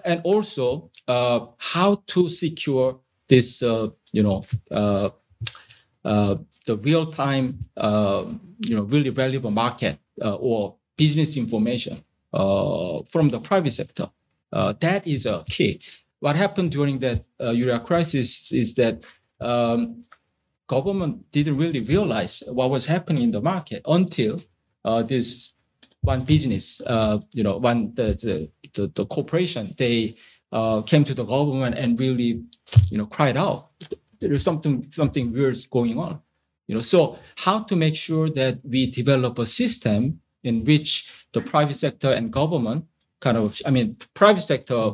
and 0.05 0.21
also 0.23 0.89
uh, 1.07 1.47
how 1.57 2.01
to 2.07 2.29
secure 2.29 2.99
this 3.27 3.61
uh, 3.61 3.89
you 4.13 4.23
know 4.23 4.45
uh, 4.71 5.09
uh 6.05 6.35
the 6.65 6.77
real 6.77 7.05
time 7.05 7.65
um, 7.77 8.39
you 8.59 8.75
know 8.75 8.83
really 8.83 9.09
valuable 9.09 9.51
market 9.51 9.99
uh, 10.23 10.35
or 10.35 10.75
business 10.95 11.35
information 11.35 12.03
uh, 12.33 13.01
from 13.11 13.29
the 13.29 13.39
private 13.39 13.73
sector 13.73 14.09
that 14.79 15.05
is 15.05 15.25
a 15.25 15.43
key 15.49 15.81
what 16.25 16.35
happened 16.35 16.71
during 16.71 16.97
that 16.99 17.19
urea 17.39 17.79
crisis 17.79 18.51
is 18.51 18.73
that 18.73 18.95
um, 19.39 20.03
government 20.67 21.13
didn't 21.31 21.57
really 21.57 21.81
realize 21.81 22.41
what 22.47 22.71
was 22.71 22.87
happening 22.87 23.23
in 23.27 23.31
the 23.31 23.41
market 23.41 23.81
until 23.85 24.41
this 25.11 25.53
one 26.05 26.21
business, 26.21 26.81
uh, 26.85 27.19
you 27.31 27.43
know, 27.43 27.57
one 27.57 27.93
the 27.95 28.07
the, 28.25 28.49
the, 28.73 28.87
the 28.97 29.05
corporation, 29.05 29.73
they 29.77 30.15
uh, 30.51 30.81
came 30.81 31.03
to 31.03 31.13
the 31.13 31.25
government 31.25 31.75
and 31.77 31.99
really, 31.99 32.43
you 32.89 32.97
know, 32.97 33.07
cried 33.07 33.37
out. 33.37 33.69
There 34.19 34.33
is 34.33 34.43
something 34.43 34.87
something 34.89 35.33
weird 35.33 35.57
going 35.69 35.97
on, 35.99 36.21
you 36.67 36.75
know. 36.75 36.81
So 36.81 37.19
how 37.35 37.59
to 37.69 37.75
make 37.75 37.95
sure 37.95 38.29
that 38.31 38.59
we 38.63 38.89
develop 38.89 39.39
a 39.39 39.45
system 39.45 40.21
in 40.43 40.63
which 40.63 41.11
the 41.33 41.41
private 41.41 41.75
sector 41.75 42.11
and 42.11 42.31
government 42.31 42.85
kind 43.19 43.37
of, 43.37 43.59
I 43.65 43.71
mean, 43.71 43.97
private 44.13 44.45
sector 44.47 44.93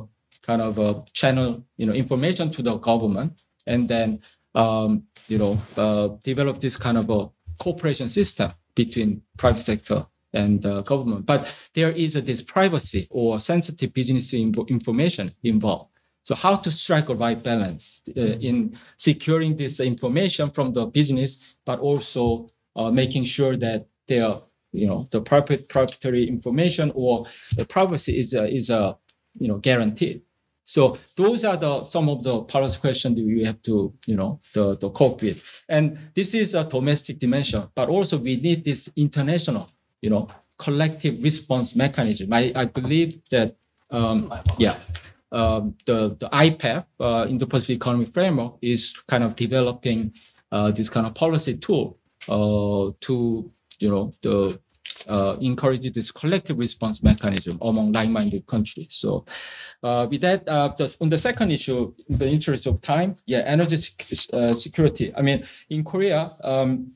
kind 0.52 0.61
of 0.69 0.73
uh, 0.80 1.02
channel, 1.14 1.49
you 1.80 1.86
know, 1.88 1.95
information 2.03 2.52
to 2.52 2.61
the 2.61 2.76
government, 2.90 3.32
and 3.65 3.88
then 3.88 4.19
um, 4.56 5.03
you 5.28 5.38
know, 5.38 5.57
uh, 5.78 6.10
develop 6.23 6.60
this 6.60 6.76
kind 6.76 6.98
of 6.98 7.10
a 7.10 7.30
cooperation 7.64 8.10
system 8.10 8.52
between 8.76 9.22
private 9.38 9.65
sector 9.72 10.06
and 10.34 10.65
uh, 10.65 10.82
government. 10.82 11.26
But 11.26 11.41
there 11.73 11.91
is 11.91 12.15
a, 12.15 12.22
this 12.22 12.41
privacy 12.41 13.07
or 13.10 13.40
sensitive 13.40 13.94
business 13.94 14.34
information 14.34 15.30
involved. 15.44 15.90
So 16.23 16.36
how 16.36 16.56
to 16.64 16.72
strike 16.72 17.10
a 17.10 17.15
right 17.15 17.41
balance 17.41 18.02
uh, 18.15 18.22
in 18.49 18.78
securing 18.98 19.57
this 19.57 19.80
information 19.80 20.52
from 20.52 20.73
the 20.73 20.86
business, 20.86 21.56
but 21.65 21.80
also 21.80 22.48
uh, 22.76 22.91
making 22.91 23.26
sure 23.26 23.56
that 23.57 23.88
their, 24.07 24.36
you 24.72 24.88
know, 24.88 25.07
the 25.11 25.22
private 25.22 25.68
proprietary 25.68 26.28
information 26.28 26.91
or 26.95 27.26
the 27.57 27.65
privacy 27.65 28.19
is 28.19 28.34
is 28.34 28.69
a, 28.69 28.98
you 29.40 29.48
know, 29.48 29.57
guaranteed. 29.57 30.22
So 30.73 30.81
those 31.15 31.41
are 31.49 31.57
the 31.57 31.73
some 31.85 32.07
of 32.14 32.23
the 32.23 32.35
policy 32.53 32.80
questions 32.80 33.15
that 33.18 33.26
we 33.26 33.43
have 33.49 33.61
to, 33.64 33.93
you 34.11 34.15
know, 34.19 34.31
the, 34.56 34.77
the 34.77 34.89
cope 34.89 35.22
with. 35.22 35.38
And 35.68 35.84
this 36.15 36.34
is 36.34 36.56
a 36.56 36.64
domestic 36.64 37.19
dimension, 37.19 37.61
but 37.76 37.89
also 37.89 38.18
we 38.18 38.34
need 38.38 38.64
this 38.64 38.89
international 38.95 39.68
you 40.02 40.10
know, 40.10 40.27
collective 40.57 41.23
response 41.23 41.76
mechanism. 41.76 42.34
I, 42.34 42.52
I 42.56 42.65
believe 42.65 43.22
that, 43.30 43.56
um, 43.91 44.34
yeah, 44.57 44.77
um, 45.31 45.76
the, 45.85 46.15
the 46.19 46.30
IPEF, 46.30 46.85
uh, 46.99 47.26
Indo-Pacific 47.30 47.77
Economic 47.77 48.14
Framework, 48.14 48.56
is 48.61 48.93
kind 49.07 49.23
of 49.23 49.35
developing 49.35 50.14
uh, 50.52 50.72
this 50.72 50.89
kind 50.89 51.07
of 51.07 51.14
policy 51.14 51.56
tool 51.56 51.98
uh, 52.27 52.91
to, 53.02 53.52
you 53.80 53.89
know, 53.89 54.14
the 54.22 54.60
uh, 55.07 55.38
encourage 55.41 55.91
this 55.94 56.11
collective 56.11 56.57
response 56.57 57.03
mechanism 57.03 57.57
among 57.61 57.91
like-minded 57.91 58.45
countries. 58.48 58.88
So, 58.91 59.26
uh, 59.84 60.07
with 60.10 60.22
that, 60.22 60.48
uh, 60.48 60.69
the, 60.78 60.95
on 61.02 61.10
the 61.10 61.18
second 61.18 61.52
issue, 61.52 61.94
in 62.07 62.18
the 62.18 62.30
interest 62.30 62.68
of 62.68 62.82
time, 62.82 63.15
yeah, 63.26 63.40
energy 63.40 63.78
sec- 63.78 64.34
uh, 64.34 64.56
security. 64.56 65.14
I 65.15 65.22
mean, 65.22 65.48
in 65.69 65.84
Korea, 65.84 66.32
um, 66.44 66.91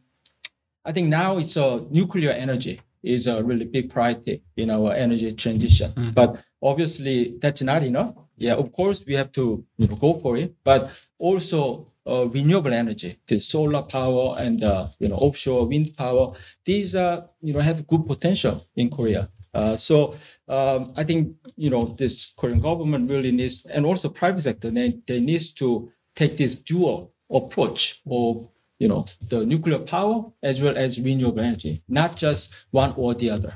I 0.83 0.91
think 0.91 1.07
now 1.09 1.37
it's 1.37 1.57
a 1.57 1.83
nuclear 1.89 2.31
energy 2.31 2.81
is 3.03 3.27
a 3.27 3.43
really 3.43 3.65
big 3.65 3.89
priority 3.89 4.43
in 4.57 4.69
our 4.69 4.93
energy 4.93 5.31
transition. 5.33 5.91
Mm-hmm. 5.91 6.11
But 6.11 6.43
obviously, 6.61 7.37
that's 7.41 7.61
not 7.61 7.83
enough. 7.83 8.15
Yeah, 8.37 8.55
of 8.55 8.71
course, 8.71 9.05
we 9.05 9.13
have 9.15 9.31
to 9.33 9.63
you 9.77 9.87
know, 9.87 9.95
go 9.95 10.13
for 10.15 10.37
it, 10.37 10.55
but 10.63 10.91
also 11.17 11.87
uh, 12.07 12.27
renewable 12.27 12.73
energy, 12.73 13.17
the 13.27 13.39
solar 13.39 13.81
power 13.81 14.35
and 14.37 14.63
uh, 14.63 14.87
you 14.99 15.07
know 15.09 15.15
offshore 15.15 15.65
wind 15.65 15.95
power. 15.97 16.33
These 16.65 16.95
are 16.95 17.29
you 17.41 17.53
know 17.53 17.59
have 17.59 17.87
good 17.87 18.05
potential 18.05 18.67
in 18.75 18.89
Korea. 18.89 19.29
Uh, 19.53 19.77
so 19.77 20.15
um, 20.49 20.93
I 20.97 21.03
think 21.03 21.35
you 21.55 21.69
know 21.69 21.85
this 21.85 22.33
Korean 22.37 22.59
government 22.59 23.09
really 23.09 23.31
needs, 23.31 23.65
and 23.65 23.85
also 23.85 24.09
private 24.09 24.41
sector, 24.41 24.69
they, 24.69 24.97
they 25.07 25.19
needs 25.19 25.51
to 25.53 25.91
take 26.15 26.37
this 26.37 26.55
dual 26.55 27.13
approach 27.29 28.01
of 28.09 28.47
you 28.79 28.87
know, 28.87 29.05
the 29.29 29.45
nuclear 29.45 29.79
power 29.79 30.25
as 30.43 30.61
well 30.61 30.77
as 30.77 30.99
renewable 30.99 31.39
energy, 31.39 31.81
not 31.87 32.15
just 32.15 32.53
one 32.71 32.93
or 32.97 33.13
the 33.13 33.29
other. 33.29 33.53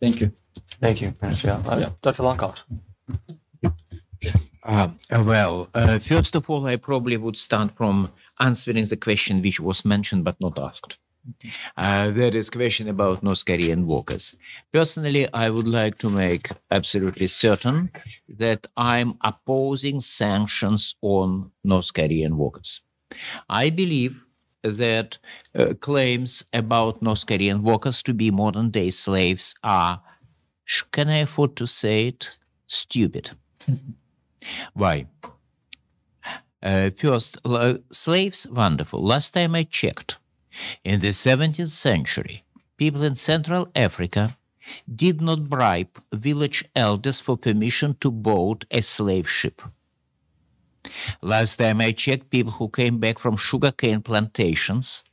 Thank 0.00 0.20
you. 0.20 0.32
Thank 0.80 1.00
you, 1.00 1.14
Minister. 1.22 1.50
Uh, 1.50 1.78
yeah. 1.78 1.90
Dr. 2.02 2.22
Lankov. 2.24 2.64
Uh, 4.62 4.88
well, 5.10 5.68
uh, 5.74 5.98
first 5.98 6.36
of 6.36 6.48
all, 6.48 6.66
I 6.66 6.76
probably 6.76 7.16
would 7.16 7.36
start 7.36 7.72
from 7.72 8.12
answering 8.38 8.84
the 8.84 8.96
question 8.96 9.42
which 9.42 9.60
was 9.60 9.84
mentioned 9.84 10.24
but 10.24 10.40
not 10.40 10.58
asked. 10.58 10.98
Uh, 11.76 12.10
there 12.10 12.34
is 12.34 12.50
question 12.50 12.88
about 12.88 13.22
North 13.22 13.44
Korean 13.44 13.86
workers. 13.86 14.34
Personally, 14.72 15.32
I 15.32 15.50
would 15.50 15.68
like 15.68 15.98
to 15.98 16.10
make 16.10 16.50
absolutely 16.70 17.28
certain 17.28 17.90
that 18.28 18.66
I'm 18.76 19.18
opposing 19.20 20.00
sanctions 20.00 20.96
on 21.00 21.52
North 21.62 21.92
Korean 21.94 22.36
workers. 22.36 22.82
I 23.48 23.70
believe 23.70 24.24
that 24.62 25.18
uh, 25.56 25.74
claims 25.80 26.44
about 26.52 27.02
North 27.02 27.26
Korean 27.26 27.62
workers 27.62 28.02
to 28.04 28.14
be 28.14 28.30
modern 28.30 28.70
day 28.70 28.90
slaves 28.90 29.54
are, 29.62 30.02
can 30.90 31.08
I 31.08 31.18
afford 31.18 31.56
to 31.56 31.66
say 31.66 32.08
it, 32.08 32.36
stupid. 32.66 33.30
Why? 34.74 35.06
Uh, 36.62 36.90
first, 36.90 37.38
slaves, 37.90 38.46
wonderful. 38.46 39.02
Last 39.02 39.32
time 39.32 39.54
I 39.54 39.64
checked, 39.64 40.18
in 40.84 41.00
the 41.00 41.08
17th 41.08 41.68
century, 41.68 42.44
people 42.76 43.02
in 43.02 43.16
Central 43.16 43.68
Africa 43.74 44.36
did 44.94 45.20
not 45.20 45.48
bribe 45.48 46.00
village 46.12 46.64
elders 46.76 47.20
for 47.20 47.36
permission 47.36 47.96
to 48.00 48.10
board 48.10 48.64
a 48.70 48.80
slave 48.80 49.28
ship. 49.28 49.60
Last 51.20 51.56
time 51.56 51.80
I 51.80 51.92
checked, 51.92 52.30
people 52.30 52.52
who 52.52 52.68
came 52.68 52.98
back 52.98 53.18
from 53.18 53.36
sugarcane 53.36 54.02
plantations 54.02 55.04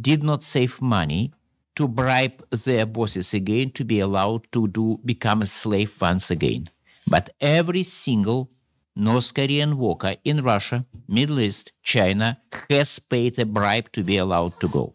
did 0.00 0.22
not 0.22 0.42
save 0.42 0.80
money 0.80 1.32
to 1.74 1.86
bribe 1.88 2.44
their 2.50 2.86
bosses 2.86 3.34
again 3.34 3.70
to 3.72 3.84
be 3.84 4.00
allowed 4.00 4.50
to 4.52 4.68
do 4.68 4.98
become 5.04 5.42
a 5.42 5.46
slave 5.46 6.00
once 6.00 6.30
again. 6.30 6.70
But 7.08 7.30
every 7.40 7.82
single 7.82 8.50
North 8.96 9.34
Korean 9.34 9.76
worker 9.76 10.14
in 10.24 10.42
Russia, 10.42 10.86
Middle 11.06 11.40
East, 11.40 11.72
China 11.82 12.40
has 12.70 12.98
paid 12.98 13.38
a 13.38 13.44
bribe 13.44 13.92
to 13.92 14.02
be 14.02 14.16
allowed 14.16 14.58
to 14.60 14.68
go. 14.68 14.94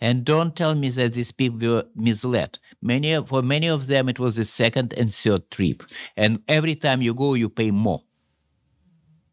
And 0.00 0.24
don't 0.24 0.54
tell 0.54 0.76
me 0.76 0.90
that 0.90 1.14
these 1.14 1.32
people 1.32 1.68
were 1.68 1.84
misled. 1.96 2.60
Many 2.80 3.20
for 3.24 3.42
many 3.42 3.66
of 3.66 3.88
them 3.88 4.08
it 4.08 4.20
was 4.20 4.36
the 4.36 4.44
second 4.44 4.94
and 4.94 5.12
third 5.12 5.50
trip. 5.50 5.82
And 6.16 6.40
every 6.46 6.76
time 6.76 7.02
you 7.02 7.14
go, 7.14 7.34
you 7.34 7.48
pay 7.48 7.72
more 7.72 8.02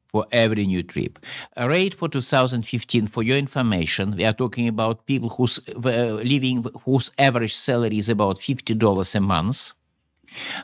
for 0.07 0.25
every 0.31 0.65
new 0.65 0.81
trip. 0.81 1.19
A 1.57 1.67
rate 1.69 1.93
for 1.93 2.09
2015, 2.09 3.07
for 3.07 3.21
your 3.21 3.37
information, 3.37 4.15
we 4.15 4.25
are 4.25 4.33
talking 4.33 4.67
about 4.67 5.05
people 5.05 5.29
who's 5.29 5.59
uh, 5.69 6.19
living 6.23 6.65
whose 6.83 7.11
average 7.19 7.55
salary 7.55 7.99
is 7.99 8.09
about 8.09 8.39
fifty 8.39 8.73
dollars 8.73 9.13
a 9.13 9.19
month 9.19 9.73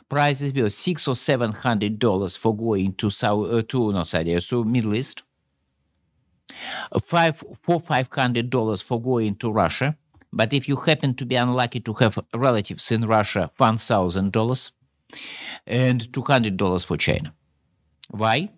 Prices 0.08 0.52
were 0.54 0.70
six 0.70 1.06
or 1.06 1.16
seven 1.16 1.52
hundred 1.52 1.98
dollars 1.98 2.36
for 2.36 2.56
going 2.56 2.94
to 2.94 3.10
South 3.10 3.52
uh, 3.52 3.62
to 3.68 3.92
not 3.92 4.06
Saudi 4.06 4.38
to 4.38 4.64
Middle 4.64 4.94
East. 4.94 5.22
Five 7.02 7.42
four 7.62 7.80
five 7.80 8.08
hundred 8.12 8.50
dollars 8.50 8.82
for 8.82 9.00
going 9.00 9.36
to 9.36 9.52
Russia. 9.52 9.96
But 10.32 10.52
if 10.52 10.68
you 10.68 10.76
happen 10.76 11.14
to 11.14 11.26
be 11.26 11.34
unlucky 11.34 11.80
to 11.80 11.92
have 11.94 12.18
relatives 12.34 12.92
in 12.92 13.06
Russia, 13.06 13.50
one 13.56 13.76
thousand 13.76 14.32
dollars, 14.32 14.72
and 15.66 16.12
two 16.12 16.22
hundred 16.22 16.56
dollars 16.56 16.84
for 16.84 16.96
China. 16.96 17.32
Why? 18.10 18.50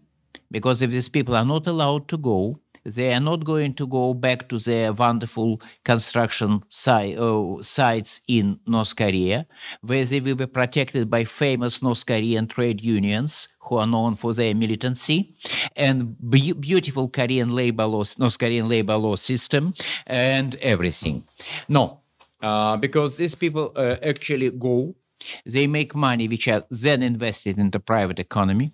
Because 0.51 0.83
if 0.83 0.91
these 0.91 1.09
people 1.09 1.35
are 1.35 1.45
not 1.45 1.67
allowed 1.67 2.09
to 2.09 2.19
go, 2.19 2.59
they 2.85 3.13
are 3.15 3.21
not 3.21 3.45
going 3.45 3.75
to 3.75 3.87
go 3.87 4.15
back 4.15 4.49
to 4.49 4.59
their 4.59 4.93
wonderful 4.93 5.61
construction 5.85 6.63
si- 6.69 7.17
uh, 7.17 7.63
sites 7.63 8.21
in 8.27 8.59
North 8.67 8.97
Korea, 8.97 9.47
where 9.83 10.05
they 10.05 10.21
will 10.21 10.35
be 10.35 10.47
protected 10.47 11.11
by 11.11 11.25
famous 11.25 11.83
North 11.83 12.05
Korean 12.07 12.47
trade 12.47 12.83
unions 12.83 13.49
who 13.61 13.77
are 13.77 13.87
known 13.87 14.15
for 14.17 14.35
their 14.35 14.55
militancy 14.55 15.35
and 15.77 16.17
be- 16.29 16.53
beautiful 16.53 17.09
Korean 17.09 17.55
labor 17.55 17.87
law, 17.87 18.03
North 18.19 18.39
Korean 18.39 18.69
labor 18.69 18.97
law 18.97 19.17
system 19.17 19.75
and 20.07 20.57
everything. 20.57 21.25
No, 21.69 22.01
uh, 22.43 22.77
because 22.77 23.17
these 23.17 23.35
people 23.35 23.73
uh, 23.77 23.97
actually 24.03 24.51
go, 24.51 24.95
they 25.47 25.69
make 25.69 25.95
money 25.95 26.27
which 26.27 26.49
are 26.49 26.65
then 26.71 27.03
invested 27.03 27.59
in 27.59 27.71
the 27.71 27.79
private 27.79 28.19
economy 28.19 28.73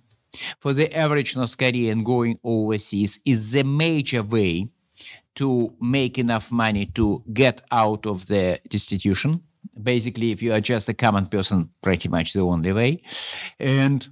for 0.60 0.72
the 0.72 0.94
average 0.96 1.36
North 1.36 1.56
Korean 1.56 2.05
going 2.05 2.38
overseas 2.44 3.20
is 3.24 3.52
the 3.52 3.64
major 3.64 4.22
way 4.22 4.68
to 5.36 5.72
make 5.80 6.18
enough 6.18 6.50
money 6.50 6.86
to 6.86 7.22
get 7.32 7.62
out 7.70 8.06
of 8.06 8.26
the 8.26 8.60
destitution. 8.68 9.40
Basically, 9.80 10.32
if 10.32 10.42
you 10.42 10.52
are 10.52 10.60
just 10.60 10.88
a 10.88 10.94
common 10.94 11.26
person, 11.26 11.70
pretty 11.80 12.09
much 12.09 12.32
the 12.32 12.40
only 12.40 12.72
way. 12.72 13.02
And 13.60 14.09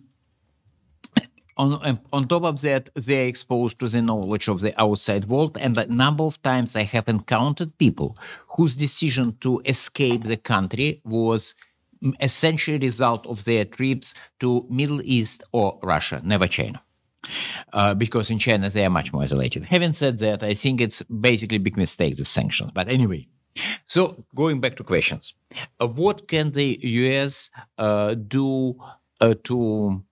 on, 1.56 1.98
on 2.12 2.28
top 2.28 2.44
of 2.44 2.60
that, 2.60 2.90
they're 2.94 3.26
exposed 3.26 3.78
to 3.80 3.88
the 3.88 4.02
knowledge 4.02 4.48
of 4.48 4.60
the 4.60 4.78
outside 4.80 5.24
world. 5.24 5.56
And 5.60 5.76
a 5.76 5.86
number 5.86 6.24
of 6.24 6.40
times 6.42 6.76
I 6.76 6.82
have 6.82 7.08
encountered 7.08 7.76
people 7.78 8.16
whose 8.56 8.76
decision 8.76 9.36
to 9.40 9.62
escape 9.64 10.24
the 10.24 10.36
country 10.36 11.00
was 11.04 11.54
essentially 12.20 12.78
result 12.78 13.26
of 13.26 13.44
their 13.44 13.64
trips 13.64 14.14
to 14.40 14.66
Middle 14.70 15.00
East 15.04 15.42
or 15.52 15.78
Russia, 15.82 16.20
never 16.24 16.46
China. 16.46 16.82
Uh, 17.72 17.94
because 17.94 18.30
in 18.30 18.38
China 18.38 18.70
they 18.70 18.84
are 18.84 18.90
much 18.90 19.12
more 19.12 19.22
isolated. 19.22 19.64
Having 19.64 19.92
said 19.92 20.18
that, 20.18 20.42
I 20.42 20.54
think 20.54 20.80
it's 20.80 21.02
basically 21.02 21.56
a 21.56 21.60
big 21.60 21.76
mistake 21.76 22.16
the 22.16 22.24
sanctions. 22.24 22.70
But 22.72 22.88
anyway, 22.88 23.26
so 23.84 24.24
going 24.34 24.60
back 24.60 24.76
to 24.76 24.84
questions, 24.84 25.34
uh, 25.80 25.88
what 25.88 26.28
can 26.28 26.52
the 26.52 26.78
U.S. 26.82 27.50
Uh, 27.78 28.14
do 28.14 28.76
uh, 29.20 29.34
to 29.44 30.02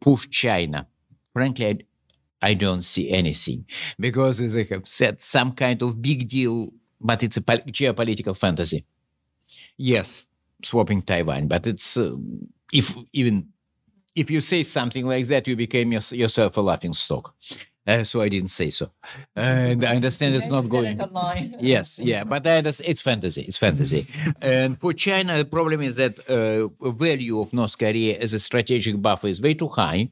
push 0.00 0.28
China? 0.30 0.86
Frankly, 1.32 1.66
I, 1.66 2.48
I, 2.50 2.54
don't 2.54 2.82
see 2.82 3.10
anything 3.10 3.66
because, 3.98 4.40
as 4.40 4.56
I 4.56 4.64
have 4.64 4.88
said, 4.88 5.20
some 5.20 5.52
kind 5.52 5.82
of 5.82 6.00
big 6.00 6.28
deal, 6.28 6.72
but 7.00 7.22
it's 7.22 7.36
a 7.36 7.42
geopolitical 7.42 8.36
fantasy. 8.36 8.84
Yes, 9.76 10.26
swapping 10.62 11.02
Taiwan. 11.02 11.48
But 11.48 11.66
it's 11.66 11.96
uh, 11.96 12.16
if 12.72 12.96
even 13.12 13.48
if 14.14 14.30
you 14.30 14.40
say 14.40 14.62
something 14.62 15.06
like 15.06 15.26
that, 15.26 15.46
you 15.46 15.56
became 15.56 15.92
your, 15.92 16.02
yourself 16.10 16.56
a 16.56 16.60
laughing 16.60 16.92
stock. 16.92 17.34
Uh, 17.86 18.04
so 18.04 18.20
I 18.20 18.28
didn't 18.28 18.50
say 18.50 18.68
so, 18.68 18.90
and 19.34 19.82
I 19.82 19.96
understand 19.96 20.34
it's 20.34 20.46
not 20.46 20.68
going. 20.68 21.00
yes, 21.58 21.98
yeah, 21.98 22.22
but 22.22 22.46
I 22.46 22.58
it's 22.58 23.00
fantasy. 23.00 23.40
It's 23.42 23.56
fantasy, 23.56 24.06
and 24.42 24.78
for 24.78 24.92
China, 24.92 25.38
the 25.38 25.46
problem 25.46 25.80
is 25.80 25.96
that 25.96 26.18
uh, 26.28 26.68
value 26.90 27.40
of 27.40 27.50
North 27.54 27.78
Korea 27.78 28.18
as 28.18 28.34
a 28.34 28.40
strategic 28.40 29.00
buffer 29.00 29.28
is 29.28 29.40
way 29.40 29.54
too 29.54 29.68
high, 29.68 30.10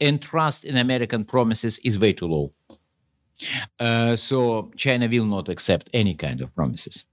and 0.00 0.20
trust 0.20 0.64
in 0.64 0.76
American 0.76 1.24
promises 1.24 1.78
is 1.84 1.96
way 1.96 2.12
too 2.12 2.26
low. 2.26 2.52
Uh, 3.78 4.16
so 4.16 4.72
China 4.76 5.06
will 5.06 5.26
not 5.26 5.48
accept 5.48 5.90
any 5.92 6.14
kind 6.14 6.40
of 6.40 6.52
promises. 6.56 7.06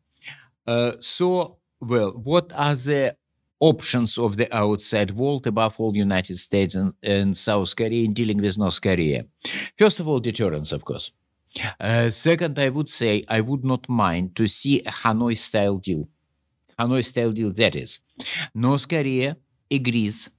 Uh, 0.66 0.94
so 1.00 1.59
well, 1.82 2.12
what 2.12 2.52
are 2.54 2.76
the 2.76 3.16
options 3.60 4.18
of 4.18 4.38
the 4.38 4.54
outside 4.56 5.12
world, 5.12 5.48
above 5.48 5.80
all 5.80 5.96
United 5.96 6.38
States 6.38 6.76
and, 6.76 6.94
and 7.04 7.36
South 7.36 7.76
Korea, 7.76 8.06
in 8.06 8.14
dealing 8.14 8.42
with 8.42 8.58
North 8.58 8.82
Korea? 8.82 9.26
First 9.78 10.00
of 10.00 10.08
all, 10.08 10.20
deterrence, 10.20 10.72
of 10.72 10.86
course. 10.86 11.12
Uh, 11.80 12.10
second, 12.10 12.60
I 12.60 12.70
would 12.70 12.90
say 12.90 13.24
I 13.28 13.42
would 13.42 13.66
not 13.66 13.90
mind 13.90 14.36
to 14.36 14.48
see 14.48 14.82
a 14.82 14.92
Hanoi 14.92 15.38
style 15.38 15.78
deal. 15.78 16.08
Hanoi 16.78 17.04
style 17.04 17.32
deal, 17.32 17.52
that 17.54 17.76
is, 17.76 18.00
North 18.54 18.88
Korea 18.88 19.36
agrees 19.70 20.30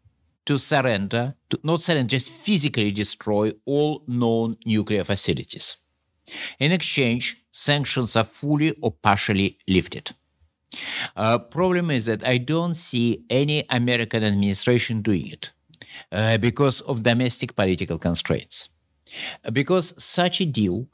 to 0.46 0.58
surrender, 0.58 1.34
to 1.50 1.58
not 1.62 1.82
surrender, 1.82 2.08
just 2.08 2.30
physically 2.44 2.90
destroy 2.90 3.52
all 3.66 4.02
known 4.06 4.56
nuclear 4.64 5.04
facilities. 5.04 5.76
In 6.58 6.72
exchange, 6.72 7.44
sanctions 7.50 8.16
are 8.16 8.24
fully 8.24 8.76
or 8.80 8.92
partially 8.92 9.58
lifted. 9.68 10.12
Uh, 11.16 11.38
problem 11.38 11.90
is 11.90 12.06
that 12.06 12.26
I 12.26 12.38
don't 12.38 12.74
see 12.74 13.24
any 13.28 13.64
American 13.70 14.22
administration 14.24 15.02
doing 15.02 15.28
it 15.28 15.50
uh, 16.12 16.38
because 16.38 16.80
of 16.82 17.02
domestic 17.02 17.56
political 17.56 17.98
constraints. 17.98 18.68
Because 19.52 19.94
such 20.02 20.40
a 20.40 20.46
deal 20.46 20.86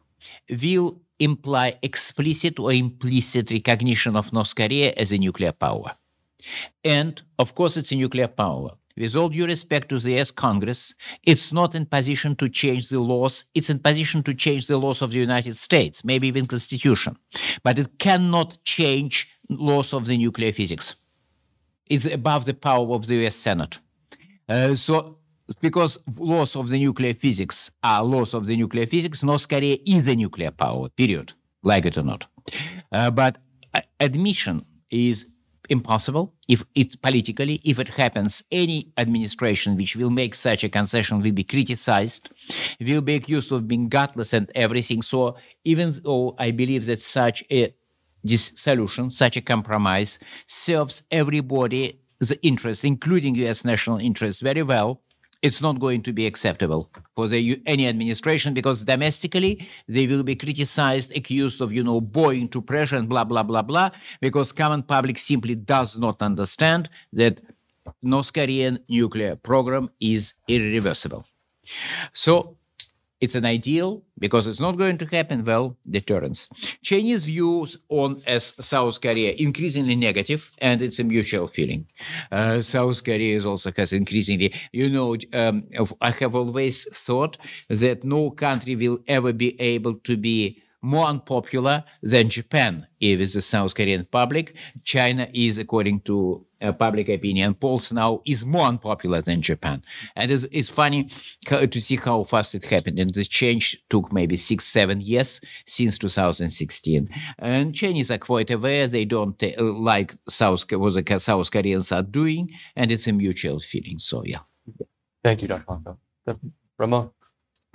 will 0.63 1.01
imply 1.19 1.79
explicit 1.83 2.59
or 2.59 2.73
implicit 2.73 3.51
recognition 3.51 4.17
of 4.17 4.33
North 4.33 4.55
Korea 4.55 4.93
as 4.97 5.13
a 5.13 5.19
nuclear 5.19 5.53
power. 5.53 5.97
And 6.85 7.21
of 7.39 7.55
course, 7.55 7.77
it's 7.77 7.93
a 7.93 7.97
nuclear 7.97 8.29
power. 8.29 8.73
With 8.97 9.15
all 9.15 9.29
due 9.29 9.45
respect 9.45 9.91
to 9.91 9.99
the 9.99 10.19
US 10.19 10.31
Congress, 10.31 10.95
it's 11.23 11.53
not 11.53 11.75
in 11.75 11.85
position 11.85 12.35
to 12.37 12.49
change 12.49 12.89
the 12.89 13.01
laws. 13.01 13.45
It's 13.55 13.69
in 13.69 13.79
position 13.79 14.23
to 14.23 14.33
change 14.33 14.69
the 14.69 14.79
laws 14.79 15.03
of 15.03 15.11
the 15.11 15.19
United 15.19 15.55
States, 15.55 16.03
maybe 16.03 16.29
even 16.29 16.47
Constitution. 16.47 17.19
But 17.63 17.79
it 17.79 17.99
cannot 17.99 18.57
change 18.65 19.36
laws 19.49 19.93
of 19.93 20.07
the 20.07 20.17
nuclear 20.17 20.53
physics. 20.53 20.97
It's 21.89 22.07
above 22.07 22.45
the 22.45 22.55
power 22.55 22.95
of 22.95 23.07
the 23.07 23.27
US 23.27 23.37
Senate. 23.37 23.79
Uh, 24.49 24.75
so, 24.75 25.19
because 25.61 25.99
laws 26.19 26.57
of 26.57 26.69
the 26.69 26.79
nuclear 26.79 27.15
physics 27.15 27.71
are 27.83 28.03
laws 28.03 28.35
of 28.35 28.47
the 28.47 28.57
nuclear 28.57 28.87
physics, 28.87 29.23
North 29.23 29.49
Korea 29.49 29.77
is 29.87 30.09
a 30.09 30.15
nuclear 30.15 30.51
power, 30.51 30.89
period, 30.89 31.33
like 31.63 31.87
it 31.87 31.97
or 31.97 32.03
not. 32.03 32.27
Uh, 32.93 33.11
but 33.11 33.39
uh, 33.75 33.81
admission 34.01 34.65
is 34.91 35.27
impossible 35.69 36.33
if 36.49 36.65
it's 36.75 36.95
politically 36.95 37.61
if 37.65 37.79
it 37.79 37.89
happens 37.89 38.45
any 38.53 38.93
administration 38.97 39.77
which 39.77 39.97
will 39.97 40.11
make 40.11 40.35
such 40.35 40.63
a 40.63 40.69
concession 40.69 41.21
will 41.21 41.33
be 41.33 41.43
criticized 41.43 42.31
will 42.81 43.01
be 43.01 43.17
accused 43.17 43.51
of 43.51 43.67
being 43.67 43.89
gutless 43.89 44.33
and 44.33 44.49
everything 44.55 45.03
so 45.03 45.35
even 45.65 45.93
though 46.05 46.37
i 46.39 46.53
believe 46.53 46.87
that 46.87 47.01
such 47.01 47.43
a 47.51 47.75
this 48.27 48.53
solution, 48.55 49.11
such 49.11 49.37
a 49.37 49.41
compromise, 49.41 50.19
serves 50.47 51.03
everybody 51.11 52.01
the 52.19 52.39
interest, 52.43 52.85
including 52.85 53.35
U.S. 53.37 53.65
national 53.65 53.99
interests, 53.99 54.41
very 54.41 54.63
well, 54.63 55.01
it's 55.43 55.61
not 55.61 55.79
going 55.79 56.03
to 56.03 56.13
be 56.13 56.27
acceptable 56.27 56.91
for 57.15 57.29
the 57.29 57.61
any 57.67 57.87
administration 57.87 58.55
because 58.55 58.83
domestically 58.85 59.69
they 59.87 60.07
will 60.07 60.23
be 60.23 60.35
criticized, 60.35 61.17
accused 61.17 61.61
of 61.61 61.73
you 61.73 61.85
know 61.85 62.01
bowing 62.01 62.49
to 62.49 62.63
pressure 62.63 62.97
and 62.97 63.09
blah 63.09 63.25
blah 63.25 63.43
blah 63.43 63.63
blah 63.63 63.91
because 64.21 64.53
common 64.53 64.83
public 64.83 65.19
simply 65.19 65.55
does 65.55 65.99
not 65.99 66.23
understand 66.23 66.89
that 67.13 67.41
North 68.03 68.33
Korean 68.33 68.79
nuclear 68.89 69.37
program 69.37 69.91
is 70.01 70.35
irreversible. 70.49 71.27
So 72.13 72.56
it's 73.21 73.35
an 73.35 73.45
ideal 73.47 74.03
because 74.19 74.47
it's 74.47 74.61
not 74.61 74.77
going 74.77 74.99
to 74.99 75.07
happen 75.07 75.45
well 75.45 75.77
deterrence 75.89 76.49
chinese 76.83 77.25
views 77.25 77.79
on 77.89 78.21
as 78.27 78.55
south 78.61 79.01
korea 79.01 79.33
increasingly 79.39 79.97
negative 79.97 80.53
and 80.59 80.83
it's 80.83 80.99
a 80.99 81.05
mutual 81.05 81.47
feeling 81.47 81.87
uh, 82.33 82.61
south 82.61 83.03
korea 83.05 83.37
is 83.37 83.47
also 83.47 83.73
has 83.77 83.93
increasingly 83.93 84.53
you 84.73 84.89
know 84.91 85.17
um, 85.35 85.65
i 86.01 86.11
have 86.11 86.35
always 86.35 86.87
thought 87.07 87.39
that 87.69 88.05
no 88.05 88.31
country 88.31 88.77
will 88.77 88.99
ever 89.07 89.33
be 89.33 89.61
able 89.61 89.95
to 89.95 90.17
be 90.17 90.63
more 90.83 91.07
unpopular 91.07 91.83
than 92.03 92.31
Japan 92.31 92.87
with 93.01 93.33
the 93.35 93.43
South 93.43 93.75
Korean 93.75 94.07
public. 94.11 94.55
China 94.85 95.29
is, 95.35 95.59
according 95.59 96.01
to 96.03 96.46
uh, 96.61 96.73
public 96.73 97.09
opinion 97.09 97.55
polls 97.55 97.93
now, 97.93 98.23
is 98.25 98.45
more 98.45 98.67
unpopular 98.67 99.21
than 99.23 99.43
Japan. 99.43 99.83
And 100.15 100.31
it's, 100.31 100.45
it's 100.51 100.69
funny 100.69 101.11
to 101.47 101.81
see 101.81 101.97
how 101.97 102.25
fast 102.25 102.55
it 102.55 102.65
happened. 102.65 102.99
And 102.99 103.13
the 103.13 103.25
change 103.25 103.83
took 103.89 104.13
maybe 104.13 104.37
six, 104.37 104.65
seven 104.65 105.01
years 105.01 105.41
since 105.67 105.99
2016. 105.99 107.09
And 107.39 107.75
Chinese 107.75 108.11
are 108.11 108.19
quite 108.19 108.51
aware 108.51 108.89
they 108.89 109.05
don't 109.05 109.41
uh, 109.43 109.63
like 109.63 110.15
South 110.29 110.65
what 110.73 110.95
the 110.95 111.19
South 111.19 111.51
Koreans 111.51 111.93
are 111.93 112.03
doing, 112.03 112.51
and 112.75 112.91
it's 112.91 113.07
a 113.07 113.13
mutual 113.13 113.61
feeling. 113.61 113.99
So 113.99 114.25
yeah. 114.25 114.41
Thank 115.23 115.43
you, 115.43 115.49
Dr. 115.49 115.65
Lankov. 115.67 115.97
Ramon. 116.79 117.11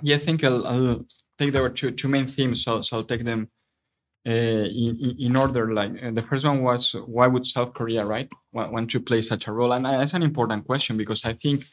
Yeah, 0.02 0.16
I 0.16 0.18
think 0.18 0.44
I'll, 0.44 0.66
I'll 0.66 1.06
take 1.38 1.52
there 1.52 1.62
were 1.62 1.70
two 1.70 1.90
two 1.90 2.08
main 2.08 2.26
themes, 2.26 2.64
so, 2.64 2.82
so 2.82 2.98
I'll 2.98 3.04
take 3.04 3.24
them 3.24 3.48
in, 4.24 5.16
in 5.18 5.36
order. 5.36 5.72
Like 5.72 5.92
uh, 6.02 6.10
the 6.10 6.22
first 6.22 6.44
one 6.44 6.62
was 6.62 6.94
why 7.06 7.26
would 7.26 7.46
South 7.46 7.74
Korea, 7.74 8.04
right, 8.04 8.28
want, 8.52 8.90
to 8.90 9.00
play 9.00 9.22
such 9.22 9.46
a 9.46 9.52
role? 9.52 9.72
And 9.72 9.84
that's 9.84 10.14
an 10.14 10.22
important 10.22 10.66
question 10.66 10.96
because 10.96 11.24
I 11.24 11.34
think 11.34 11.64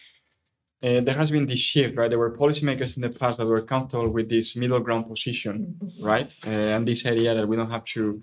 uh, 0.81 1.01
there 1.01 1.15
has 1.15 1.31
been 1.31 1.45
this 1.45 1.59
shift, 1.59 1.97
right? 1.97 2.09
There 2.09 2.19
were 2.19 2.38
policymakers 2.38 2.95
in 2.95 3.01
the 3.01 3.09
past 3.09 3.39
that 3.39 3.45
were 3.45 3.61
comfortable 3.61 4.11
with 4.11 4.30
this 4.30 4.55
middle 4.55 4.80
ground 4.80 5.07
position, 5.07 5.76
mm-hmm. 5.77 6.05
right, 6.05 6.31
uh, 6.45 6.49
and 6.49 6.88
this 6.88 7.05
idea 7.05 7.35
that 7.35 7.47
we 7.47 7.57
don't 7.57 7.71
have 7.71 7.85
to 7.85 8.21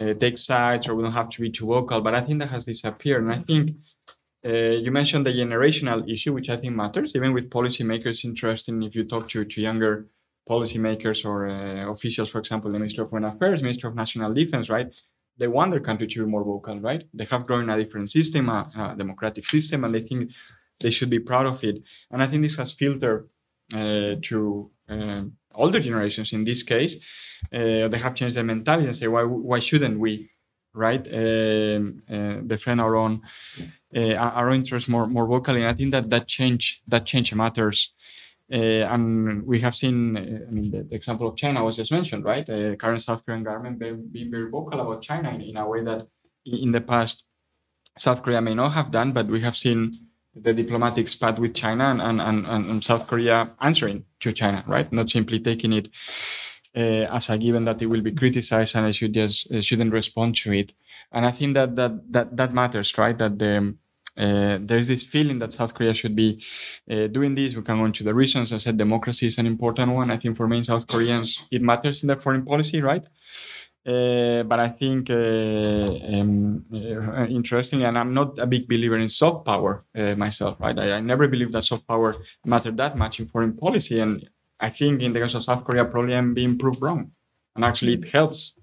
uh, 0.00 0.14
take 0.14 0.38
sides 0.38 0.86
or 0.86 0.94
we 0.94 1.02
don't 1.02 1.12
have 1.12 1.30
to 1.30 1.40
be 1.40 1.50
too 1.50 1.66
vocal. 1.66 2.00
But 2.02 2.14
I 2.14 2.20
think 2.20 2.40
that 2.40 2.50
has 2.50 2.64
disappeared, 2.64 3.22
and 3.22 3.32
I 3.32 3.42
think. 3.42 3.76
Uh, 4.44 4.76
you 4.76 4.92
mentioned 4.92 5.26
the 5.26 5.32
generational 5.32 6.08
issue, 6.08 6.32
which 6.32 6.48
I 6.48 6.56
think 6.56 6.72
matters, 6.72 7.16
even 7.16 7.32
with 7.32 7.50
policymakers. 7.50 8.24
Interesting 8.24 8.80
if 8.84 8.94
you 8.94 9.02
talk 9.02 9.28
to, 9.30 9.44
to 9.44 9.60
younger 9.60 10.06
policymakers 10.48 11.24
or 11.24 11.48
uh, 11.48 11.90
officials, 11.90 12.30
for 12.30 12.38
example, 12.38 12.70
the 12.70 12.78
Minister 12.78 13.02
of 13.02 13.10
Foreign 13.10 13.24
Affairs, 13.24 13.62
Minister 13.62 13.88
of 13.88 13.94
National 13.94 14.32
Defense, 14.32 14.70
right? 14.70 14.88
They 15.38 15.48
want 15.48 15.70
their 15.70 15.80
country 15.80 16.06
to 16.06 16.24
be 16.24 16.30
more 16.30 16.44
vocal, 16.44 16.80
right? 16.80 17.04
They 17.12 17.24
have 17.26 17.46
grown 17.46 17.68
a 17.68 17.76
different 17.76 18.08
system, 18.10 18.48
a, 18.48 18.66
a 18.78 18.94
democratic 18.96 19.44
system, 19.44 19.84
and 19.84 19.94
they 19.94 20.02
think 20.02 20.30
they 20.80 20.90
should 20.90 21.10
be 21.10 21.18
proud 21.18 21.46
of 21.46 21.62
it. 21.64 21.82
And 22.10 22.22
I 22.22 22.26
think 22.26 22.42
this 22.42 22.56
has 22.56 22.72
filtered 22.72 23.28
uh, 23.74 24.14
to 24.22 24.70
uh, 24.88 25.22
older 25.54 25.80
generations. 25.80 26.32
In 26.32 26.44
this 26.44 26.62
case, 26.62 26.96
uh, 27.52 27.88
they 27.88 27.98
have 27.98 28.14
changed 28.14 28.36
their 28.36 28.44
mentality 28.44 28.86
and 28.86 28.96
say, 28.96 29.08
why, 29.08 29.24
why 29.24 29.58
shouldn't 29.58 29.98
we, 29.98 30.30
right, 30.72 31.06
um, 31.12 32.02
uh, 32.10 32.36
defend 32.46 32.80
our 32.80 32.94
own 32.96 33.22
uh, 33.94 34.14
our 34.14 34.50
interests 34.50 34.88
more 34.88 35.06
more 35.06 35.26
vocally? 35.26 35.62
And 35.62 35.70
I 35.70 35.74
think 35.74 35.92
that 35.92 36.10
that 36.10 36.28
change 36.28 36.82
that 36.86 37.04
change 37.06 37.34
matters. 37.34 37.92
Uh, 38.52 38.86
and 38.92 39.44
we 39.44 39.58
have 39.58 39.74
seen, 39.74 40.16
uh, 40.16 40.20
I 40.20 40.50
mean, 40.52 40.70
the, 40.70 40.84
the, 40.84 40.94
example 40.94 41.26
of 41.26 41.36
China 41.36 41.64
was 41.64 41.76
just 41.76 41.90
mentioned, 41.90 42.24
right? 42.24 42.48
Uh, 42.48 42.76
current 42.76 43.02
South 43.02 43.26
Korean 43.26 43.42
government 43.42 43.78
being 44.12 44.30
very 44.30 44.48
vocal 44.48 44.78
about 44.78 45.02
China 45.02 45.30
in, 45.30 45.40
in, 45.40 45.56
a 45.56 45.68
way 45.68 45.82
that 45.82 46.06
in 46.44 46.70
the 46.70 46.80
past 46.80 47.24
South 47.98 48.22
Korea 48.22 48.40
may 48.40 48.54
not 48.54 48.72
have 48.72 48.92
done, 48.92 49.10
but 49.12 49.26
we 49.26 49.40
have 49.40 49.56
seen 49.56 49.98
the 50.34 50.52
diplomatic 50.54 51.08
spat 51.08 51.38
with 51.38 51.54
China 51.54 51.84
and, 51.84 52.00
and, 52.00 52.20
and, 52.46 52.70
and 52.70 52.84
South 52.84 53.06
Korea 53.06 53.50
answering 53.60 54.04
to 54.20 54.32
China, 54.32 54.62
right? 54.68 54.92
Not 54.92 55.10
simply 55.10 55.40
taking 55.40 55.72
it 55.72 55.88
uh, 56.76 57.08
as 57.10 57.30
a 57.30 57.38
given 57.38 57.64
that 57.64 57.80
it 57.80 57.86
will 57.86 58.02
be 58.02 58.12
criticized 58.12 58.76
and 58.76 58.94
should 58.94 59.14
just 59.14 59.50
uh, 59.50 59.60
shouldn't 59.60 59.92
respond 59.92 60.36
to 60.36 60.52
it. 60.52 60.74
And 61.10 61.24
I 61.24 61.30
think 61.30 61.54
that 61.54 61.74
that 61.76 62.12
that 62.12 62.36
that 62.36 62.52
matters, 62.52 62.96
right? 62.98 63.16
That 63.16 63.38
the 63.38 63.76
uh, 64.16 64.58
there's 64.60 64.88
this 64.88 65.04
feeling 65.04 65.38
that 65.40 65.52
South 65.52 65.74
Korea 65.74 65.92
should 65.92 66.16
be 66.16 66.42
uh, 66.90 67.06
doing 67.08 67.34
this. 67.34 67.54
We 67.54 67.62
can 67.62 67.78
go 67.78 67.84
into 67.84 68.04
the 68.04 68.14
reasons. 68.14 68.52
I 68.52 68.56
said 68.56 68.76
democracy 68.76 69.26
is 69.26 69.38
an 69.38 69.46
important 69.46 69.92
one. 69.92 70.10
I 70.10 70.16
think 70.16 70.36
for 70.36 70.48
many 70.48 70.62
South 70.62 70.86
Koreans, 70.86 71.44
it 71.50 71.62
matters 71.62 72.02
in 72.02 72.08
their 72.08 72.18
foreign 72.18 72.44
policy, 72.44 72.80
right? 72.80 73.04
Uh, 73.86 74.42
but 74.42 74.58
I 74.58 74.68
think 74.68 75.10
uh, 75.10 75.86
um, 76.12 76.64
uh, 76.72 77.26
interesting, 77.26 77.84
and 77.84 77.96
I'm 77.96 78.12
not 78.12 78.36
a 78.38 78.46
big 78.46 78.66
believer 78.66 78.98
in 78.98 79.08
soft 79.08 79.44
power 79.46 79.84
uh, 79.94 80.16
myself, 80.16 80.56
right? 80.58 80.76
I, 80.76 80.94
I, 80.94 81.00
never 81.00 81.28
believed 81.28 81.52
that 81.52 81.62
soft 81.62 81.86
power 81.86 82.16
mattered 82.44 82.76
that 82.78 82.96
much 82.96 83.20
in 83.20 83.26
foreign 83.26 83.56
policy, 83.56 84.00
and 84.00 84.28
I 84.58 84.70
think 84.70 85.02
in 85.02 85.12
the 85.12 85.20
case 85.20 85.34
of 85.34 85.44
South 85.44 85.64
Korea, 85.64 85.84
probably 85.84 86.16
I'm 86.16 86.34
being 86.34 86.58
proved 86.58 86.82
wrong. 86.82 87.12
And 87.54 87.64
actually, 87.64 87.94
it 87.94 88.10
helps 88.10 88.58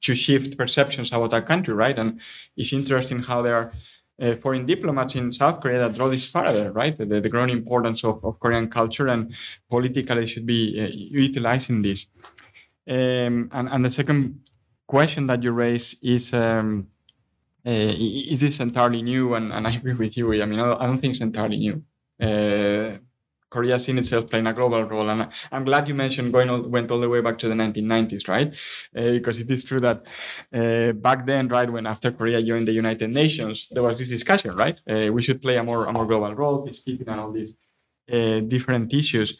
to 0.00 0.14
shift 0.14 0.58
perceptions 0.58 1.12
about 1.12 1.32
our 1.32 1.42
country, 1.42 1.72
right? 1.72 1.96
And 1.96 2.20
it's 2.56 2.72
interesting 2.72 3.22
how 3.22 3.42
there 3.42 3.56
are 3.56 3.72
uh, 4.20 4.36
foreign 4.36 4.66
diplomats 4.66 5.14
in 5.16 5.32
South 5.32 5.60
Korea 5.60 5.78
that 5.80 5.94
draw 5.94 6.08
this 6.08 6.30
parallel, 6.30 6.70
right? 6.70 6.96
The, 6.96 7.20
the 7.20 7.28
growing 7.28 7.50
importance 7.50 8.04
of, 8.04 8.24
of 8.24 8.38
Korean 8.40 8.68
culture 8.68 9.08
and 9.08 9.34
politically 9.68 10.26
should 10.26 10.46
be 10.46 10.80
uh, 10.80 10.88
utilizing 10.92 11.82
this. 11.82 12.08
Um, 12.88 13.48
and, 13.52 13.68
and 13.68 13.84
the 13.84 13.90
second 13.90 14.40
question 14.86 15.26
that 15.26 15.42
you 15.42 15.52
raise 15.52 15.96
is 16.02 16.32
um, 16.34 16.88
uh, 17.66 17.70
is 17.70 18.40
this 18.40 18.60
entirely 18.60 19.02
new? 19.02 19.34
And, 19.34 19.52
and 19.52 19.66
I 19.66 19.72
agree 19.72 19.94
with 19.94 20.16
you. 20.16 20.42
I 20.42 20.46
mean, 20.46 20.60
I 20.60 20.86
don't 20.86 21.00
think 21.00 21.12
it's 21.12 21.20
entirely 21.20 21.56
new. 21.56 21.82
Korea 23.54 23.78
seen 23.78 23.98
itself 24.02 24.28
playing 24.30 24.46
a 24.46 24.52
global 24.52 24.82
role. 24.84 25.08
And 25.08 25.28
I'm 25.52 25.64
glad 25.64 25.88
you 25.88 25.94
mentioned 26.04 26.32
going 26.36 26.50
all, 26.50 26.62
went 26.76 26.90
all 26.90 27.00
the 27.00 27.08
way 27.14 27.20
back 27.26 27.38
to 27.42 27.48
the 27.48 27.54
1990s, 27.54 28.28
right? 28.28 28.48
Uh, 28.98 29.12
because 29.18 29.38
it 29.40 29.50
is 29.50 29.62
true 29.64 29.80
that 29.88 29.98
uh, 30.60 30.92
back 31.06 31.26
then, 31.26 31.48
right, 31.48 31.70
when 31.74 31.86
after 31.86 32.10
Korea 32.18 32.42
joined 32.42 32.66
the 32.68 32.76
United 32.84 33.10
Nations, 33.10 33.68
there 33.70 33.84
was 33.88 33.98
this 33.98 34.10
discussion, 34.18 34.56
right? 34.64 34.78
Uh, 34.90 35.12
we 35.16 35.22
should 35.22 35.40
play 35.46 35.56
a 35.56 35.64
more 35.70 35.82
a 35.86 35.92
more 35.92 36.06
global 36.06 36.34
role, 36.42 36.66
peacekeeping 36.66 37.08
and 37.12 37.20
all 37.20 37.32
this 37.32 37.50
uh, 38.12 38.40
different 38.40 38.92
issues. 38.92 39.36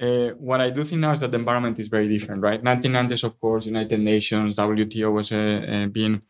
Uh, 0.00 0.28
what 0.38 0.60
I 0.60 0.70
do 0.70 0.84
think 0.84 1.00
now 1.00 1.12
is 1.12 1.20
that 1.20 1.30
the 1.30 1.38
environment 1.38 1.78
is 1.78 1.88
very 1.88 2.08
different, 2.08 2.42
right? 2.42 2.62
1990s, 2.62 3.24
of 3.24 3.40
course, 3.40 3.66
United 3.66 4.00
Nations, 4.00 4.56
WTO 4.56 5.12
was 5.12 5.32
uh, 5.32 5.36
uh 5.36 5.86
being 5.86 6.22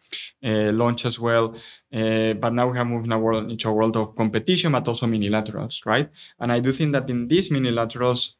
uh, 0.44 0.72
launched 0.72 1.06
as 1.06 1.18
well. 1.18 1.54
Uh, 1.92 2.32
but 2.34 2.52
now 2.52 2.68
we 2.68 2.76
have 2.76 2.86
moved 2.86 3.06
in 3.06 3.12
a 3.12 3.18
world, 3.18 3.50
into 3.50 3.68
a 3.68 3.72
world 3.72 3.96
of 3.96 4.16
competition, 4.16 4.72
but 4.72 4.86
also 4.88 5.06
minilaterals, 5.06 5.86
right? 5.86 6.08
And 6.40 6.52
I 6.52 6.60
do 6.60 6.72
think 6.72 6.92
that 6.92 7.08
in 7.08 7.28
these 7.28 7.50
minilaterals, 7.50 8.34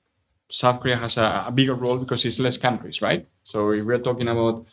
South 0.49 0.81
Korea 0.81 0.97
has 0.97 1.17
a, 1.17 1.45
a 1.47 1.53
bigger 1.53 1.75
role 1.75 1.99
because 1.99 2.25
it's 2.25 2.39
less 2.39 2.57
countries, 2.57 3.03
right? 3.03 3.27
So 3.43 3.71
if 3.71 3.85
we're 3.85 3.99
talking 3.99 4.29
about 4.29 4.67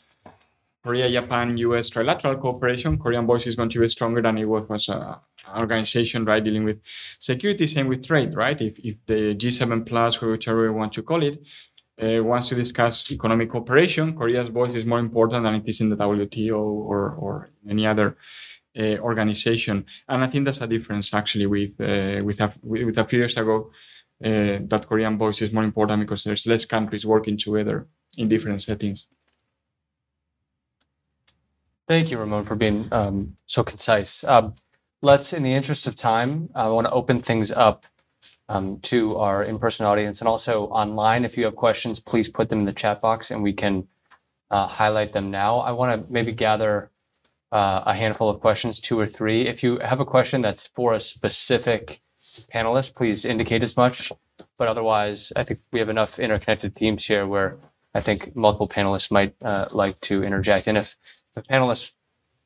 Korea, 0.83 1.09
Japan, 1.09 1.57
US 1.57 1.89
trilateral 1.89 2.39
cooperation, 2.39 2.99
Korean 2.99 3.25
voice 3.25 3.47
is 3.47 3.55
going 3.55 3.69
to 3.69 3.79
be 3.79 3.87
stronger 3.87 4.21
than 4.21 4.37
it 4.37 4.45
was 4.45 4.89
uh, 4.89 5.15
organization, 5.55 6.25
right, 6.25 6.43
dealing 6.43 6.63
with 6.63 6.79
security, 7.19 7.67
same 7.67 7.87
with 7.87 8.05
trade, 8.05 8.35
right? 8.35 8.59
If, 8.59 8.79
if 8.79 8.95
the 9.05 9.35
G7 9.35 9.85
plus, 9.85 10.19
whichever 10.21 10.65
you 10.65 10.73
want 10.73 10.93
to 10.93 11.03
call 11.03 11.23
it, 11.23 11.41
uh, 12.01 12.23
wants 12.23 12.49
to 12.49 12.55
discuss 12.55 13.11
economic 13.11 13.49
cooperation, 13.49 14.17
Korea's 14.17 14.49
voice 14.49 14.69
is 14.69 14.85
more 14.85 14.99
important 14.99 15.43
than 15.43 15.55
it 15.55 15.63
is 15.67 15.79
in 15.81 15.89
the 15.89 15.95
WTO 15.95 16.57
or, 16.59 17.11
or 17.11 17.49
any 17.69 17.85
other 17.85 18.17
uh, 18.77 18.97
organization. 18.97 19.85
And 20.09 20.23
I 20.23 20.27
think 20.27 20.45
that's 20.45 20.61
a 20.61 20.67
difference 20.67 21.13
actually 21.13 21.45
with, 21.45 21.79
uh, 21.79 22.23
with, 22.23 22.41
a, 22.41 22.53
with 22.63 22.97
a 22.97 23.03
few 23.05 23.19
years 23.19 23.37
ago, 23.37 23.71
uh, 24.23 24.59
that 24.61 24.85
Korean 24.87 25.17
voice 25.17 25.41
is 25.41 25.51
more 25.51 25.63
important 25.63 26.01
because 26.01 26.23
there's 26.23 26.47
less 26.47 26.65
countries 26.65 27.05
working 27.05 27.37
together 27.37 27.87
in 28.17 28.27
different 28.27 28.61
settings. 28.61 29.07
Thank 31.87 32.11
you, 32.11 32.17
Ramon, 32.17 32.45
for 32.45 32.55
being 32.55 32.87
um, 32.91 33.35
so 33.45 33.63
concise. 33.63 34.23
Um, 34.23 34.55
let's, 35.03 35.33
in 35.33 35.43
the 35.43 35.53
interest 35.53 35.85
of 35.85 35.95
time, 35.95 36.49
I 36.55 36.67
want 36.69 36.87
to 36.87 36.93
open 36.93 37.19
things 37.19 37.51
up 37.51 37.85
um, 38.47 38.79
to 38.83 39.17
our 39.17 39.43
in-person 39.43 39.85
audience 39.85 40.21
and 40.21 40.27
also 40.29 40.67
online. 40.67 41.25
If 41.25 41.37
you 41.37 41.43
have 41.43 41.57
questions, 41.57 41.99
please 41.99 42.29
put 42.29 42.47
them 42.47 42.59
in 42.59 42.65
the 42.65 42.73
chat 42.73 43.01
box 43.01 43.29
and 43.29 43.43
we 43.43 43.51
can 43.51 43.87
uh, 44.49 44.65
highlight 44.65 45.11
them 45.11 45.29
now. 45.29 45.59
I 45.59 45.73
want 45.73 45.91
to 46.07 46.11
maybe 46.11 46.31
gather 46.31 46.89
uh, 47.51 47.83
a 47.85 47.93
handful 47.93 48.29
of 48.29 48.39
questions, 48.39 48.79
two 48.79 48.97
or 48.97 49.05
three. 49.05 49.45
If 49.45 49.61
you 49.61 49.77
have 49.79 49.99
a 49.99 50.05
question 50.05 50.41
that's 50.41 50.67
for 50.67 50.93
a 50.93 51.01
specific 51.01 52.01
panelist, 52.53 52.95
please 52.95 53.25
indicate 53.25 53.61
as 53.61 53.75
much. 53.75 54.11
But 54.57 54.69
otherwise, 54.69 55.33
I 55.35 55.43
think 55.43 55.59
we 55.73 55.79
have 55.79 55.89
enough 55.89 56.17
interconnected 56.17 56.75
themes 56.75 57.05
here 57.05 57.27
where 57.27 57.57
I 57.93 57.99
think 57.99 58.35
multiple 58.37 58.69
panelists 58.69 59.11
might 59.11 59.35
uh, 59.41 59.67
like 59.71 59.99
to 60.01 60.23
interject. 60.23 60.67
And 60.67 60.77
if 60.77 60.95
the 61.35 61.43
panelist 61.43 61.91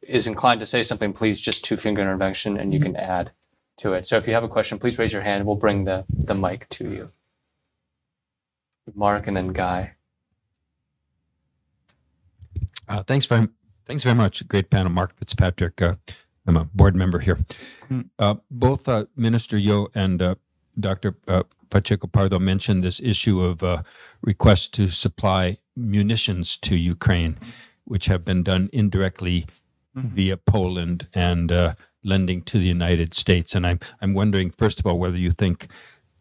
is 0.08 0.28
inclined 0.28 0.60
to 0.62 0.66
say 0.66 0.84
something, 0.84 1.14
please 1.14 1.42
just 1.42 1.64
two 1.64 1.78
finger 1.78 2.02
intervention 2.02 2.58
and 2.58 2.74
you 2.74 2.80
can 2.80 2.96
add 2.96 3.32
to 3.78 3.94
it. 3.94 4.06
So 4.06 4.18
if 4.18 4.28
you 4.28 4.34
have 4.34 4.44
a 4.44 4.48
question, 4.48 4.80
please 4.80 4.98
raise 4.98 5.14
your 5.14 5.22
hand. 5.22 5.46
We'll 5.46 5.56
bring 5.56 5.84
the, 5.84 6.06
the 6.10 6.34
mic 6.34 6.68
to 6.70 6.90
you. 6.90 7.12
Mark 8.96 9.28
and 9.28 9.36
then 9.36 9.50
Guy. 9.50 9.96
Uh, 12.88 13.04
thanks 13.04 13.26
very, 13.26 13.50
thanks 13.86 14.04
very 14.04 14.16
much. 14.16 14.48
Great 14.48 14.70
panel, 14.70 14.92
Mark 14.92 15.14
Fitzpatrick. 15.18 15.82
Uh, 15.82 15.96
I'm 16.46 16.56
a 16.56 16.64
board 16.64 16.96
member 16.96 17.20
here. 17.20 17.40
Uh, 18.18 18.36
both 18.50 18.88
uh, 18.88 19.06
Minister 19.18 19.58
Yeo 19.58 19.90
and 19.94 20.22
uh, 20.22 20.36
Dr. 20.80 21.18
Uh, 21.28 21.44
Pacheco 21.70 22.08
Pardo 22.08 22.40
mentioned 22.40 22.84
this 22.84 23.02
issue 23.02 23.42
of 23.42 23.62
uh, 23.62 23.84
requests 24.22 24.68
to 24.70 24.88
supply 24.88 25.58
munitions 25.76 26.58
to 26.60 26.78
Ukraine, 26.78 27.38
which 27.84 28.06
have 28.06 28.24
been 28.24 28.44
done 28.44 28.70
indirectly 28.72 29.46
via 29.98 30.38
Poland 30.38 31.08
and 31.14 31.52
uh, 31.52 31.74
lending 32.04 32.42
to 32.44 32.58
the 32.58 32.66
United 32.66 33.14
States. 33.14 33.56
And 33.56 33.66
I'm 33.66 33.80
I'm 34.02 34.14
wondering, 34.14 34.52
first 34.52 34.80
of 34.80 34.86
all, 34.86 35.00
whether 35.00 35.18
you 35.18 35.32
think 35.32 35.68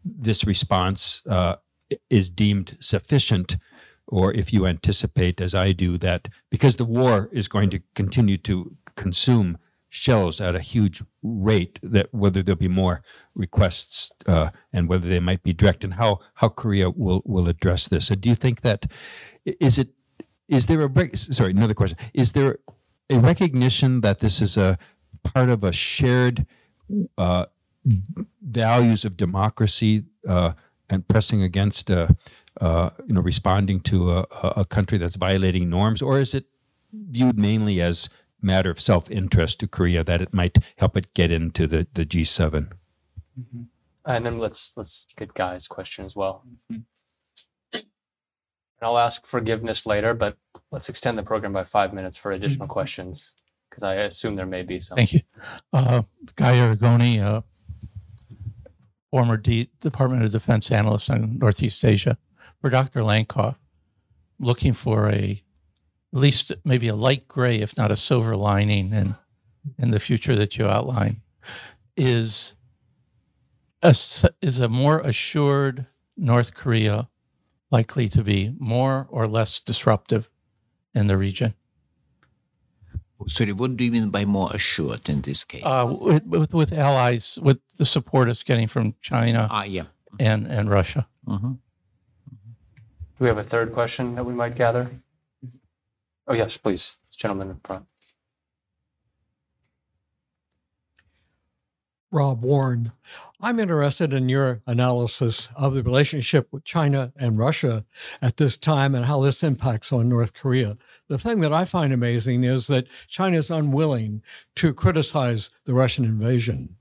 this 0.03 0.45
response 0.45 1.25
uh, 1.27 1.55
is 2.09 2.29
deemed 2.29 2.77
sufficient, 2.79 3.57
or 4.07 4.33
if 4.33 4.53
you 4.53 4.65
anticipate, 4.65 5.41
as 5.41 5.53
I 5.53 5.71
do, 5.71 5.97
that 5.99 6.27
because 6.49 6.77
the 6.77 6.85
war 6.85 7.29
is 7.31 7.47
going 7.47 7.69
to 7.71 7.79
continue 7.95 8.37
to 8.39 8.75
consume 8.95 9.57
shells 9.89 10.41
at 10.41 10.55
a 10.55 10.59
huge 10.59 11.01
rate, 11.23 11.79
that 11.81 12.13
whether 12.13 12.43
there'll 12.43 12.59
be 12.59 12.67
more 12.67 13.01
requests 13.35 14.11
uh, 14.25 14.49
and 14.73 14.89
whether 14.89 15.07
they 15.07 15.19
might 15.19 15.43
be 15.43 15.53
direct, 15.53 15.83
and 15.83 15.93
how 15.93 16.19
how 16.35 16.49
Korea 16.49 16.89
will 16.89 17.21
will 17.25 17.47
address 17.47 17.87
this. 17.87 18.07
So 18.07 18.15
do 18.15 18.29
you 18.29 18.35
think 18.35 18.61
that 18.61 18.85
is 19.45 19.79
it 19.79 19.89
is 20.47 20.65
there 20.65 20.81
a 20.81 20.89
break? 20.89 21.15
sorry 21.15 21.51
another 21.51 21.73
question 21.73 21.97
is 22.13 22.31
there 22.31 22.59
a 23.09 23.19
recognition 23.19 24.01
that 24.01 24.19
this 24.19 24.41
is 24.41 24.57
a 24.57 24.77
part 25.23 25.49
of 25.49 25.63
a 25.63 25.71
shared 25.71 26.45
uh, 27.17 27.45
values 28.41 29.05
of 29.05 29.17
democracy 29.17 30.03
uh, 30.27 30.53
and 30.89 31.07
pressing 31.07 31.41
against 31.41 31.89
uh, 31.89 32.07
uh, 32.61 32.89
you 33.05 33.13
know 33.13 33.21
responding 33.21 33.79
to 33.79 34.11
a, 34.11 34.25
a 34.43 34.53
a 34.57 34.65
country 34.65 34.97
that's 34.97 35.15
violating 35.15 35.69
norms, 35.69 36.01
or 36.01 36.19
is 36.19 36.33
it 36.33 36.45
viewed 36.91 37.37
mainly 37.37 37.81
as 37.81 38.09
matter 38.41 38.69
of 38.69 38.79
self-interest 38.79 39.59
to 39.59 39.67
Korea 39.67 40.03
that 40.03 40.21
it 40.21 40.33
might 40.33 40.57
help 40.77 40.95
it 40.97 41.13
get 41.13 41.31
into 41.31 41.67
the, 41.67 41.87
the 41.93 42.05
G7? 42.05 42.71
And 44.05 44.25
then 44.25 44.39
let's 44.39 44.73
let's 44.75 45.07
get 45.15 45.33
Guy's 45.33 45.67
question 45.67 46.05
as 46.05 46.15
well. 46.15 46.43
And 46.71 46.85
I'll 48.81 48.97
ask 48.97 49.25
forgiveness 49.25 49.85
later, 49.85 50.13
but 50.13 50.37
let's 50.71 50.89
extend 50.89 51.17
the 51.17 51.23
program 51.23 51.53
by 51.53 51.63
five 51.63 51.93
minutes 51.93 52.17
for 52.17 52.31
additional 52.31 52.67
questions 52.67 53.35
because 53.69 53.83
I 53.83 53.95
assume 53.95 54.35
there 54.35 54.45
may 54.45 54.63
be 54.63 54.79
some. 54.79 54.95
Thank 54.95 55.13
you. 55.13 55.21
Uh, 55.73 56.03
Guy 56.35 56.53
Aragoni, 56.53 57.21
uh, 57.21 57.41
former 59.11 59.37
D- 59.37 59.69
Department 59.79 60.23
of 60.23 60.31
Defense 60.31 60.71
analyst 60.71 61.09
on 61.09 61.37
Northeast 61.37 61.83
Asia, 61.83 62.17
for 62.61 62.69
Dr. 62.69 63.01
Lankov, 63.01 63.55
looking 64.39 64.73
for 64.73 65.09
a 65.09 65.43
at 66.13 66.19
least 66.19 66.53
maybe 66.63 66.87
a 66.87 66.95
light 66.95 67.27
gray, 67.27 67.59
if 67.59 67.77
not 67.77 67.91
a 67.91 67.97
silver 67.97 68.35
lining, 68.35 68.91
in 68.93 69.15
in 69.77 69.91
the 69.91 69.99
future 69.99 70.35
that 70.35 70.57
you 70.57 70.65
outline, 70.65 71.21
is 71.95 72.55
a, 73.83 73.95
is 74.41 74.59
a 74.59 74.69
more 74.69 74.99
assured 75.01 75.85
North 76.15 76.55
Korea 76.55 77.09
likely 77.69 78.07
to 78.09 78.23
be 78.23 78.55
more 78.57 79.07
or 79.09 79.27
less 79.27 79.59
disruptive 79.59 80.29
in 80.97 81.07
the 81.07 81.17
region? 81.17 81.53
Sorry, 83.27 83.51
what 83.51 83.75
do 83.77 83.83
you 83.83 83.91
mean 83.91 84.09
by 84.09 84.25
more 84.25 84.49
assured 84.53 85.09
in 85.09 85.21
this 85.21 85.43
case? 85.43 85.63
Uh, 85.65 85.95
with, 85.99 86.23
with 86.25 86.53
with 86.53 86.71
allies, 86.71 87.37
with 87.41 87.59
the 87.77 87.85
support 87.85 88.29
it's 88.29 88.43
getting 88.43 88.67
from 88.67 88.95
China 89.01 89.47
ah, 89.49 89.63
yeah. 89.63 89.87
and 90.19 90.47
and 90.47 90.69
Russia. 90.69 91.07
Mhm. 91.25 91.57
Do 93.17 93.23
we 93.25 93.27
have 93.27 93.39
a 93.39 93.43
third 93.43 93.73
question 93.73 94.13
that 94.15 94.25
we 94.25 94.33
might 94.33 94.55
gather? 94.55 94.91
Oh, 96.27 96.35
yes, 96.35 96.55
please. 96.57 96.97
This 97.07 97.15
gentleman 97.15 97.49
in 97.49 97.59
front. 97.63 97.85
Rob 102.17 102.41
Warren. 102.43 102.93
I'm 103.39 103.59
interested 103.59 104.11
in 104.11 104.27
your 104.27 104.63
analysis 104.65 105.49
of 105.55 105.75
the 105.75 105.83
relationship 105.83 106.47
with 106.51 106.63
China 106.63 107.13
and 107.15 107.37
Russia 107.37 107.85
at 108.23 108.37
this 108.37 108.57
time 108.57 108.95
and 108.95 109.05
how 109.05 109.21
this 109.21 109.43
impacts 109.43 109.93
on 109.93 110.09
North 110.09 110.33
Korea. 110.33 110.77
The 111.09 111.19
thing 111.19 111.41
that 111.41 111.53
I 111.53 111.63
find 111.63 111.93
amazing 111.93 112.43
is 112.43 112.65
that 112.67 112.87
China 113.07 113.37
is 113.37 113.51
unwilling 113.51 114.23
to 114.55 114.73
criticize 114.73 115.51
the 115.65 115.75
Russian 115.75 116.05
invasion. 116.05 116.77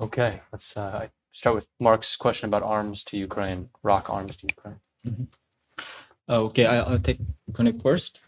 Okay, 0.00 0.40
let's 0.50 0.76
uh, 0.76 1.06
start 1.30 1.54
with 1.54 1.68
Mark's 1.78 2.16
question 2.16 2.48
about 2.48 2.64
arms 2.64 3.04
to 3.04 3.16
Ukraine, 3.16 3.68
rock 3.84 4.10
arms 4.10 4.34
to 4.38 4.48
Ukraine. 4.48 5.28
Uh, 6.28 6.42
Okay, 6.42 6.66
I, 6.66 6.78
I'll 6.78 6.98
take 6.98 7.18
connect 7.52 7.82
first. 7.82 8.21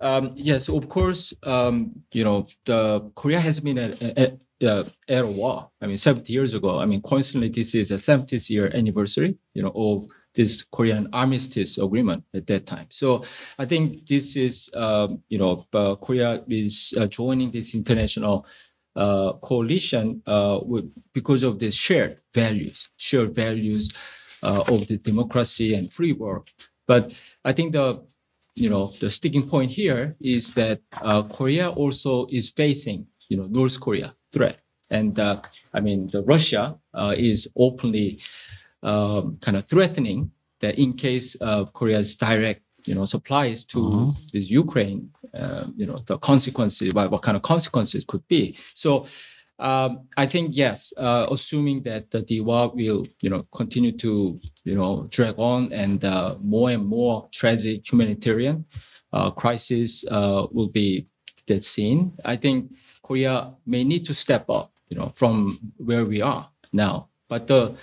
Um, 0.00 0.30
yes, 0.34 0.68
of 0.68 0.88
course. 0.88 1.34
Um, 1.42 2.02
you 2.12 2.24
know, 2.24 2.46
the 2.64 3.10
Korea 3.14 3.40
has 3.40 3.60
been 3.60 3.78
at, 3.78 4.00
at, 4.02 4.38
uh, 4.62 4.84
at 5.08 5.24
a 5.24 5.26
war. 5.26 5.70
I 5.80 5.86
mean, 5.86 5.96
70 5.96 6.32
years 6.32 6.54
ago. 6.54 6.78
I 6.78 6.86
mean, 6.86 7.02
coincidentally, 7.02 7.50
this 7.50 7.74
is 7.74 7.90
a 7.90 7.98
70th 7.98 8.48
year 8.50 8.70
anniversary. 8.74 9.36
You 9.54 9.62
know, 9.62 9.72
of 9.74 10.06
this 10.34 10.62
Korean 10.62 11.08
armistice 11.12 11.78
agreement 11.78 12.22
at 12.32 12.46
that 12.46 12.64
time. 12.64 12.86
So 12.90 13.24
I 13.58 13.66
think 13.66 14.06
this 14.06 14.36
is, 14.36 14.70
um, 14.74 15.22
you 15.28 15.38
know, 15.38 15.66
uh, 15.72 15.96
Korea 15.96 16.42
is 16.48 16.94
uh, 16.96 17.06
joining 17.06 17.50
this 17.50 17.74
international 17.74 18.46
uh, 18.94 19.32
coalition 19.42 20.22
uh, 20.26 20.60
with, 20.62 20.92
because 21.12 21.42
of 21.42 21.58
the 21.58 21.70
shared 21.72 22.20
values, 22.32 22.88
shared 22.96 23.34
values 23.34 23.90
uh, 24.42 24.62
of 24.68 24.86
the 24.86 24.98
democracy 24.98 25.74
and 25.74 25.92
free 25.92 26.12
world. 26.12 26.50
But 26.86 27.12
I 27.44 27.52
think 27.52 27.72
the 27.72 28.04
you 28.60 28.70
know 28.70 28.92
the 29.00 29.10
sticking 29.10 29.48
point 29.48 29.70
here 29.70 30.16
is 30.20 30.54
that 30.54 30.80
uh, 31.02 31.22
Korea 31.22 31.70
also 31.70 32.26
is 32.30 32.50
facing 32.50 33.06
you 33.28 33.36
know 33.36 33.46
North 33.46 33.80
Korea 33.80 34.14
threat, 34.32 34.58
and 34.90 35.18
uh, 35.18 35.40
I 35.72 35.80
mean 35.80 36.08
the 36.08 36.22
Russia 36.22 36.78
uh, 36.94 37.14
is 37.16 37.48
openly 37.56 38.20
um, 38.82 39.38
kind 39.40 39.56
of 39.56 39.66
threatening 39.66 40.30
that 40.60 40.78
in 40.78 40.94
case 40.94 41.36
uh, 41.40 41.64
Korea's 41.66 42.16
direct 42.16 42.62
you 42.86 42.94
know 42.94 43.04
supplies 43.04 43.64
to 43.66 44.14
this 44.32 44.50
Ukraine, 44.50 45.10
uh, 45.34 45.66
you 45.76 45.86
know 45.86 45.98
the 46.06 46.18
consequences, 46.18 46.92
what, 46.94 47.10
what 47.10 47.22
kind 47.22 47.36
of 47.36 47.42
consequences 47.42 48.04
could 48.06 48.26
be. 48.28 48.56
So 48.74 49.06
um, 49.58 50.08
I 50.16 50.26
think 50.26 50.56
yes, 50.56 50.92
uh, 50.96 51.26
assuming 51.30 51.82
that 51.82 52.10
the 52.10 52.22
DWA 52.22 52.74
will, 52.74 53.06
you 53.20 53.30
know, 53.30 53.44
continue 53.52 53.92
to, 53.98 54.40
you 54.64 54.74
know, 54.74 55.08
drag 55.10 55.38
on 55.38 55.72
and 55.72 56.04
uh, 56.04 56.36
more 56.40 56.70
and 56.70 56.86
more 56.86 57.28
tragic 57.32 57.90
humanitarian 57.90 58.66
uh, 59.12 59.30
crisis 59.30 60.04
uh, 60.10 60.46
will 60.52 60.68
be 60.68 61.08
that 61.46 61.64
seen. 61.64 62.12
I 62.24 62.36
think 62.36 62.72
Korea 63.02 63.54
may 63.66 63.82
need 63.82 64.04
to 64.06 64.14
step 64.14 64.48
up, 64.48 64.72
you 64.90 64.96
know, 64.96 65.12
from 65.16 65.58
where 65.76 66.04
we 66.04 66.22
are 66.22 66.50
now. 66.72 67.08
But 67.28 67.48
the 67.48 67.74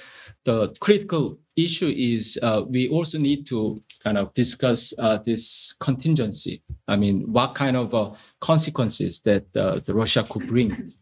the 0.46 0.76
critical 0.80 1.40
issue 1.56 1.92
is 1.96 2.38
uh, 2.42 2.64
we 2.68 2.88
also 2.88 3.18
need 3.18 3.48
to 3.48 3.82
kind 4.04 4.18
of 4.18 4.34
discuss 4.34 4.94
uh, 5.00 5.18
this 5.18 5.74
contingency. 5.80 6.62
I 6.88 6.96
mean, 6.96 7.34
what 7.34 7.56
kind 7.56 7.76
of 7.76 8.18
consequences 8.40 9.22
that 9.22 9.52
the 9.54 9.94
Russia 9.94 10.24
could 10.30 10.48
bring 10.48 10.94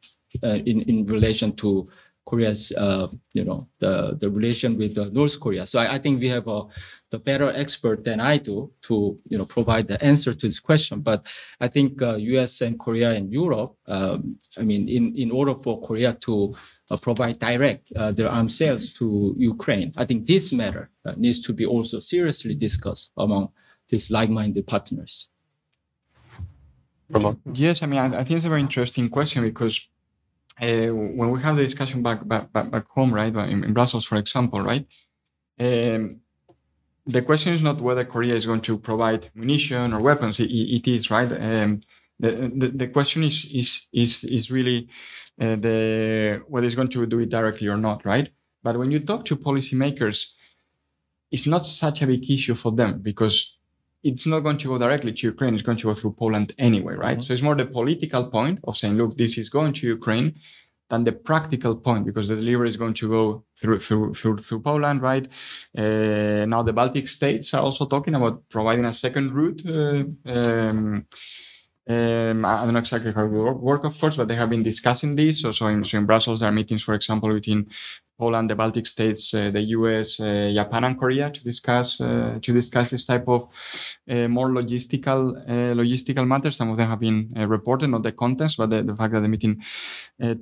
in 0.41 0.81
in 0.81 1.05
relation 1.05 1.55
to 1.57 1.87
Korea's, 2.25 2.71
uh, 2.77 3.07
you 3.33 3.43
know, 3.43 3.67
the 3.79 4.17
the 4.19 4.29
relation 4.29 4.77
with 4.77 4.97
uh, 4.97 5.09
North 5.11 5.39
Korea. 5.39 5.65
So 5.65 5.79
I, 5.79 5.95
I 5.95 5.97
think 5.99 6.21
we 6.21 6.29
have 6.29 6.47
a 6.47 6.63
the 7.11 7.19
better 7.19 7.51
expert 7.53 8.03
than 8.03 8.19
I 8.19 8.37
do 8.37 8.71
to 8.83 9.19
you 9.27 9.37
know 9.37 9.45
provide 9.45 9.87
the 9.87 10.01
answer 10.03 10.33
to 10.33 10.47
this 10.47 10.59
question. 10.59 11.01
But 11.01 11.27
I 11.59 11.67
think 11.67 12.01
uh, 12.01 12.15
U.S. 12.15 12.61
and 12.61 12.79
Korea 12.79 13.11
and 13.11 13.31
Europe. 13.31 13.75
Um, 13.87 14.37
I 14.57 14.61
mean, 14.61 14.87
in 14.87 15.15
in 15.15 15.31
order 15.31 15.55
for 15.55 15.81
Korea 15.81 16.13
to 16.21 16.55
uh, 16.89 16.97
provide 16.97 17.39
direct 17.39 17.91
uh, 17.95 18.11
their 18.13 18.29
arms 18.29 18.57
sales 18.57 18.93
to 18.93 19.35
Ukraine, 19.37 19.91
I 19.97 20.05
think 20.05 20.25
this 20.25 20.53
matter 20.53 20.89
uh, 21.05 21.13
needs 21.17 21.41
to 21.41 21.53
be 21.53 21.65
also 21.65 21.99
seriously 21.99 22.55
discussed 22.55 23.11
among 23.17 23.49
these 23.89 24.09
like-minded 24.09 24.65
partners. 24.65 25.29
Ramon? 27.09 27.33
Yes, 27.53 27.83
I 27.83 27.85
mean, 27.85 27.99
I, 27.99 28.05
I 28.05 28.23
think 28.23 28.37
it's 28.37 28.45
a 28.45 28.49
very 28.49 28.61
interesting 28.61 29.09
question 29.09 29.43
because 29.43 29.87
uh, 30.61 30.87
when 30.87 31.31
we 31.31 31.41
have 31.41 31.55
the 31.57 31.63
discussion 31.63 32.01
back 32.03 32.27
back, 32.27 32.51
back, 32.53 32.87
home, 32.89 33.13
right, 33.13 33.33
in, 33.33 33.63
in 33.63 33.73
Brussels, 33.73 34.05
for 34.05 34.17
example, 34.17 34.61
right, 34.61 34.85
um, 35.59 36.19
the 37.05 37.21
question 37.21 37.53
is 37.53 37.61
not 37.61 37.81
whether 37.81 38.05
Korea 38.05 38.35
is 38.35 38.45
going 38.45 38.61
to 38.61 38.77
provide 38.77 39.29
munition 39.35 39.93
or 39.93 39.99
weapons. 39.99 40.39
It, 40.39 40.51
it 40.51 40.87
is 40.87 41.09
right. 41.11 41.31
Um, 41.31 41.81
the, 42.19 42.51
the 42.55 42.67
the 42.69 42.87
question 42.87 43.23
is 43.23 43.49
is 43.53 43.87
is 43.91 44.23
is 44.23 44.51
really 44.51 44.87
uh, 45.41 45.55
the 45.55 46.41
whether 46.47 46.65
it's 46.65 46.75
going 46.75 46.89
to 46.89 47.05
do 47.05 47.19
it 47.19 47.29
directly 47.29 47.67
or 47.67 47.77
not, 47.77 48.05
right? 48.05 48.29
But 48.61 48.77
when 48.77 48.91
you 48.91 48.99
talk 48.99 49.25
to 49.25 49.35
policymakers, 49.35 50.33
it's 51.31 51.47
not 51.47 51.65
such 51.65 52.01
a 52.01 52.07
big 52.07 52.29
issue 52.29 52.55
for 52.55 52.71
them 52.71 52.99
because 53.01 53.57
it's 54.03 54.25
not 54.25 54.41
going 54.41 54.57
to 54.57 54.67
go 54.67 54.77
directly 54.77 55.13
to 55.13 55.27
Ukraine. 55.27 55.53
It's 55.53 55.63
going 55.63 55.77
to 55.77 55.85
go 55.85 55.93
through 55.93 56.13
Poland 56.13 56.53
anyway, 56.57 56.95
right? 56.95 57.17
Mhm. 57.17 57.23
So 57.23 57.33
it's 57.33 57.41
more 57.41 57.55
the 57.55 57.65
political 57.65 58.23
point 58.29 58.59
of 58.67 58.77
saying, 58.77 58.95
look, 58.97 59.15
this 59.17 59.37
is 59.37 59.49
going 59.49 59.73
to 59.73 59.87
Ukraine 59.87 60.35
than 60.89 61.03
the 61.05 61.13
practical 61.13 61.75
point 61.75 62.05
because 62.05 62.27
the 62.27 62.35
delivery 62.35 62.69
is 62.69 62.77
going 62.77 62.93
to 63.01 63.07
go 63.09 63.43
through 63.59 63.79
through 63.79 64.13
through, 64.13 64.37
through 64.37 64.61
Poland, 64.61 65.01
right? 65.01 65.25
Uh, 65.77 66.45
now 66.53 66.61
the 66.63 66.73
Baltic 66.73 67.07
states 67.07 67.53
are 67.53 67.63
also 67.63 67.85
talking 67.85 68.15
about 68.15 68.35
providing 68.49 68.85
a 68.85 68.93
second 68.93 69.31
route. 69.31 69.61
Uh, 69.65 70.03
um, 70.35 71.05
um, 71.89 72.45
I 72.45 72.63
don't 72.63 72.73
know 72.73 72.79
exactly 72.79 73.11
how 73.11 73.25
it 73.25 73.29
will 73.29 73.53
work- 73.55 73.83
of 73.83 73.99
course, 73.99 74.15
but 74.15 74.27
they 74.27 74.35
have 74.35 74.49
been 74.49 74.63
discussing 74.63 75.15
this. 75.15 75.41
So, 75.41 75.51
so 75.51 75.67
in, 75.67 75.83
so 75.83 75.97
in 75.97 76.05
Brussels, 76.05 76.39
there 76.39 76.49
are 76.49 76.51
meetings, 76.51 76.83
for 76.83 76.93
example, 76.93 77.33
between 77.33 77.67
Poland, 78.17 78.49
the 78.49 78.55
Baltic 78.55 78.87
states, 78.87 79.33
uh, 79.33 79.51
the 79.51 79.61
US, 79.61 80.19
uh, 80.19 80.51
Japan, 80.53 80.83
and 80.85 80.97
Korea 80.97 81.29
to 81.31 81.43
discuss 81.43 81.99
uh, 81.99 82.39
to 82.41 82.53
discuss 82.53 82.91
this 82.91 83.05
type 83.05 83.27
of 83.27 83.49
uh, 84.09 84.27
more 84.27 84.49
logistical 84.49 85.21
uh, 85.49 85.73
logistical 85.75 86.25
matters. 86.25 86.55
Some 86.55 86.69
of 86.69 86.77
them 86.77 86.87
have 86.87 86.99
been 86.99 87.33
uh, 87.37 87.47
reported, 87.47 87.87
not 87.89 88.03
the 88.03 88.13
contents, 88.13 88.55
but 88.55 88.69
the, 88.69 88.83
the 88.83 88.95
fact 88.95 89.13
that 89.13 89.21
the 89.21 89.27
meeting 89.27 89.61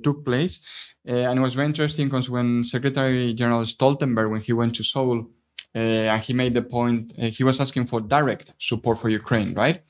took 0.04 0.24
place. 0.24 0.60
And 1.04 1.38
it 1.38 1.42
was 1.42 1.54
very 1.54 1.66
interesting 1.66 2.06
because 2.06 2.30
when 2.30 2.62
Secretary 2.62 3.34
General 3.34 3.62
Stoltenberg, 3.64 4.30
when 4.30 4.40
he 4.40 4.52
went 4.52 4.76
to 4.76 4.84
Seoul, 4.84 5.26
and 5.74 6.22
he 6.22 6.32
made 6.32 6.54
the 6.54 6.62
point, 6.62 7.12
he 7.18 7.42
was 7.42 7.60
asking 7.60 7.86
for 7.86 8.00
direct 8.00 8.52
support 8.58 9.00
for 9.00 9.08
Ukraine, 9.08 9.54
right? 9.54 9.82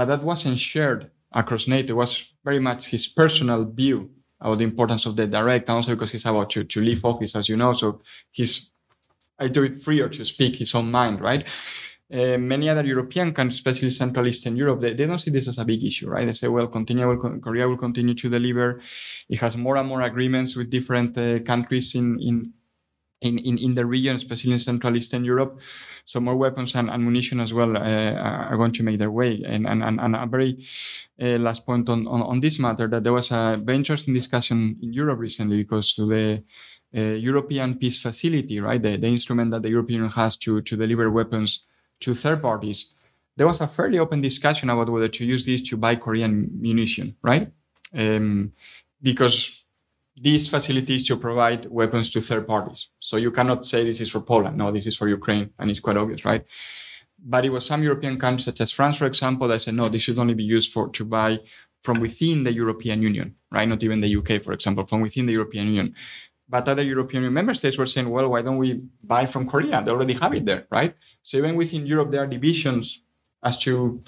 But 0.00 0.06
that 0.06 0.22
wasn't 0.22 0.58
shared 0.58 1.10
across 1.30 1.68
NATO. 1.68 1.92
It 1.92 1.96
was 1.96 2.32
very 2.42 2.58
much 2.58 2.86
his 2.86 3.06
personal 3.06 3.66
view 3.66 4.08
about 4.40 4.56
the 4.56 4.64
importance 4.64 5.04
of 5.04 5.14
the 5.14 5.26
direct, 5.26 5.68
and 5.68 5.76
also 5.76 5.94
because 5.94 6.12
he's 6.12 6.24
about 6.24 6.48
to, 6.52 6.64
to 6.64 6.80
leave 6.80 7.04
office, 7.04 7.36
as 7.36 7.50
you 7.50 7.58
know. 7.58 7.74
So 7.74 8.00
he's, 8.30 8.70
I 9.38 9.48
do 9.48 9.62
it 9.62 9.82
freer 9.82 10.08
to 10.08 10.24
speak 10.24 10.56
his 10.56 10.74
own 10.74 10.90
mind, 10.90 11.20
right? 11.20 11.44
Uh, 12.10 12.38
many 12.38 12.70
other 12.70 12.86
European 12.86 13.34
countries, 13.34 13.56
especially 13.56 13.90
Central 13.90 14.26
Eastern 14.26 14.56
Europe, 14.56 14.80
they, 14.80 14.94
they 14.94 15.04
don't 15.04 15.18
see 15.18 15.32
this 15.32 15.48
as 15.48 15.58
a 15.58 15.66
big 15.66 15.84
issue, 15.84 16.08
right? 16.08 16.26
They 16.26 16.32
say, 16.32 16.48
well, 16.48 16.70
will, 16.72 17.38
Korea 17.38 17.68
will 17.68 17.76
continue 17.76 18.14
to 18.14 18.30
deliver. 18.30 18.80
It 19.28 19.38
has 19.40 19.54
more 19.58 19.76
and 19.76 19.86
more 19.86 20.00
agreements 20.00 20.56
with 20.56 20.70
different 20.70 21.18
uh, 21.18 21.40
countries 21.40 21.94
in, 21.94 22.18
in, 22.20 22.54
in, 23.20 23.58
in 23.58 23.74
the 23.74 23.84
region, 23.84 24.16
especially 24.16 24.52
in 24.52 24.60
Central 24.60 24.96
Eastern 24.96 25.26
Europe. 25.26 25.60
So 26.04 26.20
more 26.20 26.36
weapons 26.36 26.74
and 26.74 26.90
ammunition 26.90 27.40
as 27.40 27.52
well 27.52 27.76
uh, 27.76 27.80
are 27.80 28.56
going 28.56 28.72
to 28.72 28.82
make 28.82 28.98
their 28.98 29.10
way. 29.10 29.42
And, 29.46 29.66
and, 29.66 29.82
and, 29.82 30.00
and 30.00 30.16
a 30.16 30.26
very 30.26 30.64
uh, 31.20 31.38
last 31.38 31.66
point 31.66 31.88
on, 31.88 32.06
on, 32.06 32.22
on 32.22 32.40
this 32.40 32.58
matter, 32.58 32.88
that 32.88 33.04
there 33.04 33.12
was 33.12 33.30
a 33.30 33.60
very 33.62 33.76
interesting 33.76 34.14
discussion 34.14 34.78
in 34.82 34.92
Europe 34.92 35.18
recently 35.18 35.58
because 35.58 35.94
the 35.96 36.42
uh, 36.96 37.00
European 37.00 37.76
Peace 37.76 38.02
Facility, 38.02 38.60
right, 38.60 38.82
the, 38.82 38.96
the 38.96 39.06
instrument 39.06 39.50
that 39.52 39.62
the 39.62 39.70
European 39.70 39.98
Union 39.98 40.12
has 40.12 40.36
to, 40.38 40.60
to 40.62 40.76
deliver 40.76 41.10
weapons 41.10 41.64
to 42.00 42.14
third 42.14 42.42
parties, 42.42 42.94
there 43.36 43.46
was 43.46 43.60
a 43.60 43.68
fairly 43.68 43.98
open 43.98 44.20
discussion 44.20 44.70
about 44.70 44.90
whether 44.90 45.08
to 45.08 45.24
use 45.24 45.46
this 45.46 45.62
to 45.62 45.76
buy 45.76 45.94
Korean 45.94 46.50
munition, 46.60 47.16
right? 47.22 47.50
Um, 47.94 48.52
because 49.02 49.59
these 50.20 50.48
facilities 50.48 51.06
to 51.08 51.16
provide 51.16 51.66
weapons 51.66 52.10
to 52.10 52.20
third 52.20 52.46
parties. 52.46 52.90
So 53.00 53.16
you 53.16 53.30
cannot 53.30 53.64
say 53.64 53.84
this 53.84 54.00
is 54.00 54.10
for 54.10 54.20
Poland. 54.20 54.56
No, 54.56 54.70
this 54.70 54.86
is 54.86 54.96
for 54.96 55.08
Ukraine. 55.08 55.50
And 55.58 55.70
it's 55.70 55.80
quite 55.80 55.96
obvious, 55.96 56.24
right? 56.24 56.44
But 57.18 57.44
it 57.46 57.50
was 57.50 57.64
some 57.64 57.82
European 57.82 58.18
countries, 58.18 58.44
such 58.44 58.60
as 58.60 58.70
France, 58.70 58.98
for 58.98 59.06
example, 59.06 59.48
that 59.48 59.62
said, 59.62 59.74
no, 59.74 59.88
this 59.88 60.02
should 60.02 60.18
only 60.18 60.34
be 60.34 60.44
used 60.44 60.72
for 60.72 60.88
to 60.90 61.04
buy 61.04 61.40
from 61.82 62.00
within 62.00 62.44
the 62.44 62.52
European 62.52 63.00
Union, 63.02 63.34
right? 63.50 63.66
Not 63.66 63.82
even 63.82 64.00
the 64.00 64.14
UK, 64.16 64.42
for 64.44 64.52
example, 64.52 64.86
from 64.86 65.00
within 65.00 65.24
the 65.24 65.32
European 65.32 65.66
Union. 65.68 65.94
But 66.46 66.68
other 66.68 66.82
European 66.82 67.22
Union 67.22 67.34
member 67.34 67.54
states 67.54 67.78
were 67.78 67.86
saying, 67.86 68.10
well, 68.10 68.28
why 68.28 68.42
don't 68.42 68.58
we 68.58 68.82
buy 69.02 69.24
from 69.24 69.48
Korea? 69.48 69.82
They 69.82 69.90
already 69.90 70.14
have 70.14 70.34
it 70.34 70.44
there, 70.44 70.66
right? 70.70 70.94
So 71.22 71.38
even 71.38 71.56
within 71.56 71.86
Europe, 71.86 72.10
there 72.10 72.22
are 72.24 72.26
divisions 72.26 73.02
as 73.42 73.56
to 73.58 74.02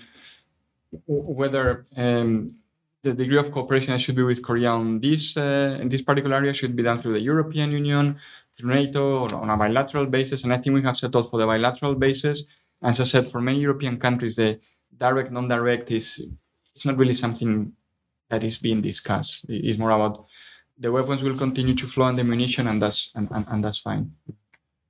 whether 1.06 1.86
um, 1.96 2.48
the 3.02 3.14
degree 3.14 3.38
of 3.38 3.50
cooperation 3.50 3.92
that 3.92 4.00
should 4.00 4.14
be 4.14 4.22
with 4.22 4.42
Korea 4.42 4.70
on 4.70 5.00
this 5.00 5.36
uh, 5.36 5.78
in 5.80 5.88
this 5.88 6.02
particular 6.02 6.36
area 6.36 6.54
should 6.54 6.76
be 6.76 6.82
done 6.82 7.00
through 7.00 7.14
the 7.14 7.20
European 7.20 7.72
Union, 7.72 8.18
through 8.56 8.74
NATO, 8.74 9.22
or 9.22 9.34
on 9.34 9.50
a 9.50 9.56
bilateral 9.56 10.06
basis. 10.06 10.44
And 10.44 10.52
I 10.52 10.58
think 10.58 10.74
we 10.74 10.82
have 10.82 10.96
settled 10.96 11.30
for 11.30 11.40
the 11.40 11.46
bilateral 11.46 11.94
basis. 11.94 12.44
As 12.80 13.00
I 13.00 13.04
said, 13.04 13.28
for 13.28 13.40
many 13.40 13.60
European 13.60 13.98
countries, 13.98 14.36
the 14.36 14.60
direct, 14.96 15.30
non-direct 15.32 15.90
is 15.90 16.26
it's 16.74 16.86
not 16.86 16.96
really 16.96 17.14
something 17.14 17.72
that 18.30 18.44
is 18.44 18.58
being 18.58 18.80
discussed. 18.80 19.46
It's 19.48 19.78
more 19.78 19.90
about 19.90 20.26
the 20.78 20.90
weapons 20.90 21.22
will 21.22 21.36
continue 21.36 21.74
to 21.74 21.86
flow 21.86 22.06
and 22.06 22.18
the 22.18 22.24
munition, 22.24 22.66
and 22.66 22.80
that's 22.80 23.12
and, 23.14 23.28
and, 23.30 23.46
and 23.48 23.64
that's 23.64 23.78
fine. 23.78 24.12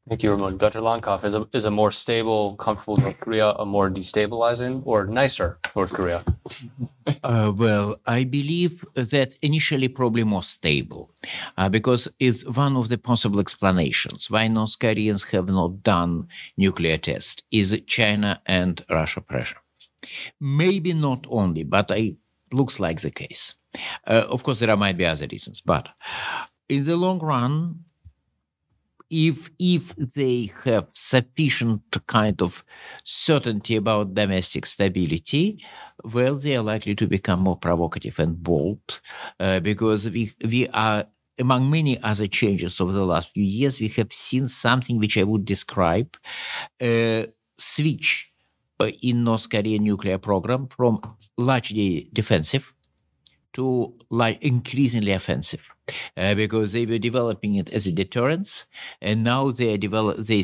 Thank 0.08 0.24
you, 0.24 0.32
Ramon. 0.32 0.58
Dr. 0.58 0.80
Lankov, 0.80 1.24
is 1.24 1.36
a, 1.36 1.46
is 1.52 1.64
a 1.64 1.70
more 1.70 1.92
stable, 1.92 2.56
comfortable 2.56 2.96
North 2.96 3.20
Korea 3.20 3.50
a 3.50 3.64
more 3.64 3.88
destabilizing 3.88 4.82
or 4.84 5.06
nicer 5.06 5.58
North 5.76 5.92
Korea? 5.92 6.24
Uh, 7.24 7.52
well, 7.56 7.96
I 8.06 8.22
believe 8.24 8.84
that 8.94 9.34
initially 9.42 9.88
probably 9.88 10.22
more 10.22 10.42
stable, 10.42 11.10
uh, 11.58 11.68
because 11.68 12.08
it's 12.20 12.46
one 12.46 12.76
of 12.76 12.88
the 12.88 12.98
possible 12.98 13.40
explanations 13.40 14.30
why 14.30 14.46
North 14.48 14.78
Koreans 14.78 15.24
have 15.24 15.48
not 15.48 15.82
done 15.82 16.28
nuclear 16.56 16.98
test 16.98 17.42
is 17.50 17.80
China 17.86 18.40
and 18.46 18.84
Russia 18.88 19.20
pressure. 19.20 19.58
Maybe 20.40 20.94
not 20.94 21.26
only, 21.28 21.64
but 21.64 21.90
it 21.90 22.16
looks 22.52 22.78
like 22.78 23.00
the 23.00 23.10
case. 23.10 23.54
Uh, 24.06 24.24
of 24.28 24.42
course, 24.44 24.60
there 24.60 24.76
might 24.76 24.96
be 24.96 25.06
other 25.06 25.26
reasons, 25.30 25.60
but 25.60 25.88
in 26.68 26.84
the 26.84 26.96
long 26.96 27.18
run, 27.18 27.84
if 29.12 29.50
if 29.58 29.94
they 29.96 30.52
have 30.64 30.88
sufficient 30.94 31.82
kind 32.06 32.40
of 32.40 32.64
certainty 33.04 33.76
about 33.76 34.14
domestic 34.14 34.64
stability, 34.64 35.62
well, 36.02 36.34
they 36.36 36.56
are 36.56 36.62
likely 36.62 36.94
to 36.94 37.06
become 37.06 37.40
more 37.40 37.56
provocative 37.56 38.18
and 38.18 38.42
bold 38.42 39.00
uh, 39.38 39.60
because 39.60 40.10
we 40.10 40.32
we 40.42 40.66
are 40.68 41.04
among 41.38 41.70
many 41.70 42.02
other 42.02 42.26
changes 42.26 42.80
over 42.80 42.92
the 42.92 43.04
last 43.04 43.34
few 43.34 43.44
years. 43.44 43.80
We 43.80 43.88
have 43.88 44.12
seen 44.12 44.48
something 44.48 44.98
which 44.98 45.18
I 45.18 45.24
would 45.24 45.44
describe 45.44 46.16
a 46.80 47.26
switch 47.56 48.32
uh, 48.80 48.90
in 49.02 49.24
North 49.24 49.48
Korean 49.50 49.84
nuclear 49.84 50.18
program 50.18 50.68
from 50.68 51.00
largely 51.36 52.08
defensive 52.12 52.72
to 53.52 53.94
like 54.10 54.42
increasingly 54.42 55.12
offensive 55.12 55.71
uh, 56.16 56.34
because 56.34 56.72
they 56.72 56.86
were 56.86 56.98
developing 56.98 57.54
it 57.54 57.70
as 57.70 57.86
a 57.86 57.92
deterrence 57.92 58.66
and 59.00 59.24
now 59.24 59.50
they 59.50 59.76
develop 59.76 60.16
they 60.18 60.42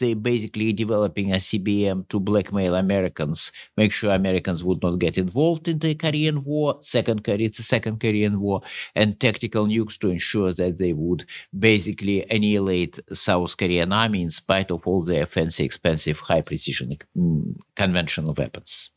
they 0.00 0.14
basically 0.14 0.72
developing 0.72 1.28
ICBM 1.28 2.08
to 2.08 2.20
blackmail 2.20 2.74
Americans 2.74 3.52
make 3.76 3.92
sure 3.92 4.14
Americans 4.14 4.64
would 4.64 4.82
not 4.82 4.98
get 4.98 5.18
involved 5.18 5.68
in 5.68 5.78
the 5.78 5.94
Korean 5.94 6.42
war 6.42 6.76
second 6.80 7.22
it's 7.26 7.58
a 7.58 7.62
second 7.62 8.00
Korean 8.00 8.40
war 8.40 8.62
and 8.94 9.20
tactical 9.20 9.66
nukes 9.66 9.98
to 9.98 10.08
ensure 10.08 10.52
that 10.54 10.78
they 10.78 10.92
would 10.92 11.24
basically 11.58 12.24
annihilate 12.30 12.98
South 13.12 13.56
Korean 13.56 13.92
army 13.92 14.22
in 14.22 14.30
spite 14.30 14.70
of 14.70 14.86
all 14.86 15.02
their 15.02 15.26
fancy 15.26 15.64
expensive 15.64 16.20
high 16.20 16.42
precision 16.42 16.96
mm, 17.16 17.56
conventional 17.76 18.34
weapons 18.34 18.90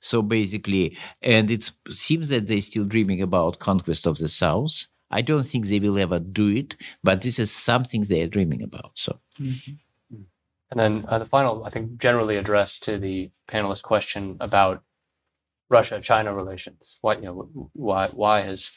so 0.00 0.22
basically, 0.22 0.96
and 1.22 1.50
it 1.50 1.70
seems 1.88 2.28
that 2.28 2.46
they're 2.46 2.60
still 2.60 2.84
dreaming 2.84 3.22
about 3.22 3.58
conquest 3.58 4.06
of 4.06 4.18
the 4.18 4.28
South. 4.28 4.86
I 5.10 5.22
don't 5.22 5.44
think 5.44 5.66
they 5.66 5.80
will 5.80 5.98
ever 5.98 6.18
do 6.18 6.48
it, 6.48 6.76
but 7.02 7.22
this 7.22 7.38
is 7.38 7.50
something 7.50 8.02
they 8.02 8.22
are 8.22 8.28
dreaming 8.28 8.62
about. 8.62 8.92
So 8.94 9.18
And 10.70 10.78
then 10.80 11.04
uh, 11.08 11.18
the 11.18 11.24
final, 11.26 11.64
I 11.64 11.70
think, 11.70 11.96
generally 11.98 12.36
addressed 12.36 12.82
to 12.84 12.98
the 12.98 13.30
panelist 13.46 13.82
question 13.84 14.36
about 14.38 14.82
Russia-China 15.70 16.34
relations. 16.34 16.98
Why, 17.00 17.14
you 17.14 17.22
know, 17.22 17.70
why, 17.72 18.08
why 18.08 18.40
has 18.42 18.72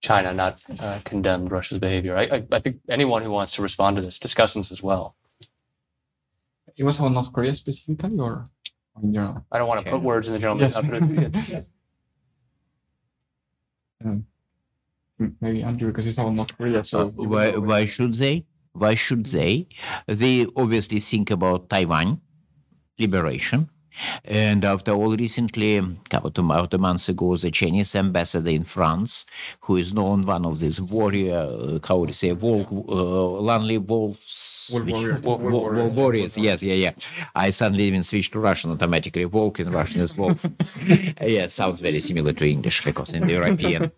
China 0.00 0.32
not 0.32 0.60
uh, 0.80 1.00
condemned 1.04 1.50
Russia's 1.52 1.78
behavior? 1.80 2.16
I, 2.16 2.22
I, 2.36 2.46
I 2.52 2.58
think 2.60 2.78
anyone 2.88 3.22
who 3.22 3.30
wants 3.30 3.54
to 3.56 3.62
respond 3.62 3.96
to 3.96 4.02
this, 4.02 4.18
discuss 4.18 4.54
this 4.54 4.72
as 4.72 4.82
well. 4.82 5.16
It 6.78 6.84
was 6.84 6.98
about 6.98 7.12
North 7.12 7.32
Korea 7.32 7.54
specifically, 7.54 8.18
or 8.18 8.46
in 9.02 9.12
general? 9.12 9.44
I 9.52 9.58
don't 9.58 9.68
want 9.68 9.84
to 9.84 9.90
put 9.90 10.00
words 10.02 10.28
in 10.28 10.34
the 10.34 10.40
gentleman's 10.40 10.80
mouth, 10.82 10.90
but 10.90 11.50
it- 11.50 11.66
Um, 14.04 14.10
m- 14.12 14.26
maybe 15.40 15.62
Andrei, 15.62 15.88
because 15.90 16.06
it's 16.06 16.18
about 16.18 16.34
North 16.34 16.56
Korea. 16.56 16.84
So 16.84 16.98
Uh, 17.00 17.06
why, 17.26 17.56
why 17.56 17.86
should 17.86 18.14
they? 18.14 18.46
Why 18.72 18.94
should 18.94 19.26
they? 19.26 19.66
They 20.06 20.46
obviously 20.56 21.00
think 21.00 21.30
about 21.30 21.68
Taiwan 21.68 22.20
liberation. 22.98 23.68
And 24.24 24.64
after 24.64 24.92
all, 24.92 25.16
recently, 25.16 25.76
about 25.76 26.38
a, 26.74 26.78
month 26.78 27.08
ago, 27.08 27.36
the 27.36 27.50
Chinese 27.50 27.94
ambassador 27.94 28.50
in 28.50 28.64
France, 28.64 29.26
who 29.60 29.76
is 29.76 29.92
known 29.94 30.24
one 30.24 30.44
of 30.46 30.60
these 30.60 30.80
warrior, 30.80 31.36
uh, 31.38 31.78
how 31.86 31.98
would 31.98 32.08
you 32.08 32.12
say, 32.12 32.32
wolf, 32.32 32.66
uh, 32.70 32.74
lonely 32.74 33.78
wolves 33.78 34.70
Wolf 34.74 34.86
warriors. 34.86 35.22
Wolf- 35.22 35.40
Wolf 35.40 35.52
Wolf- 35.52 35.62
warriors. 35.62 35.96
Warriors. 35.96 36.38
Yes, 36.38 36.62
yeah, 36.62 36.74
yeah. 36.74 36.92
I 37.34 37.50
suddenly 37.50 37.84
even 37.84 38.02
switched 38.02 38.32
to 38.32 38.40
Russian 38.40 38.70
automatically. 38.70 39.24
Volk 39.24 39.60
in 39.60 39.70
Russian 39.70 40.00
is 40.00 40.16
wolf. 40.16 40.44
yeah, 41.22 41.46
sounds 41.46 41.80
very 41.80 42.00
similar 42.00 42.32
to 42.34 42.48
English 42.48 42.84
because 42.84 43.14
in 43.14 43.26
the 43.26 43.32
European. 43.32 43.90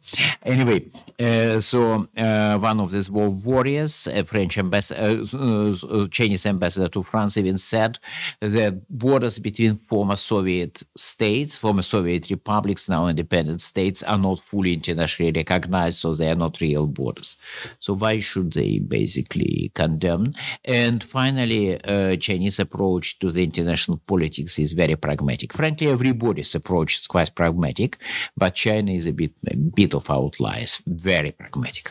Anyway, 0.42 0.86
uh, 1.18 1.60
so 1.60 2.08
uh, 2.16 2.58
one 2.58 2.80
of 2.80 2.90
these 2.90 3.10
wolf 3.10 3.44
warriors, 3.44 4.06
a 4.06 4.24
French 4.24 4.58
ambassador, 4.58 5.22
uh, 5.34 5.72
uh, 5.86 6.08
Chinese 6.08 6.46
ambassador 6.46 6.88
to 6.88 7.02
France, 7.02 7.36
even 7.36 7.58
said 7.58 7.98
that 8.40 8.88
borders 8.88 9.38
between 9.38 9.76
former 9.90 10.16
Soviet 10.16 10.84
states, 10.96 11.56
former 11.56 11.82
Soviet 11.82 12.30
republics, 12.30 12.88
now 12.88 13.08
independent 13.08 13.60
states, 13.60 14.04
are 14.04 14.16
not 14.16 14.38
fully 14.38 14.72
internationally 14.74 15.32
recognized, 15.32 15.98
so 15.98 16.14
they 16.14 16.30
are 16.30 16.36
not 16.36 16.60
real 16.60 16.86
borders. 16.86 17.36
So 17.80 17.94
why 17.94 18.20
should 18.20 18.52
they 18.52 18.78
basically 18.78 19.72
condemn? 19.74 20.32
And 20.64 21.02
finally, 21.02 21.82
uh, 21.84 22.16
Chinese 22.16 22.60
approach 22.60 23.18
to 23.18 23.32
the 23.32 23.42
international 23.42 24.00
politics 24.06 24.60
is 24.60 24.72
very 24.72 24.94
pragmatic. 24.94 25.52
Frankly, 25.52 25.88
everybody's 25.88 26.54
approach 26.54 26.94
is 27.00 27.06
quite 27.08 27.34
pragmatic, 27.34 27.98
but 28.36 28.54
China 28.54 28.92
is 28.92 29.06
a 29.06 29.12
bit 29.12 29.32
a 29.48 29.56
bit 29.56 29.92
of 29.94 30.08
outliers, 30.08 30.82
very 30.86 31.32
pragmatic. 31.32 31.90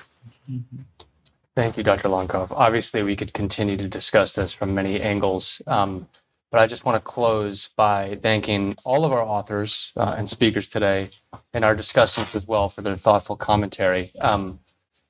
Thank 1.56 1.76
you, 1.78 1.84
Dr. 1.84 2.08
Lankov. 2.08 2.54
Obviously, 2.56 3.04
we 3.04 3.18
could 3.18 3.34
continue 3.34 3.76
to 3.76 3.88
discuss 3.88 4.36
this 4.36 4.54
from 4.54 4.74
many 4.74 5.02
angles, 5.02 5.62
um, 5.68 6.08
but 6.52 6.60
I 6.60 6.68
just 6.68 6.86
want 6.86 6.96
to 6.96 7.02
close 7.02 7.70
by 7.76 8.18
thanking 8.22 8.76
all 8.84 9.06
of 9.06 9.12
our 9.12 9.22
authors 9.22 9.92
uh, 9.96 10.16
and 10.18 10.28
speakers 10.28 10.68
today 10.68 11.10
and 11.54 11.64
our 11.64 11.76
discussants 11.76 12.36
as 12.36 12.48
well 12.48 12.70
for 12.70 12.82
their 12.82 12.98
thoughtful 12.98 13.36
commentary. 13.36 14.12
Um, 14.20 14.60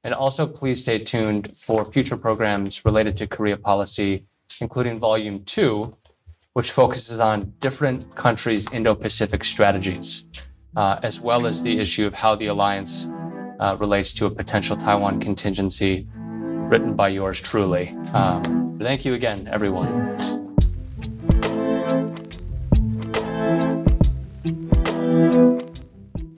and 0.03 0.14
also, 0.14 0.48
please 0.48 0.82
stay 0.82 0.99
tuned 0.99 1.53
for 1.57 1.90
future 1.91 2.18
programs 2.18 2.86
related 2.86 3.18
to 3.18 3.28
Korea 3.28 3.57
policy, 3.57 4.26
including 4.61 4.99
Volume 4.99 5.44
2, 5.44 5.95
which 6.53 6.72
focuses 6.72 7.20
on 7.20 7.53
different 7.60 8.16
countries' 8.16 8.68
Indo 8.72 8.95
Pacific 8.95 9.44
strategies, 9.44 10.26
uh, 10.76 10.99
as 11.03 11.20
well 11.20 11.45
as 11.45 11.61
the 11.61 11.80
issue 11.80 12.07
of 12.07 12.14
how 12.14 12.36
the 12.36 12.48
alliance 12.48 13.10
uh, 13.60 13.76
relates 13.80 14.14
to 14.14 14.26
a 14.26 14.32
potential 14.32 14.78
Taiwan 14.78 15.20
contingency 15.20 16.07
written 16.16 16.95
by 16.95 17.10
yours 17.10 17.41
truly. 17.41 17.90
Um, 18.14 18.78
thank 18.82 19.03
you 19.03 19.16
again, 19.16 19.49
everyone. 19.52 20.39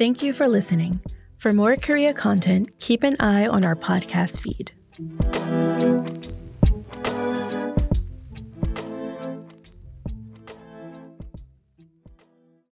Thank 0.02 0.24
you 0.24 0.34
for 0.34 0.48
listening. 0.48 1.00
For 1.38 1.54
more 1.54 1.76
Korea 1.76 2.12
content, 2.12 2.80
keep 2.80 3.04
an 3.04 3.16
eye 3.20 3.46
on 3.46 3.64
our 3.64 3.76
podcast 3.76 4.40
feed. 4.42 4.72